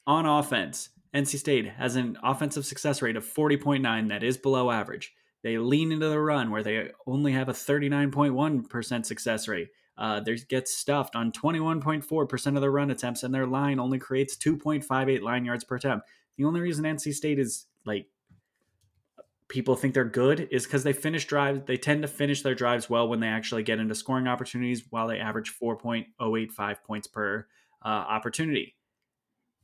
on 0.06 0.26
offense, 0.26 0.90
NC 1.14 1.38
State 1.38 1.66
has 1.66 1.96
an 1.96 2.18
offensive 2.22 2.66
success 2.66 3.02
rate 3.02 3.16
of 3.16 3.24
40.9 3.24 4.08
that 4.08 4.22
is 4.22 4.36
below 4.36 4.70
average. 4.70 5.14
They 5.42 5.58
lean 5.58 5.92
into 5.92 6.08
the 6.08 6.20
run 6.20 6.50
where 6.50 6.62
they 6.62 6.90
only 7.06 7.32
have 7.32 7.48
a 7.48 7.52
39.1% 7.52 9.06
success 9.06 9.48
rate. 9.48 9.68
Uh, 9.96 10.20
they 10.20 10.36
get 10.48 10.68
stuffed 10.68 11.16
on 11.16 11.32
21.4% 11.32 12.54
of 12.54 12.60
their 12.60 12.70
run 12.70 12.90
attempts, 12.90 13.22
and 13.22 13.34
their 13.34 13.46
line 13.46 13.78
only 13.78 13.98
creates 13.98 14.36
2.58 14.36 15.22
line 15.22 15.44
yards 15.44 15.64
per 15.64 15.76
attempt. 15.76 16.06
The 16.36 16.44
only 16.44 16.60
reason 16.60 16.84
NC 16.84 17.14
State 17.14 17.38
is 17.38 17.66
like 17.86 18.06
people 19.48 19.76
think 19.76 19.94
they're 19.94 20.04
good 20.04 20.48
is 20.50 20.64
because 20.64 20.82
they 20.82 20.92
finish 20.92 21.24
drives. 21.26 21.60
They 21.66 21.76
tend 21.76 22.02
to 22.02 22.08
finish 22.08 22.42
their 22.42 22.54
drives 22.54 22.90
well 22.90 23.08
when 23.08 23.20
they 23.20 23.28
actually 23.28 23.62
get 23.62 23.78
into 23.78 23.94
scoring 23.94 24.26
opportunities, 24.26 24.84
while 24.90 25.08
they 25.08 25.18
average 25.18 25.52
4.085 25.58 26.76
points 26.84 27.06
per 27.06 27.46
uh, 27.82 27.88
opportunity. 27.88 28.74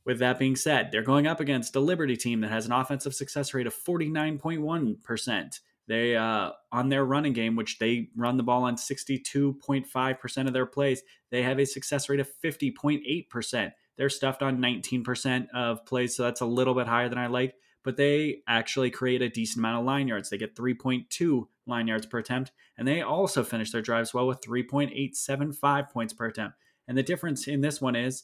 With 0.05 0.19
that 0.19 0.37
being 0.37 0.55
said, 0.55 0.91
they're 0.91 1.01
going 1.01 1.27
up 1.27 1.39
against 1.39 1.75
a 1.75 1.79
Liberty 1.79 2.17
team 2.17 2.41
that 2.41 2.51
has 2.51 2.65
an 2.65 2.73
offensive 2.73 3.15
success 3.15 3.53
rate 3.53 3.67
of 3.67 3.75
49.1%. 3.75 5.59
They 5.87 6.15
uh, 6.15 6.51
on 6.71 6.89
their 6.89 7.05
running 7.05 7.33
game, 7.33 7.55
which 7.55 7.77
they 7.79 8.09
run 8.15 8.37
the 8.37 8.43
ball 8.43 8.63
on 8.63 8.75
62.5% 8.75 10.47
of 10.47 10.53
their 10.53 10.65
plays, 10.65 11.03
they 11.29 11.43
have 11.43 11.59
a 11.59 11.65
success 11.65 12.07
rate 12.09 12.19
of 12.19 12.29
50.8%. 12.43 13.71
They're 13.97 14.09
stuffed 14.09 14.41
on 14.41 14.59
19% 14.59 15.49
of 15.53 15.85
plays, 15.85 16.15
so 16.15 16.23
that's 16.23 16.41
a 16.41 16.45
little 16.45 16.73
bit 16.73 16.87
higher 16.87 17.09
than 17.09 17.17
I 17.17 17.27
like, 17.27 17.55
but 17.83 17.97
they 17.97 18.41
actually 18.47 18.91
create 18.91 19.21
a 19.21 19.29
decent 19.29 19.59
amount 19.59 19.79
of 19.79 19.85
line 19.85 20.07
yards. 20.07 20.29
They 20.29 20.37
get 20.37 20.55
3.2 20.55 21.47
line 21.67 21.87
yards 21.87 22.05
per 22.05 22.19
attempt, 22.19 22.51
and 22.77 22.87
they 22.87 23.01
also 23.01 23.43
finish 23.43 23.71
their 23.71 23.81
drives 23.81 24.13
well 24.13 24.27
with 24.27 24.41
3.875 24.41 25.89
points 25.89 26.13
per 26.13 26.25
attempt. 26.25 26.57
And 26.87 26.97
the 26.97 27.03
difference 27.03 27.47
in 27.47 27.61
this 27.61 27.81
one 27.81 27.95
is 27.95 28.23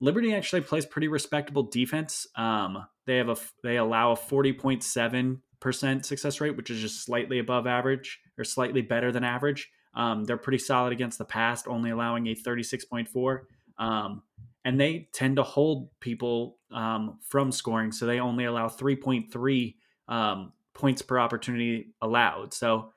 Liberty 0.00 0.34
actually 0.34 0.62
plays 0.62 0.86
pretty 0.86 1.08
respectable 1.08 1.64
defense. 1.64 2.26
Um, 2.34 2.86
they 3.06 3.18
have 3.18 3.28
a 3.28 3.36
they 3.62 3.76
allow 3.76 4.12
a 4.12 4.16
forty 4.16 4.52
point 4.52 4.82
seven 4.82 5.42
percent 5.60 6.06
success 6.06 6.40
rate, 6.40 6.56
which 6.56 6.70
is 6.70 6.80
just 6.80 7.04
slightly 7.04 7.38
above 7.38 7.66
average 7.66 8.18
or 8.38 8.44
slightly 8.44 8.80
better 8.82 9.12
than 9.12 9.24
average. 9.24 9.70
Um, 9.94 10.24
they're 10.24 10.38
pretty 10.38 10.58
solid 10.58 10.92
against 10.92 11.18
the 11.18 11.24
past, 11.24 11.68
only 11.68 11.90
allowing 11.90 12.26
a 12.28 12.34
thirty 12.34 12.62
six 12.62 12.84
point 12.84 13.08
four. 13.08 13.48
Um, 13.78 14.22
and 14.64 14.78
they 14.78 15.08
tend 15.12 15.36
to 15.36 15.42
hold 15.42 15.88
people 16.00 16.58
um, 16.70 17.18
from 17.22 17.52
scoring, 17.52 17.92
so 17.92 18.06
they 18.06 18.20
only 18.20 18.44
allow 18.44 18.68
three 18.68 18.96
point 18.96 19.32
three 19.32 19.76
um, 20.08 20.52
points 20.72 21.02
per 21.02 21.18
opportunity 21.18 21.92
allowed. 22.00 22.54
So 22.54 22.92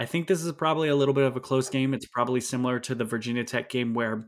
I 0.00 0.06
think 0.06 0.26
this 0.26 0.44
is 0.44 0.50
probably 0.52 0.88
a 0.88 0.96
little 0.96 1.14
bit 1.14 1.24
of 1.24 1.36
a 1.36 1.40
close 1.40 1.68
game. 1.68 1.94
It's 1.94 2.06
probably 2.06 2.40
similar 2.40 2.80
to 2.80 2.96
the 2.96 3.04
Virginia 3.04 3.44
Tech 3.44 3.68
game 3.68 3.94
where 3.94 4.26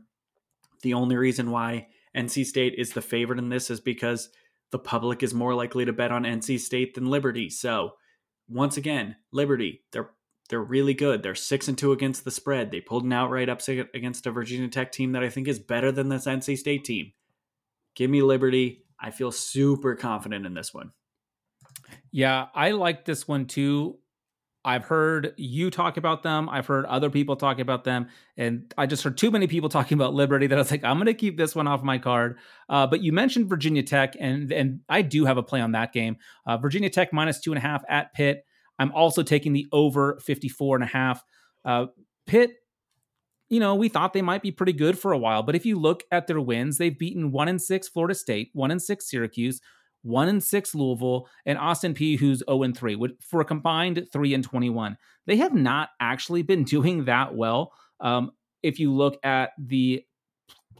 the 0.81 0.93
only 0.93 1.15
reason 1.15 1.51
why 1.51 1.87
NC 2.15 2.45
State 2.45 2.75
is 2.77 2.91
the 2.91 3.01
favorite 3.01 3.39
in 3.39 3.49
this 3.49 3.69
is 3.69 3.79
because 3.79 4.29
the 4.71 4.79
public 4.79 5.23
is 5.23 5.33
more 5.33 5.53
likely 5.53 5.85
to 5.85 5.93
bet 5.93 6.11
on 6.11 6.23
NC 6.23 6.59
State 6.59 6.95
than 6.95 7.05
Liberty. 7.05 7.49
So, 7.49 7.91
once 8.49 8.77
again, 8.77 9.15
Liberty, 9.31 9.83
they're 9.91 10.11
they're 10.49 10.61
really 10.61 10.93
good. 10.93 11.23
They're 11.23 11.35
6 11.35 11.67
and 11.67 11.77
2 11.77 11.91
against 11.91 12.23
the 12.23 12.31
spread. 12.31 12.71
They 12.71 12.79
pulled 12.79 13.03
an 13.03 13.11
outright 13.11 13.49
upset 13.49 13.87
against 13.93 14.25
a 14.25 14.31
Virginia 14.31 14.69
Tech 14.69 14.93
team 14.93 15.11
that 15.11 15.23
I 15.23 15.29
think 15.29 15.47
is 15.47 15.59
better 15.59 15.91
than 15.91 16.07
this 16.07 16.25
NC 16.25 16.57
State 16.57 16.85
team. 16.85 17.11
Give 17.95 18.09
me 18.09 18.21
Liberty. 18.21 18.85
I 18.99 19.11
feel 19.11 19.31
super 19.31 19.95
confident 19.95 20.45
in 20.45 20.53
this 20.53 20.73
one. 20.73 20.91
Yeah, 22.11 22.45
I 22.55 22.71
like 22.71 23.05
this 23.05 23.27
one 23.27 23.45
too. 23.45 23.99
I've 24.67 24.83
heard 24.83 25.33
you 25.37 25.71
talk 25.71 25.95
about 25.95 26.23
them. 26.23 26.49
I've 26.49 26.65
heard 26.65 26.85
other 26.87 27.09
people 27.09 27.37
talk 27.37 27.59
about 27.59 27.85
them, 27.85 28.09
and 28.35 28.73
I 28.77 28.85
just 28.85 29.01
heard 29.01 29.17
too 29.17 29.31
many 29.31 29.47
people 29.47 29.69
talking 29.77 29.97
about 29.97 30.13
Liberty 30.13 30.45
that 30.45 30.55
I 30.57 30.59
was 30.59 30.69
like, 30.69 30.83
I'm 30.83 30.97
going 30.97 31.05
to 31.05 31.13
keep 31.13 31.37
this 31.37 31.55
one 31.55 31.67
off 31.67 31.83
my 31.83 31.97
card. 31.97 32.37
Uh, 32.67 32.85
but 32.85 33.01
you 33.01 33.13
mentioned 33.13 33.47
Virginia 33.47 33.81
Tech, 33.81 34.15
and 34.19 34.51
and 34.51 34.81
I 34.89 35.03
do 35.03 35.23
have 35.23 35.37
a 35.37 35.43
play 35.43 35.61
on 35.61 35.71
that 35.71 35.93
game. 35.93 36.17
Uh, 36.45 36.57
Virginia 36.57 36.89
Tech 36.89 37.13
minus 37.13 37.39
two 37.39 37.53
and 37.53 37.57
a 37.57 37.61
half 37.61 37.85
at 37.87 38.13
Pitt. 38.13 38.45
I'm 38.77 38.91
also 38.91 39.23
taking 39.23 39.53
the 39.53 39.67
over 39.71 40.19
54 40.21 40.75
and 40.75 40.83
a 40.83 40.87
half. 40.87 41.23
Uh, 41.63 41.85
Pitt 42.25 42.57
you 43.49 43.61
know, 43.61 43.75
we 43.75 43.87
thought 43.87 44.11
they 44.11 44.21
might 44.21 44.41
be 44.41 44.51
pretty 44.51 44.73
good 44.73 44.99
for 44.99 45.13
a 45.13 45.17
while. 45.17 45.41
But 45.41 45.55
if 45.55 45.65
you 45.65 45.79
look 45.79 46.03
at 46.11 46.27
their 46.27 46.41
wins, 46.41 46.77
they've 46.77 46.97
beaten 46.97 47.31
one 47.31 47.47
and 47.47 47.61
six 47.61 47.87
Florida 47.87 48.13
State, 48.13 48.49
one 48.53 48.71
and 48.71 48.81
six 48.81 49.09
Syracuse, 49.09 49.61
one 50.03 50.27
and 50.27 50.43
six 50.43 50.73
Louisville, 50.73 51.27
and 51.45 51.57
Austin 51.57 51.93
Peay, 51.93 52.17
who's 52.17 52.43
0 52.49 52.63
and 52.63 52.77
3, 52.77 53.15
for 53.21 53.41
a 53.41 53.45
combined 53.45 54.07
3 54.11 54.33
and 54.33 54.43
21. 54.43 54.97
They 55.25 55.37
have 55.37 55.53
not 55.53 55.89
actually 55.99 56.41
been 56.41 56.63
doing 56.75 57.05
that 57.05 57.35
well. 57.35 57.73
Um, 57.99 58.31
if 58.63 58.79
you 58.79 58.93
look 58.93 59.17
at 59.23 59.51
the 59.57 60.03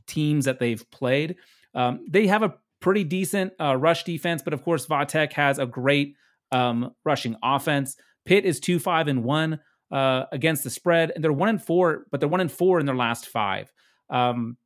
teams 0.08 0.46
that 0.46 0.60
they've 0.60 0.90
played, 0.92 1.36
um, 1.74 2.06
they 2.10 2.28
have 2.28 2.44
a 2.44 2.56
pretty 2.80 3.04
decent 3.04 3.54
uh, 3.60 3.76
rush 3.76 4.04
defense, 4.04 4.42
but 4.42 4.54
of 4.54 4.64
course, 4.64 4.86
Vatech 4.86 5.34
has 5.34 5.60
a 5.60 5.66
great 5.66 6.16
um, 6.52 6.92
rushing 7.04 7.36
offense. 7.44 7.96
Pitt 8.26 8.46
is 8.46 8.60
2 8.60 8.80
5 8.80 9.08
and 9.08 9.24
1 9.24 9.60
uh, 9.92 10.24
against 10.32 10.64
the 10.64 10.70
spread, 10.70 11.12
and 11.14 11.24
they're 11.24 11.34
1 11.34 11.50
and 11.50 11.64
4, 11.64 12.06
but 12.12 12.20
they're 12.20 12.30
1 12.30 12.42
and 12.42 12.52
4 12.52 12.80
in 12.80 12.86
their 12.86 12.96
last 12.96 13.28
five. 13.28 13.72
Um, 14.10 14.58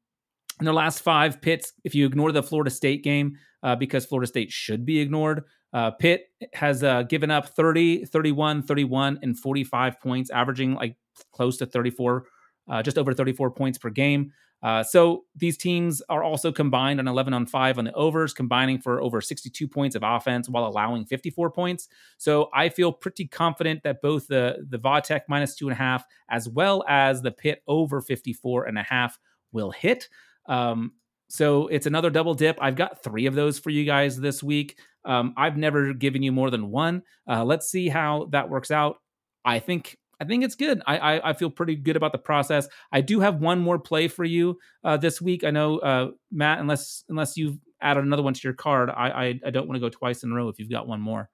in 0.62 0.66
their 0.66 0.74
last 0.74 1.02
five 1.02 1.42
Pitt's, 1.42 1.74
if 1.84 1.96
you 1.96 2.06
ignore 2.06 2.32
the 2.32 2.44
Florida 2.44 2.70
State 2.70 3.04
game, 3.04 3.38
uh, 3.64 3.76
because 3.76 4.06
Florida 4.06 4.28
State 4.28 4.52
should 4.52 4.86
be 4.86 5.00
ignored, 5.00 5.44
uh, 5.74 5.90
Pitt 5.92 6.28
has 6.54 6.84
uh, 6.84 7.02
given 7.04 7.32
up 7.32 7.48
30, 7.48 8.06
31, 8.06 8.62
31, 8.64 9.20
and 9.24 9.38
45 9.38 10.00
points, 10.00 10.30
averaging 10.30 10.76
like 10.76 10.96
close 11.34 11.58
to 11.58 11.66
34, 11.66 12.26
uh, 12.70 12.84
just 12.84 12.98
over 12.98 13.14
34 13.14 13.52
points 13.52 13.78
per 13.80 13.90
game. 13.90 14.32
Uh, 14.62 14.84
so 14.84 15.24
these 15.36 15.58
teams 15.58 16.04
are 16.10 16.24
also 16.24 16.52
combined 16.52 17.00
on 17.00 17.08
11 17.08 17.34
on 17.34 17.48
5 17.48 17.80
on 17.80 17.86
the 17.86 17.94
overs, 17.94 18.32
combining 18.32 18.80
for 18.80 19.02
over 19.02 19.20
62 19.20 19.68
points 19.68 19.96
of 19.96 20.04
offense 20.06 20.48
while 20.48 20.68
allowing 20.68 21.06
54 21.06 21.50
points. 21.50 21.88
So 22.18 22.50
I 22.54 22.70
feel 22.70 22.92
pretty 22.92 23.26
confident 23.26 23.82
that 23.82 24.04
both 24.04 24.28
the, 24.28 24.64
the 24.70 24.78
Vatech 24.78 25.22
minus 25.28 25.56
two 25.56 25.68
and 25.70 25.74
a 25.74 25.82
half 25.82 26.06
as 26.30 26.48
well 26.48 26.84
as 26.88 27.24
the 27.24 27.32
Pitt 27.32 27.64
over 27.68 28.02
54 28.02 28.66
and 28.66 28.78
a 28.78 28.84
half 28.84 29.18
will 29.52 29.72
hit. 29.72 30.08
Um, 30.48 30.94
so 31.30 31.68
it's 31.68 31.86
another 31.86 32.10
double 32.10 32.34
dip. 32.34 32.58
I've 32.62 32.76
got 32.76 33.04
three 33.04 33.26
of 33.26 33.36
those 33.36 33.58
for 33.58 33.70
you 33.70 33.86
guys 33.86 34.18
this 34.20 34.44
week. 34.44 34.78
Um, 35.06 35.34
I've 35.38 35.58
never 35.58 35.94
given 35.94 36.22
you 36.22 36.32
more 36.32 36.50
than 36.50 36.70
one. 36.70 37.04
Uh, 37.28 37.46
let's 37.46 37.70
see 37.70 37.88
how 37.88 38.28
that 38.32 38.50
works 38.50 38.70
out. 38.72 38.98
I 39.46 39.60
think 39.60 39.98
I 40.20 40.26
think 40.26 40.44
it's 40.44 40.56
good. 40.56 40.84
I, 40.86 40.98
I, 40.98 41.30
I 41.30 41.34
feel 41.34 41.50
pretty 41.50 41.76
good 41.76 41.96
about 41.96 42.12
the 42.12 42.20
process. 42.20 42.68
I 42.92 43.02
do 43.02 43.22
have 43.22 43.42
one 43.42 43.60
more 43.60 43.80
play 43.80 44.08
for 44.08 44.24
you 44.24 44.60
uh, 44.84 44.98
this 44.98 45.20
week. 45.20 45.44
I 45.44 45.50
know 45.50 45.80
uh, 45.80 46.12
Matt, 46.32 46.60
unless 46.60 47.04
unless 47.10 47.38
you've 47.38 47.58
added 47.82 48.04
another 48.04 48.22
one 48.22 48.34
to 48.34 48.42
your 48.44 48.54
card, 48.54 48.90
I 48.90 49.10
I, 49.10 49.40
I 49.48 49.50
don't 49.50 49.68
want 49.68 49.78
to 49.78 49.80
go 49.80 49.90
twice 49.90 50.24
in 50.24 50.32
a 50.32 50.36
row. 50.36 50.50
If 50.50 50.60
you've 50.60 50.70
got 50.70 50.88
one 50.88 51.02
more, 51.02 51.30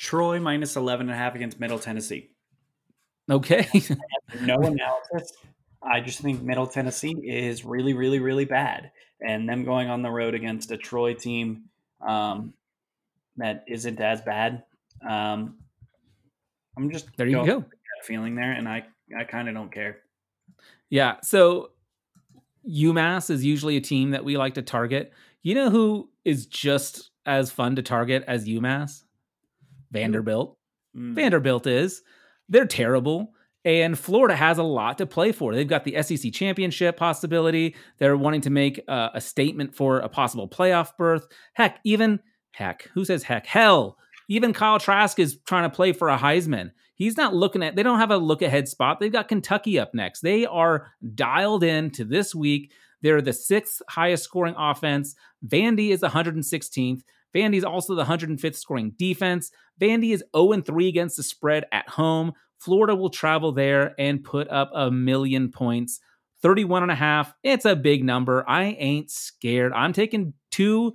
Troy 0.00 0.40
minus 0.40 0.76
11 0.76 1.08
and 1.08 1.14
a 1.14 1.18
half 1.18 1.34
against 1.34 1.60
Middle 1.60 1.78
Tennessee. 1.78 2.30
Okay. 3.30 3.68
no 4.40 4.54
analysis. 4.54 5.32
I 5.82 6.00
just 6.00 6.20
think 6.20 6.42
Middle 6.42 6.66
Tennessee 6.66 7.16
is 7.24 7.64
really, 7.64 7.94
really, 7.94 8.18
really 8.18 8.44
bad. 8.44 8.90
And 9.20 9.48
them 9.48 9.64
going 9.64 9.88
on 9.88 10.02
the 10.02 10.10
road 10.10 10.34
against 10.34 10.70
a 10.70 10.76
Troy 10.76 11.14
team 11.14 11.64
um, 12.06 12.54
that 13.36 13.64
isn't 13.68 14.00
as 14.00 14.20
bad. 14.20 14.64
Um, 15.08 15.56
I'm 16.76 16.90
just 16.90 17.08
there. 17.16 17.26
You 17.26 17.44
go. 17.44 17.64
Feeling 18.04 18.34
there, 18.34 18.52
and 18.52 18.66
I 18.66 18.86
I 19.18 19.24
kind 19.24 19.48
of 19.48 19.54
don't 19.54 19.70
care. 19.70 19.98
Yeah. 20.88 21.16
So 21.22 21.70
UMass 22.68 23.30
is 23.30 23.44
usually 23.44 23.76
a 23.76 23.80
team 23.80 24.10
that 24.10 24.24
we 24.24 24.36
like 24.36 24.54
to 24.54 24.62
target. 24.62 25.12
You 25.42 25.54
know 25.54 25.70
who 25.70 26.10
is 26.24 26.46
just 26.46 27.10
as 27.26 27.50
fun 27.50 27.76
to 27.76 27.82
target 27.82 28.24
as 28.26 28.46
UMass? 28.46 29.04
Vanderbilt. 29.90 30.56
Mm. 30.96 31.14
Vanderbilt 31.14 31.66
is. 31.66 32.02
They're 32.48 32.66
terrible. 32.66 33.32
And 33.64 33.98
Florida 33.98 34.34
has 34.34 34.56
a 34.58 34.62
lot 34.62 34.98
to 34.98 35.06
play 35.06 35.32
for. 35.32 35.54
They've 35.54 35.68
got 35.68 35.84
the 35.84 36.02
SEC 36.02 36.32
championship 36.32 36.96
possibility. 36.96 37.76
They're 37.98 38.16
wanting 38.16 38.40
to 38.42 38.50
make 38.50 38.80
a, 38.88 39.10
a 39.14 39.20
statement 39.20 39.74
for 39.74 39.98
a 39.98 40.08
possible 40.08 40.48
playoff 40.48 40.96
berth. 40.96 41.26
Heck, 41.52 41.78
even 41.84 42.20
heck, 42.52 42.88
who 42.94 43.04
says 43.04 43.24
heck? 43.24 43.46
Hell, 43.46 43.98
even 44.28 44.52
Kyle 44.52 44.78
Trask 44.78 45.18
is 45.18 45.38
trying 45.46 45.68
to 45.68 45.74
play 45.74 45.92
for 45.92 46.08
a 46.08 46.16
Heisman. 46.16 46.70
He's 46.94 47.16
not 47.16 47.34
looking 47.34 47.62
at, 47.62 47.76
they 47.76 47.82
don't 47.82 47.98
have 47.98 48.10
a 48.10 48.16
look 48.16 48.42
ahead 48.42 48.68
spot. 48.68 49.00
They've 49.00 49.12
got 49.12 49.28
Kentucky 49.28 49.78
up 49.78 49.94
next. 49.94 50.20
They 50.20 50.46
are 50.46 50.86
dialed 51.14 51.64
in 51.64 51.90
to 51.92 52.04
this 52.04 52.34
week. 52.34 52.72
They're 53.02 53.22
the 53.22 53.32
sixth 53.32 53.82
highest 53.88 54.24
scoring 54.24 54.54
offense. 54.56 55.14
Vandy 55.46 55.90
is 55.90 56.00
116th. 56.00 57.02
Vandy 57.34 57.56
is 57.56 57.64
also 57.64 57.94
the 57.94 58.04
105th 58.04 58.56
scoring 58.56 58.92
defense. 58.98 59.50
Vandy 59.80 60.12
is 60.12 60.24
0 60.36 60.60
3 60.60 60.88
against 60.88 61.16
the 61.16 61.22
spread 61.22 61.64
at 61.72 61.88
home. 61.88 62.32
Florida 62.60 62.94
will 62.94 63.10
travel 63.10 63.52
there 63.52 63.94
and 63.98 64.22
put 64.22 64.48
up 64.48 64.70
a 64.74 64.90
million 64.90 65.50
points. 65.50 66.00
31 66.42 66.84
and 66.84 66.92
a 66.92 66.94
half. 66.94 67.34
It's 67.42 67.64
a 67.64 67.76
big 67.76 68.04
number. 68.04 68.44
I 68.48 68.76
ain't 68.78 69.10
scared. 69.10 69.72
I'm 69.72 69.92
taking 69.92 70.32
two 70.50 70.94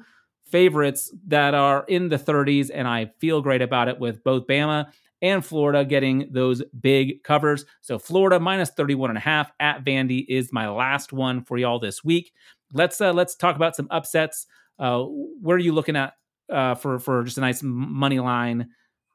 favorites 0.50 1.12
that 1.28 1.54
are 1.54 1.84
in 1.88 2.10
the 2.10 2.18
30s, 2.18 2.70
and 2.74 2.88
I 2.88 3.12
feel 3.20 3.42
great 3.42 3.62
about 3.62 3.88
it 3.88 4.00
with 4.00 4.24
both 4.24 4.48
Bama 4.48 4.88
and 5.22 5.44
Florida 5.46 5.84
getting 5.86 6.30
those 6.32 6.62
big 6.80 7.24
covers. 7.24 7.66
So 7.82 7.98
Florida 7.98 8.40
minus 8.40 8.70
31 8.72 9.12
and 9.12 9.18
a 9.18 9.22
half 9.22 9.52
at 9.60 9.84
Vandy 9.84 10.26
is 10.28 10.54
my 10.54 10.70
last 10.70 11.14
one 11.14 11.44
for 11.44 11.58
y'all 11.58 11.80
this 11.80 12.04
week. 12.04 12.32
Let's 12.74 13.00
uh, 13.02 13.14
let's 13.14 13.36
talk 13.36 13.56
about 13.56 13.76
some 13.76 13.88
upsets. 13.92 14.46
Uh, 14.78 15.04
where 15.04 15.56
are 15.56 15.60
you 15.60 15.74
looking 15.74 15.96
at 15.96 16.14
uh, 16.52 16.76
for 16.76 17.00
for 17.00 17.24
just 17.24 17.38
a 17.38 17.42
nice 17.42 17.62
money 17.64 18.20
line 18.20 18.70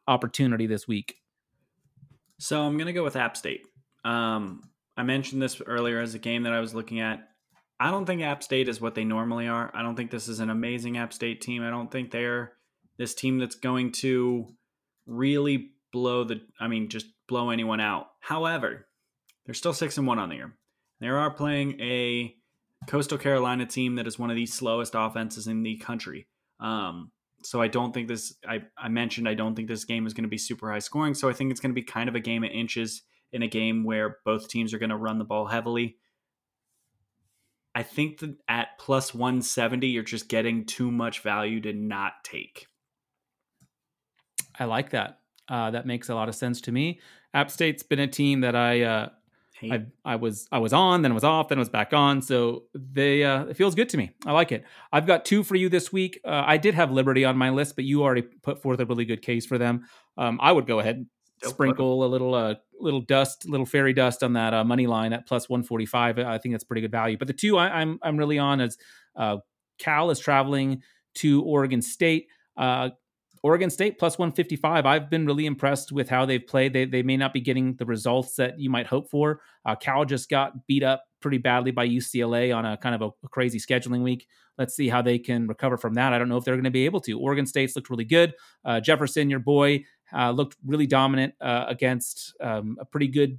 opportunity 0.09 0.67
this 0.67 0.89
week? 0.89 1.20
So 2.41 2.63
I'm 2.63 2.79
gonna 2.79 2.95
go 2.95 3.05
with 3.05 3.17
App 3.17 3.37
State. 3.37 3.67
Um, 4.03 4.63
I 4.97 5.03
mentioned 5.03 5.43
this 5.43 5.61
earlier 5.61 6.01
as 6.01 6.15
a 6.15 6.19
game 6.19 6.45
that 6.45 6.55
I 6.55 6.61
was 6.61 6.75
looking 6.75 6.99
at. 6.99 7.29
I 7.79 7.91
don't 7.91 8.07
think 8.07 8.23
App 8.23 8.43
State 8.43 8.69
is 8.69 8.81
what 8.81 8.95
they 8.95 9.05
normally 9.05 9.47
are. 9.47 9.71
I 9.75 9.83
don't 9.83 9.95
think 9.95 10.11
this 10.11 10.27
is 10.27 10.41
an 10.41 10.49
amazing 10.49 10.97
App 10.97 11.13
State 11.13 11.43
team. 11.43 11.63
I 11.63 11.69
don't 11.69 11.91
think 11.91 12.11
they're 12.11 12.53
this 12.97 13.15
team 13.15 13.39
that's 13.39 13.57
going 13.57 13.93
to 13.93 14.47
really 15.07 15.73
blow 15.93 16.25
the 16.25 16.41
I 16.59 16.69
mean 16.69 16.89
just 16.89 17.07
blow 17.29 17.51
anyone 17.51 17.81
out. 17.81 18.07
However, 18.21 18.87
they're 19.45 19.55
still 19.55 19.75
6 19.75 19.99
and 19.99 20.07
1 20.07 20.19
on 20.19 20.31
the 20.31 20.37
year. 20.37 20.55
They 20.99 21.09
are 21.09 21.31
playing 21.31 21.79
a 21.79 22.35
Coastal 22.87 23.19
Carolina 23.19 23.67
team 23.67 23.97
that 23.97 24.07
is 24.07 24.19
one 24.19 24.31
of 24.31 24.37
the 24.37 24.47
slowest 24.47 24.95
offenses 24.97 25.47
in 25.47 25.63
the 25.63 25.77
country. 25.77 26.27
Um, 26.59 27.11
so 27.43 27.61
I 27.61 27.69
don't 27.69 27.93
think 27.93 28.09
this. 28.09 28.35
I, 28.47 28.63
I 28.77 28.89
mentioned 28.89 29.29
I 29.29 29.35
don't 29.35 29.55
think 29.55 29.69
this 29.69 29.85
game 29.85 30.07
is 30.07 30.15
going 30.15 30.25
to 30.25 30.29
be 30.29 30.39
super 30.39 30.71
high 30.71 30.79
scoring. 30.79 31.15
So 31.15 31.29
I 31.29 31.33
think 31.33 31.51
it's 31.51 31.61
going 31.61 31.71
to 31.71 31.75
be 31.75 31.83
kind 31.83 32.09
of 32.09 32.15
a 32.15 32.21
game 32.21 32.45
of 32.45 32.51
inches 32.51 33.03
in 33.33 33.43
a 33.43 33.49
game 33.49 33.85
where 33.85 34.19
both 34.25 34.49
teams 34.49 34.75
are 34.75 34.79
going 34.79 34.91
to 34.91 34.97
run 34.97 35.19
the 35.19 35.25
ball 35.25 35.47
heavily. 35.47 35.97
I 37.75 37.83
think 37.83 38.19
that 38.19 38.37
at 38.49 38.79
plus 38.79 39.15
170, 39.15 39.87
you're 39.87 40.03
just 40.03 40.29
getting 40.29 40.67
too 40.67 40.91
much 40.91 41.21
value 41.21 41.61
to 41.61 41.73
not 41.73 42.25
take. 42.25 42.67
I 44.59 44.65
like 44.65 44.91
that. 44.91 45.21
Uh, 45.49 45.71
that 45.71 45.87
makes 45.87 46.09
a 46.09 46.15
lot 46.15 46.29
of 46.29 46.35
sense 46.35 46.61
to 46.63 46.73
me. 46.73 47.01
App 47.33 47.51
State's 47.51 47.83
been 47.83 48.01
a 48.01 48.09
team 48.09 48.41
that 48.41 48.57
I 48.57 48.83
uh, 48.83 49.09
I, 49.63 49.87
I 50.05 50.17
was 50.17 50.49
I 50.51 50.59
was 50.59 50.73
on, 50.73 51.03
then 51.03 51.13
it 51.13 51.15
was 51.15 51.25
off, 51.25 51.49
then 51.49 51.59
it 51.59 51.61
was 51.61 51.69
back 51.69 51.93
on. 51.93 52.23
So 52.23 52.65
they 52.75 53.25
uh, 53.25 53.45
it 53.45 53.57
feels 53.57 53.75
good 53.75 53.89
to 53.91 53.97
me. 53.97 54.13
I 54.25 54.33
like 54.33 54.53
it. 54.53 54.65
I've 54.93 55.07
got 55.07 55.25
two 55.25 55.43
for 55.43 55.57
you 55.57 55.69
this 55.69 55.93
week. 55.93 56.21
Uh, 56.25 56.45
I 56.47 56.57
did 56.57 56.75
have 56.75 56.91
Liberty 56.91 57.25
on 57.25 57.37
my 57.37 57.51
list, 57.51 57.77
but 57.77 57.85
you 57.85 58.03
already 58.03 58.23
put 58.23 58.63
forth 58.63 58.81
a 58.81 58.87
really 58.87 59.05
good 59.05 59.23
case 59.23 59.47
for 59.47 59.59
them. 59.59 59.87
Um, 60.17 60.39
I 60.41 60.53
would 60.53 60.67
go 60.67 60.81
ahead 60.81 60.97
and 60.97 61.07
sprinkle 61.43 62.05
a 62.05 62.07
little 62.07 62.35
uh, 62.35 62.55
little 62.81 63.01
dust, 63.01 63.49
little 63.49 63.67
fairy 63.67 63.93
dust 63.93 64.23
on 64.23 64.35
that 64.35 64.55
uh, 64.55 64.65
money 64.65 64.87
line 64.87 65.13
at 65.13 65.27
plus 65.27 65.49
one 65.49 65.63
forty 65.63 65.87
five. 65.87 66.19
I 66.19 66.39
think 66.39 66.55
that's 66.55 66.65
pretty 66.65 66.83
good 66.83 66.93
value. 66.93 67.17
But 67.19 67.29
the 67.29 67.35
two 67.35 67.57
I, 67.57 67.67
am 67.67 67.73
I'm, 67.75 67.99
I'm 68.03 68.17
really 68.17 68.39
on 68.39 68.61
is 68.61 68.79
uh, 69.17 69.39
Cal 69.79 70.11
is 70.11 70.19
traveling 70.19 70.83
to 71.17 71.43
Oregon 71.43 71.83
State. 71.83 72.29
Uh, 72.57 72.91
Oregon 73.43 73.71
State 73.71 73.99
plus 73.99 74.19
155. 74.19 74.85
I've 74.85 75.09
been 75.09 75.25
really 75.25 75.47
impressed 75.47 75.93
with 75.93 76.09
how 76.09 76.27
they've 76.27 76.47
played. 76.47 76.73
They, 76.73 76.85
they 76.85 77.03
may 77.03 77.17
not 77.17 77.33
be 77.33 77.41
getting 77.41 77.75
the 77.77 77.87
results 77.87 78.35
that 78.37 78.59
you 78.59 78.69
might 78.69 78.87
hope 78.87 79.11
for. 79.11 79.41
Uh, 79.65 79.75
Cal 79.75 80.05
just 80.05 80.29
got 80.29 80.67
beat 80.67 80.83
up 80.83 81.05
pretty 81.21 81.39
badly 81.39 81.71
by 81.71 81.89
UCLA 81.89 82.55
on 82.55 82.67
a 82.67 82.77
kind 82.77 82.95
of 82.95 83.03
a, 83.03 83.29
crazy 83.29 83.59
scheduling 83.59 84.03
week. 84.03 84.27
Let's 84.59 84.75
see 84.75 84.89
how 84.89 85.01
they 85.01 85.19
can 85.19 85.47
recover 85.47 85.79
from 85.79 85.95
that. 85.95 86.13
I 86.13 86.19
don't 86.19 86.29
know 86.29 86.37
if 86.37 86.45
they're 86.45 86.57
going 86.57 86.65
to 86.65 86.71
be 86.71 86.85
able 86.85 87.01
to. 87.03 87.19
Oregon 87.19 87.47
State's 87.47 87.75
looked 87.77 87.89
really 87.89 88.05
good. 88.05 88.35
Uh, 88.65 88.81
Jefferson, 88.81 89.31
your 89.31 89.39
boy, 89.41 89.85
uh, 90.13 90.31
looked 90.31 90.57
really 90.67 90.87
dominant 90.87 91.35
uh, 91.41 91.65
against 91.69 92.35
um, 92.41 92.77
a 92.79 92.85
pretty 92.85 93.09
good, 93.09 93.39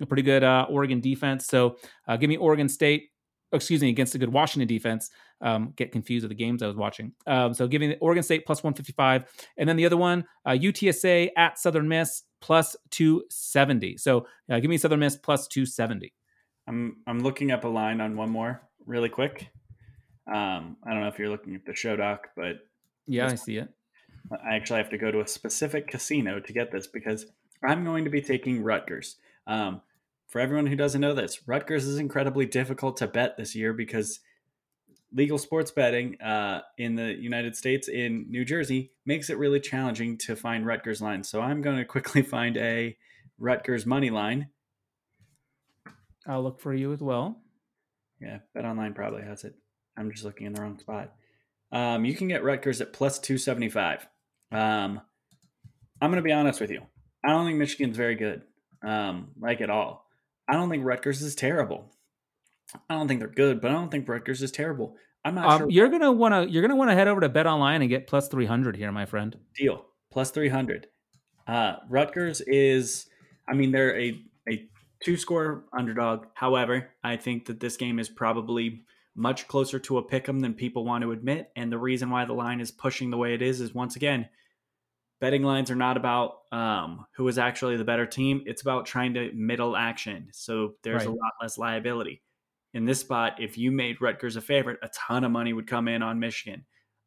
a 0.00 0.06
pretty 0.06 0.22
good 0.22 0.44
uh, 0.44 0.66
Oregon 0.68 1.00
defense. 1.00 1.46
So 1.46 1.78
uh, 2.06 2.16
give 2.16 2.28
me 2.28 2.36
Oregon 2.36 2.68
State 2.68 3.11
excuse 3.52 3.80
me, 3.82 3.88
against 3.88 4.14
a 4.14 4.18
good 4.18 4.32
Washington 4.32 4.68
defense. 4.68 5.10
Um, 5.40 5.72
get 5.76 5.92
confused 5.92 6.24
with 6.24 6.30
the 6.30 6.36
games 6.36 6.62
I 6.62 6.66
was 6.66 6.76
watching. 6.76 7.12
Um, 7.26 7.52
so 7.54 7.66
giving 7.66 7.94
Oregon 8.00 8.22
State 8.22 8.46
plus 8.46 8.62
155. 8.62 9.24
And 9.56 9.68
then 9.68 9.76
the 9.76 9.86
other 9.86 9.96
one, 9.96 10.24
uh, 10.46 10.50
UTSA 10.50 11.30
at 11.36 11.58
Southern 11.58 11.88
Miss 11.88 12.22
plus 12.40 12.76
270. 12.90 13.96
So 13.96 14.26
uh, 14.50 14.60
give 14.60 14.70
me 14.70 14.78
Southern 14.78 15.00
Miss 15.00 15.16
plus 15.16 15.48
270. 15.48 16.12
I'm, 16.68 16.98
I'm 17.06 17.20
looking 17.20 17.50
up 17.50 17.64
a 17.64 17.68
line 17.68 18.00
on 18.00 18.16
one 18.16 18.30
more 18.30 18.62
really 18.86 19.08
quick. 19.08 19.48
Um, 20.26 20.76
I 20.84 20.90
don't 20.90 21.00
know 21.00 21.08
if 21.08 21.18
you're 21.18 21.28
looking 21.28 21.54
at 21.54 21.66
the 21.66 21.74
show 21.74 21.96
doc, 21.96 22.28
but 22.36 22.66
yeah, 23.06 23.26
I 23.26 23.34
see 23.34 23.56
it. 23.56 23.68
I 24.30 24.54
actually 24.54 24.78
have 24.78 24.90
to 24.90 24.98
go 24.98 25.10
to 25.10 25.20
a 25.20 25.26
specific 25.26 25.88
casino 25.88 26.38
to 26.40 26.52
get 26.52 26.70
this 26.70 26.86
because 26.86 27.26
I'm 27.64 27.84
going 27.84 28.04
to 28.04 28.10
be 28.10 28.22
taking 28.22 28.62
Rutgers. 28.62 29.16
Um, 29.46 29.80
for 30.32 30.40
everyone 30.40 30.66
who 30.66 30.76
doesn't 30.76 31.02
know 31.02 31.12
this, 31.12 31.46
Rutgers 31.46 31.84
is 31.84 31.98
incredibly 31.98 32.46
difficult 32.46 32.96
to 32.96 33.06
bet 33.06 33.36
this 33.36 33.54
year 33.54 33.74
because 33.74 34.20
legal 35.12 35.36
sports 35.36 35.70
betting 35.70 36.18
uh, 36.22 36.62
in 36.78 36.94
the 36.94 37.12
United 37.12 37.54
States, 37.54 37.86
in 37.86 38.24
New 38.30 38.42
Jersey, 38.42 38.92
makes 39.04 39.28
it 39.28 39.36
really 39.36 39.60
challenging 39.60 40.16
to 40.16 40.34
find 40.34 40.64
Rutgers 40.64 41.02
lines. 41.02 41.28
So 41.28 41.42
I'm 41.42 41.60
going 41.60 41.76
to 41.76 41.84
quickly 41.84 42.22
find 42.22 42.56
a 42.56 42.96
Rutgers 43.38 43.84
money 43.84 44.08
line. 44.08 44.48
I'll 46.26 46.42
look 46.42 46.62
for 46.62 46.72
you 46.72 46.94
as 46.94 47.00
well. 47.00 47.42
Yeah, 48.18 48.38
Bet 48.54 48.64
Online 48.64 48.94
probably 48.94 49.24
has 49.24 49.44
it. 49.44 49.54
I'm 49.98 50.10
just 50.10 50.24
looking 50.24 50.46
in 50.46 50.54
the 50.54 50.62
wrong 50.62 50.78
spot. 50.78 51.12
Um, 51.72 52.06
you 52.06 52.14
can 52.14 52.28
get 52.28 52.42
Rutgers 52.42 52.80
at 52.80 52.94
plus 52.94 53.18
275. 53.18 54.06
Um, 54.50 54.98
I'm 56.00 56.10
going 56.10 56.16
to 56.16 56.22
be 56.22 56.32
honest 56.32 56.58
with 56.58 56.70
you. 56.70 56.86
I 57.22 57.28
don't 57.28 57.44
think 57.44 57.58
Michigan's 57.58 57.98
very 57.98 58.14
good, 58.14 58.44
um, 58.82 59.32
like 59.38 59.60
at 59.60 59.68
all. 59.68 60.01
I 60.52 60.56
don't 60.56 60.68
think 60.68 60.84
Rutgers 60.84 61.22
is 61.22 61.34
terrible. 61.34 61.90
I 62.90 62.94
don't 62.94 63.08
think 63.08 63.20
they're 63.20 63.28
good, 63.28 63.62
but 63.62 63.70
I 63.70 63.74
don't 63.74 63.90
think 63.90 64.06
Rutgers 64.06 64.42
is 64.42 64.52
terrible. 64.52 64.96
I'm 65.24 65.34
not 65.34 65.46
Um, 65.46 65.58
sure. 65.60 65.70
You're 65.70 65.88
gonna 65.88 66.12
wanna 66.12 66.44
you're 66.44 66.60
gonna 66.60 66.76
wanna 66.76 66.94
head 66.94 67.08
over 67.08 67.22
to 67.22 67.28
Bet 67.30 67.46
Online 67.46 67.80
and 67.80 67.88
get 67.88 68.06
plus 68.06 68.28
three 68.28 68.44
hundred 68.44 68.76
here, 68.76 68.92
my 68.92 69.06
friend. 69.06 69.34
Deal 69.56 69.86
plus 70.10 70.30
300. 70.30 70.88
Uh, 71.46 71.76
Rutgers 71.88 72.42
is, 72.42 73.06
I 73.48 73.54
mean, 73.54 73.72
they're 73.72 73.98
a, 73.98 74.20
a 74.46 74.68
two 75.02 75.16
score 75.16 75.64
underdog. 75.72 76.26
However, 76.34 76.90
I 77.02 77.16
think 77.16 77.46
that 77.46 77.60
this 77.60 77.78
game 77.78 77.98
is 77.98 78.10
probably 78.10 78.82
much 79.14 79.48
closer 79.48 79.78
to 79.78 79.96
a 79.96 80.02
pick 80.02 80.28
'em 80.28 80.40
than 80.40 80.52
people 80.52 80.84
want 80.84 81.00
to 81.02 81.12
admit. 81.12 81.50
And 81.56 81.72
the 81.72 81.78
reason 81.78 82.10
why 82.10 82.26
the 82.26 82.34
line 82.34 82.60
is 82.60 82.70
pushing 82.70 83.08
the 83.10 83.16
way 83.16 83.32
it 83.32 83.40
is 83.40 83.62
is 83.62 83.74
once 83.74 83.96
again, 83.96 84.28
betting 85.22 85.44
lines 85.44 85.70
are 85.70 85.76
not 85.76 85.96
about 85.96 86.38
um, 86.50 87.06
who 87.14 87.28
is 87.28 87.38
actually 87.38 87.76
the 87.76 87.84
better 87.84 88.06
team. 88.06 88.42
It's 88.44 88.62
about 88.62 88.86
trying 88.86 89.14
to 89.14 89.30
middle 89.32 89.76
action. 89.76 90.30
So 90.32 90.74
there's 90.82 91.04
a 91.04 91.10
lot 91.10 91.32
less 91.40 91.56
liability. 91.56 92.22
In 92.74 92.86
this 92.86 92.98
spot, 92.98 93.36
if 93.38 93.56
you 93.56 93.70
made 93.70 94.02
Rutgers 94.02 94.34
a 94.34 94.40
favorite, 94.40 94.80
a 94.82 94.88
ton 94.88 95.22
of 95.22 95.30
money 95.30 95.52
would 95.52 95.68
come 95.68 95.86
in 95.86 96.02
on 96.02 96.18
Michigan. 96.18 96.64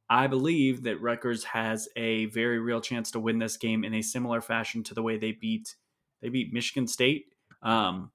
I 0.10 0.28
believe 0.28 0.84
that 0.84 1.02
Rutgers 1.02 1.44
has 1.44 1.90
a 1.98 2.28
very 2.28 2.58
real 2.58 2.80
chance 2.80 3.12
to 3.12 3.20
win 3.20 3.38
this 3.38 3.58
game 3.58 3.84
in 3.84 3.94
a 3.94 4.02
similar 4.02 4.40
fashion 4.40 4.82
to 4.84 4.94
the 4.94 5.04
way 5.04 5.18
they 5.18 5.34
beat 5.34 5.76
they 6.22 6.30
beat 6.30 6.54
Michigan 6.54 6.88
State. 6.88 7.26
Um, 7.62 8.12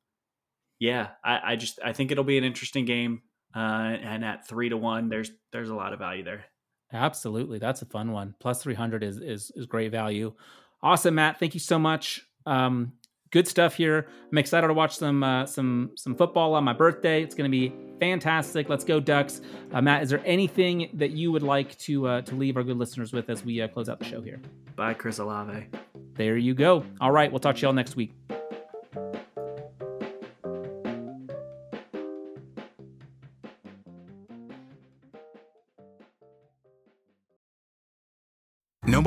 yeah, 0.78 1.08
I, 1.22 1.40
I 1.44 1.56
just 1.56 1.78
I 1.84 1.92
think 1.92 2.10
it'll 2.10 2.24
be 2.24 2.38
an 2.38 2.44
interesting 2.44 2.86
game. 2.86 3.20
Uh, 3.54 3.98
and 4.00 4.24
at 4.24 4.48
three 4.48 4.70
to 4.70 4.78
one, 4.78 5.10
there's 5.10 5.30
there's 5.52 5.68
a 5.68 5.74
lot 5.74 5.92
of 5.92 5.98
value 5.98 6.24
there. 6.24 6.46
Absolutely, 6.92 7.58
that's 7.58 7.82
a 7.82 7.86
fun 7.86 8.12
one. 8.12 8.34
Plus 8.40 8.62
three 8.62 8.74
hundred 8.74 9.02
is 9.02 9.18
is 9.18 9.52
is 9.54 9.66
great 9.66 9.92
value. 9.92 10.32
Awesome, 10.82 11.14
Matt. 11.14 11.38
Thank 11.38 11.54
you 11.54 11.60
so 11.60 11.78
much. 11.78 12.26
Um, 12.46 12.92
good 13.30 13.46
stuff 13.46 13.74
here. 13.74 14.08
I'm 14.30 14.38
excited 14.38 14.66
to 14.66 14.74
watch 14.74 14.96
some 14.96 15.22
uh, 15.22 15.46
some 15.46 15.92
some 15.96 16.14
football 16.14 16.54
on 16.54 16.64
my 16.64 16.72
birthday. 16.72 17.22
It's 17.22 17.34
going 17.34 17.50
to 17.50 17.56
be 17.56 17.72
fantastic. 18.00 18.68
Let's 18.68 18.84
go 18.84 18.98
Ducks. 18.98 19.40
Uh, 19.72 19.80
Matt, 19.80 20.02
is 20.02 20.10
there 20.10 20.22
anything 20.24 20.90
that 20.94 21.10
you 21.10 21.30
would 21.32 21.42
like 21.42 21.76
to 21.78 22.06
uh, 22.06 22.20
to 22.22 22.34
leave 22.34 22.56
our 22.56 22.64
good 22.64 22.78
listeners 22.78 23.12
with 23.12 23.30
as 23.30 23.44
we 23.44 23.60
uh, 23.60 23.68
close 23.68 23.88
out 23.88 23.98
the 23.98 24.06
show 24.06 24.20
here? 24.20 24.40
Bye, 24.76 24.94
Chris 24.94 25.18
Olave. 25.18 25.66
There 26.14 26.36
you 26.36 26.54
go. 26.54 26.84
All 27.00 27.12
right, 27.12 27.30
we'll 27.30 27.40
talk 27.40 27.56
to 27.56 27.62
y'all 27.62 27.72
next 27.72 27.96
week. 27.96 28.12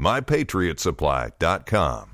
MyPatriotSupply.com. 0.00 2.09